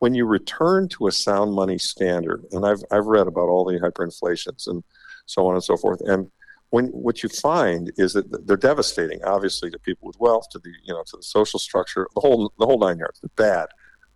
when 0.00 0.14
you 0.14 0.26
return 0.26 0.88
to 0.88 1.06
a 1.06 1.12
sound 1.12 1.54
money 1.54 1.78
standard, 1.78 2.44
and 2.52 2.66
I've 2.66 2.82
I've 2.90 3.06
read 3.06 3.26
about 3.26 3.48
all 3.48 3.64
the 3.64 3.80
hyperinflations 3.80 4.66
and 4.66 4.84
so 5.24 5.46
on 5.46 5.54
and 5.54 5.64
so 5.64 5.78
forth, 5.78 6.02
and 6.02 6.30
when 6.70 6.86
what 6.88 7.22
you 7.22 7.28
find 7.28 7.92
is 7.96 8.12
that 8.14 8.46
they're 8.46 8.56
devastating, 8.56 9.22
obviously, 9.24 9.70
to 9.70 9.78
people 9.78 10.06
with 10.06 10.18
wealth, 10.20 10.48
to 10.52 10.58
the 10.58 10.70
you 10.84 10.94
know 10.94 11.02
to 11.06 11.16
the 11.16 11.22
social 11.22 11.58
structure, 11.58 12.06
the 12.14 12.20
whole 12.20 12.52
the 12.58 12.66
whole 12.66 12.78
nine 12.78 12.98
yards. 12.98 13.20
They're 13.20 13.30
bad, 13.36 13.68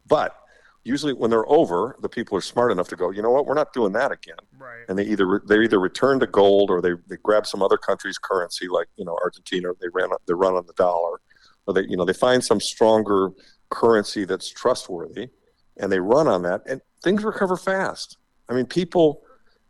but 0.06 0.36
usually 0.84 1.14
when 1.14 1.30
they're 1.30 1.48
over, 1.50 1.96
the 2.02 2.08
people 2.10 2.36
are 2.36 2.42
smart 2.42 2.70
enough 2.70 2.88
to 2.88 2.94
go, 2.96 3.10
you 3.10 3.22
know 3.22 3.30
what, 3.30 3.46
we're 3.46 3.54
not 3.54 3.72
doing 3.72 3.92
that 3.94 4.12
again 4.12 4.36
Right. 4.58 4.84
and 4.88 4.98
they 4.98 5.04
either 5.04 5.40
they 5.48 5.58
either 5.60 5.80
return 5.80 6.20
to 6.20 6.26
gold 6.26 6.68
or 6.70 6.82
they, 6.82 6.90
they 7.08 7.16
grab 7.22 7.46
some 7.46 7.62
other 7.62 7.78
country's 7.78 8.18
currency 8.18 8.68
like 8.68 8.88
you 8.96 9.04
know 9.06 9.16
Argentina 9.24 9.68
they 9.80 9.88
ran 9.94 10.10
they 10.28 10.34
run 10.34 10.54
on 10.54 10.66
the 10.66 10.74
dollar 10.74 11.20
or 11.66 11.72
they 11.74 11.84
you 11.88 11.96
know 11.96 12.04
they 12.04 12.12
find 12.12 12.44
some 12.44 12.60
stronger 12.60 13.30
currency 13.70 14.24
that's 14.26 14.48
trustworthy 14.50 15.28
and 15.78 15.90
they 15.90 15.98
run 16.00 16.28
on 16.28 16.42
that 16.42 16.60
and 16.66 16.82
things 17.02 17.24
recover 17.24 17.56
fast 17.56 18.18
I 18.50 18.52
mean 18.52 18.66
people 18.66 19.22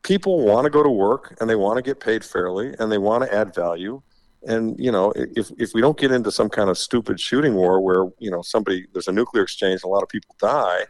people 0.05 0.45
want 0.45 0.65
to 0.65 0.71
go 0.71 0.83
to 0.83 0.89
work 0.89 1.37
and 1.41 1.51
they 1.51 1.57
want 1.57 1.77
to 1.77 1.83
get 1.83 1.99
paid 1.99 2.25
fairly 2.25 2.75
and 2.79 2.93
they 2.93 2.99
want 2.99 3.25
to 3.25 3.35
add 3.35 3.55
value 3.55 4.01
and 4.47 4.79
you 4.79 4.93
know 4.93 5.13
if 5.17 5.51
if 5.59 5.73
we 5.75 5.81
don't 5.81 5.99
get 5.99 6.13
into 6.13 6.31
some 6.31 6.49
kind 6.49 6.71
of 6.71 6.79
stupid 6.79 7.19
shooting 7.19 7.55
war 7.55 7.81
where 7.81 8.11
you 8.19 8.31
know 8.31 8.43
somebody 8.43 8.87
there's 8.93 9.09
a 9.09 9.13
nuclear 9.13 9.43
exchange 9.43 9.81
and 9.83 9.91
a 9.91 9.93
lot 9.93 10.03
of 10.03 10.09
people 10.09 10.37
die 10.39 10.85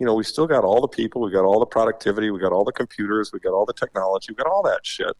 you 0.00 0.06
know, 0.06 0.14
we 0.14 0.24
still 0.24 0.46
got 0.46 0.64
all 0.64 0.80
the 0.80 0.88
people, 0.88 1.20
we 1.20 1.30
got 1.30 1.44
all 1.44 1.60
the 1.60 1.66
productivity, 1.66 2.30
we 2.30 2.40
got 2.40 2.52
all 2.52 2.64
the 2.64 2.72
computers, 2.72 3.32
we 3.32 3.38
got 3.38 3.52
all 3.52 3.66
the 3.66 3.74
technology, 3.74 4.32
we 4.32 4.34
got 4.34 4.46
all 4.46 4.62
that 4.62 4.84
shit. 4.84 5.14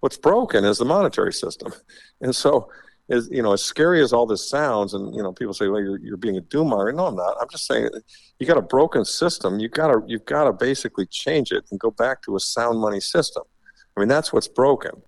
What's 0.00 0.16
broken 0.16 0.64
is 0.64 0.78
the 0.78 0.86
monetary 0.86 1.32
system. 1.32 1.72
And 2.22 2.34
so, 2.34 2.68
as 3.08 3.28
you 3.30 3.42
know, 3.42 3.52
as 3.52 3.62
scary 3.62 4.02
as 4.02 4.12
all 4.12 4.26
this 4.26 4.48
sounds, 4.48 4.94
and 4.94 5.14
you 5.14 5.22
know, 5.22 5.32
people 5.32 5.54
say, 5.54 5.68
"Well, 5.68 5.80
you're, 5.80 5.98
you're 5.98 6.16
being 6.16 6.36
a 6.36 6.42
doomer." 6.42 6.94
No, 6.94 7.06
I'm 7.06 7.16
not. 7.16 7.36
I'm 7.40 7.48
just 7.50 7.66
saying, 7.66 7.88
you 8.38 8.46
got 8.46 8.58
a 8.58 8.62
broken 8.62 9.04
system. 9.04 9.58
You 9.58 9.68
got 9.68 9.88
to 9.88 10.02
you've 10.06 10.24
got 10.24 10.44
to 10.44 10.52
basically 10.52 11.06
change 11.06 11.52
it 11.52 11.64
and 11.70 11.80
go 11.80 11.90
back 11.90 12.22
to 12.22 12.36
a 12.36 12.40
sound 12.40 12.80
money 12.80 13.00
system. 13.00 13.42
I 13.96 14.00
mean, 14.00 14.08
that's 14.08 14.32
what's 14.32 14.48
broken. 14.48 15.02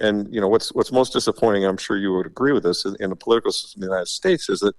And 0.00 0.32
you 0.32 0.40
know, 0.40 0.48
what's 0.48 0.72
what's 0.74 0.92
most 0.92 1.12
disappointing, 1.12 1.64
I'm 1.64 1.76
sure 1.76 1.96
you 1.96 2.12
would 2.14 2.26
agree 2.26 2.52
with 2.52 2.62
this, 2.62 2.84
in 2.84 3.10
the 3.10 3.16
political 3.16 3.52
system 3.52 3.82
in 3.82 3.88
the 3.88 3.92
United 3.92 4.08
States, 4.08 4.48
is 4.48 4.60
that 4.60 4.74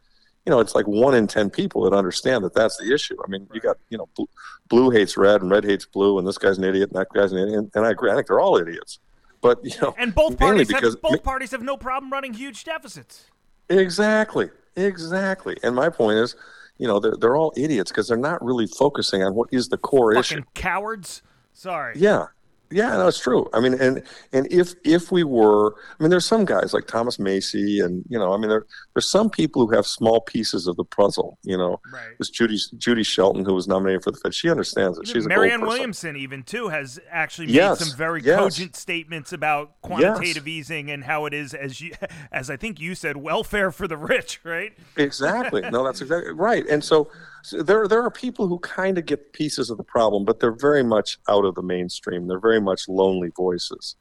you 0.45 0.49
know, 0.49 0.59
it's 0.59 0.73
like 0.73 0.87
one 0.87 1.13
in 1.13 1.27
ten 1.27 1.49
people 1.49 1.83
that 1.83 1.93
understand 1.93 2.43
that 2.43 2.53
that's 2.55 2.77
the 2.77 2.93
issue. 2.93 3.17
I 3.23 3.29
mean, 3.29 3.47
you 3.53 3.59
got 3.59 3.77
you 3.89 3.97
know, 3.97 4.07
blue, 4.15 4.27
blue 4.69 4.89
hates 4.89 5.17
red 5.17 5.41
and 5.41 5.51
red 5.51 5.63
hates 5.63 5.85
blue, 5.85 6.17
and 6.17 6.27
this 6.27 6.37
guy's 6.37 6.57
an 6.57 6.63
idiot 6.63 6.89
and 6.89 6.99
that 6.99 7.09
guy's 7.13 7.31
an 7.31 7.39
idiot, 7.39 7.57
and, 7.57 7.71
and 7.75 7.85
I 7.85 7.91
agree. 7.91 8.11
I 8.11 8.15
think 8.15 8.27
they're 8.27 8.39
all 8.39 8.57
idiots. 8.57 8.99
But 9.41 9.63
you 9.63 9.73
know, 9.81 9.95
And 9.97 10.13
both 10.13 10.37
parties 10.37 10.67
because 10.67 10.93
have 10.93 11.01
both 11.01 11.23
parties 11.23 11.51
have 11.51 11.63
no 11.63 11.75
problem 11.77 12.11
running 12.11 12.33
huge 12.33 12.63
deficits. 12.63 13.25
exactly, 13.69 14.49
exactly. 14.75 15.57
And 15.63 15.75
my 15.75 15.89
point 15.89 16.17
is, 16.19 16.35
you 16.77 16.87
know, 16.87 16.99
they're 16.99 17.15
they're 17.19 17.35
all 17.35 17.53
idiots 17.57 17.91
because 17.91 18.07
they're 18.07 18.17
not 18.17 18.43
really 18.43 18.67
focusing 18.67 19.23
on 19.23 19.33
what 19.35 19.49
is 19.51 19.69
the 19.69 19.77
core 19.77 20.13
issue. 20.13 20.35
Fucking 20.35 20.47
cowards. 20.53 21.21
Sorry. 21.53 21.95
Yeah. 21.97 22.27
Yeah, 22.71 22.89
no, 22.97 23.07
it's 23.07 23.19
true. 23.19 23.49
I 23.53 23.59
mean, 23.59 23.73
and 23.75 24.01
and 24.33 24.47
if 24.51 24.73
if 24.83 25.11
we 25.11 25.23
were, 25.23 25.75
I 25.99 26.03
mean, 26.03 26.09
there's 26.09 26.25
some 26.25 26.45
guys 26.45 26.73
like 26.73 26.87
Thomas 26.87 27.19
Massie, 27.19 27.79
and 27.79 28.03
you 28.09 28.17
know, 28.17 28.33
I 28.33 28.37
mean, 28.37 28.49
there 28.49 28.65
there's 28.93 29.07
some 29.09 29.29
people 29.29 29.67
who 29.67 29.75
have 29.75 29.85
small 29.85 30.21
pieces 30.21 30.67
of 30.67 30.75
the 30.77 30.83
puzzle. 30.85 31.37
You 31.43 31.57
know, 31.57 31.79
Right. 31.93 32.07
there's 32.17 32.29
Judy 32.29 32.57
Judy 32.77 33.03
Shelton 33.03 33.43
who 33.45 33.53
was 33.53 33.67
nominated 33.67 34.03
for 34.03 34.11
the 34.11 34.17
Fed. 34.17 34.33
She 34.33 34.49
understands 34.49 34.97
it. 34.97 35.07
She's 35.07 35.27
Marianne. 35.27 35.61
Williamson, 35.61 36.15
even 36.15 36.43
too, 36.43 36.69
has 36.69 36.99
actually 37.09 37.47
Yes, 37.51 37.79
made 37.79 37.87
some 37.87 37.97
very 37.97 38.21
yes. 38.23 38.39
cogent 38.39 38.75
statements 38.75 39.33
about 39.33 39.81
quantitative 39.81 40.47
easing 40.47 40.89
and 40.89 41.03
how 41.03 41.25
it 41.25 41.33
is, 41.33 41.53
as 41.53 41.81
you, 41.81 41.93
as 42.31 42.49
I 42.49 42.57
think 42.57 42.79
you 42.79 42.95
said, 42.95 43.17
welfare 43.17 43.71
for 43.71 43.87
the 43.87 43.97
rich, 43.97 44.39
right? 44.43 44.71
Exactly. 44.97 45.61
No, 45.71 45.83
that's 45.85 46.01
exactly 46.01 46.33
right. 46.33 46.65
And 46.67 46.83
so, 46.83 47.09
so 47.43 47.61
there 47.61 47.87
there 47.87 48.03
are 48.03 48.11
people 48.11 48.47
who 48.47 48.59
kind 48.59 48.97
of 48.97 49.05
get 49.05 49.33
pieces 49.33 49.69
of 49.69 49.77
the 49.77 49.83
problem, 49.83 50.25
but 50.25 50.39
they're 50.39 50.51
very 50.51 50.83
much 50.83 51.19
out 51.29 51.45
of 51.45 51.55
the 51.55 51.61
mainstream. 51.61 52.27
They're 52.27 52.39
very 52.39 52.61
much 52.61 52.87
lonely 52.87 53.29
voices, 53.35 53.95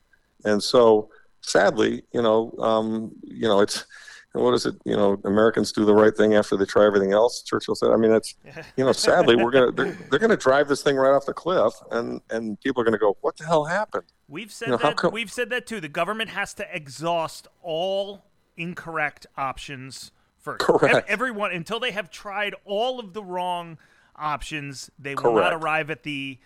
and 0.44 0.62
so 0.62 1.10
sadly, 1.40 2.02
you 2.12 2.22
know, 2.22 2.52
um, 2.58 3.12
you 3.22 3.48
know, 3.48 3.60
it's 3.60 3.86
what 4.32 4.54
is 4.54 4.64
it? 4.64 4.76
You 4.84 4.96
know, 4.96 5.20
Americans 5.24 5.72
do 5.72 5.84
the 5.84 5.94
right 5.94 6.16
thing 6.16 6.34
after 6.34 6.56
they 6.56 6.64
try 6.64 6.86
everything 6.86 7.12
else. 7.12 7.42
Churchill 7.42 7.74
said. 7.74 7.90
I 7.90 7.96
mean, 7.96 8.10
that's 8.10 8.36
you 8.76 8.84
know, 8.84 8.92
sadly, 8.92 9.36
we're 9.36 9.50
gonna 9.50 9.72
they're, 9.72 9.92
they're 10.10 10.18
gonna 10.20 10.36
drive 10.36 10.68
this 10.68 10.82
thing 10.82 10.96
right 10.96 11.14
off 11.14 11.26
the 11.26 11.34
cliff, 11.34 11.74
and 11.90 12.20
and 12.30 12.60
people 12.60 12.80
are 12.80 12.84
gonna 12.84 12.98
go, 12.98 13.16
what 13.22 13.36
the 13.36 13.44
hell 13.44 13.64
happened? 13.64 14.04
We've 14.28 14.52
said 14.52 14.66
you 14.66 14.72
know, 14.72 14.78
that. 14.78 14.96
Come- 14.96 15.12
we've 15.12 15.32
said 15.32 15.50
that 15.50 15.66
too. 15.66 15.80
The 15.80 15.88
government 15.88 16.30
has 16.30 16.54
to 16.54 16.66
exhaust 16.74 17.48
all 17.62 18.24
incorrect 18.56 19.26
options 19.36 20.12
first. 20.40 20.60
Correct. 20.60 21.08
Everyone 21.08 21.52
until 21.52 21.80
they 21.80 21.92
have 21.92 22.10
tried 22.10 22.54
all 22.64 22.98
of 22.98 23.12
the 23.12 23.22
wrong 23.22 23.78
options, 24.16 24.90
they 24.98 25.14
will 25.14 25.22
Correct. 25.22 25.52
not 25.52 25.62
arrive 25.62 25.90
at 25.90 26.02
the 26.02 26.38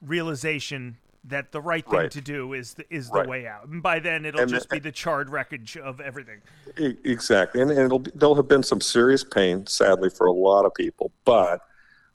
realization 0.00 0.98
that 1.24 1.52
the 1.52 1.60
right 1.60 1.84
thing 1.84 2.00
right. 2.00 2.10
to 2.10 2.20
do 2.20 2.52
is 2.52 2.74
the, 2.74 2.84
is 2.92 3.08
the 3.08 3.20
right. 3.20 3.28
way 3.28 3.46
out. 3.46 3.68
And 3.68 3.82
by 3.82 4.00
then, 4.00 4.24
it'll 4.24 4.40
and 4.40 4.50
just 4.50 4.68
be 4.68 4.78
the 4.78 4.90
charred 4.90 5.30
wreckage 5.30 5.76
of 5.76 6.00
everything. 6.00 6.40
Exactly, 6.76 7.62
and, 7.62 7.70
and 7.70 7.80
it'll 7.80 8.04
there'll 8.14 8.34
have 8.34 8.48
been 8.48 8.62
some 8.62 8.80
serious 8.80 9.22
pain, 9.22 9.66
sadly, 9.66 10.10
for 10.10 10.26
a 10.26 10.32
lot 10.32 10.64
of 10.64 10.74
people. 10.74 11.12
But 11.24 11.60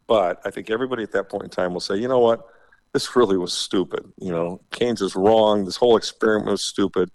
but 0.07 0.41
I 0.45 0.51
think 0.51 0.69
everybody 0.69 1.03
at 1.03 1.11
that 1.13 1.29
point 1.29 1.43
in 1.43 1.49
time 1.49 1.73
will 1.73 1.79
say, 1.79 1.95
you 1.95 2.07
know 2.07 2.19
what, 2.19 2.45
this 2.93 3.15
really 3.15 3.37
was 3.37 3.53
stupid. 3.53 4.11
You 4.17 4.31
know, 4.31 4.61
Keynes 4.71 5.01
is 5.01 5.15
wrong. 5.15 5.65
This 5.65 5.77
whole 5.77 5.97
experiment 5.97 6.51
was 6.51 6.63
stupid. 6.63 7.09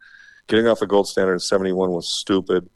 Getting 0.46 0.66
off 0.66 0.80
the 0.80 0.86
gold 0.86 1.08
standard 1.08 1.34
in 1.34 1.40
'71 1.40 1.90
was 1.90 2.08
stupid. 2.08 2.68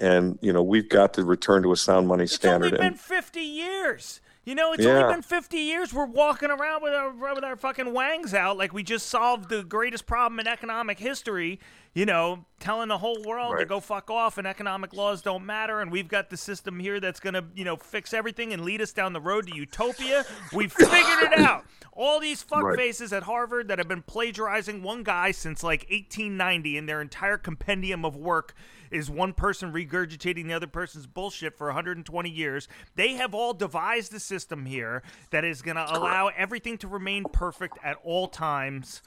And 0.00 0.38
you 0.40 0.52
know, 0.52 0.62
we've 0.62 0.88
got 0.88 1.14
to 1.14 1.24
return 1.24 1.62
to 1.62 1.72
a 1.72 1.76
sound 1.76 2.08
money 2.08 2.26
standard. 2.26 2.72
It's 2.72 2.80
only 2.80 2.90
been 2.90 2.98
50 2.98 3.40
years. 3.40 4.20
You 4.44 4.54
know, 4.54 4.72
it's 4.72 4.82
yeah. 4.82 5.02
only 5.02 5.14
been 5.14 5.22
50 5.22 5.58
years. 5.58 5.92
We're 5.92 6.06
walking 6.06 6.50
around 6.50 6.82
with 6.82 6.94
our 6.94 7.12
with 7.34 7.44
our 7.44 7.56
fucking 7.56 7.92
wangs 7.92 8.32
out 8.32 8.56
like 8.56 8.72
we 8.72 8.82
just 8.82 9.08
solved 9.08 9.50
the 9.50 9.62
greatest 9.62 10.06
problem 10.06 10.40
in 10.40 10.48
economic 10.48 10.98
history. 10.98 11.60
You 11.92 12.06
know, 12.06 12.46
telling 12.58 12.88
the 12.88 12.98
whole 12.98 13.22
world 13.22 13.54
right. 13.54 13.60
to 13.60 13.66
go 13.66 13.80
fuck 13.80 14.10
off 14.10 14.38
and 14.38 14.46
economic 14.46 14.94
laws 14.94 15.20
don't 15.20 15.44
matter, 15.44 15.80
and 15.80 15.92
we've 15.92 16.08
got 16.08 16.30
the 16.30 16.36
system 16.38 16.80
here 16.80 17.00
that's 17.00 17.20
gonna 17.20 17.44
you 17.54 17.64
know 17.64 17.76
fix 17.76 18.14
everything 18.14 18.54
and 18.54 18.64
lead 18.64 18.80
us 18.80 18.92
down 18.92 19.12
the 19.12 19.20
road 19.20 19.46
to 19.48 19.54
utopia. 19.54 20.24
We've 20.54 20.72
figured 20.72 21.32
it 21.32 21.38
out. 21.38 21.66
All 21.92 22.18
these 22.18 22.42
fuck 22.42 22.62
right. 22.62 22.78
faces 22.78 23.12
at 23.12 23.24
Harvard 23.24 23.68
that 23.68 23.78
have 23.78 23.88
been 23.88 24.02
plagiarizing 24.02 24.82
one 24.82 25.02
guy 25.02 25.32
since 25.32 25.62
like 25.62 25.82
1890 25.90 26.78
in 26.78 26.86
their 26.86 27.02
entire 27.02 27.36
compendium 27.36 28.06
of 28.06 28.16
work 28.16 28.54
is 28.90 29.10
one 29.10 29.32
person 29.32 29.72
regurgitating 29.72 30.46
the 30.46 30.54
other 30.54 30.66
person's 30.66 31.06
bullshit 31.06 31.56
for 31.56 31.68
120 31.68 32.30
years. 32.30 32.68
They 32.94 33.14
have 33.14 33.34
all 33.34 33.54
devised 33.54 34.14
a 34.14 34.20
system 34.20 34.66
here 34.66 35.02
that 35.30 35.44
is 35.44 35.62
going 35.62 35.76
to 35.76 35.96
allow 35.96 36.28
everything 36.28 36.78
to 36.78 36.88
remain 36.88 37.24
perfect 37.24 37.78
at 37.82 37.96
all 38.02 38.28
times 38.28 39.02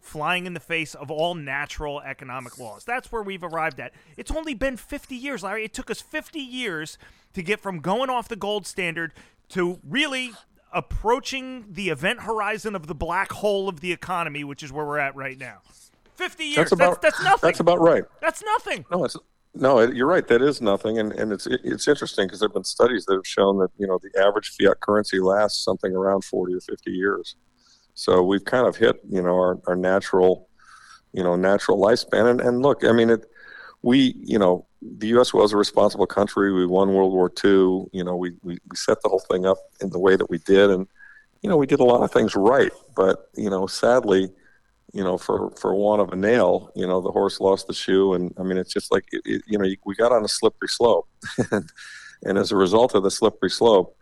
flying 0.00 0.46
in 0.46 0.52
the 0.54 0.60
face 0.60 0.94
of 0.94 1.10
all 1.10 1.34
natural 1.34 2.00
economic 2.02 2.58
laws. 2.58 2.84
That's 2.84 3.10
where 3.10 3.22
we've 3.22 3.42
arrived 3.42 3.80
at. 3.80 3.92
It's 4.16 4.30
only 4.30 4.54
been 4.54 4.76
50 4.76 5.16
years, 5.16 5.42
Larry. 5.42 5.64
It 5.64 5.72
took 5.72 5.90
us 5.90 6.00
50 6.00 6.38
years 6.38 6.98
to 7.32 7.42
get 7.42 7.58
from 7.60 7.80
going 7.80 8.10
off 8.10 8.28
the 8.28 8.36
gold 8.36 8.66
standard 8.66 9.12
to 9.50 9.80
really 9.82 10.32
approaching 10.72 11.64
the 11.70 11.88
event 11.88 12.20
horizon 12.20 12.74
of 12.74 12.86
the 12.86 12.94
black 12.94 13.32
hole 13.32 13.68
of 13.68 13.80
the 13.80 13.92
economy, 13.92 14.44
which 14.44 14.62
is 14.62 14.72
where 14.72 14.84
we're 14.84 14.98
at 14.98 15.16
right 15.16 15.38
now. 15.38 15.60
50 16.14 16.44
years. 16.44 16.56
That's 16.56 16.72
about 16.72 17.02
that's, 17.02 17.16
that's 17.16 17.24
nothing. 17.24 17.48
That's 17.48 17.60
about 17.60 17.80
right. 17.80 18.04
That's 18.20 18.42
nothing. 18.42 18.84
No, 18.90 19.04
it's 19.04 19.16
no, 19.56 19.80
you're 19.80 20.08
right. 20.08 20.26
That 20.26 20.42
is 20.42 20.60
nothing, 20.60 20.98
and 20.98 21.12
and 21.12 21.32
it's 21.32 21.46
it's 21.46 21.86
interesting 21.86 22.26
because 22.26 22.40
there've 22.40 22.52
been 22.52 22.64
studies 22.64 23.04
that 23.06 23.14
have 23.14 23.26
shown 23.26 23.58
that 23.58 23.70
you 23.78 23.86
know 23.86 23.98
the 24.02 24.10
average 24.20 24.52
fiat 24.58 24.80
currency 24.80 25.20
lasts 25.20 25.64
something 25.64 25.94
around 25.94 26.24
40 26.24 26.54
or 26.54 26.60
50 26.60 26.90
years. 26.90 27.36
So 27.94 28.22
we've 28.22 28.44
kind 28.44 28.66
of 28.66 28.76
hit 28.76 28.96
you 29.08 29.22
know 29.22 29.34
our, 29.34 29.60
our 29.68 29.76
natural, 29.76 30.48
you 31.12 31.22
know, 31.22 31.36
natural 31.36 31.78
lifespan. 31.78 32.30
And, 32.30 32.40
and 32.40 32.62
look, 32.62 32.84
I 32.84 32.90
mean, 32.90 33.10
it, 33.10 33.26
we 33.82 34.16
you 34.18 34.38
know 34.40 34.66
the 34.82 35.08
U.S. 35.08 35.32
was 35.32 35.52
a 35.52 35.56
responsible 35.56 36.06
country. 36.06 36.52
We 36.52 36.66
won 36.66 36.92
World 36.92 37.12
War 37.12 37.30
II. 37.44 37.86
You 37.92 38.02
know, 38.04 38.16
we, 38.16 38.32
we 38.42 38.58
we 38.68 38.76
set 38.76 39.02
the 39.02 39.08
whole 39.08 39.22
thing 39.30 39.46
up 39.46 39.58
in 39.80 39.90
the 39.90 40.00
way 40.00 40.16
that 40.16 40.28
we 40.28 40.38
did, 40.38 40.70
and 40.70 40.88
you 41.42 41.48
know 41.48 41.56
we 41.56 41.66
did 41.66 41.78
a 41.78 41.84
lot 41.84 42.02
of 42.02 42.10
things 42.10 42.34
right. 42.34 42.72
But 42.96 43.30
you 43.36 43.50
know, 43.50 43.68
sadly 43.68 44.32
you 44.94 45.02
know, 45.02 45.18
for 45.18 45.50
for 45.60 45.74
want 45.74 46.00
of 46.00 46.12
a 46.12 46.16
nail, 46.16 46.70
you 46.76 46.86
know, 46.86 47.00
the 47.00 47.10
horse 47.10 47.40
lost 47.40 47.66
the 47.66 47.74
shoe, 47.74 48.14
and 48.14 48.32
I 48.38 48.44
mean, 48.44 48.56
it's 48.56 48.72
just 48.72 48.92
like 48.92 49.04
it, 49.10 49.22
it, 49.24 49.42
you 49.44 49.58
know, 49.58 49.68
we 49.84 49.96
got 49.96 50.12
on 50.12 50.24
a 50.24 50.28
slippery 50.28 50.68
slope, 50.68 51.08
and, 51.50 51.68
and 52.22 52.38
as 52.38 52.52
a 52.52 52.56
result 52.56 52.94
of 52.94 53.02
the 53.02 53.10
slippery 53.10 53.50
slope, 53.50 53.96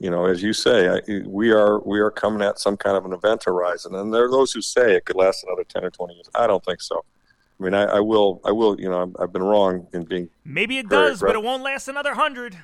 you 0.00 0.10
know, 0.10 0.24
as 0.24 0.42
you 0.42 0.54
say, 0.54 0.88
I, 0.88 1.00
we 1.26 1.50
are 1.52 1.80
we 1.80 2.00
are 2.00 2.10
coming 2.10 2.40
at 2.40 2.58
some 2.58 2.78
kind 2.78 2.96
of 2.96 3.04
an 3.04 3.12
event 3.12 3.44
horizon, 3.44 3.94
and 3.94 4.12
there 4.12 4.24
are 4.24 4.30
those 4.30 4.50
who 4.50 4.62
say 4.62 4.96
it 4.96 5.04
could 5.04 5.16
last 5.16 5.44
another 5.44 5.64
ten 5.64 5.84
or 5.84 5.90
twenty 5.90 6.14
years. 6.14 6.30
I 6.34 6.46
don't 6.46 6.64
think 6.64 6.80
so. 6.80 7.04
I 7.60 7.64
mean, 7.64 7.74
I, 7.74 7.84
I 7.84 8.00
will, 8.00 8.40
I 8.44 8.52
will, 8.52 8.80
you 8.80 8.88
know, 8.88 9.12
I've 9.18 9.32
been 9.32 9.42
wrong 9.42 9.86
in 9.92 10.04
being. 10.04 10.30
Maybe 10.46 10.78
it 10.78 10.88
does, 10.88 11.20
but 11.20 11.34
it 11.34 11.42
won't 11.42 11.62
last 11.62 11.88
another 11.88 12.14
hundred. 12.14 12.56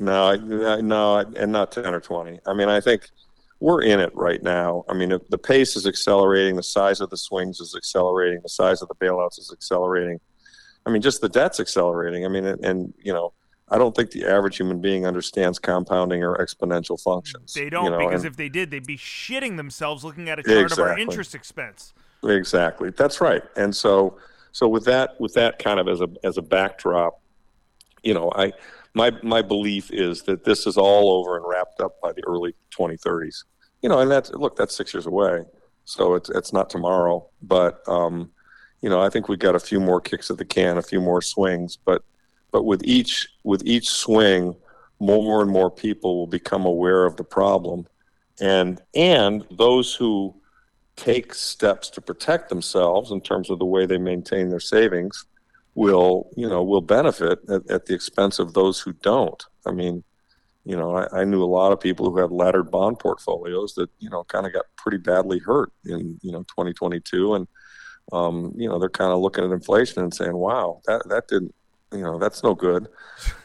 No, 0.00 0.30
I, 0.30 0.80
no, 0.80 1.18
and 1.18 1.52
not 1.52 1.70
ten 1.70 1.94
or 1.94 2.00
twenty. 2.00 2.40
I 2.46 2.52
mean, 2.52 2.68
I 2.68 2.80
think 2.80 3.10
we're 3.60 3.82
in 3.82 4.00
it 4.00 4.14
right 4.14 4.42
now. 4.42 4.84
I 4.88 4.94
mean, 4.94 5.18
the 5.30 5.38
pace 5.38 5.76
is 5.76 5.86
accelerating, 5.86 6.56
the 6.56 6.62
size 6.62 7.00
of 7.00 7.10
the 7.10 7.16
swings 7.16 7.60
is 7.60 7.74
accelerating, 7.74 8.40
the 8.42 8.48
size 8.48 8.82
of 8.82 8.88
the 8.88 8.94
bailouts 8.94 9.38
is 9.38 9.50
accelerating. 9.52 10.20
I 10.84 10.90
mean, 10.90 11.02
just 11.02 11.20
the 11.20 11.28
debt's 11.28 11.58
accelerating. 11.58 12.24
I 12.24 12.28
mean, 12.28 12.44
and, 12.44 12.64
and 12.64 12.94
you 12.98 13.12
know, 13.12 13.32
I 13.68 13.78
don't 13.78 13.96
think 13.96 14.12
the 14.12 14.24
average 14.26 14.58
human 14.58 14.80
being 14.80 15.06
understands 15.06 15.58
compounding 15.58 16.22
or 16.22 16.36
exponential 16.36 17.00
functions. 17.00 17.54
They 17.54 17.68
don't 17.68 17.84
you 17.86 17.90
know, 17.90 17.98
because 17.98 18.24
if 18.24 18.36
they 18.36 18.48
did, 18.48 18.70
they'd 18.70 18.86
be 18.86 18.96
shitting 18.96 19.56
themselves 19.56 20.04
looking 20.04 20.28
at 20.28 20.38
a 20.38 20.42
chart 20.42 20.58
exactly. 20.58 20.84
of 20.84 20.90
our 20.90 20.98
interest 20.98 21.34
expense. 21.34 21.92
Exactly, 22.22 22.90
that's 22.90 23.20
right. 23.20 23.42
And 23.56 23.74
so, 23.74 24.18
so 24.52 24.68
with 24.68 24.84
that, 24.84 25.20
with 25.20 25.34
that 25.34 25.58
kind 25.58 25.80
of 25.80 25.88
as 25.88 26.00
a 26.00 26.08
as 26.22 26.38
a 26.38 26.42
backdrop, 26.42 27.20
you 28.02 28.14
know, 28.14 28.30
I 28.36 28.52
my 28.96 29.12
my 29.22 29.42
belief 29.42 29.90
is 29.92 30.22
that 30.22 30.44
this 30.44 30.66
is 30.66 30.78
all 30.78 31.12
over 31.12 31.36
and 31.36 31.44
wrapped 31.46 31.80
up 31.82 32.00
by 32.00 32.12
the 32.12 32.24
early 32.26 32.54
2030s. 32.76 33.44
You 33.82 33.90
know, 33.90 34.00
and 34.00 34.10
that's 34.10 34.30
look, 34.30 34.56
that's 34.56 34.74
six 34.74 34.94
years 34.94 35.04
away, 35.04 35.44
so 35.84 36.14
it's 36.14 36.30
it's 36.30 36.52
not 36.52 36.70
tomorrow. 36.70 37.28
But 37.42 37.86
um, 37.86 38.30
you 38.80 38.88
know, 38.88 39.02
I 39.02 39.10
think 39.10 39.28
we've 39.28 39.38
got 39.38 39.54
a 39.54 39.60
few 39.60 39.80
more 39.80 40.00
kicks 40.00 40.30
at 40.30 40.38
the 40.38 40.46
can, 40.46 40.78
a 40.78 40.82
few 40.82 41.02
more 41.02 41.20
swings. 41.20 41.76
But 41.76 42.02
but 42.50 42.62
with 42.64 42.82
each 42.84 43.28
with 43.44 43.62
each 43.66 43.90
swing, 43.90 44.56
more 44.98 45.42
and 45.42 45.50
more 45.50 45.70
people 45.70 46.16
will 46.16 46.26
become 46.26 46.64
aware 46.64 47.04
of 47.04 47.16
the 47.16 47.24
problem, 47.24 47.86
and 48.40 48.80
and 48.94 49.44
those 49.50 49.94
who 49.94 50.34
take 50.96 51.34
steps 51.34 51.90
to 51.90 52.00
protect 52.00 52.48
themselves 52.48 53.10
in 53.10 53.20
terms 53.20 53.50
of 53.50 53.58
the 53.58 53.66
way 53.66 53.84
they 53.84 53.98
maintain 53.98 54.48
their 54.48 54.58
savings 54.58 55.26
will 55.76 56.30
you 56.36 56.48
know 56.48 56.64
will 56.64 56.80
benefit 56.80 57.38
at, 57.48 57.70
at 57.70 57.86
the 57.86 57.94
expense 57.94 58.40
of 58.40 58.54
those 58.54 58.80
who 58.80 58.92
don't. 58.94 59.44
I 59.64 59.70
mean, 59.70 60.02
you 60.64 60.74
know, 60.76 60.96
I, 60.96 61.20
I, 61.20 61.24
knew 61.24 61.44
a 61.44 61.46
lot 61.46 61.70
of 61.70 61.78
people 61.78 62.10
who 62.10 62.18
had 62.18 62.32
laddered 62.32 62.70
bond 62.70 62.98
portfolios 62.98 63.74
that 63.74 63.88
you 64.00 64.10
know 64.10 64.24
kind 64.24 64.46
of 64.46 64.52
got 64.52 64.64
pretty 64.76 64.98
badly 64.98 65.38
hurt 65.38 65.70
in 65.84 66.18
you 66.22 66.32
know 66.32 66.40
2022, 66.40 67.34
and 67.34 67.46
um, 68.10 68.52
you 68.56 68.68
know 68.68 68.78
they're 68.78 68.88
kind 68.88 69.12
of 69.12 69.20
looking 69.20 69.44
at 69.44 69.50
inflation 69.50 70.02
and 70.02 70.12
saying, 70.12 70.36
"Wow, 70.36 70.80
that 70.86 71.08
that 71.08 71.28
didn't." 71.28 71.54
You 71.92 72.02
know 72.02 72.18
that's 72.18 72.42
no 72.42 72.52
good. 72.52 72.88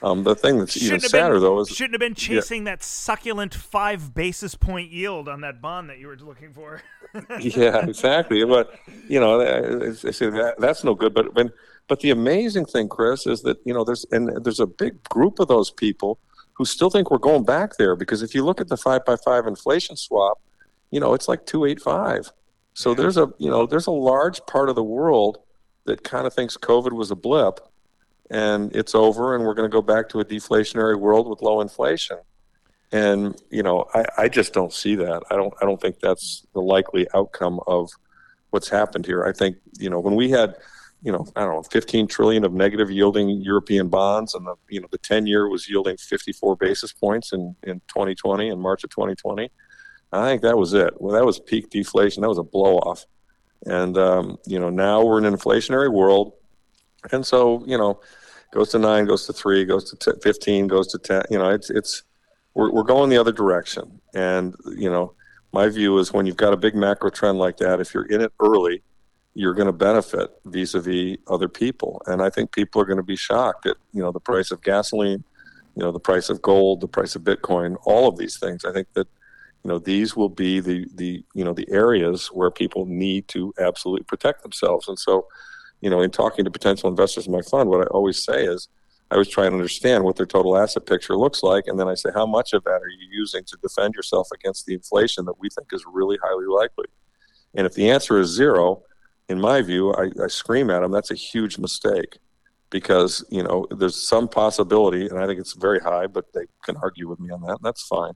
Um, 0.02 0.24
the 0.24 0.34
thing 0.34 0.58
that's 0.58 0.76
even 0.82 1.00
sadder 1.00 1.36
been, 1.36 1.44
though 1.44 1.60
is 1.60 1.70
shouldn't 1.70 1.94
have 1.94 2.00
been 2.00 2.16
chasing 2.16 2.66
yeah. 2.66 2.72
that 2.72 2.84
succulent 2.84 3.54
five 3.54 4.16
basis 4.16 4.56
point 4.56 4.90
yield 4.90 5.30
on 5.30 5.42
that 5.42 5.62
bond 5.62 5.92
that 5.92 6.00
you 6.00 6.08
were 6.08 6.18
looking 6.18 6.52
for. 6.52 6.82
yeah, 7.40 7.86
exactly. 7.86 8.44
But 8.44 8.74
you 9.08 9.20
know, 9.20 9.38
they 9.78 10.12
say 10.12 10.32
that, 10.32 10.56
that's 10.58 10.84
no 10.84 10.96
good. 10.96 11.14
But 11.14 11.36
when 11.36 11.52
but 11.92 12.00
the 12.00 12.12
amazing 12.12 12.64
thing, 12.64 12.88
Chris, 12.88 13.28
is 13.28 13.42
that 13.42 13.58
you 13.66 13.74
know 13.74 13.84
there's 13.84 14.06
and 14.14 14.30
there's 14.46 14.62
a 14.62 14.66
big 14.66 15.04
group 15.10 15.42
of 15.42 15.50
those 15.50 15.72
people 15.72 16.20
who 16.54 16.64
still 16.64 16.90
think 16.90 17.12
we're 17.12 17.18
going 17.18 17.44
back 17.44 17.76
there 17.76 17.98
because 17.98 18.24
if 18.24 18.34
you 18.34 18.46
look 18.46 18.62
at 18.62 18.70
the 18.70 18.78
five 18.78 19.04
by 19.04 19.18
five 19.18 19.46
inflation 19.46 19.98
swap, 19.98 20.40
you 20.90 21.02
know 21.02 21.14
it's 21.14 21.28
like 21.28 21.46
two 21.46 21.66
eight 21.66 21.82
five. 21.82 22.32
So 22.76 22.92
yeah. 22.92 22.96
there's 22.96 23.18
a 23.18 23.28
you 23.40 23.50
know 23.50 23.66
there's 23.66 23.88
a 23.88 23.92
large 23.92 24.40
part 24.46 24.70
of 24.70 24.76
the 24.76 24.84
world 24.86 25.40
that 25.84 26.02
kind 26.02 26.26
of 26.26 26.34
thinks 26.34 26.56
COVID 26.56 26.94
was 26.94 27.12
a 27.12 27.16
blip, 27.18 27.60
and 28.30 28.74
it's 28.74 28.96
over, 28.96 29.36
and 29.36 29.44
we're 29.44 29.54
going 29.54 29.70
to 29.70 29.74
go 29.74 29.82
back 29.82 30.08
to 30.12 30.22
a 30.22 30.24
deflationary 30.24 30.98
world 30.98 31.28
with 31.28 31.42
low 31.42 31.60
inflation. 31.60 32.20
And 32.94 33.36
you 33.50 33.64
know, 33.64 33.90
I, 33.94 34.06
I 34.18 34.30
just 34.30 34.54
don't 34.54 34.72
see 34.72 34.96
that. 34.96 35.24
I 35.30 35.36
don't 35.36 35.54
I 35.62 35.66
don't 35.66 35.82
think 35.82 36.00
that's 36.00 36.48
the 36.54 36.62
likely 36.62 37.06
outcome 37.14 37.60
of 37.68 37.90
what's 38.52 38.70
happened 38.70 39.06
here. 39.06 39.26
I 39.26 39.34
think 39.34 39.58
you 39.78 39.90
know 39.90 40.00
when 40.00 40.16
we 40.16 40.32
had 40.32 40.56
you 41.04 41.12
know, 41.12 41.26
I 41.36 41.42
don't 41.42 41.56
know, 41.56 41.64
15 41.64 42.08
trillion 42.08 42.46
of 42.46 42.54
negative 42.54 42.92
yielding 42.92 43.30
European 43.30 43.88
bonds, 43.88 44.36
and 44.36 44.46
the 44.46 44.56
you 44.70 44.82
know 44.82 44.88
the 44.92 45.00
10 45.00 45.26
year 45.26 45.50
was 45.50 45.68
yielding 45.68 45.98
54 45.98 46.56
basis 46.56 46.94
points 46.94 47.34
in 47.34 47.56
in 47.64 47.80
2020 47.88 48.50
in 48.50 48.60
March 48.60 48.84
of 48.84 48.92
2020. 48.92 49.50
I 50.14 50.30
think 50.30 50.42
that 50.42 50.58
was 50.58 50.74
it. 50.74 50.94
Well, 51.00 51.14
that 51.16 51.26
was 51.26 51.40
peak 51.40 51.70
deflation. 51.70 52.22
That 52.22 52.30
was 52.30 52.38
a 52.38 52.44
blow 52.44 52.78
off, 52.78 53.06
and 53.66 53.98
um, 53.98 54.38
you 54.46 54.60
know 54.60 54.70
now 54.70 55.04
we're 55.04 55.18
in 55.18 55.26
an 55.26 55.36
inflationary 55.36 55.92
world, 55.92 56.34
and 57.12 57.26
so 57.26 57.64
you 57.66 57.78
know 57.78 58.00
goes 58.54 58.70
to 58.70 58.80
nine, 58.80 59.06
goes 59.06 59.26
to 59.26 59.34
three, 59.34 59.66
goes 59.66 59.90
to 59.90 59.96
t- 59.96 60.20
15, 60.22 60.68
goes 60.68 60.88
to 60.92 60.98
10. 61.00 61.24
You 61.30 61.40
know, 61.40 61.50
it's 61.50 61.70
it's 61.70 62.04
we're 62.54 62.72
we're 62.72 62.84
going 62.84 63.10
the 63.10 63.18
other 63.18 63.32
direction, 63.32 64.00
and 64.14 64.56
you 64.78 64.90
know 64.90 65.16
my 65.52 65.68
view 65.68 65.98
is 65.98 66.14
when 66.14 66.28
you've 66.28 66.38
got 66.38 66.54
a 66.54 66.58
big 66.58 66.76
macro 66.76 67.10
trend 67.10 67.40
like 67.40 67.58
that, 67.58 67.80
if 67.80 67.94
you're 67.94 68.06
in 68.06 68.22
it 68.22 68.32
early 68.40 68.84
you're 69.34 69.54
going 69.54 69.68
to 69.68 69.74
benefit 69.74 70.30
vis-a-vis 70.46 71.18
other 71.28 71.48
people. 71.48 72.02
And 72.06 72.22
I 72.22 72.30
think 72.30 72.52
people 72.52 72.82
are 72.82 72.86
going 72.86 72.98
to 72.98 73.04
be 73.04 73.16
shocked 73.16 73.66
at 73.66 73.78
you 73.94 74.02
know 74.02 74.12
the 74.12 74.20
price 74.20 74.52
of 74.52 74.62
gasoline, 74.62 75.24
you 75.76 75.84
know 75.84 75.92
the 75.92 76.00
price 76.00 76.30
of 76.30 76.42
gold, 76.42 76.82
the 76.82 76.88
price 76.88 77.16
of 77.16 77.24
Bitcoin, 77.24 77.78
all 77.86 78.08
of 78.08 78.18
these 78.18 78.38
things. 78.38 78.66
I 78.66 78.74
think 78.74 78.88
that 78.94 79.08
you 79.64 79.70
know 79.70 79.80
these 79.80 80.16
will 80.16 80.30
be 80.30 80.60
the 80.60 80.88
the 80.96 81.24
you 81.34 81.44
know 81.44 81.54
the 81.54 81.68
areas 81.72 82.28
where 82.28 82.52
people 82.52 82.86
need 82.86 83.28
to 83.30 83.54
absolutely 83.60 84.04
protect 84.04 84.44
themselves. 84.44 84.88
And 84.88 85.00
so, 85.00 85.28
you 85.80 85.90
know, 85.90 86.02
in 86.02 86.12
talking 86.12 86.46
to 86.46 86.52
potential 86.52 86.90
investors 86.90 87.28
in 87.28 87.32
my 87.32 87.42
fund, 87.42 87.70
what 87.70 87.82
I 87.82 87.90
always 87.90 88.24
say 88.24 88.44
is. 88.46 88.68
I 89.10 89.16
always 89.16 89.28
try 89.28 89.46
and 89.46 89.54
understand 89.54 90.06
what 90.06 90.16
their 90.16 90.26
total 90.26 90.56
asset 90.56 90.86
picture 90.86 91.18
looks 91.18 91.44
like, 91.44 91.68
and 91.68 91.78
then 91.78 91.90
I 91.90 91.96
say, 91.96 92.12
how 92.14 92.26
much 92.26 92.54
of 92.54 92.64
that 92.64 92.82
are 92.82 92.88
you 92.88 93.10
using 93.12 93.44
to 93.44 93.58
defend 93.62 93.94
yourself 93.94 94.30
against 94.34 94.66
the 94.66 94.74
inflation 94.74 95.26
that 95.26 95.38
we 95.38 95.50
think 95.50 95.68
is 95.74 95.84
really 95.86 96.18
highly 96.24 96.46
likely? 96.46 96.86
And 97.54 97.68
if 97.68 97.74
the 97.74 97.92
answer 97.92 98.22
is 98.22 98.30
zero, 98.30 98.84
in 99.32 99.40
my 99.40 99.62
view, 99.62 99.94
I, 99.94 100.12
I 100.24 100.28
scream 100.28 100.70
at 100.70 100.82
them, 100.82 100.92
that's 100.92 101.12
a 101.12 101.16
huge 101.16 101.58
mistake 101.58 102.18
because, 102.70 103.24
you 103.30 103.44
know, 103.44 103.68
there's 103.72 103.96
some 103.96 104.28
possibility, 104.28 105.08
and 105.08 105.20
I 105.20 105.26
think 105.26 105.40
it's 105.40 105.54
very 105.54 105.80
high, 105.80 106.08
but 106.08 106.26
they 106.34 106.46
can 106.64 106.78
argue 106.78 107.08
with 107.08 107.20
me 107.20 107.30
on 107.32 107.42
that, 107.42 107.58
and 107.58 107.64
that's 107.64 107.84
fine. 107.84 108.14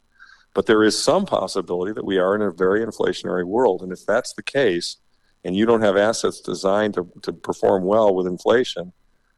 But 0.54 0.66
there 0.66 0.84
is 0.84 1.02
some 1.02 1.26
possibility 1.26 1.94
that 1.94 2.06
we 2.06 2.18
are 2.18 2.36
in 2.36 2.42
a 2.42 2.52
very 2.52 2.86
inflationary 2.86 3.46
world. 3.46 3.82
And 3.82 3.92
if 3.92 4.06
that's 4.06 4.34
the 4.34 4.44
case, 4.44 4.98
and 5.44 5.56
you 5.56 5.66
don't 5.66 5.82
have 5.82 5.98
assets 5.98 6.40
designed 6.40 6.96
to, 6.96 7.08
to 7.24 7.34
perform 7.34 7.84
well 7.84 8.16
with 8.16 8.26
inflation, 8.26 8.94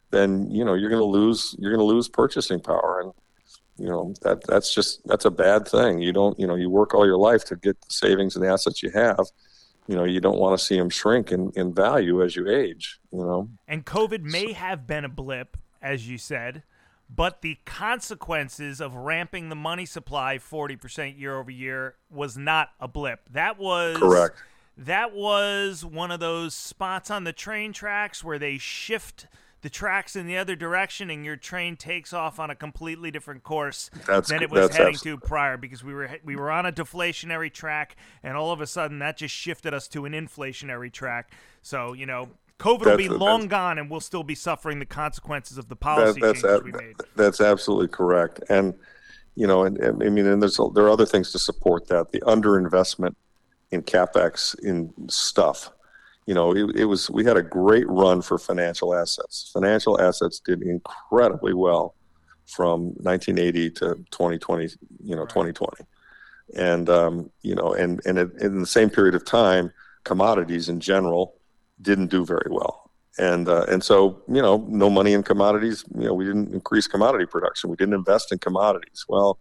then 0.09 0.49
you 0.49 0.63
know 0.63 0.73
you're 0.73 0.89
going 0.89 1.01
to 1.01 1.05
lose 1.05 1.55
you're 1.59 1.71
going 1.71 1.85
to 1.85 1.93
lose 1.93 2.07
purchasing 2.07 2.61
power, 2.61 3.01
and 3.01 3.11
you 3.77 3.89
know 3.89 4.13
that 4.21 4.45
that's 4.47 4.73
just 4.73 5.05
that's 5.05 5.25
a 5.25 5.31
bad 5.31 5.67
thing. 5.67 5.99
You 5.99 6.13
don't 6.13 6.39
you 6.39 6.47
know 6.47 6.55
you 6.55 6.69
work 6.69 6.93
all 6.93 7.05
your 7.05 7.17
life 7.17 7.43
to 7.45 7.55
get 7.57 7.79
the 7.81 7.93
savings 7.93 8.35
and 8.35 8.45
the 8.45 8.49
assets 8.49 8.81
you 8.81 8.91
have, 8.91 9.25
you 9.87 9.95
know 9.95 10.03
you 10.03 10.19
don't 10.19 10.37
want 10.37 10.57
to 10.57 10.63
see 10.63 10.77
them 10.77 10.89
shrink 10.89 11.31
in, 11.31 11.51
in 11.55 11.73
value 11.73 12.23
as 12.23 12.35
you 12.35 12.49
age 12.49 12.99
you 13.11 13.19
know? 13.19 13.49
And 13.67 13.85
covid 13.85 14.21
may 14.21 14.53
have 14.53 14.87
been 14.87 15.05
a 15.05 15.09
blip 15.09 15.57
as 15.81 16.09
you 16.09 16.17
said 16.17 16.63
but 17.09 17.41
the 17.41 17.57
consequences 17.65 18.81
of 18.81 18.95
ramping 18.95 19.49
the 19.49 19.55
money 19.55 19.85
supply 19.85 20.37
40% 20.37 21.17
year 21.17 21.37
over 21.37 21.51
year 21.51 21.95
was 22.09 22.37
not 22.37 22.69
a 22.79 22.87
blip. 22.87 23.21
That 23.31 23.57
was 23.57 23.97
correct. 23.97 24.37
that 24.77 25.13
was 25.13 25.85
one 25.85 26.11
of 26.11 26.19
those 26.19 26.53
spots 26.53 27.09
on 27.09 27.23
the 27.23 27.33
train 27.33 27.71
tracks 27.71 28.23
where 28.23 28.39
they 28.39 28.57
shift 28.57 29.27
the 29.61 29.69
tracks 29.69 30.15
in 30.15 30.27
the 30.27 30.37
other 30.37 30.55
direction 30.55 31.09
and 31.09 31.25
your 31.25 31.35
train 31.35 31.75
takes 31.75 32.13
off 32.13 32.39
on 32.39 32.49
a 32.49 32.55
completely 32.55 33.11
different 33.11 33.43
course 33.43 33.89
that's, 34.05 34.29
than 34.29 34.41
it 34.43 34.49
was 34.49 34.75
heading 34.75 34.95
to 34.95 35.17
prior 35.17 35.57
because 35.57 35.83
we 35.83 35.93
were 35.93 36.09
we 36.23 36.35
were 36.35 36.51
on 36.51 36.65
a 36.65 36.71
deflationary 36.71 37.51
track 37.51 37.95
and 38.23 38.37
all 38.37 38.51
of 38.51 38.61
a 38.61 38.67
sudden 38.67 38.99
that 38.99 39.17
just 39.17 39.33
shifted 39.33 39.73
us 39.73 39.87
to 39.87 40.05
an 40.05 40.13
inflationary 40.13 40.91
track. 40.91 41.31
So 41.61 41.93
you 41.93 42.05
know. 42.05 42.29
COVID 42.59 42.85
will 42.85 42.97
be 42.97 43.07
long 43.07 43.47
gone, 43.47 43.77
and 43.77 43.87
we'll 43.87 43.99
still 43.99 44.23
be 44.23 44.33
suffering 44.33 44.79
the 44.79 44.85
consequences 44.87 45.59
of 45.59 45.69
the 45.69 45.75
policy 45.75 46.19
that, 46.21 46.37
changes 46.37 46.63
we 46.63 46.71
made. 46.71 46.95
That's 47.15 47.39
absolutely 47.39 47.89
correct, 47.89 48.41
and 48.49 48.73
you 49.35 49.45
know, 49.45 49.63
and, 49.63 49.77
and 49.77 50.01
I 50.01 50.09
mean, 50.09 50.25
and 50.25 50.41
there's 50.41 50.59
there 50.73 50.85
are 50.85 50.89
other 50.89 51.05
things 51.05 51.31
to 51.33 51.37
support 51.37 51.87
that. 51.89 52.11
The 52.11 52.19
underinvestment 52.21 53.13
in 53.69 53.83
capex 53.83 54.57
in 54.63 54.91
stuff 55.07 55.69
you 56.27 56.33
know, 56.33 56.51
it, 56.51 56.75
it, 56.75 56.85
was 56.85 57.09
we 57.09 57.23
had 57.23 57.37
a 57.37 57.41
great 57.41 57.87
run 57.89 58.21
for 58.21 58.37
financial 58.37 58.93
assets. 58.93 59.49
Financial 59.53 59.99
assets 59.99 60.41
did 60.41 60.61
incredibly 60.61 61.53
well 61.53 61.95
from 62.45 62.87
1980 62.97 63.71
to 63.71 63.95
2020. 64.11 64.69
You 65.03 65.15
know, 65.15 65.21
right. 65.21 65.29
2020, 65.29 65.85
and 66.55 66.89
um, 66.89 67.31
you 67.43 67.55
know, 67.55 67.73
and 67.73 68.01
and 68.05 68.17
it, 68.17 68.29
in 68.41 68.59
the 68.59 68.67
same 68.67 68.89
period 68.89 69.15
of 69.15 69.23
time, 69.23 69.71
commodities 70.03 70.67
in 70.67 70.81
general 70.81 71.35
didn't 71.81 72.07
do 72.07 72.25
very 72.25 72.49
well. 72.51 72.91
And 73.17 73.47
uh, 73.47 73.65
and 73.69 73.81
so 73.81 74.21
you 74.27 74.41
know, 74.41 74.65
no 74.67 74.89
money 74.89 75.13
in 75.13 75.23
commodities. 75.23 75.85
You 75.97 76.07
know, 76.07 76.13
we 76.13 76.25
didn't 76.25 76.53
increase 76.53 76.87
commodity 76.87 77.25
production. 77.25 77.69
We 77.69 77.77
didn't 77.77 77.95
invest 77.95 78.33
in 78.33 78.39
commodities. 78.39 79.05
Well, 79.07 79.39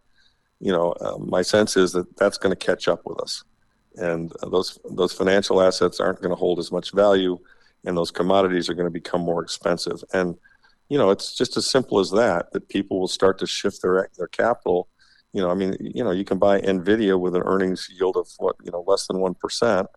you 0.61 0.71
know, 0.71 0.93
uh, 1.01 1.19
my 1.19 1.43
sense 1.43 1.77
is 1.77 1.91
that 1.93 2.17
that's 2.17 2.39
going 2.39 2.57
to 2.57 2.67
catch 2.67 2.87
up 2.87 3.01
with 3.05 3.21
us 3.21 3.43
and 3.97 4.33
those 4.51 4.79
those 4.91 5.13
financial 5.13 5.63
assets 5.63 6.01
aren't 6.01 6.21
going 6.21 6.31
to 6.31 6.37
hold 6.37 6.59
as 6.59 6.71
much 6.71 6.93
value, 6.93 7.39
and 7.85 7.97
those 7.97 8.11
commodities 8.11 8.69
are 8.69 8.75
going 8.75 8.87
to 8.87 8.91
become 8.91 9.21
more 9.21 9.43
expensive. 9.43 10.03
And 10.13 10.37
you 10.89 10.99
know, 10.99 11.11
it's 11.11 11.35
just 11.35 11.57
as 11.57 11.69
simple 11.69 11.99
as 11.99 12.11
that. 12.13 12.53
That 12.53 12.69
people 12.69 13.01
will 13.01 13.09
start 13.09 13.39
to 13.39 13.47
shift 13.47 13.83
their 13.83 14.09
their 14.17 14.29
capital. 14.29 14.89
You 15.33 15.43
know, 15.43 15.51
I 15.51 15.55
mean, 15.55 15.77
you 15.81 16.05
know, 16.05 16.13
you 16.13 16.25
can 16.25 16.39
buy 16.39 16.61
Nvidia 16.61 17.19
with 17.19 17.35
an 17.35 17.43
earnings 17.45 17.89
yield 17.93 18.17
of 18.17 18.29
what 18.39 18.57
you 18.63 18.71
know 18.71 18.85
less 18.87 19.07
than 19.07 19.19
one 19.19 19.35
percent, 19.35 19.89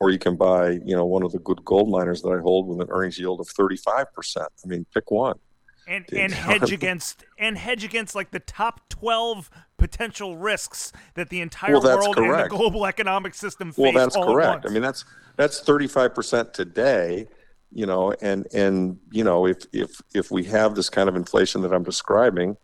or 0.00 0.10
you 0.10 0.18
can 0.18 0.36
buy 0.36 0.70
you 0.84 0.96
know 0.96 1.04
one 1.04 1.22
of 1.22 1.32
the 1.32 1.38
good 1.38 1.64
gold 1.64 1.90
miners 1.90 2.22
that 2.22 2.30
I 2.30 2.40
hold 2.40 2.68
with 2.68 2.80
an 2.80 2.88
earnings 2.90 3.18
yield 3.18 3.40
of 3.40 3.48
thirty 3.48 3.76
five 3.76 4.12
percent. 4.12 4.48
I 4.64 4.68
mean, 4.68 4.86
pick 4.92 5.10
one 5.10 5.38
and 5.86 6.04
and 6.12 6.32
hedge 6.32 6.72
against 6.72 7.24
and 7.38 7.56
hedge 7.58 7.84
against 7.84 8.14
like 8.14 8.30
the 8.30 8.40
top 8.40 8.88
12 8.88 9.50
potential 9.82 10.36
risks 10.36 10.92
that 11.14 11.28
the 11.28 11.40
entire 11.40 11.72
well, 11.72 11.82
world 11.82 12.14
correct. 12.14 12.42
and 12.42 12.50
the 12.52 12.56
global 12.56 12.86
economic 12.86 13.34
system 13.34 13.72
face 13.72 13.78
well 13.78 13.92
that's 13.92 14.14
correct 14.14 14.64
i 14.64 14.68
mean 14.68 14.80
that's 14.80 15.04
that's 15.36 15.60
35% 15.62 16.52
today 16.52 17.26
you 17.72 17.84
know 17.84 18.14
and 18.22 18.46
and 18.54 18.96
you 19.10 19.24
know 19.24 19.44
if 19.44 19.64
if 19.72 20.00
if 20.14 20.30
we 20.30 20.44
have 20.44 20.76
this 20.76 20.88
kind 20.88 21.08
of 21.08 21.16
inflation 21.16 21.62
that 21.62 21.72
i'm 21.72 21.82
describing 21.82 22.56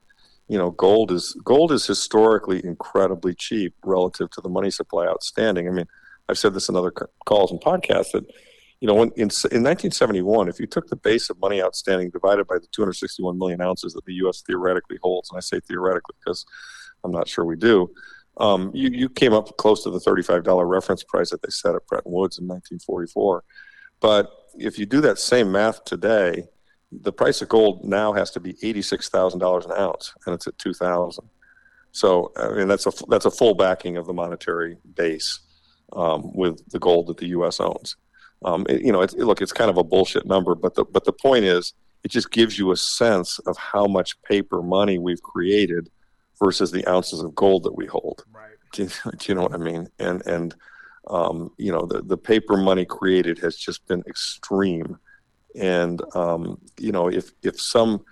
you 0.47 0.57
know 0.57 0.71
gold 0.71 1.11
is 1.11 1.37
gold 1.43 1.73
is 1.73 1.85
historically 1.87 2.65
incredibly 2.65 3.35
cheap 3.35 3.75
relative 3.83 4.31
to 4.31 4.41
the 4.41 4.49
money 4.49 4.71
supply 4.71 5.05
outstanding 5.05 5.67
i 5.67 5.73
mean 5.73 5.87
i've 6.29 6.39
said 6.39 6.55
this 6.55 6.69
in 6.69 6.77
other 6.77 6.93
calls 7.27 7.51
and 7.51 7.61
podcasts 7.61 8.13
that 8.13 8.25
you 8.81 8.87
know, 8.87 8.95
when, 8.95 9.09
in, 9.17 9.29
in 9.51 9.65
1971, 9.65 10.49
if 10.49 10.61
you 10.61 10.67
took 10.67 10.89
the 10.89 10.97
base 10.97 11.31
of 11.31 11.41
money 11.41 11.61
outstanding 11.61 12.11
divided 12.11 12.47
by 12.47 12.59
the 12.59 12.69
261 12.71 13.37
million 13.37 13.61
ounces 13.61 13.93
that 13.95 14.05
the 14.05 14.15
U.S. 14.15 14.43
theoretically 14.47 14.99
holds, 15.03 15.31
and 15.31 15.37
I 15.37 15.41
say 15.41 15.59
theoretically 15.61 16.15
because 16.25 16.47
I'm 17.05 17.13
not 17.13 17.29
sure 17.29 17.45
we 17.45 17.57
do, 17.57 17.91
um, 18.39 18.71
you, 18.73 18.91
you 18.91 19.09
came 19.09 19.33
up 19.33 19.57
close 19.57 19.83
to 19.85 19.91
the 19.91 19.99
$35 19.99 20.69
reference 20.69 21.03
price 21.03 21.31
that 21.31 21.43
they 21.43 21.51
set 21.51 21.75
at 21.75 21.87
Bretton 21.87 22.13
Woods 22.13 22.39
in 22.39 22.47
1944. 22.47 23.45
But 24.01 24.31
if 24.57 24.79
you 24.79 24.87
do 24.87 25.01
that 25.01 25.19
same 25.19 25.51
math 25.51 25.85
today, 25.85 26.45
the 26.91 27.13
price 27.13 27.43
of 27.43 27.49
gold 27.49 27.85
now 27.85 28.13
has 28.13 28.31
to 28.33 28.41
be 28.41 28.55
$86,000 28.55 29.65
an 29.65 29.73
ounce, 29.73 30.15
and 30.25 30.35
it's 30.35 30.47
at 30.47 30.57
2,000. 30.59 31.29
So 31.91 32.33
I 32.37 32.51
mean 32.51 32.69
that's 32.69 32.87
a 32.87 32.93
that's 33.09 33.25
a 33.25 33.31
full 33.31 33.55
backing 33.55 33.97
of 33.97 34.07
the 34.07 34.13
monetary 34.13 34.77
base 34.95 35.41
um, 35.95 36.31
with 36.35 36.69
the 36.71 36.79
gold 36.79 37.07
that 37.09 37.17
the 37.17 37.29
U.S. 37.29 37.61
owns. 37.61 37.97
Um, 38.45 38.67
it, 38.69 38.83
you 38.83 38.93
know, 38.93 39.03
it, 39.03 39.15
look, 39.15 39.43
it's 39.43 39.53
kind 39.53 39.71
of 39.71 39.79
a 39.79 39.85
bullshit 39.85 40.27
number, 40.27 40.55
but 40.55 40.75
the 40.75 40.85
but 40.85 41.05
the 41.05 41.13
point 41.13 41.45
is, 41.45 41.75
it 42.05 42.11
just 42.11 42.31
gives 42.31 42.59
you 42.59 42.71
a 42.71 42.77
sense 42.77 43.39
of 43.41 43.57
how 43.57 43.87
much 43.87 44.21
paper 44.23 44.63
money 44.63 44.99
we've 44.99 45.23
created 45.23 45.91
versus 46.39 46.71
the 46.71 46.87
ounces 46.87 47.21
of 47.21 47.35
gold 47.35 47.65
that 47.65 47.77
we 47.77 47.87
hold. 47.87 48.25
Right. 48.33 48.45
Do 48.73 48.83
you, 48.83 48.89
do 48.89 49.17
you 49.27 49.35
know 49.35 49.43
what 49.43 49.55
I 49.55 49.57
mean? 49.57 49.89
And 49.99 50.25
and 50.27 50.55
um, 51.09 51.53
you 51.57 51.73
know, 51.73 51.87
the 51.87 52.03
the 52.03 52.19
paper 52.19 52.57
money 52.57 52.85
created 52.85 53.39
has 53.39 53.57
just 53.57 53.87
been 53.87 54.03
extreme. 54.07 54.99
And 55.59 56.03
um, 56.15 56.61
you 56.79 56.93
know, 56.93 57.09
if 57.09 57.33
if 57.43 57.59
some 57.59 58.05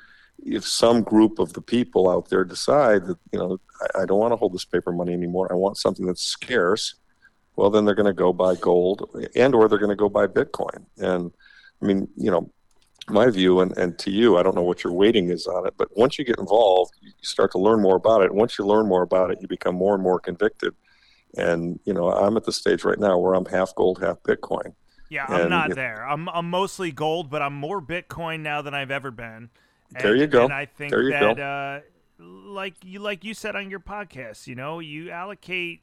if 0.43 0.67
some 0.67 1.03
group 1.03 1.39
of 1.39 1.53
the 1.53 1.61
people 1.61 2.09
out 2.09 2.31
there 2.31 2.43
decide 2.43 3.05
that 3.05 3.19
you 3.33 3.39
know 3.39 3.59
I, 3.83 4.03
I 4.03 4.07
don't 4.07 4.19
want 4.19 4.33
to 4.33 4.37
hold 4.37 4.55
this 4.55 4.65
paper 4.65 4.93
money 4.93 5.13
anymore, 5.13 5.53
I 5.53 5.57
want 5.57 5.77
something 5.77 6.07
that's 6.07 6.23
scarce 6.23 6.95
well 7.57 7.71
then 7.71 7.85
they're 7.85 7.95
going 7.95 8.07
to 8.07 8.13
go 8.13 8.33
buy 8.33 8.55
gold 8.55 9.11
and 9.35 9.55
or 9.55 9.69
they're 9.69 9.79
going 9.79 9.91
to 9.91 9.97
go 9.97 10.09
buy 10.09 10.27
bitcoin 10.27 10.85
and 10.99 11.33
i 11.83 11.87
mean 11.87 12.07
you 12.17 12.31
know 12.31 12.51
my 13.09 13.31
view 13.31 13.61
and, 13.61 13.77
and 13.79 13.99
to 13.99 14.11
you 14.11 14.37
i 14.37 14.43
don't 14.43 14.55
know 14.55 14.63
what 14.63 14.83
your 14.83 14.93
weighting 14.93 15.31
is 15.31 15.47
on 15.47 15.67
it 15.67 15.75
but 15.77 15.89
once 15.97 16.19
you 16.19 16.25
get 16.25 16.39
involved 16.39 16.93
you 17.01 17.13
start 17.23 17.53
to 17.53 17.59
learn 17.59 17.81
more 17.81 17.97
about 17.97 18.23
it. 18.23 18.33
Once 18.35 18.59
you 18.59 18.67
learn 18.67 18.87
more 18.87 19.03
about 19.03 19.31
it 19.31 19.39
you 19.41 19.49
become 19.49 19.75
more 19.75 19.95
and 19.95 20.03
more 20.03 20.19
convicted. 20.19 20.75
And 21.37 21.79
you 21.85 21.93
know 21.93 22.11
i'm 22.11 22.37
at 22.37 22.45
the 22.45 22.53
stage 22.53 22.85
right 22.85 22.99
now 22.99 23.19
where 23.19 23.35
i'm 23.35 23.45
half 23.47 23.75
gold 23.75 24.01
half 24.01 24.23
bitcoin. 24.23 24.75
Yeah 25.09 25.27
i'm 25.29 25.43
and, 25.43 25.51
not 25.51 25.75
there. 25.75 26.07
I'm, 26.09 26.29
I'm 26.29 26.51
mostly 26.51 26.93
gold 26.93 27.31
but 27.31 27.43
i'm 27.43 27.55
more 27.55 27.81
bitcoin 27.81 28.41
now 28.41 28.63
than 28.63 28.75
i've 28.75 28.91
ever 28.91 29.11
been. 29.11 29.51
And, 29.95 30.05
there 30.05 30.17
you 30.17 30.27
go. 30.27 30.45
and 30.45 30.53
i 30.53 30.67
think 30.67 30.93
that 30.93 31.39
uh, 31.39 31.81
like 32.19 32.75
you 32.83 33.01
like 33.01 33.25
you 33.25 33.35
said 33.35 33.55
on 33.55 33.71
your 33.71 33.81
podcast 33.81 34.47
you 34.47 34.55
know 34.55 34.81
you 34.81 35.11
allocate 35.11 35.83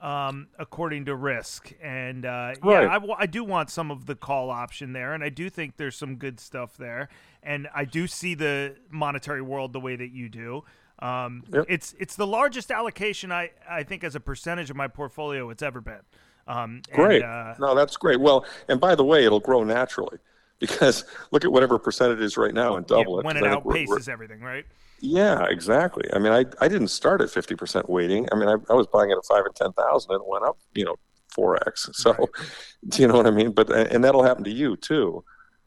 um, 0.00 0.48
according 0.58 1.06
to 1.06 1.14
risk. 1.14 1.72
And 1.82 2.24
uh, 2.24 2.54
right. 2.62 2.82
yeah, 2.82 2.88
I, 2.90 2.94
w- 2.94 3.16
I 3.18 3.26
do 3.26 3.44
want 3.44 3.70
some 3.70 3.90
of 3.90 4.06
the 4.06 4.14
call 4.14 4.50
option 4.50 4.92
there, 4.92 5.14
and 5.14 5.24
I 5.24 5.28
do 5.28 5.50
think 5.50 5.76
there's 5.76 5.96
some 5.96 6.16
good 6.16 6.40
stuff 6.40 6.76
there. 6.76 7.08
And 7.42 7.68
I 7.74 7.84
do 7.84 8.06
see 8.06 8.34
the 8.34 8.76
monetary 8.90 9.42
world 9.42 9.72
the 9.72 9.80
way 9.80 9.96
that 9.96 10.10
you 10.10 10.28
do. 10.28 10.64
Um, 11.00 11.44
yep. 11.52 11.64
It's 11.68 11.94
it's 11.98 12.16
the 12.16 12.26
largest 12.26 12.70
allocation 12.70 13.30
I, 13.30 13.50
I 13.68 13.84
think 13.84 14.02
as 14.02 14.16
a 14.16 14.20
percentage 14.20 14.68
of 14.68 14.76
my 14.76 14.88
portfolio 14.88 15.48
it's 15.50 15.62
ever 15.62 15.80
been. 15.80 16.00
Um, 16.48 16.82
great. 16.92 17.22
And, 17.22 17.30
uh, 17.30 17.54
no, 17.60 17.74
that's 17.74 17.96
great. 17.96 18.18
Well, 18.18 18.44
and 18.68 18.80
by 18.80 18.94
the 18.94 19.04
way, 19.04 19.24
it'll 19.24 19.38
grow 19.38 19.62
naturally 19.62 20.18
because 20.58 21.04
look 21.30 21.44
at 21.44 21.52
whatever 21.52 21.78
percent 21.78 22.12
it 22.12 22.20
is 22.20 22.36
right 22.36 22.54
now 22.54 22.76
and 22.76 22.86
double 22.86 23.14
yeah, 23.14 23.20
it. 23.20 23.24
When 23.24 23.36
it 23.36 23.44
outpaces 23.44 23.86
we're, 23.86 23.96
we're, 23.96 24.12
everything, 24.12 24.40
right? 24.40 24.64
Yeah, 25.00 25.44
exactly. 25.48 26.04
I 26.12 26.18
mean, 26.18 26.32
I, 26.32 26.44
I 26.60 26.68
didn't 26.68 26.88
start 26.88 27.20
at 27.20 27.28
50% 27.28 27.88
weighting. 27.88 28.28
I 28.32 28.36
mean, 28.36 28.48
I, 28.48 28.56
I 28.70 28.74
was 28.74 28.86
buying 28.86 29.10
it 29.10 29.16
at 29.16 29.24
five 29.24 29.44
and 29.44 29.54
10,000 29.54 30.10
and 30.10 30.20
it 30.20 30.26
went 30.26 30.44
up, 30.44 30.58
you 30.74 30.84
know, 30.84 30.96
4x. 31.36 31.90
So, 31.94 32.12
right. 32.12 32.28
do 32.88 33.02
you 33.02 33.08
know 33.08 33.16
what 33.16 33.26
I 33.26 33.30
mean? 33.30 33.52
But 33.52 33.70
and 33.70 34.04
that'll 34.04 34.22
happen 34.22 34.44
to 34.44 34.50
you 34.50 34.76
too. 34.76 35.24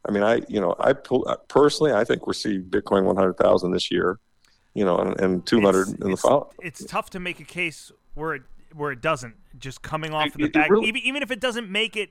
I 0.07 0.11
mean, 0.11 0.23
I 0.23 0.41
you 0.47 0.59
know 0.59 0.75
I 0.79 0.91
uh, 0.91 1.35
personally 1.47 1.93
I 1.93 2.03
think 2.03 2.25
we're 2.25 2.33
seeing 2.33 2.63
Bitcoin 2.63 3.03
100,000 3.03 3.71
this 3.71 3.91
year, 3.91 4.19
you 4.73 4.83
know, 4.83 4.97
and, 4.97 5.19
and 5.19 5.45
200 5.45 5.81
it's, 5.81 5.91
in 5.91 6.11
the 6.11 6.17
fall. 6.17 6.53
It's 6.61 6.83
tough 6.85 7.09
to 7.11 7.19
make 7.19 7.39
a 7.39 7.43
case 7.43 7.91
where 8.15 8.35
it 8.35 8.43
where 8.73 8.91
it 8.91 9.01
doesn't 9.01 9.35
just 9.59 9.81
coming 9.81 10.13
off 10.13 10.27
of 10.27 10.33
the 10.33 10.49
back. 10.49 10.69
Really, 10.69 10.87
even 10.87 11.01
even 11.03 11.23
if 11.23 11.31
it 11.31 11.39
doesn't 11.39 11.69
make 11.69 11.95
it 11.95 12.09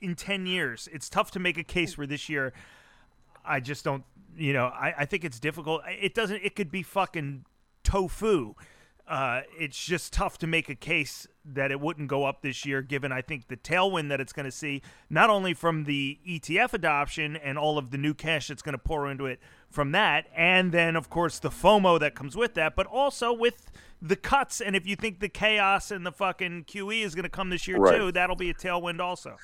in 0.00 0.14
10 0.14 0.46
years, 0.46 0.88
it's 0.92 1.08
tough 1.08 1.30
to 1.32 1.38
make 1.38 1.58
a 1.58 1.64
case 1.64 1.98
where 1.98 2.06
this 2.06 2.28
year. 2.28 2.52
I 3.46 3.60
just 3.60 3.84
don't. 3.84 4.04
You 4.36 4.52
know, 4.52 4.66
I, 4.66 4.94
I 4.98 5.04
think 5.06 5.24
it's 5.24 5.40
difficult. 5.40 5.82
It 5.88 6.14
doesn't. 6.14 6.42
It 6.42 6.56
could 6.56 6.70
be 6.70 6.82
fucking 6.82 7.46
tofu 7.84 8.54
uh, 9.08 9.42
it's 9.56 9.84
just 9.84 10.12
tough 10.12 10.36
to 10.38 10.46
make 10.48 10.68
a 10.68 10.74
case 10.74 11.28
that 11.44 11.70
it 11.70 11.80
wouldn't 11.80 12.08
go 12.08 12.24
up 12.24 12.42
this 12.42 12.66
year, 12.66 12.82
given 12.82 13.12
I 13.12 13.22
think 13.22 13.46
the 13.46 13.56
tailwind 13.56 14.08
that 14.08 14.20
it's 14.20 14.32
going 14.32 14.46
to 14.46 14.52
see, 14.52 14.82
not 15.08 15.30
only 15.30 15.54
from 15.54 15.84
the 15.84 16.18
ETF 16.26 16.72
adoption 16.72 17.36
and 17.36 17.56
all 17.56 17.78
of 17.78 17.92
the 17.92 17.98
new 17.98 18.14
cash 18.14 18.48
that's 18.48 18.62
going 18.62 18.72
to 18.72 18.78
pour 18.78 19.08
into 19.08 19.26
it 19.26 19.38
from 19.70 19.92
that, 19.92 20.26
and 20.34 20.72
then, 20.72 20.96
of 20.96 21.08
course, 21.08 21.38
the 21.38 21.50
FOMO 21.50 22.00
that 22.00 22.16
comes 22.16 22.36
with 22.36 22.54
that, 22.54 22.74
but 22.74 22.86
also 22.86 23.32
with 23.32 23.70
the 24.02 24.16
cuts. 24.16 24.60
And 24.60 24.74
if 24.74 24.86
you 24.86 24.96
think 24.96 25.20
the 25.20 25.28
chaos 25.28 25.92
and 25.92 26.04
the 26.04 26.12
fucking 26.12 26.64
QE 26.64 27.04
is 27.04 27.14
going 27.14 27.22
to 27.22 27.28
come 27.28 27.50
this 27.50 27.68
year, 27.68 27.78
right. 27.78 27.96
too, 27.96 28.10
that'll 28.10 28.34
be 28.34 28.50
a 28.50 28.54
tailwind 28.54 28.98
also. 28.98 29.36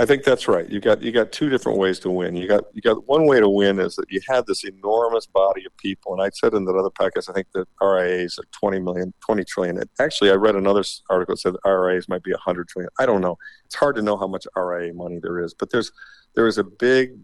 I 0.00 0.06
think 0.06 0.22
that's 0.22 0.46
right. 0.46 0.68
You 0.68 0.78
got 0.78 1.02
you 1.02 1.10
got 1.10 1.32
two 1.32 1.48
different 1.48 1.78
ways 1.78 1.98
to 2.00 2.10
win. 2.10 2.36
You 2.36 2.46
got 2.46 2.64
you 2.72 2.80
got 2.80 3.08
one 3.08 3.26
way 3.26 3.40
to 3.40 3.48
win 3.48 3.80
is 3.80 3.96
that 3.96 4.10
you 4.10 4.20
had 4.28 4.46
this 4.46 4.62
enormous 4.62 5.26
body 5.26 5.64
of 5.66 5.76
people, 5.76 6.12
and 6.12 6.22
I 6.22 6.30
said 6.32 6.54
in 6.54 6.64
that 6.66 6.76
other 6.76 6.90
podcast, 6.90 7.28
I 7.28 7.32
think 7.32 7.48
that 7.54 7.66
RIAs 7.82 8.38
are 8.38 8.44
20 8.52 8.78
million, 8.78 9.12
20 9.20 9.44
trillion. 9.44 9.82
Actually, 9.98 10.30
I 10.30 10.34
read 10.34 10.54
another 10.54 10.84
article 11.10 11.34
that 11.34 11.40
said 11.40 11.54
RIAs 11.64 12.08
might 12.08 12.22
be 12.22 12.30
100 12.30 12.68
trillion. 12.68 12.90
I 13.00 13.06
don't 13.06 13.20
know. 13.20 13.38
It's 13.64 13.74
hard 13.74 13.96
to 13.96 14.02
know 14.02 14.16
how 14.16 14.28
much 14.28 14.46
RIA 14.54 14.94
money 14.94 15.18
there 15.20 15.42
is, 15.42 15.52
but 15.52 15.70
there's 15.70 15.90
there 16.36 16.46
is 16.46 16.58
a 16.58 16.64
big 16.64 17.18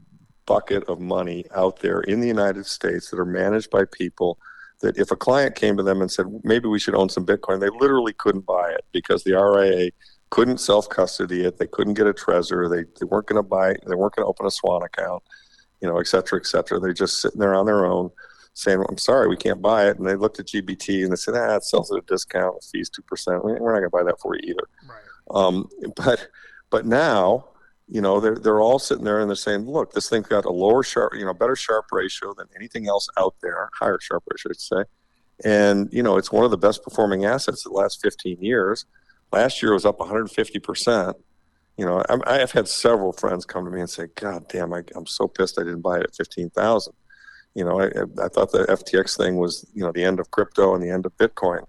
bucket 0.45 0.83
of 0.85 1.01
money 1.01 1.45
out 1.55 1.79
there 1.79 2.01
in 2.01 2.21
the 2.21 2.27
United 2.27 2.67
States 2.67 3.09
that 3.11 3.21
are 3.21 3.25
managed 3.25 3.71
by 3.71 3.85
people 3.85 4.39
that 4.81 4.99
if 4.99 5.13
a 5.13 5.17
client 5.17 5.55
came 5.55 5.77
to 5.77 5.83
them 5.85 6.01
and 6.01 6.11
said 6.11 6.27
maybe 6.43 6.69
we 6.69 6.81
should 6.81 6.97
own 6.97 7.09
some 7.09 7.25
Bitcoin, 7.25 7.61
they 7.61 7.71
literally 7.71 8.13
couldn't 8.15 8.45
buy 8.45 8.71
it 8.71 8.85
because 8.93 9.23
the 9.23 9.33
RIA 9.33 9.91
couldn't 10.35 10.59
self 10.59 10.89
custody 10.89 11.45
it. 11.45 11.59
They 11.59 11.69
couldn't 11.69 11.95
get 11.95 12.09
a 12.09 12.13
Trezor. 12.13 12.69
They, 12.69 12.83
they 12.99 13.07
weren't 13.07 13.27
going 13.27 13.37
to 13.37 13.49
buy. 13.49 13.77
They 13.87 13.95
weren't 13.95 14.17
going 14.17 14.25
to 14.25 14.29
open 14.29 14.47
a 14.47 14.51
Swan 14.51 14.83
account, 14.83 15.23
you 15.81 15.87
know, 15.87 16.01
et 16.01 16.09
cetera, 16.09 16.41
et 16.41 16.47
cetera. 16.47 16.81
They're 16.81 16.93
just 16.93 17.21
sitting 17.21 17.39
there 17.39 17.55
on 17.55 17.67
their 17.67 17.87
own, 17.87 18.11
saying, 18.53 18.79
well, 18.79 18.89
"I'm 18.91 18.99
sorry, 18.99 19.29
we 19.29 19.37
can't 19.37 19.63
buy 19.63 19.87
it." 19.87 19.97
And 19.97 20.09
they 20.09 20.17
looked 20.17 20.41
at 20.41 20.49
GBT 20.49 21.05
and 21.05 21.13
they 21.13 21.17
said, 21.17 21.37
"Ah, 21.37 21.55
it 21.55 21.63
sells 21.63 21.93
at 21.93 21.99
a 21.99 22.07
discount. 22.09 22.61
The 22.61 22.67
fees 22.67 22.91
two 22.91 23.03
percent. 23.03 23.45
We're 23.45 23.59
not 23.59 23.79
going 23.79 23.83
to 23.83 23.91
buy 23.91 24.03
that 24.03 24.21
for 24.21 24.35
you 24.35 24.41
either." 24.43 24.69
Right. 24.89 24.99
Um, 25.31 25.69
but 25.95 26.27
but 26.69 26.85
now, 26.85 27.45
you 27.87 28.01
know, 28.01 28.19
they're 28.19 28.35
they're 28.37 28.61
all 28.61 28.81
sitting 28.81 29.05
there 29.05 29.21
and 29.21 29.31
they're 29.31 29.37
saying, 29.37 29.71
"Look, 29.71 29.93
this 29.93 30.09
thing's 30.09 30.27
got 30.27 30.47
a 30.47 30.51
lower 30.51 30.83
Sharpe, 30.83 31.15
you 31.15 31.25
know, 31.25 31.33
better 31.33 31.55
Sharpe 31.55 31.93
ratio 31.93 32.35
than 32.35 32.49
anything 32.57 32.89
else 32.89 33.09
out 33.17 33.37
there, 33.41 33.71
higher 33.79 34.01
Sharpe 34.01 34.25
ratio, 34.29 34.51
I 34.51 34.55
should 34.55 34.61
say." 34.61 34.85
And 35.45 35.89
you 35.93 36.03
know, 36.03 36.17
it's 36.17 36.33
one 36.33 36.45
of 36.45 36.51
the 36.51 36.59
best 36.59 36.83
performing 36.83 37.25
assets 37.25 37.63
the 37.63 37.71
last 37.71 38.03
15 38.03 38.39
years 38.41 38.85
Last 39.35 39.61
year 39.61 39.73
it 39.73 39.75
was 39.75 39.85
up 39.85 39.99
150%. 39.99 41.15
You 41.77 41.85
know, 41.85 42.05
i 42.09 42.39
have 42.39 42.53
had 42.53 42.69
several 42.69 43.13
friends 43.13 43.45
come 43.45 43.65
to 43.65 43.71
me 43.71 43.81
and 43.81 43.91
say, 43.91 44.07
God 44.15 44.47
damn, 44.49 44.73
I, 44.73 44.85
am 44.95 45.07
so 45.07 45.27
pissed 45.27 45.59
I 45.59 45.65
didn't 45.65 45.81
buy 45.81 45.97
it 45.99 46.05
at 46.05 46.15
15,000. 46.15 46.93
You 47.57 47.65
know, 47.65 47.81
I, 47.81 47.87
I 48.23 48.29
thought 48.29 48.53
the 48.53 48.65
FTX 48.69 49.17
thing 49.17 49.39
was, 49.39 49.69
you 49.75 49.83
know, 49.83 49.91
the 49.91 50.05
end 50.05 50.21
of 50.21 50.31
crypto 50.31 50.75
and 50.75 50.85
the 50.85 50.91
end 50.91 51.05
of 51.05 51.17
Bitcoin. 51.17 51.65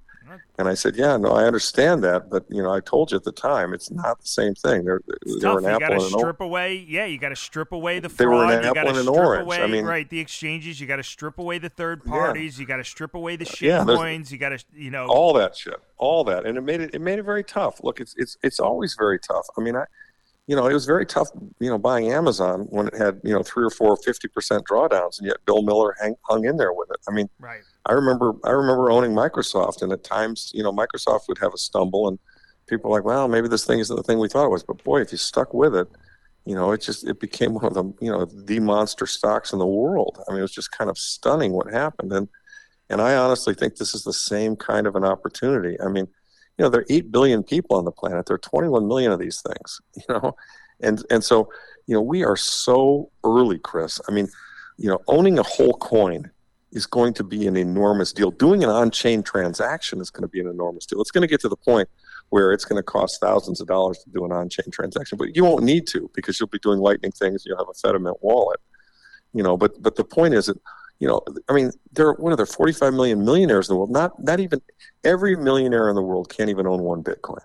And 0.58 0.70
I 0.70 0.74
said, 0.74 0.96
"Yeah, 0.96 1.18
no, 1.18 1.32
I 1.32 1.44
understand 1.44 2.02
that, 2.06 2.30
but 2.30 2.46
you 2.50 2.64
know, 2.64 2.72
I 2.72 2.80
told 2.80 3.12
you 3.12 3.18
at 3.18 3.26
the 3.26 3.34
time, 3.34 3.74
it's 3.74 3.92
not 3.92 4.22
the 4.22 4.28
same 4.28 4.56
thing. 4.56 4.86
They're, 4.86 5.02
it's 5.08 5.42
they're 5.42 5.60
tough. 5.60 5.64
you 5.64 5.80
got 5.80 5.90
to 5.90 6.00
strip 6.00 6.40
away. 6.40 6.86
Yeah, 6.88 7.06
you 7.06 7.18
got 7.18 7.30
to 7.30 7.36
strip 7.36 7.74
away 7.74 8.00
the 8.00 8.08
fraud. 8.08 8.20
They 8.20 8.26
were 8.26 8.46
an 8.46 8.64
you 8.64 8.70
apple 8.70 8.90
and 8.90 8.98
an 8.98 9.08
orange. 9.10 9.44
Away, 9.44 9.62
I 9.62 9.68
mean, 9.68 9.84
right? 9.84 10.10
The 10.10 10.20
exchanges. 10.20 10.80
You 10.80 10.88
got 10.88 10.96
to 10.96 11.04
strip 11.04 11.40
away 11.40 11.58
the 11.58 11.68
third 11.68 12.06
parties. 12.06 12.58
Yeah. 12.58 12.62
You 12.62 12.68
got 12.68 12.78
to 12.78 12.86
strip 12.86 13.16
away 13.16 13.36
the 13.36 13.44
shit 13.46 13.70
yeah, 13.70 13.84
coins. 13.84 14.32
You 14.32 14.38
got 14.38 14.58
to, 14.58 14.64
you 14.74 14.92
know, 14.92 15.08
all 15.08 15.34
that 15.34 15.58
shit, 15.58 15.76
all 15.98 16.24
that, 16.24 16.46
and 16.46 16.58
it 16.58 16.62
made 16.62 16.80
it 16.80 16.96
it 16.96 17.02
made 17.02 17.20
it 17.20 17.24
very 17.24 17.44
tough. 17.44 17.84
Look, 17.84 18.00
it's 18.00 18.16
it's 18.18 18.38
it's 18.42 18.62
always 18.62 18.96
very 18.98 19.20
tough. 19.20 19.48
I 19.58 19.62
mean, 19.62 19.76
I 19.76 19.84
you 20.48 20.56
know, 20.56 20.68
it 20.68 20.74
was 20.74 20.86
very 20.86 21.06
tough, 21.06 21.30
you 21.60 21.70
know, 21.70 21.78
buying 21.78 22.12
Amazon 22.12 22.68
when 22.70 22.88
it 22.88 22.96
had, 22.96 23.20
you 23.24 23.34
know, 23.34 23.42
three 23.42 23.66
or 23.66 23.72
four 23.72 23.98
50% 23.98 24.62
drawdowns, 24.64 25.18
and 25.18 25.28
yet 25.28 25.38
Bill 25.46 25.64
Miller 25.64 25.96
hang, 26.00 26.16
hung 26.22 26.46
in 26.46 26.58
there 26.58 26.74
with 26.74 26.90
it. 26.92 26.98
I 27.10 27.12
mean, 27.12 27.30
right. 27.40 27.62
I 27.88 27.94
remember, 27.94 28.34
I 28.44 28.52
remember 28.52 28.92
owning 28.92 29.12
Microsoft, 29.12 29.82
and 29.82 29.92
at 29.92 30.04
times, 30.04 30.52
you 30.54 30.62
know, 30.62 30.72
Microsoft 30.72 31.28
would 31.28 31.40
have 31.40 31.54
a 31.54 31.58
stumble, 31.58 32.08
and 32.08 32.20
people 32.68 32.92
were 32.92 32.98
like, 32.98 33.06
well, 33.06 33.28
maybe 33.28 33.48
this 33.48 33.66
thing 33.66 33.80
isn't 33.80 33.96
the 33.96 34.04
thing 34.04 34.20
we 34.20 34.30
thought 34.30 34.46
it 34.46 34.52
was. 34.52 34.64
But 34.64 34.84
boy, 34.84 35.02
if 35.02 35.12
you 35.12 35.18
stuck 35.18 35.54
with 35.54 35.76
it, 35.76 35.88
you 36.46 36.54
know, 36.54 36.72
it 36.72 36.82
just, 36.82 37.08
it 37.08 37.20
became 37.20 37.54
one 37.56 37.66
of 37.66 37.74
the, 37.74 37.86
you 38.00 38.12
know, 38.12 38.26
the 38.26 38.60
monster 38.60 39.08
stocks 39.08 39.52
in 39.52 39.58
the 39.58 39.66
world. 39.66 40.22
I 40.28 40.32
mean, 40.32 40.40
it 40.40 40.44
was 40.44 40.54
just 40.54 40.72
kind 40.72 40.92
of 40.92 40.98
stunning 40.98 41.54
what 41.54 41.72
happened. 41.72 42.14
And, 42.14 42.30
and 42.92 43.02
I 43.02 43.16
honestly 43.16 43.56
think 43.56 43.78
this 43.78 43.96
is 43.96 44.04
the 44.04 44.14
same 44.14 44.56
kind 44.56 44.86
of 44.86 44.96
an 44.96 45.04
opportunity. 45.04 45.76
I 45.82 45.88
mean, 45.88 46.08
you 46.58 46.64
know, 46.64 46.70
there 46.70 46.82
are 46.82 46.86
8 46.90 47.12
billion 47.12 47.44
people 47.44 47.78
on 47.78 47.86
the 47.86 47.92
planet. 47.92 48.26
There 48.26 48.36
are 48.36 48.40
21 48.40 48.88
million 48.88 49.12
of 49.12 49.20
these 49.20 49.42
things, 49.42 49.82
you 49.96 50.04
know? 50.10 50.36
And, 50.82 51.04
and 51.10 51.24
so, 51.24 51.50
you 51.88 51.96
know, 51.96 52.02
we 52.02 52.24
are 52.24 52.36
so 52.36 53.12
early, 53.24 53.60
Chris. 53.60 54.00
I 54.08 54.12
mean, 54.12 54.28
you 54.78 54.90
know, 54.90 55.00
owning 55.08 55.40
a 55.40 55.44
whole 55.44 55.74
coin 55.74 56.30
is 56.72 56.86
going 56.86 57.14
to 57.14 57.24
be 57.24 57.48
an 57.48 57.56
enormous 57.56 58.12
deal. 58.12 58.32
Doing 58.32 58.64
an 58.64 58.70
on-chain 58.70 59.24
transaction 59.24 60.02
is 60.02 60.10
going 60.10 60.24
to 60.24 60.28
be 60.28 60.42
an 60.42 60.48
enormous 60.48 60.86
deal. 60.86 61.00
It's 61.00 61.12
going 61.12 61.22
to 61.22 61.28
get 61.28 61.40
to 61.42 61.50
the 61.50 61.56
point 61.56 61.88
where 62.30 62.52
it's 62.52 62.66
going 62.66 62.78
to 62.78 62.84
cost 62.84 63.22
thousands 63.22 63.62
of 63.62 63.68
dollars 63.68 64.00
to 64.00 64.10
do 64.10 64.26
an 64.26 64.32
on-chain 64.32 64.70
transaction, 64.72 65.18
but 65.18 65.36
you 65.36 65.46
won't 65.46 65.64
need 65.64 65.88
to 65.88 66.10
because 66.14 66.40
you'll 66.40 66.50
be 66.50 66.60
doing 66.60 66.80
lightning 66.80 67.12
things. 67.12 67.46
You'll 67.46 67.58
have 67.58 67.70
a 67.70 67.72
Fedimint 67.72 68.16
wallet, 68.22 68.60
you 69.34 69.44
know. 69.44 69.56
But 69.56 69.82
but 69.82 69.96
the 69.96 70.04
point 70.04 70.34
is 70.34 70.48
that 70.48 70.58
you 71.00 71.08
know, 71.08 71.22
I 71.50 71.54
mean, 71.54 71.72
there 71.92 72.08
are 72.08 72.14
what 72.14 72.32
are 72.32 72.36
there 72.36 72.46
45 72.46 72.94
million 72.94 73.24
millionaires 73.24 73.70
in 73.70 73.74
the 73.74 73.78
world? 73.78 73.92
Not 73.92 74.22
not 74.24 74.40
even 74.40 74.62
every 75.04 75.36
millionaire 75.36 75.90
in 75.90 75.96
the 75.96 76.02
world 76.02 76.30
can't 76.30 76.50
even 76.50 76.68
own 76.68 76.82
one 76.82 77.04
Bitcoin. 77.04 77.42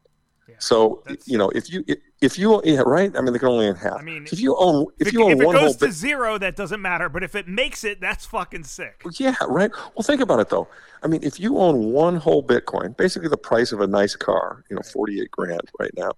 Yeah, 0.49 0.55
so 0.59 1.03
you 1.27 1.37
know, 1.37 1.49
if 1.51 1.73
you 1.73 1.85
if 2.21 2.39
you 2.39 2.63
yeah, 2.65 2.83
right, 2.87 3.15
I 3.17 3.21
mean, 3.21 3.33
they 3.33 3.39
can 3.41 3.49
only 3.49 3.67
own 3.67 3.75
half. 3.75 3.99
I 3.99 4.03
mean, 4.03 4.27
if 4.31 4.39
you 4.39 4.57
own 4.57 4.87
if, 5.01 5.09
if 5.09 5.13
you 5.13 5.25
own 5.25 5.33
if 5.33 5.41
it 5.41 5.47
one 5.47 5.57
goes 5.57 5.77
to 5.77 5.87
bit, 5.87 5.93
zero, 5.93 6.39
that 6.39 6.55
doesn't 6.55 6.81
matter. 6.81 7.09
But 7.09 7.25
if 7.25 7.35
it 7.35 7.49
makes 7.49 7.83
it, 7.83 8.01
that's 8.01 8.25
fucking 8.25 8.65
sick. 8.65 9.03
Yeah, 9.19 9.35
right. 9.49 9.71
Well, 9.97 10.05
think 10.05 10.21
about 10.21 10.39
it 10.39 10.49
though. 10.49 10.69
I 11.03 11.09
mean, 11.09 11.21
if 11.25 11.41
you 11.41 11.59
own 11.59 11.93
one 11.93 12.17
whole 12.17 12.45
Bitcoin, 12.45 12.97
basically 12.97 13.29
the 13.29 13.37
price 13.37 13.73
of 13.73 13.81
a 13.81 13.87
nice 13.87 14.15
car, 14.15 14.65
you 14.71 14.77
know, 14.77 14.83
48 14.83 15.31
grand 15.31 15.71
right 15.81 15.93
now. 15.97 16.13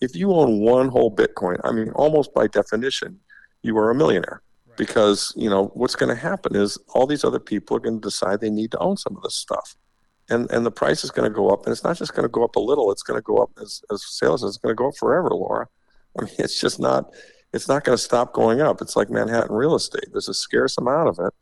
If 0.00 0.14
you 0.14 0.32
own 0.32 0.60
one 0.60 0.88
whole 0.88 1.14
Bitcoin, 1.14 1.60
I 1.64 1.72
mean, 1.72 1.90
almost 1.90 2.32
by 2.32 2.46
definition, 2.46 3.18
you 3.62 3.76
are 3.76 3.90
a 3.90 3.94
millionaire 3.94 4.42
because 4.78 5.34
you 5.36 5.50
know 5.50 5.66
what's 5.74 5.96
going 5.96 6.14
to 6.14 6.20
happen 6.20 6.56
is 6.56 6.78
all 6.94 7.06
these 7.06 7.24
other 7.24 7.40
people 7.40 7.76
are 7.76 7.80
going 7.80 8.00
to 8.00 8.08
decide 8.08 8.40
they 8.40 8.48
need 8.48 8.70
to 8.70 8.78
own 8.78 8.96
some 8.96 9.16
of 9.16 9.22
this 9.22 9.34
stuff. 9.34 9.76
And 10.30 10.50
and 10.50 10.64
the 10.64 10.70
price 10.70 11.04
is 11.04 11.10
going 11.10 11.30
to 11.30 11.34
go 11.34 11.50
up 11.50 11.66
and 11.66 11.72
it's 11.72 11.84
not 11.84 11.98
just 11.98 12.14
going 12.14 12.24
to 12.24 12.30
go 12.30 12.44
up 12.44 12.56
a 12.56 12.60
little 12.60 12.90
it's 12.90 13.02
going 13.02 13.18
to 13.18 13.22
go 13.22 13.38
up 13.38 13.50
as, 13.60 13.82
as 13.92 14.04
sales 14.06 14.42
it's 14.42 14.56
going 14.56 14.74
to 14.74 14.78
go 14.78 14.88
up 14.88 14.96
forever 14.96 15.28
laura. 15.30 15.68
I 16.18 16.24
mean 16.24 16.34
it's 16.38 16.60
just 16.60 16.80
not 16.80 17.10
it's 17.52 17.68
not 17.68 17.84
going 17.84 17.96
to 17.96 18.02
stop 18.02 18.32
going 18.32 18.60
up. 18.60 18.80
It's 18.80 18.96
like 18.96 19.10
manhattan 19.10 19.54
real 19.54 19.74
estate. 19.74 20.06
There's 20.12 20.28
a 20.28 20.34
scarce 20.34 20.78
amount 20.78 21.08
of 21.08 21.18
it 21.18 21.34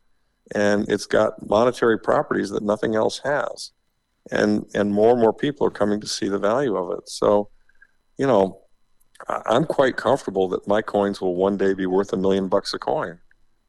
and 0.54 0.88
it's 0.88 1.06
got 1.06 1.48
monetary 1.48 1.98
properties 1.98 2.50
that 2.50 2.62
nothing 2.62 2.96
else 2.96 3.20
has. 3.24 3.72
And 4.32 4.66
and 4.74 4.92
more 4.92 5.12
and 5.12 5.20
more 5.20 5.32
people 5.32 5.66
are 5.66 5.70
coming 5.70 6.00
to 6.00 6.08
see 6.08 6.28
the 6.28 6.38
value 6.38 6.76
of 6.76 6.96
it. 6.98 7.08
So 7.08 7.50
you 8.18 8.26
know 8.26 8.60
i'm 9.46 9.64
quite 9.64 9.96
comfortable 9.96 10.48
that 10.48 10.66
my 10.68 10.82
coins 10.82 11.20
will 11.20 11.36
one 11.36 11.56
day 11.56 11.72
be 11.72 11.86
worth 11.86 12.12
a 12.12 12.16
million 12.16 12.48
bucks 12.48 12.74
a 12.74 12.78
coin 12.78 13.18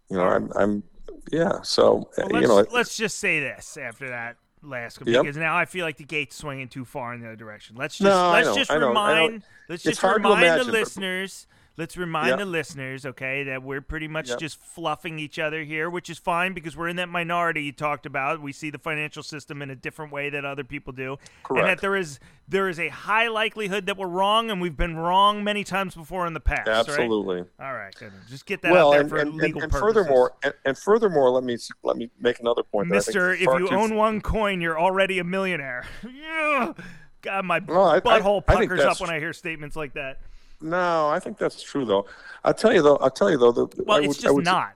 you 0.09 0.17
know, 0.17 0.23
I'm, 0.23 0.51
I'm 0.55 0.84
yeah. 1.31 1.61
So 1.61 2.09
uh, 2.17 2.27
well, 2.29 2.41
you 2.41 2.47
know, 2.47 2.65
let's 2.71 2.95
just 2.95 3.19
say 3.19 3.39
this 3.39 3.77
after 3.77 4.09
that 4.09 4.38
last 4.63 4.99
yep. 5.05 5.23
because 5.23 5.38
now 5.38 5.55
I 5.55 5.65
feel 5.65 5.85
like 5.85 5.97
the 5.97 6.03
gate's 6.03 6.35
swinging 6.35 6.67
too 6.67 6.85
far 6.85 7.13
in 7.13 7.21
the 7.21 7.27
other 7.27 7.35
direction. 7.35 7.75
Let's 7.75 7.97
just 7.97 8.05
no, 8.05 8.31
let's 8.31 8.55
just 8.55 8.71
remind 8.71 9.43
let's 9.69 9.84
just 9.84 10.01
remind 10.01 10.43
imagine, 10.43 10.67
the 10.67 10.73
listeners 10.73 11.47
Let's 11.78 11.95
remind 11.95 12.30
yep. 12.30 12.40
the 12.40 12.45
listeners, 12.45 13.06
okay, 13.06 13.44
that 13.44 13.62
we're 13.62 13.82
pretty 13.82 14.08
much 14.08 14.30
yep. 14.30 14.40
just 14.40 14.60
fluffing 14.60 15.20
each 15.20 15.38
other 15.38 15.64
here, 15.64 15.91
which 15.91 16.10
is 16.10 16.18
fine 16.18 16.54
because 16.54 16.76
we're 16.76 16.88
in 16.88 16.95
that 16.95 17.08
minority 17.08 17.62
you 17.62 17.72
talked 17.72 18.08
about. 18.08 18.41
We 18.41 18.52
see 18.52 18.72
the 18.72 18.80
financial 18.80 19.22
system 19.22 19.62
in 19.62 19.70
a 19.70 19.76
different 19.76 20.12
way 20.12 20.32
that 20.32 20.44
other 20.44 20.64
people 20.64 20.91
do, 20.91 21.18
Correct. 21.44 21.62
and 21.62 21.70
that 21.70 21.82
there 21.82 21.95
is 21.95 22.20
there 22.48 22.68
is 22.68 22.80
a 22.80 22.88
high 22.88 23.28
likelihood 23.28 23.86
that 23.86 23.95
we're 23.95 24.08
wrong, 24.08 24.49
and 24.49 24.60
we've 24.60 24.76
been 24.76 24.98
wrong 24.98 25.44
many 25.44 25.64
times 25.64 25.94
before 25.94 26.26
in 26.26 26.34
the 26.34 26.40
past. 26.40 26.68
Absolutely. 26.68 27.41
Right? 27.41 27.68
All 27.68 27.74
right, 27.76 27.94
good. 27.94 28.12
Just 28.28 28.48
get 28.48 28.64
that 28.64 28.72
well, 28.72 28.88
out 28.88 28.91
there 28.94 29.02
and, 29.02 29.10
for 29.12 29.18
and, 29.18 29.36
legal 29.36 29.62
and, 29.62 29.72
and 29.72 29.80
furthermore, 29.80 30.34
and, 30.41 30.56
and, 30.66 30.76
furthermore, 30.76 31.30
let 31.30 31.44
me 31.44 31.58
let 31.84 31.95
me 31.95 32.10
make 32.20 32.40
another 32.40 32.64
point. 32.64 32.88
Mister, 32.88 33.34
if 33.34 33.41
you 33.41 33.70
own 33.70 33.95
one 33.95 34.20
coin, 34.22 34.62
you're 34.62 34.80
already 34.80 35.20
a 35.20 35.24
millionaire. 35.24 35.86
yeah. 36.04 36.74
God, 37.22 37.45
my 37.45 37.60
well, 37.60 37.86
I, 37.86 37.99
butthole 37.99 38.44
I, 38.48 38.54
puckers 38.54 38.82
I 38.82 38.90
up 38.90 38.99
when 38.99 39.12
I 39.12 39.20
hear 39.20 39.34
statements 39.34 39.76
like 39.76 39.94
that. 39.94 40.20
No, 40.61 41.09
I 41.09 41.19
think 41.19 41.38
that's 41.38 41.61
true 41.61 41.85
though. 41.85 42.05
I'll 42.43 42.53
tell 42.53 42.73
you 42.73 42.81
though. 42.81 42.97
I'll 42.97 43.11
tell 43.11 43.29
you 43.29 43.38
though. 43.38 43.51
The, 43.51 43.67
well, 43.85 43.97
I 43.97 44.01
it's 44.01 44.07
would, 44.07 44.19
just 44.19 44.35
would, 44.35 44.45
not. 44.45 44.73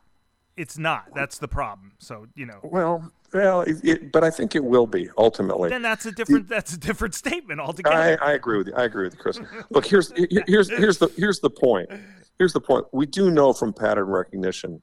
it's 0.57 0.77
not. 0.77 1.05
That's 1.15 1.39
the 1.39 1.47
problem. 1.47 1.93
So 1.97 2.27
you 2.35 2.45
know. 2.45 2.59
Well, 2.63 3.11
well, 3.33 3.61
it, 3.61 3.77
it, 3.83 4.11
but 4.11 4.23
I 4.23 4.29
think 4.29 4.55
it 4.55 4.63
will 4.63 4.87
be 4.87 5.09
ultimately. 5.17 5.69
Then 5.69 5.81
that's 5.81 6.05
a 6.05 6.11
different. 6.11 6.47
that's 6.47 6.73
a 6.73 6.77
different 6.77 7.15
statement 7.15 7.59
altogether. 7.59 7.95
I, 7.95 8.31
I 8.31 8.33
agree 8.33 8.57
with 8.57 8.67
you. 8.67 8.73
I 8.75 8.83
agree 8.83 9.05
with 9.05 9.13
you, 9.13 9.19
Chris. 9.19 9.39
Look, 9.69 9.85
here's 9.85 10.13
here's 10.47 10.69
here's 10.69 10.97
the 10.97 11.09
here's 11.17 11.39
the 11.39 11.49
point. 11.49 11.89
Here's 12.37 12.53
the 12.53 12.61
point. 12.61 12.85
We 12.91 13.05
do 13.05 13.31
know 13.31 13.53
from 13.53 13.73
pattern 13.73 14.07
recognition 14.07 14.81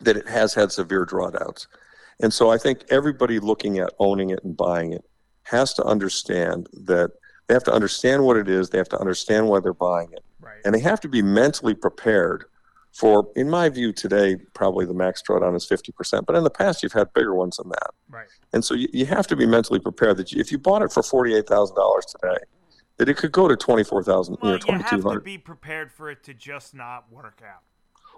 that 0.00 0.16
it 0.16 0.28
has 0.28 0.52
had 0.52 0.72
severe 0.72 1.06
drawdowns, 1.06 1.66
and 2.20 2.32
so 2.32 2.50
I 2.50 2.58
think 2.58 2.80
everybody 2.90 3.38
looking 3.38 3.78
at 3.78 3.92
owning 3.98 4.30
it 4.30 4.40
and 4.44 4.56
buying 4.56 4.92
it 4.92 5.04
has 5.44 5.72
to 5.74 5.84
understand 5.84 6.68
that 6.72 7.12
they 7.46 7.54
have 7.54 7.64
to 7.64 7.72
understand 7.72 8.24
what 8.24 8.36
it 8.36 8.48
is. 8.48 8.70
They 8.70 8.78
have 8.78 8.88
to 8.90 8.98
understand 8.98 9.48
why 9.48 9.60
they're 9.60 9.72
buying 9.72 10.12
it, 10.12 10.24
right. 10.40 10.58
and 10.64 10.74
they 10.74 10.80
have 10.80 11.00
to 11.00 11.08
be 11.08 11.22
mentally 11.22 11.74
prepared 11.74 12.46
for, 12.96 13.28
in 13.36 13.50
my 13.50 13.68
view, 13.68 13.92
today 13.92 14.36
probably 14.54 14.86
the 14.86 14.94
max 14.94 15.22
drawdown 15.22 15.54
is 15.54 15.68
50%. 15.68 16.24
But 16.24 16.34
in 16.34 16.44
the 16.44 16.50
past, 16.50 16.82
you've 16.82 16.94
had 16.94 17.12
bigger 17.12 17.34
ones 17.34 17.58
than 17.58 17.68
that. 17.68 17.90
Right. 18.08 18.26
And 18.54 18.64
so 18.64 18.72
you, 18.72 18.88
you 18.90 19.04
have 19.04 19.26
to 19.26 19.36
be 19.36 19.44
mentally 19.44 19.78
prepared 19.78 20.16
that 20.16 20.32
you, 20.32 20.40
if 20.40 20.50
you 20.50 20.56
bought 20.56 20.80
it 20.80 20.90
for 20.90 21.02
$48,000 21.02 21.74
today, 22.06 22.38
that 22.96 23.10
it 23.10 23.18
could 23.18 23.32
go 23.32 23.48
to 23.48 23.54
24,000, 23.54 24.38
well, 24.40 24.52
you 24.52 24.52
know, 24.52 24.58
2200. 24.58 25.02
You 25.02 25.10
have 25.10 25.18
to 25.18 25.20
be 25.20 25.36
prepared 25.36 25.92
for 25.92 26.10
it 26.10 26.24
to 26.24 26.32
just 26.32 26.74
not 26.74 27.12
work 27.12 27.42
out. 27.46 27.64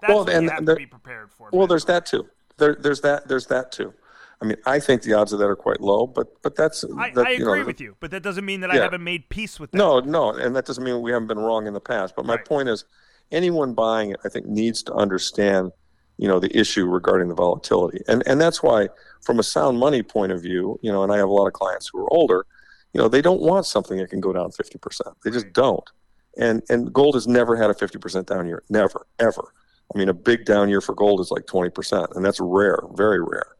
That's 0.00 0.12
well, 0.12 0.30
and 0.30 0.44
you 0.44 0.50
have 0.50 0.64
there, 0.64 0.76
to 0.76 0.78
be 0.78 0.86
prepared 0.86 1.32
for. 1.32 1.50
Well, 1.52 1.66
there's 1.66 1.86
that 1.86 2.06
too. 2.06 2.28
There, 2.56 2.76
there's 2.76 3.00
that. 3.00 3.26
There's 3.26 3.46
that 3.46 3.72
too. 3.72 3.92
I 4.40 4.44
mean, 4.44 4.56
I 4.66 4.78
think 4.78 5.02
the 5.02 5.14
odds 5.14 5.32
of 5.32 5.40
that 5.40 5.46
are 5.46 5.56
quite 5.56 5.80
low, 5.80 6.06
but 6.06 6.28
but 6.42 6.54
that's. 6.54 6.84
I, 6.96 7.10
that, 7.10 7.26
I 7.26 7.30
agree 7.32 7.58
you 7.58 7.60
know, 7.62 7.66
with 7.66 7.80
you, 7.80 7.96
but 7.98 8.10
that 8.12 8.22
doesn't 8.22 8.44
mean 8.44 8.60
that 8.60 8.70
Yeah. 8.72 8.80
I 8.80 8.82
haven't 8.84 9.02
made 9.02 9.28
peace 9.28 9.58
with 9.58 9.72
that. 9.72 9.78
No, 9.78 9.98
no, 10.00 10.30
and 10.32 10.54
that 10.54 10.64
doesn't 10.64 10.84
mean 10.84 11.02
we 11.02 11.10
haven't 11.10 11.26
been 11.28 11.40
wrong 11.40 11.66
in 11.66 11.74
the 11.74 11.80
past. 11.80 12.14
But 12.14 12.24
my 12.24 12.34
Right. 12.36 12.44
point 12.44 12.68
is, 12.68 12.84
anyone 13.32 13.74
buying 13.74 14.12
it, 14.12 14.20
I 14.24 14.28
think, 14.28 14.46
needs 14.46 14.82
to 14.84 14.94
understand, 14.94 15.72
you 16.18 16.28
know, 16.28 16.38
the 16.38 16.56
issue 16.56 16.86
regarding 16.86 17.28
the 17.28 17.34
volatility, 17.34 18.00
and 18.06 18.22
and 18.28 18.40
that's 18.40 18.62
why, 18.62 18.88
from 19.22 19.40
a 19.40 19.42
sound 19.42 19.78
money 19.78 20.02
point 20.04 20.30
of 20.30 20.40
view, 20.40 20.78
you 20.82 20.92
know, 20.92 21.02
and 21.02 21.12
I 21.12 21.16
have 21.16 21.28
a 21.28 21.32
lot 21.32 21.48
of 21.48 21.52
clients 21.52 21.90
who 21.92 21.98
are 22.00 22.12
older, 22.12 22.46
you 22.92 23.00
know, 23.00 23.08
they 23.08 23.22
don't 23.22 23.40
want 23.40 23.66
something 23.66 23.98
that 23.98 24.08
can 24.08 24.20
go 24.20 24.32
down 24.32 24.52
fifty 24.52 24.78
percent. 24.78 25.16
They 25.24 25.30
just 25.32 25.46
Right. 25.46 25.54
don't. 25.54 25.90
And 26.36 26.62
and 26.68 26.92
gold 26.92 27.14
has 27.16 27.26
never 27.26 27.56
had 27.56 27.70
a 27.70 27.74
fifty 27.74 27.98
percent 27.98 28.28
down 28.28 28.46
year, 28.46 28.62
never, 28.70 29.04
ever. 29.18 29.52
I 29.92 29.98
mean, 29.98 30.08
a 30.08 30.14
big 30.14 30.44
down 30.44 30.68
year 30.68 30.80
for 30.80 30.94
gold 30.94 31.18
is 31.20 31.32
like 31.32 31.46
twenty 31.46 31.70
percent, 31.70 32.10
and 32.14 32.24
that's 32.24 32.38
rare, 32.40 32.78
very 32.94 33.20
rare. 33.20 33.56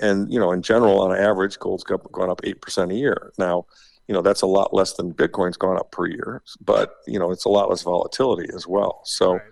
And 0.00 0.32
you 0.32 0.40
know, 0.40 0.50
in 0.50 0.62
general, 0.62 1.00
on 1.02 1.16
average, 1.16 1.58
gold's 1.58 1.84
gone 1.84 2.30
up 2.30 2.40
eight 2.44 2.60
percent 2.62 2.90
a 2.90 2.94
year. 2.94 3.32
Now, 3.38 3.66
you 4.08 4.14
know, 4.14 4.22
that's 4.22 4.42
a 4.42 4.46
lot 4.46 4.74
less 4.74 4.94
than 4.94 5.12
Bitcoin's 5.14 5.56
gone 5.56 5.76
up 5.76 5.92
per 5.92 6.06
year, 6.06 6.42
but 6.60 6.96
you 7.06 7.18
know, 7.18 7.30
it's 7.30 7.44
a 7.44 7.48
lot 7.50 7.70
less 7.70 7.82
volatility 7.82 8.48
as 8.54 8.66
well. 8.66 9.02
So, 9.04 9.34
Right. 9.34 9.42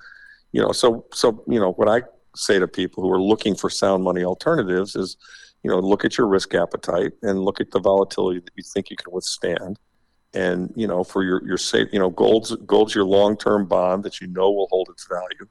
you 0.53 0.63
know, 0.63 0.73
so 0.73 1.05
so 1.13 1.45
you 1.47 1.61
know, 1.61 1.73
what 1.73 1.89
I 1.89 2.03
say 2.35 2.59
to 2.59 2.67
people 2.67 3.03
who 3.03 3.13
are 3.13 3.21
looking 3.21 3.55
for 3.55 3.69
sound 3.71 4.03
money 4.05 4.25
alternatives 4.25 4.97
is, 4.97 5.17
you 5.63 5.71
know, 5.71 5.79
look 5.79 6.05
at 6.05 6.17
your 6.17 6.27
risk 6.27 6.55
appetite 6.55 7.13
and 7.23 7.41
look 7.41 7.61
at 7.61 7.71
the 7.71 7.81
volatility 7.81 8.41
that 8.41 8.53
you 8.57 8.63
think 8.63 8.91
you 8.91 8.97
can 8.97 9.13
withstand. 9.13 9.79
And 10.35 10.73
you 10.77 10.87
know, 10.87 11.05
for 11.05 11.23
your 11.23 11.47
your 11.47 11.59
safe, 11.59 11.89
you 11.93 11.99
know, 11.99 12.11
gold's 12.11 12.55
gold's 12.67 12.95
your 12.95 13.05
long 13.05 13.37
term 13.37 13.67
bond 13.67 14.03
that 14.05 14.21
you 14.21 14.27
know 14.29 14.51
will 14.51 14.69
hold 14.71 14.89
its 14.91 15.07
value, 15.07 15.47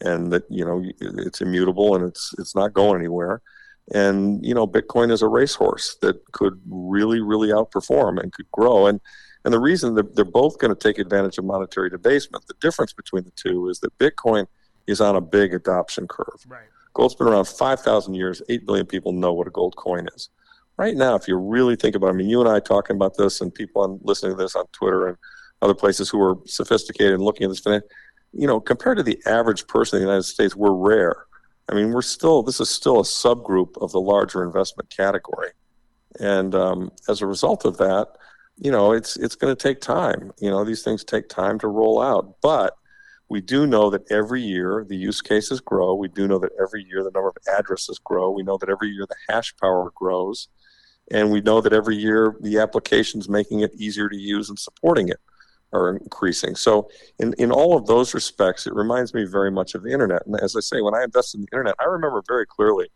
and 0.00 0.32
that 0.32 0.44
you 0.50 0.64
know 0.64 0.82
it's 1.00 1.40
immutable 1.40 1.94
and 1.94 2.04
it's 2.04 2.34
it's 2.38 2.54
not 2.54 2.72
going 2.72 2.98
anywhere. 2.98 3.42
And 3.92 4.44
you 4.44 4.54
know, 4.54 4.66
Bitcoin 4.66 5.10
is 5.10 5.22
a 5.22 5.28
racehorse 5.28 5.96
that 6.02 6.30
could 6.32 6.60
really 6.68 7.20
really 7.20 7.48
outperform 7.48 8.20
and 8.20 8.32
could 8.32 8.50
grow. 8.52 8.86
And 8.86 9.00
and 9.44 9.54
the 9.54 9.60
reason 9.60 9.94
that 9.94 10.14
they're 10.14 10.24
both 10.24 10.58
going 10.58 10.74
to 10.74 10.78
take 10.78 10.98
advantage 10.98 11.38
of 11.38 11.44
monetary 11.44 11.90
debasement, 11.90 12.46
the 12.46 12.54
difference 12.60 12.92
between 12.92 13.24
the 13.24 13.32
two 13.32 13.68
is 13.68 13.80
that 13.80 13.96
Bitcoin 13.98 14.46
is 14.86 15.00
on 15.00 15.16
a 15.16 15.20
big 15.20 15.54
adoption 15.54 16.06
curve. 16.06 16.44
Right. 16.46 16.60
Gold's 16.92 17.14
been 17.14 17.28
around 17.28 17.46
5,000 17.46 18.14
years. 18.14 18.42
8 18.48 18.66
billion 18.66 18.86
people 18.86 19.12
know 19.12 19.32
what 19.32 19.46
a 19.46 19.50
gold 19.50 19.76
coin 19.76 20.08
is. 20.14 20.28
Right 20.76 20.96
now, 20.96 21.14
if 21.14 21.28
you 21.28 21.36
really 21.36 21.76
think 21.76 21.94
about 21.94 22.08
it, 22.08 22.10
I 22.10 22.12
mean, 22.14 22.28
you 22.28 22.40
and 22.40 22.48
I 22.48 22.58
talking 22.60 22.96
about 22.96 23.16
this 23.16 23.40
and 23.40 23.54
people 23.54 23.82
on 23.82 24.00
listening 24.02 24.32
to 24.32 24.42
this 24.42 24.56
on 24.56 24.66
Twitter 24.72 25.06
and 25.08 25.16
other 25.62 25.74
places 25.74 26.08
who 26.08 26.20
are 26.22 26.36
sophisticated 26.46 27.14
and 27.14 27.22
looking 27.22 27.44
at 27.44 27.50
this, 27.50 27.82
you 28.32 28.46
know, 28.46 28.60
compared 28.60 28.96
to 28.96 29.02
the 29.02 29.20
average 29.26 29.66
person 29.66 29.96
in 29.96 30.02
the 30.02 30.08
United 30.08 30.24
States, 30.24 30.56
we're 30.56 30.72
rare. 30.72 31.26
I 31.70 31.74
mean, 31.74 31.92
we're 31.92 32.02
still, 32.02 32.42
this 32.42 32.60
is 32.60 32.68
still 32.68 32.98
a 32.98 33.04
subgroup 33.04 33.80
of 33.80 33.92
the 33.92 34.00
larger 34.00 34.42
investment 34.42 34.90
category. 34.90 35.50
And 36.18 36.54
um, 36.54 36.90
as 37.08 37.22
a 37.22 37.26
result 37.26 37.64
of 37.64 37.76
that, 37.78 38.08
you 38.58 38.72
know, 38.72 38.92
it's, 38.92 39.16
it's 39.16 39.36
going 39.36 39.54
to 39.54 39.62
take 39.62 39.80
time. 39.80 40.32
You 40.40 40.50
know, 40.50 40.64
these 40.64 40.82
things 40.82 41.04
take 41.04 41.28
time 41.28 41.58
to 41.60 41.68
roll 41.68 42.02
out. 42.02 42.36
But 42.42 42.76
we 43.28 43.40
do 43.40 43.66
know 43.66 43.88
that 43.90 44.10
every 44.10 44.42
year 44.42 44.84
the 44.88 44.96
use 44.96 45.22
cases 45.22 45.60
grow. 45.60 45.94
We 45.94 46.08
do 46.08 46.26
know 46.26 46.40
that 46.40 46.50
every 46.60 46.84
year 46.84 47.04
the 47.04 47.12
number 47.12 47.28
of 47.28 47.36
addresses 47.56 48.00
grow. 48.02 48.30
We 48.30 48.42
know 48.42 48.58
that 48.58 48.68
every 48.68 48.88
year 48.88 49.06
the 49.08 49.32
hash 49.32 49.54
power 49.56 49.92
grows. 49.94 50.48
And 51.12 51.30
we 51.30 51.40
know 51.40 51.60
that 51.60 51.72
every 51.72 51.96
year 51.96 52.36
the 52.40 52.58
applications 52.58 53.28
making 53.28 53.60
it 53.60 53.72
easier 53.76 54.08
to 54.08 54.16
use 54.16 54.48
and 54.48 54.58
supporting 54.58 55.08
it 55.08 55.20
are 55.72 55.96
increasing. 55.96 56.56
So, 56.56 56.90
in, 57.18 57.32
in 57.34 57.52
all 57.52 57.76
of 57.76 57.86
those 57.86 58.14
respects, 58.14 58.66
it 58.66 58.74
reminds 58.74 59.14
me 59.14 59.24
very 59.24 59.50
much 59.50 59.74
of 59.74 59.82
the 59.82 59.90
internet. 59.90 60.26
And 60.26 60.40
as 60.40 60.56
I 60.56 60.60
say, 60.60 60.80
when 60.80 60.94
I 60.94 61.04
invested 61.04 61.38
in 61.38 61.42
the 61.42 61.56
internet, 61.56 61.74
I 61.80 61.84
remember 61.84 62.22
very 62.26 62.46
clearly, 62.46 62.88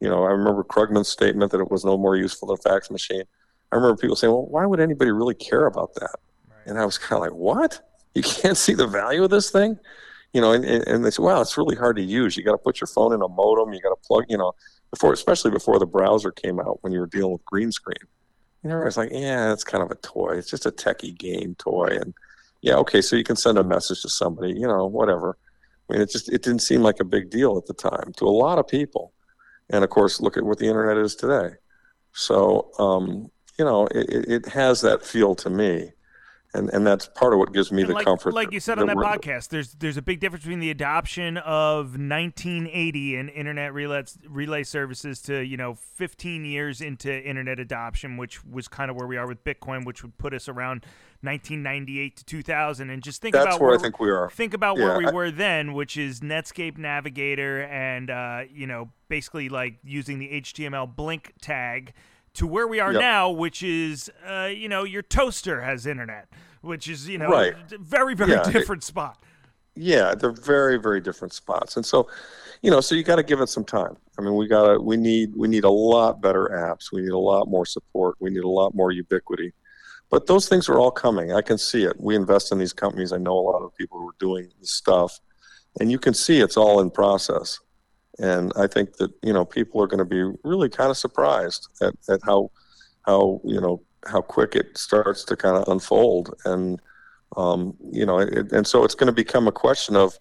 you 0.00 0.08
know, 0.08 0.24
I 0.24 0.30
remember 0.30 0.64
Krugman's 0.64 1.08
statement 1.08 1.52
that 1.52 1.60
it 1.60 1.70
was 1.70 1.84
no 1.84 1.96
more 1.96 2.16
useful 2.16 2.48
than 2.48 2.58
a 2.58 2.68
fax 2.68 2.90
machine. 2.90 3.22
I 3.72 3.76
remember 3.76 3.96
people 3.96 4.16
saying, 4.16 4.32
well, 4.32 4.46
why 4.46 4.66
would 4.66 4.80
anybody 4.80 5.10
really 5.10 5.34
care 5.34 5.66
about 5.66 5.94
that? 5.94 6.16
Right. 6.48 6.66
And 6.66 6.78
I 6.78 6.84
was 6.84 6.98
kind 6.98 7.18
of 7.18 7.20
like, 7.20 7.36
what? 7.36 7.80
You 8.14 8.22
can't 8.22 8.56
see 8.56 8.74
the 8.74 8.86
value 8.86 9.24
of 9.24 9.30
this 9.30 9.50
thing? 9.50 9.78
You 10.32 10.40
know, 10.40 10.52
and, 10.52 10.64
and 10.64 11.04
they 11.04 11.10
said, 11.10 11.22
wow, 11.22 11.40
it's 11.40 11.56
really 11.56 11.76
hard 11.76 11.96
to 11.96 12.02
use. 12.02 12.36
You 12.36 12.44
got 12.44 12.52
to 12.52 12.58
put 12.58 12.80
your 12.80 12.88
phone 12.88 13.12
in 13.12 13.22
a 13.22 13.28
modem. 13.28 13.72
You 13.72 13.80
got 13.80 13.90
to 13.90 14.06
plug, 14.06 14.24
you 14.28 14.36
know, 14.36 14.52
before, 14.90 15.12
especially 15.12 15.50
before 15.50 15.78
the 15.78 15.86
browser 15.86 16.30
came 16.30 16.60
out 16.60 16.78
when 16.82 16.92
you 16.92 17.00
were 17.00 17.06
dealing 17.06 17.32
with 17.32 17.44
green 17.44 17.72
screen. 17.72 17.96
And 18.66 18.72
everybody's 18.72 18.96
like, 18.96 19.12
yeah, 19.12 19.52
it's 19.52 19.62
kind 19.62 19.84
of 19.84 19.92
a 19.92 19.94
toy. 19.96 20.32
It's 20.32 20.50
just 20.50 20.66
a 20.66 20.72
techie 20.72 21.16
game 21.16 21.54
toy. 21.54 21.86
And 22.00 22.12
yeah, 22.62 22.74
okay, 22.78 23.00
so 23.00 23.14
you 23.14 23.22
can 23.22 23.36
send 23.36 23.58
a 23.58 23.62
message 23.62 24.02
to 24.02 24.08
somebody, 24.08 24.54
you 24.54 24.66
know, 24.66 24.86
whatever. 24.86 25.38
I 25.88 25.92
mean, 25.92 26.02
it 26.02 26.10
just, 26.10 26.28
it 26.32 26.42
didn't 26.42 26.62
seem 26.62 26.82
like 26.82 26.98
a 26.98 27.04
big 27.04 27.30
deal 27.30 27.56
at 27.56 27.66
the 27.66 27.74
time 27.74 28.12
to 28.16 28.24
a 28.24 28.28
lot 28.28 28.58
of 28.58 28.66
people. 28.66 29.12
And 29.70 29.84
of 29.84 29.90
course, 29.90 30.20
look 30.20 30.36
at 30.36 30.42
what 30.42 30.58
the 30.58 30.66
internet 30.66 30.96
is 30.96 31.14
today. 31.14 31.54
So, 32.12 32.72
um, 32.80 33.30
you 33.56 33.64
know, 33.64 33.86
it- 33.86 34.28
it 34.28 34.46
has 34.46 34.80
that 34.80 35.04
feel 35.04 35.36
to 35.36 35.48
me. 35.48 35.92
And, 36.56 36.70
and 36.70 36.86
that's 36.86 37.08
part 37.08 37.32
of 37.32 37.38
what 37.38 37.52
gives 37.52 37.70
me 37.70 37.82
And 37.82 37.90
the 37.90 37.94
like, 37.94 38.04
comfort. 38.04 38.32
like 38.34 38.50
you 38.52 38.60
said 38.60 38.78
on 38.78 38.86
that 38.86 38.96
we're- 38.96 39.06
podcast, 39.08 39.48
there's 39.50 39.74
there's 39.74 39.96
a 39.96 40.02
big 40.02 40.20
difference 40.20 40.44
between 40.44 40.60
the 40.60 40.70
adoption 40.70 41.36
of 41.38 41.98
1980 41.98 43.16
and 43.16 43.30
internet 43.30 43.72
relay 43.74 44.02
relay 44.28 44.62
services 44.62 45.20
to 45.22 45.40
you 45.44 45.56
know 45.56 45.74
15 45.74 46.44
years 46.44 46.80
into 46.80 47.12
internet 47.12 47.58
adoption, 47.60 48.16
which 48.16 48.44
was 48.44 48.68
kind 48.68 48.90
of 48.90 48.96
where 48.96 49.06
we 49.06 49.16
are 49.16 49.26
with 49.26 49.44
Bitcoin, 49.44 49.84
which 49.84 50.02
would 50.02 50.16
put 50.18 50.32
us 50.32 50.48
around 50.48 50.84
1998 51.22 52.16
to 52.16 52.24
2000. 52.24 52.90
And 52.90 53.02
just 53.02 53.20
think 53.20 53.34
That's 53.34 53.46
about 53.46 53.60
where 53.60 53.70
I 53.72 53.76
we- 53.76 53.82
think 53.82 54.00
we 54.00 54.10
are. 54.10 54.30
Think 54.30 54.54
about 54.54 54.76
where 54.76 54.96
we 54.98 55.06
I- 55.06 55.12
were 55.12 55.30
then, 55.30 55.72
which 55.74 55.96
is 55.96 56.20
Netscape 56.20 56.78
Navigator 56.78 57.62
and 57.64 58.10
uh, 58.10 58.40
you 58.50 58.66
know 58.66 58.90
basically 59.08 59.48
like 59.48 59.78
using 59.84 60.18
the 60.18 60.28
HTML 60.40 60.86
blink 60.96 61.34
tag 61.40 61.92
to 62.36 62.46
where 62.46 62.66
we 62.68 62.80
are 62.80 62.92
Yep. 62.92 63.00
now, 63.00 63.30
which 63.30 63.62
is 63.62 64.10
uh, 64.28 64.44
you 64.54 64.68
know 64.68 64.84
your 64.84 65.02
toaster 65.02 65.60
has 65.62 65.86
internet, 65.86 66.28
which 66.60 66.88
is 66.88 67.08
you 67.08 67.18
know 67.18 67.28
Right. 67.28 67.54
very 67.80 68.14
very 68.14 68.32
Yeah, 68.32 68.46
it- 68.48 68.52
different 68.52 68.82
spot. 68.84 69.18
Yeah, 69.78 70.14
they're 70.14 70.30
very, 70.32 70.78
very 70.78 71.02
different 71.02 71.34
spots, 71.34 71.76
and 71.76 71.84
so, 71.84 72.08
you 72.62 72.70
know, 72.70 72.80
so 72.80 72.94
you 72.94 73.02
got 73.02 73.16
to 73.16 73.22
give 73.22 73.42
it 73.42 73.50
some 73.50 73.62
time. 73.64 73.94
I 74.18 74.22
mean, 74.22 74.34
we 74.34 74.48
got 74.48 74.68
to, 74.72 74.80
we 74.80 74.96
need, 74.96 75.36
we 75.36 75.48
need 75.48 75.64
a 75.64 75.70
lot 75.70 76.22
better 76.22 76.48
apps. 76.50 76.90
We 76.90 77.02
need 77.02 77.10
a 77.10 77.18
lot 77.18 77.46
more 77.50 77.66
support. 77.66 78.16
We 78.18 78.30
need 78.30 78.44
a 78.44 78.48
lot 78.48 78.74
more 78.74 78.90
ubiquity. 78.90 79.52
But 80.08 80.26
those 80.26 80.48
things 80.48 80.70
are 80.70 80.78
all 80.78 80.90
coming. 80.90 81.34
I 81.34 81.42
can 81.42 81.58
see 81.58 81.84
it. 81.84 81.92
We 82.00 82.16
invest 82.16 82.52
in 82.52 82.58
these 82.58 82.72
companies. 82.72 83.12
I 83.12 83.18
know 83.18 83.34
a 83.38 83.44
lot 83.52 83.60
of 83.62 83.76
people 83.76 83.98
who 84.00 84.08
are 84.08 84.14
doing 84.18 84.48
this 84.60 84.70
stuff, 84.70 85.20
and 85.78 85.90
you 85.92 85.98
can 85.98 86.14
see 86.14 86.40
it's 86.40 86.56
all 86.56 86.80
in 86.80 86.88
process. 86.90 87.60
And 88.18 88.52
I 88.56 88.66
think 88.66 88.96
that 88.96 89.12
you 89.22 89.32
know 89.32 89.44
people 89.44 89.82
are 89.82 89.86
going 89.86 89.98
to 89.98 90.04
be 90.04 90.22
really 90.42 90.68
kind 90.68 90.90
of 90.90 90.96
surprised 90.96 91.68
at, 91.82 91.94
at 92.08 92.20
how 92.24 92.50
how 93.04 93.40
you 93.44 93.60
know 93.60 93.82
how 94.06 94.20
quick 94.20 94.54
it 94.54 94.78
starts 94.78 95.24
to 95.24 95.36
kind 95.36 95.56
of 95.56 95.68
unfold. 95.68 96.34
And 96.44 96.80
um, 97.36 97.74
you 97.92 98.06
know 98.06 98.18
it, 98.18 98.52
and 98.52 98.66
so 98.66 98.84
it's 98.84 98.94
going 98.94 99.08
to 99.08 99.12
become 99.12 99.48
a 99.48 99.52
question 99.52 99.96
of 99.96 100.18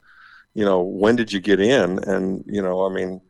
you 0.54 0.66
know 0.66 0.82
when 0.82 1.16
did 1.16 1.32
you 1.32 1.40
get 1.40 1.60
in? 1.60 2.00
And 2.04 2.44
you 2.48 2.62
know 2.62 2.86
i 2.86 2.90
mean 2.90 3.22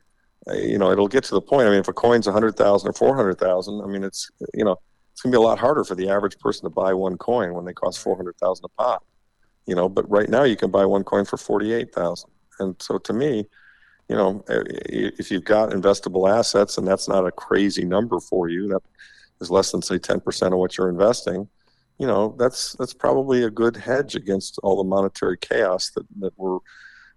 uh, 0.48 0.54
you 0.54 0.78
know 0.78 0.92
it'll 0.92 1.08
get 1.08 1.24
to 1.24 1.34
the 1.34 1.42
point 1.42 1.68
i 1.68 1.72
mean 1.72 1.80
if 1.80 1.88
a 1.88 1.94
coin's 1.94 2.28
a 2.28 2.32
100000 2.32 2.88
or 2.88 2.94
400000 2.94 3.82
i 3.82 3.88
mean 3.88 4.04
it's 4.04 4.30
you 4.54 4.64
know 4.64 4.78
it's 5.12 5.22
going 5.22 5.32
to 5.32 5.38
be 5.38 5.42
a 5.42 5.48
lot 5.48 5.58
harder 5.58 5.84
for 5.84 5.96
the 5.96 6.10
average 6.10 6.38
person 6.40 6.64
to 6.64 6.70
buy 6.70 6.94
one 6.94 7.18
coin 7.18 7.54
when 7.54 7.66
they 7.66 7.74
cost 7.74 8.00
400000 8.00 8.66
a 8.66 8.68
pop 8.70 9.04
you 9.66 9.76
know 9.76 9.90
but 9.90 10.10
right 10.10 10.30
now 10.30 10.44
you 10.44 10.56
can 10.56 10.70
buy 10.70 10.86
one 10.86 11.04
coin 11.04 11.26
for 11.26 11.38
48000 11.38 12.30
and 12.60 12.76
so 12.80 12.98
to 12.98 13.14
me 13.14 13.46
you 14.10 14.16
know 14.16 14.44
uh, 14.50 14.64
if 14.68 15.32
you've 15.32 15.46
got 15.46 15.72
investable 15.72 16.32
assets 16.32 16.78
and 16.78 16.88
that's 16.88 17.08
not 17.08 17.26
a 17.26 17.32
crazy 17.32 17.84
number 17.84 18.20
for 18.20 18.50
you 18.50 18.68
that 18.68 18.82
is 19.42 19.50
less 19.50 19.72
than 19.72 19.82
say 19.82 19.98
10% 19.98 20.54
of 20.54 20.58
what 20.58 20.78
you're 20.78 20.90
investing 20.90 21.48
you 21.98 22.08
know 22.08 22.36
that's 22.38 22.74
that's 22.74 22.94
probably 22.94 23.44
a 23.44 23.50
good 23.50 23.76
hedge 23.76 24.16
against 24.16 24.60
all 24.64 24.78
the 24.78 24.84
monetary 24.84 25.38
chaos 25.38 25.90
that, 25.92 26.06
that 26.20 26.34
we're 26.38 26.60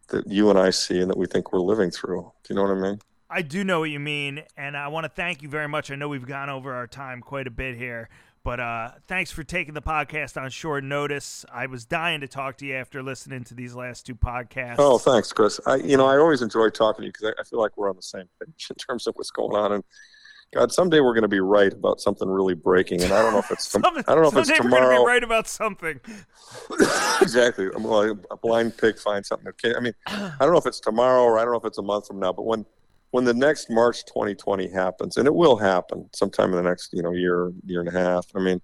that 0.08 0.26
you 0.26 0.50
and 0.50 0.58
I 0.58 0.70
see 0.70 1.00
and 1.00 1.10
that 1.10 1.18
we 1.18 1.26
think 1.26 1.52
we're 1.52 1.60
living 1.60 1.90
through. 1.90 2.32
Do 2.42 2.54
you 2.54 2.56
know 2.56 2.62
what 2.62 2.76
I 2.76 2.80
mean? 2.80 2.98
I 3.30 3.42
do 3.42 3.62
know 3.62 3.80
what 3.80 3.90
you 3.90 4.00
mean, 4.00 4.42
and 4.56 4.74
I 4.74 4.88
want 4.88 5.04
to 5.04 5.10
thank 5.10 5.42
you 5.42 5.50
very 5.50 5.68
much. 5.68 5.90
I 5.90 5.96
know 5.96 6.08
we've 6.08 6.26
gone 6.26 6.48
over 6.48 6.74
our 6.74 6.86
time 6.86 7.20
quite 7.20 7.46
a 7.46 7.50
bit 7.50 7.76
here, 7.76 8.08
but 8.42 8.60
uh, 8.60 8.90
thanks 9.06 9.30
for 9.30 9.42
taking 9.42 9.74
the 9.74 9.82
podcast 9.82 10.40
on 10.40 10.50
short 10.50 10.84
notice. 10.84 11.44
I 11.52 11.66
was 11.66 11.84
dying 11.84 12.20
to 12.20 12.28
talk 12.28 12.58
to 12.58 12.66
you 12.66 12.74
after 12.74 13.02
listening 13.02 13.44
to 13.44 13.54
these 13.54 13.74
last 13.74 14.06
two 14.06 14.14
podcasts. 14.14 14.76
Oh, 14.78 14.98
thanks, 14.98 15.32
Chris. 15.32 15.60
I, 15.66 15.76
you 15.76 15.96
know, 15.96 16.06
I 16.06 16.16
always 16.18 16.42
enjoy 16.42 16.70
talking 16.70 17.02
to 17.02 17.06
you 17.06 17.12
because 17.12 17.32
I, 17.36 17.40
I, 17.40 17.44
feel 17.44 17.60
like 17.60 17.76
we're 17.76 17.88
on 17.90 17.96
the 17.96 18.02
same 18.02 18.28
page 18.40 18.66
in 18.70 18.76
terms 18.76 19.06
of 19.06 19.14
what's 19.16 19.30
going 19.30 19.56
on. 19.56 19.72
And 19.72 19.84
God, 20.54 20.72
someday 20.72 21.00
we're 21.00 21.12
going 21.12 21.22
to 21.22 21.28
be 21.28 21.40
right 21.40 21.72
about 21.72 22.00
something 22.00 22.26
really 22.26 22.54
breaking, 22.54 23.02
and 23.02 23.12
I 23.12 23.20
don't 23.20 23.32
know 23.32 23.38
if 23.38 23.50
it's. 23.50 23.74
I 23.76 23.80
don't 23.80 24.22
know 24.22 24.28
if 24.28 24.36
it's 24.36 24.48
tomorrow. 24.48 24.70
We're 24.70 24.80
going 24.80 24.96
to 24.96 25.02
be 25.02 25.06
right 25.06 25.24
about 25.24 25.46
something. 25.46 26.00
exactly. 27.20 27.68
Well, 27.78 28.18
a 28.30 28.36
blind 28.36 28.78
pig 28.78 28.98
finds 28.98 29.28
something. 29.28 29.48
Okay. 29.48 29.74
I 29.76 29.80
mean, 29.80 29.92
I 30.06 30.36
don't 30.40 30.52
know 30.52 30.58
if 30.58 30.66
it's 30.66 30.80
tomorrow 30.80 31.22
or 31.22 31.38
I 31.38 31.42
don't 31.42 31.52
know 31.52 31.58
if 31.58 31.66
it's 31.66 31.78
a 31.78 31.82
month 31.82 32.06
from 32.06 32.20
now, 32.20 32.32
but 32.32 32.46
when 32.46 32.64
when 33.10 33.24
the 33.24 33.34
next 33.34 33.70
March 33.70 34.04
2020 34.06 34.68
happens, 34.68 35.16
and 35.16 35.26
it 35.26 35.34
will 35.34 35.56
happen 35.56 36.08
sometime 36.12 36.50
in 36.50 36.56
the 36.56 36.62
next 36.62 36.92
you 36.92 37.02
know 37.02 37.12
year 37.12 37.52
year 37.64 37.80
and 37.80 37.88
a 37.88 37.92
half. 37.92 38.26
I 38.34 38.40
mean, 38.40 38.60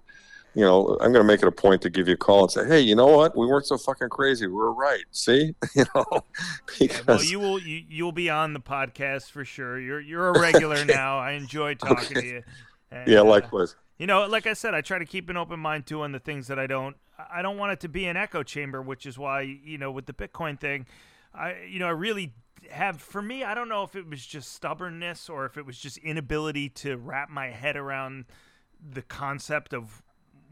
you 0.54 0.64
know, 0.64 0.96
I'm 1.00 1.12
going 1.12 1.24
to 1.24 1.24
make 1.24 1.42
it 1.42 1.48
a 1.48 1.52
point 1.52 1.82
to 1.82 1.90
give 1.90 2.06
you 2.06 2.14
a 2.14 2.16
call 2.16 2.42
and 2.42 2.50
say, 2.50 2.66
hey, 2.66 2.80
you 2.80 2.94
know 2.94 3.08
what? 3.08 3.36
We 3.36 3.46
weren't 3.46 3.66
so 3.66 3.76
fucking 3.76 4.08
crazy. 4.08 4.46
We 4.46 4.52
were 4.52 4.72
right. 4.72 5.04
See, 5.10 5.54
you 5.74 5.84
know, 5.94 6.24
because 6.78 7.06
well, 7.06 7.24
you 7.24 7.40
will 7.40 7.58
you 7.58 7.82
you'll 7.88 8.12
be 8.12 8.30
on 8.30 8.52
the 8.52 8.60
podcast 8.60 9.30
for 9.30 9.44
sure. 9.44 9.80
You're 9.80 10.00
you're 10.00 10.28
a 10.28 10.40
regular 10.40 10.76
okay. 10.78 10.92
now. 10.92 11.18
I 11.18 11.32
enjoy 11.32 11.74
talking 11.74 12.18
okay. 12.18 12.20
to 12.20 12.26
you. 12.26 12.42
And, 12.90 13.08
yeah, 13.08 13.20
uh, 13.20 13.24
likewise. 13.24 13.72
Uh, 13.72 13.80
you 13.98 14.06
know, 14.06 14.26
like 14.26 14.46
I 14.46 14.54
said, 14.54 14.74
I 14.74 14.80
try 14.80 14.98
to 14.98 15.04
keep 15.04 15.28
an 15.28 15.36
open 15.36 15.60
mind 15.60 15.86
too 15.86 16.02
on 16.02 16.12
the 16.12 16.18
things 16.18 16.48
that 16.48 16.58
I 16.58 16.66
don't. 16.66 16.96
I 17.32 17.42
don't 17.42 17.56
want 17.56 17.72
it 17.72 17.80
to 17.80 17.88
be 17.88 18.06
an 18.06 18.16
echo 18.16 18.42
chamber, 18.42 18.82
which 18.82 19.06
is 19.06 19.18
why 19.18 19.42
you 19.42 19.78
know 19.78 19.90
with 19.90 20.06
the 20.06 20.12
Bitcoin 20.12 20.58
thing, 20.58 20.86
I 21.34 21.62
you 21.68 21.80
know 21.80 21.86
I 21.86 21.90
really 21.90 22.32
have 22.70 23.00
for 23.00 23.22
me 23.22 23.44
i 23.44 23.54
don't 23.54 23.68
know 23.68 23.82
if 23.82 23.94
it 23.96 24.08
was 24.08 24.24
just 24.24 24.52
stubbornness 24.52 25.28
or 25.28 25.46
if 25.46 25.56
it 25.56 25.66
was 25.66 25.78
just 25.78 25.96
inability 25.98 26.68
to 26.68 26.96
wrap 26.96 27.28
my 27.28 27.48
head 27.48 27.76
around 27.76 28.24
the 28.92 29.02
concept 29.02 29.72
of 29.72 30.02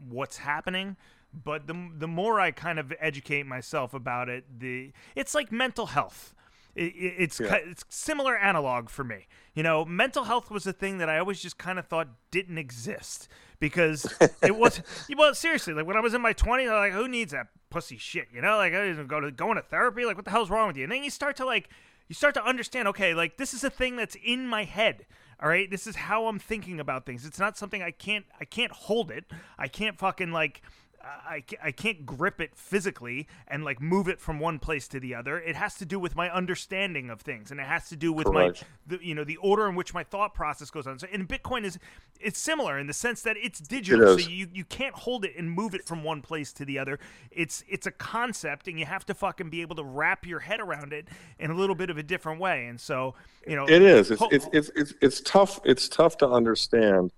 what's 0.09 0.37
happening 0.37 0.97
but 1.33 1.67
the 1.67 1.89
the 1.97 2.07
more 2.07 2.39
i 2.39 2.51
kind 2.51 2.79
of 2.79 2.93
educate 2.99 3.45
myself 3.45 3.93
about 3.93 4.29
it 4.29 4.45
the 4.59 4.91
it's 5.15 5.33
like 5.33 5.51
mental 5.51 5.87
health. 5.87 6.33
It, 6.75 6.95
it, 6.95 7.13
it's 7.19 7.39
yeah. 7.39 7.53
it's 7.53 7.85
similar 7.89 8.35
analog 8.35 8.89
for 8.89 9.03
me. 9.03 9.27
You 9.53 9.61
know 9.61 9.85
mental 9.85 10.23
health 10.23 10.49
was 10.49 10.65
a 10.65 10.73
thing 10.73 10.97
that 10.97 11.09
i 11.09 11.19
always 11.19 11.39
just 11.39 11.57
kind 11.57 11.77
of 11.77 11.85
thought 11.85 12.07
didn't 12.31 12.57
exist 12.57 13.27
because 13.59 14.11
it 14.41 14.55
was 14.55 14.81
well 15.15 15.33
seriously 15.35 15.73
like 15.73 15.85
when 15.85 15.95
i 15.95 15.99
was 15.99 16.13
in 16.13 16.21
my 16.21 16.33
20s 16.33 16.69
i 16.69 16.81
was 16.81 16.91
like 16.91 16.93
who 16.93 17.07
needs 17.07 17.31
that 17.31 17.47
pussy 17.69 17.97
shit? 17.97 18.27
You 18.33 18.41
know 18.41 18.57
like 18.57 18.73
i 18.73 18.87
didn't 18.87 19.07
go 19.07 19.19
to 19.19 19.31
going 19.31 19.55
to 19.55 19.61
therapy? 19.61 20.05
Like 20.05 20.15
what 20.15 20.25
the 20.25 20.31
hell's 20.31 20.49
wrong 20.49 20.67
with 20.67 20.77
you? 20.77 20.83
And 20.83 20.91
then 20.91 21.03
you 21.03 21.09
start 21.09 21.35
to 21.37 21.45
like 21.45 21.69
you 22.07 22.15
start 22.15 22.33
to 22.33 22.45
understand 22.45 22.87
okay 22.87 23.13
like 23.13 23.37
this 23.37 23.53
is 23.53 23.63
a 23.63 23.69
thing 23.69 23.95
that's 23.95 24.15
in 24.23 24.47
my 24.47 24.63
head 24.63 25.05
all 25.41 25.49
right? 25.49 25.69
This 25.69 25.87
is 25.87 25.97
how 25.97 26.27
i'm 26.27 26.39
thinking 26.39 26.79
about 26.79 27.05
things. 27.05 27.25
It's 27.25 27.39
not 27.39 27.57
something 27.57 27.83
i 27.83 27.91
can't 27.91 28.25
i 28.39 28.45
can't 28.45 28.71
hold 28.71 29.11
it. 29.11 29.25
I 29.57 29.67
can't 29.67 29.97
fucking 29.97 30.31
like 30.31 30.61
I, 31.03 31.43
I 31.61 31.71
can't 31.71 32.05
grip 32.05 32.39
it 32.39 32.55
physically 32.55 33.27
and 33.47 33.65
like 33.65 33.81
move 33.81 34.07
it 34.07 34.21
from 34.21 34.39
one 34.39 34.57
place 34.59 34.87
to 34.89 34.99
the 34.99 35.15
other. 35.15 35.37
It 35.37 35.55
has 35.55 35.75
to 35.75 35.85
do 35.85 35.99
with 35.99 36.15
my 36.15 36.29
understanding 36.29 37.09
of 37.09 37.21
things, 37.21 37.51
and 37.51 37.59
it 37.59 37.65
has 37.65 37.89
to 37.89 37.95
do 37.95 38.13
with 38.13 38.27
Correct. 38.27 38.63
my, 38.87 38.97
the, 38.97 39.05
you 39.05 39.13
know, 39.13 39.23
the 39.23 39.35
order 39.37 39.67
in 39.67 39.75
which 39.75 39.93
my 39.93 40.03
thought 40.03 40.33
process 40.33 40.69
goes 40.69 40.87
on. 40.87 40.99
So, 40.99 41.07
in 41.11 41.27
Bitcoin 41.27 41.65
is 41.65 41.77
it's 42.21 42.39
similar 42.39 42.79
in 42.79 42.87
the 42.87 42.93
sense 42.93 43.21
that 43.23 43.35
it's 43.37 43.59
digital, 43.59 44.17
it 44.17 44.21
so 44.21 44.29
you 44.29 44.47
you 44.53 44.63
can't 44.63 44.95
hold 44.95 45.25
it 45.25 45.33
and 45.37 45.51
move 45.51 45.75
it 45.75 45.85
from 45.85 46.03
one 46.03 46.21
place 46.21 46.53
to 46.53 46.65
the 46.65 46.79
other. 46.79 46.99
It's 47.31 47.63
it's 47.67 47.85
a 47.85 47.91
concept, 47.91 48.67
and 48.67 48.79
you 48.79 48.85
have 48.85 49.05
to 49.07 49.13
fucking 49.13 49.49
be 49.49 49.61
able 49.61 49.75
to 49.75 49.83
wrap 49.83 50.25
your 50.25 50.39
head 50.39 50.61
around 50.61 50.93
it 50.93 51.09
in 51.37 51.51
a 51.51 51.55
little 51.55 51.75
bit 51.75 51.89
of 51.89 51.97
a 51.97 52.03
different 52.03 52.39
way. 52.39 52.67
And 52.67 52.79
so, 52.79 53.15
you 53.45 53.55
know, 53.55 53.65
it 53.65 53.81
is. 53.81 54.11
It's 54.11 54.21
ho- 54.21 54.29
it's, 54.31 54.47
it's, 54.53 54.71
it's 54.75 54.93
it's 55.01 55.21
tough. 55.21 55.59
It's 55.65 55.89
tough 55.89 56.17
to 56.19 56.29
understand 56.29 57.11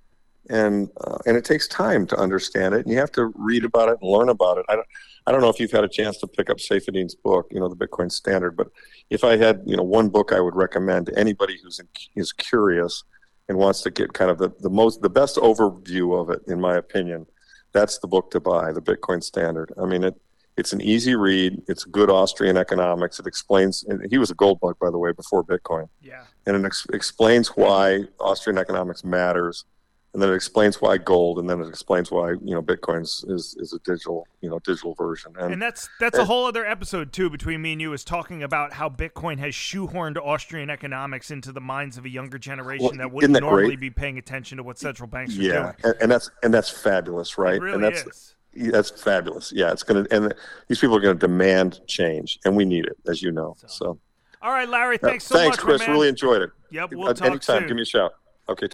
and 0.50 0.90
uh, 1.02 1.18
and 1.26 1.38
it 1.38 1.46
takes 1.46 1.68
time 1.68 2.06
to 2.08 2.18
understand 2.18 2.74
it 2.74 2.86
and 2.86 2.92
you 2.92 3.00
have 3.00 3.12
to 3.12 3.32
read 3.36 3.66
about 3.66 3.90
it 3.90 3.98
and 4.02 4.10
learn 4.10 4.30
about 4.30 4.58
it. 4.58 4.66
I 4.70 4.76
don't, 4.76 4.88
I 5.28 5.32
don't 5.32 5.42
know 5.42 5.50
if 5.50 5.60
you've 5.60 5.72
had 5.72 5.84
a 5.84 5.90
chance 5.90 6.18
to 6.20 6.28
pick 6.28 6.50
up 6.50 6.58
Saifedean's 6.58 7.16
book 7.16 7.48
you 7.52 7.60
know 7.60 7.68
the 7.68 7.76
Bitcoin 7.76 8.12
Standard 8.12 8.56
but 8.56 8.68
if 9.10 9.24
I 9.24 9.38
had 9.38 9.62
you 9.66 9.76
know 9.76 9.84
one 9.84 10.10
book 10.10 10.32
I 10.32 10.40
would 10.40 10.56
recommend 10.56 11.08
to 11.08 11.18
anybody 11.18 11.58
who's 11.62 11.80
in, 11.80 11.88
is 12.16 12.32
curious 12.32 13.04
and 13.48 13.58
wants 13.58 13.82
to 13.84 13.92
get 13.92 14.14
kind 14.14 14.32
of 14.32 14.38
the, 14.38 14.52
the 14.60 14.70
most 14.70 15.02
the 15.02 15.10
best 15.10 15.38
overview 15.38 16.20
of 16.20 16.30
it 16.30 16.42
in 16.48 16.60
my 16.60 16.76
opinion 16.76 17.26
that's 17.72 18.00
the 18.00 18.08
book 18.08 18.32
to 18.32 18.40
buy 18.40 18.72
the 18.72 18.82
Bitcoin 18.82 19.24
Standard. 19.24 19.72
I 19.82 19.86
mean 19.86 20.04
it 20.04 20.16
it's 20.58 20.72
an 20.72 20.82
easy 20.82 21.16
read 21.16 21.62
it's 21.68 21.84
good 21.84 22.10
Austrian 22.10 22.56
economics 22.56 23.20
it 23.20 23.28
explains 23.28 23.84
he 24.10 24.18
was 24.18 24.32
a 24.32 24.36
gold 24.36 24.60
bug 24.60 24.78
by 24.80 24.90
the 24.90 24.98
way 24.98 25.12
before 25.12 25.44
Bitcoin. 25.44 25.90
Yeah. 26.02 26.24
And 26.46 26.56
it 26.56 26.66
ex- 26.66 26.88
explains 26.94 27.50
why 27.50 28.02
Austrian 28.20 28.58
economics 28.58 29.04
matters 29.04 29.66
and 30.16 30.22
then 30.22 30.32
it 30.32 30.36
explains 30.36 30.82
why 30.82 30.98
gold, 30.98 31.40
and 31.40 31.50
then 31.50 31.60
it 31.60 31.68
explains 31.68 32.10
why 32.10 32.30
you 32.32 32.56
know 32.56 32.62
Bitcoin 32.62 33.02
is, 33.02 33.26
is, 33.60 33.74
a 33.74 33.80
digital 33.80 34.26
you 34.40 34.50
know 34.50 34.60
digital 34.60 34.94
version. 34.94 35.34
And, 35.38 35.52
and 35.52 35.62
that's 35.62 35.90
that's 36.00 36.16
and, 36.18 36.24
a 36.24 36.26
whole 36.26 36.46
other 36.46 36.66
episode 36.66 37.12
too 37.12 37.30
between 37.30 37.62
me 37.62 37.74
and 37.74 37.82
you 37.82 37.92
is 37.92 38.06
talking 38.06 38.42
about 38.42 38.72
how 38.72 38.88
Bitcoin 38.88 39.40
has 39.40 39.54
shoehorned 39.54 40.16
Austrian 40.16 40.70
economics 40.70 41.32
into 41.32 41.52
the 41.52 41.60
minds 41.60 41.98
of 41.98 42.06
a 42.06 42.10
younger 42.10 42.38
generation 42.38 42.86
well, 42.86 42.98
that 42.98 43.12
wouldn't 43.12 43.34
that 43.34 43.42
normally 43.42 43.66
great? 43.66 43.80
be 43.82 43.90
paying 43.90 44.18
attention 44.18 44.56
to 44.56 44.64
what 44.64 44.80
central 44.80 45.06
banks 45.06 45.38
are 45.38 45.42
yeah, 45.42 45.52
doing. 45.52 45.64
Yeah, 45.66 45.72
and, 45.84 45.96
and, 46.04 46.12
that's 46.12 46.32
and 46.44 46.54
that's 46.54 46.70
fabulous, 46.70 47.38
right? 47.38 47.60
Really 47.60 47.76
and 47.76 47.84
that's 47.84 48.06
is. 48.06 48.36
that's 48.72 48.92
fabulous. 48.92 49.52
Yeah, 49.54 49.74
it's 49.74 49.84
gonna 49.84 50.06
and 50.12 50.34
these 50.70 50.80
people 50.80 50.96
are 50.96 51.02
gonna 51.02 51.16
demand 51.16 51.82
change, 51.88 52.40
and 52.46 52.56
we 52.56 52.64
need 52.64 52.86
it, 52.86 52.96
as 53.06 53.22
you 53.22 53.34
know. 53.34 53.58
So. 53.58 53.68
so. 53.68 54.00
All 54.42 54.52
right, 54.52 54.70
Larry. 54.70 54.96
Uh, 54.96 55.10
thanks 55.10 55.26
so 55.26 55.36
thanks, 55.36 55.58
much. 55.58 55.68
Thanks, 55.68 55.84
Chris. 55.84 55.90
Really 55.90 56.08
enjoyed 56.08 56.42
it. 56.42 56.52
Yep, 56.72 56.86
uh, 56.86 56.98
we'll 56.98 57.14
talk 57.14 57.28
Anytime, 57.28 57.60
soon. 57.60 57.68
give 57.68 57.76
me 57.76 57.82
a 57.82 57.86
shout. 57.86 58.14
Okay. 58.48 58.70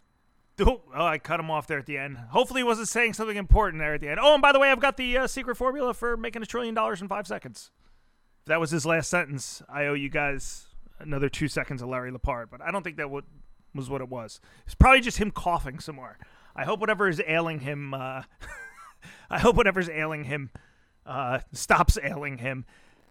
Oh, 0.62 0.82
I 1.06 1.18
cut 1.18 1.40
him 1.40 1.50
off 1.50 1.68
there 1.68 1.80
at 1.80 1.86
the 1.86 1.98
end. 1.98 2.18
Hopefully, 2.18 2.60
he 2.60 2.64
wasn't 2.64 2.88
saying 2.88 3.14
something 3.14 3.38
important 3.38 3.82
there 3.82 3.94
at 3.94 4.02
the 4.02 4.10
end. 4.10 4.20
Oh, 4.22 4.34
and 4.34 4.42
by 4.42 4.52
the 4.52 4.60
way, 4.60 4.72
I've 4.72 4.80
got 4.80 4.98
the 4.98 5.18
uh, 5.18 5.28
secret 5.28 5.56
formula 5.56 5.94
for 5.94 6.18
making 6.18 6.42
a 6.42 6.46
trillion 6.46 6.76
dollars 6.76 7.02
in 7.02 7.08
five 7.08 7.28
seconds. 7.28 7.72
If 8.42 8.48
that 8.48 8.60
was 8.60 8.72
his 8.72 8.86
last 8.86 9.10
sentence, 9.10 9.62
I 9.70 9.86
owe 9.86 9.94
you 9.94 10.10
guys 10.10 10.68
another 11.00 11.30
two 11.30 11.48
seconds 11.48 11.82
of 11.82 11.90
Larry 11.90 12.12
Lepard, 12.12 12.50
but 12.50 12.62
I 12.62 12.72
don't 12.72 12.84
think 12.84 12.98
that 12.98 13.10
would, 13.10 13.26
was 13.74 13.90
what 13.90 14.02
it 14.02 14.10
was. 14.10 14.40
It's 14.66 14.76
probably 14.76 15.02
just 15.02 15.18
him 15.18 15.32
coughing 15.32 15.80
some 15.80 15.96
more. 15.96 16.18
I 16.56 16.66
hope 16.66 16.80
whatever 16.80 17.08
is 17.08 17.22
ailing 17.26 17.62
him, 17.62 17.94
uh, 17.94 18.24
I 19.30 19.40
hope 19.40 19.56
whatever's 19.56 19.90
ailing 19.90 20.26
him 20.26 20.52
uh, 21.06 21.40
stops 21.52 21.98
ailing 22.02 22.40
him. 22.40 22.66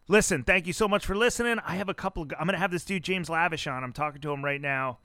Listen, 0.08 0.42
thank 0.42 0.66
you 0.66 0.72
so 0.72 0.88
much 0.88 1.06
for 1.06 1.16
listening. 1.16 1.58
I 1.64 1.76
have 1.76 1.88
a 1.88 1.94
couple. 1.94 2.24
Of, 2.24 2.32
I'm 2.38 2.46
gonna 2.46 2.58
have 2.58 2.72
this 2.72 2.84
dude 2.84 3.04
James 3.04 3.30
Lavish 3.30 3.66
on. 3.66 3.84
I'm 3.84 3.92
talking 3.92 4.20
to 4.22 4.32
him 4.32 4.44
right 4.44 4.60
now. 4.60 4.98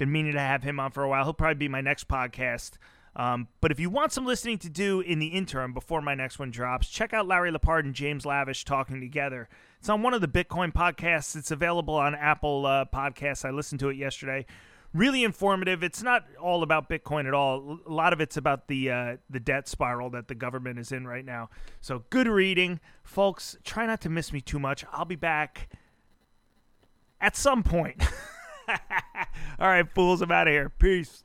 Been 0.00 0.10
meaning 0.10 0.32
to 0.32 0.40
have 0.40 0.62
him 0.62 0.80
on 0.80 0.92
for 0.92 1.02
a 1.02 1.10
while. 1.10 1.24
He'll 1.24 1.34
probably 1.34 1.56
be 1.56 1.68
my 1.68 1.82
next 1.82 2.08
podcast. 2.08 2.78
Um, 3.14 3.48
but 3.60 3.70
if 3.70 3.78
you 3.78 3.90
want 3.90 4.12
some 4.12 4.24
listening 4.24 4.56
to 4.60 4.70
do 4.70 5.02
in 5.02 5.18
the 5.18 5.26
interim 5.26 5.74
before 5.74 6.00
my 6.00 6.14
next 6.14 6.38
one 6.38 6.50
drops, 6.50 6.88
check 6.88 7.12
out 7.12 7.28
Larry 7.28 7.50
Lepard 7.50 7.84
and 7.84 7.94
James 7.94 8.24
Lavish 8.24 8.64
talking 8.64 8.98
together. 8.98 9.46
It's 9.78 9.90
on 9.90 10.02
one 10.02 10.14
of 10.14 10.22
the 10.22 10.26
Bitcoin 10.26 10.72
podcasts. 10.72 11.36
It's 11.36 11.50
available 11.50 11.96
on 11.96 12.14
Apple 12.14 12.64
uh, 12.64 12.86
Podcasts. 12.86 13.44
I 13.44 13.50
listened 13.50 13.80
to 13.80 13.90
it 13.90 13.98
yesterday. 13.98 14.46
Really 14.94 15.22
informative. 15.22 15.82
It's 15.82 16.02
not 16.02 16.24
all 16.40 16.62
about 16.62 16.88
Bitcoin 16.88 17.28
at 17.28 17.34
all. 17.34 17.80
A 17.86 17.92
lot 17.92 18.14
of 18.14 18.22
it's 18.22 18.38
about 18.38 18.68
the 18.68 18.90
uh, 18.90 19.16
the 19.28 19.38
debt 19.38 19.68
spiral 19.68 20.08
that 20.12 20.28
the 20.28 20.34
government 20.34 20.78
is 20.78 20.92
in 20.92 21.06
right 21.06 21.26
now. 21.26 21.50
So 21.82 22.04
good 22.08 22.26
reading, 22.26 22.80
folks. 23.04 23.58
Try 23.64 23.84
not 23.84 24.00
to 24.00 24.08
miss 24.08 24.32
me 24.32 24.40
too 24.40 24.58
much. 24.58 24.82
I'll 24.92 25.04
be 25.04 25.14
back 25.14 25.68
at 27.20 27.36
some 27.36 27.62
point. 27.62 28.02
All 29.58 29.68
right, 29.68 29.88
fools, 29.94 30.22
I'm 30.22 30.30
out 30.32 30.48
of 30.48 30.52
here. 30.52 30.68
Peace. 30.68 31.24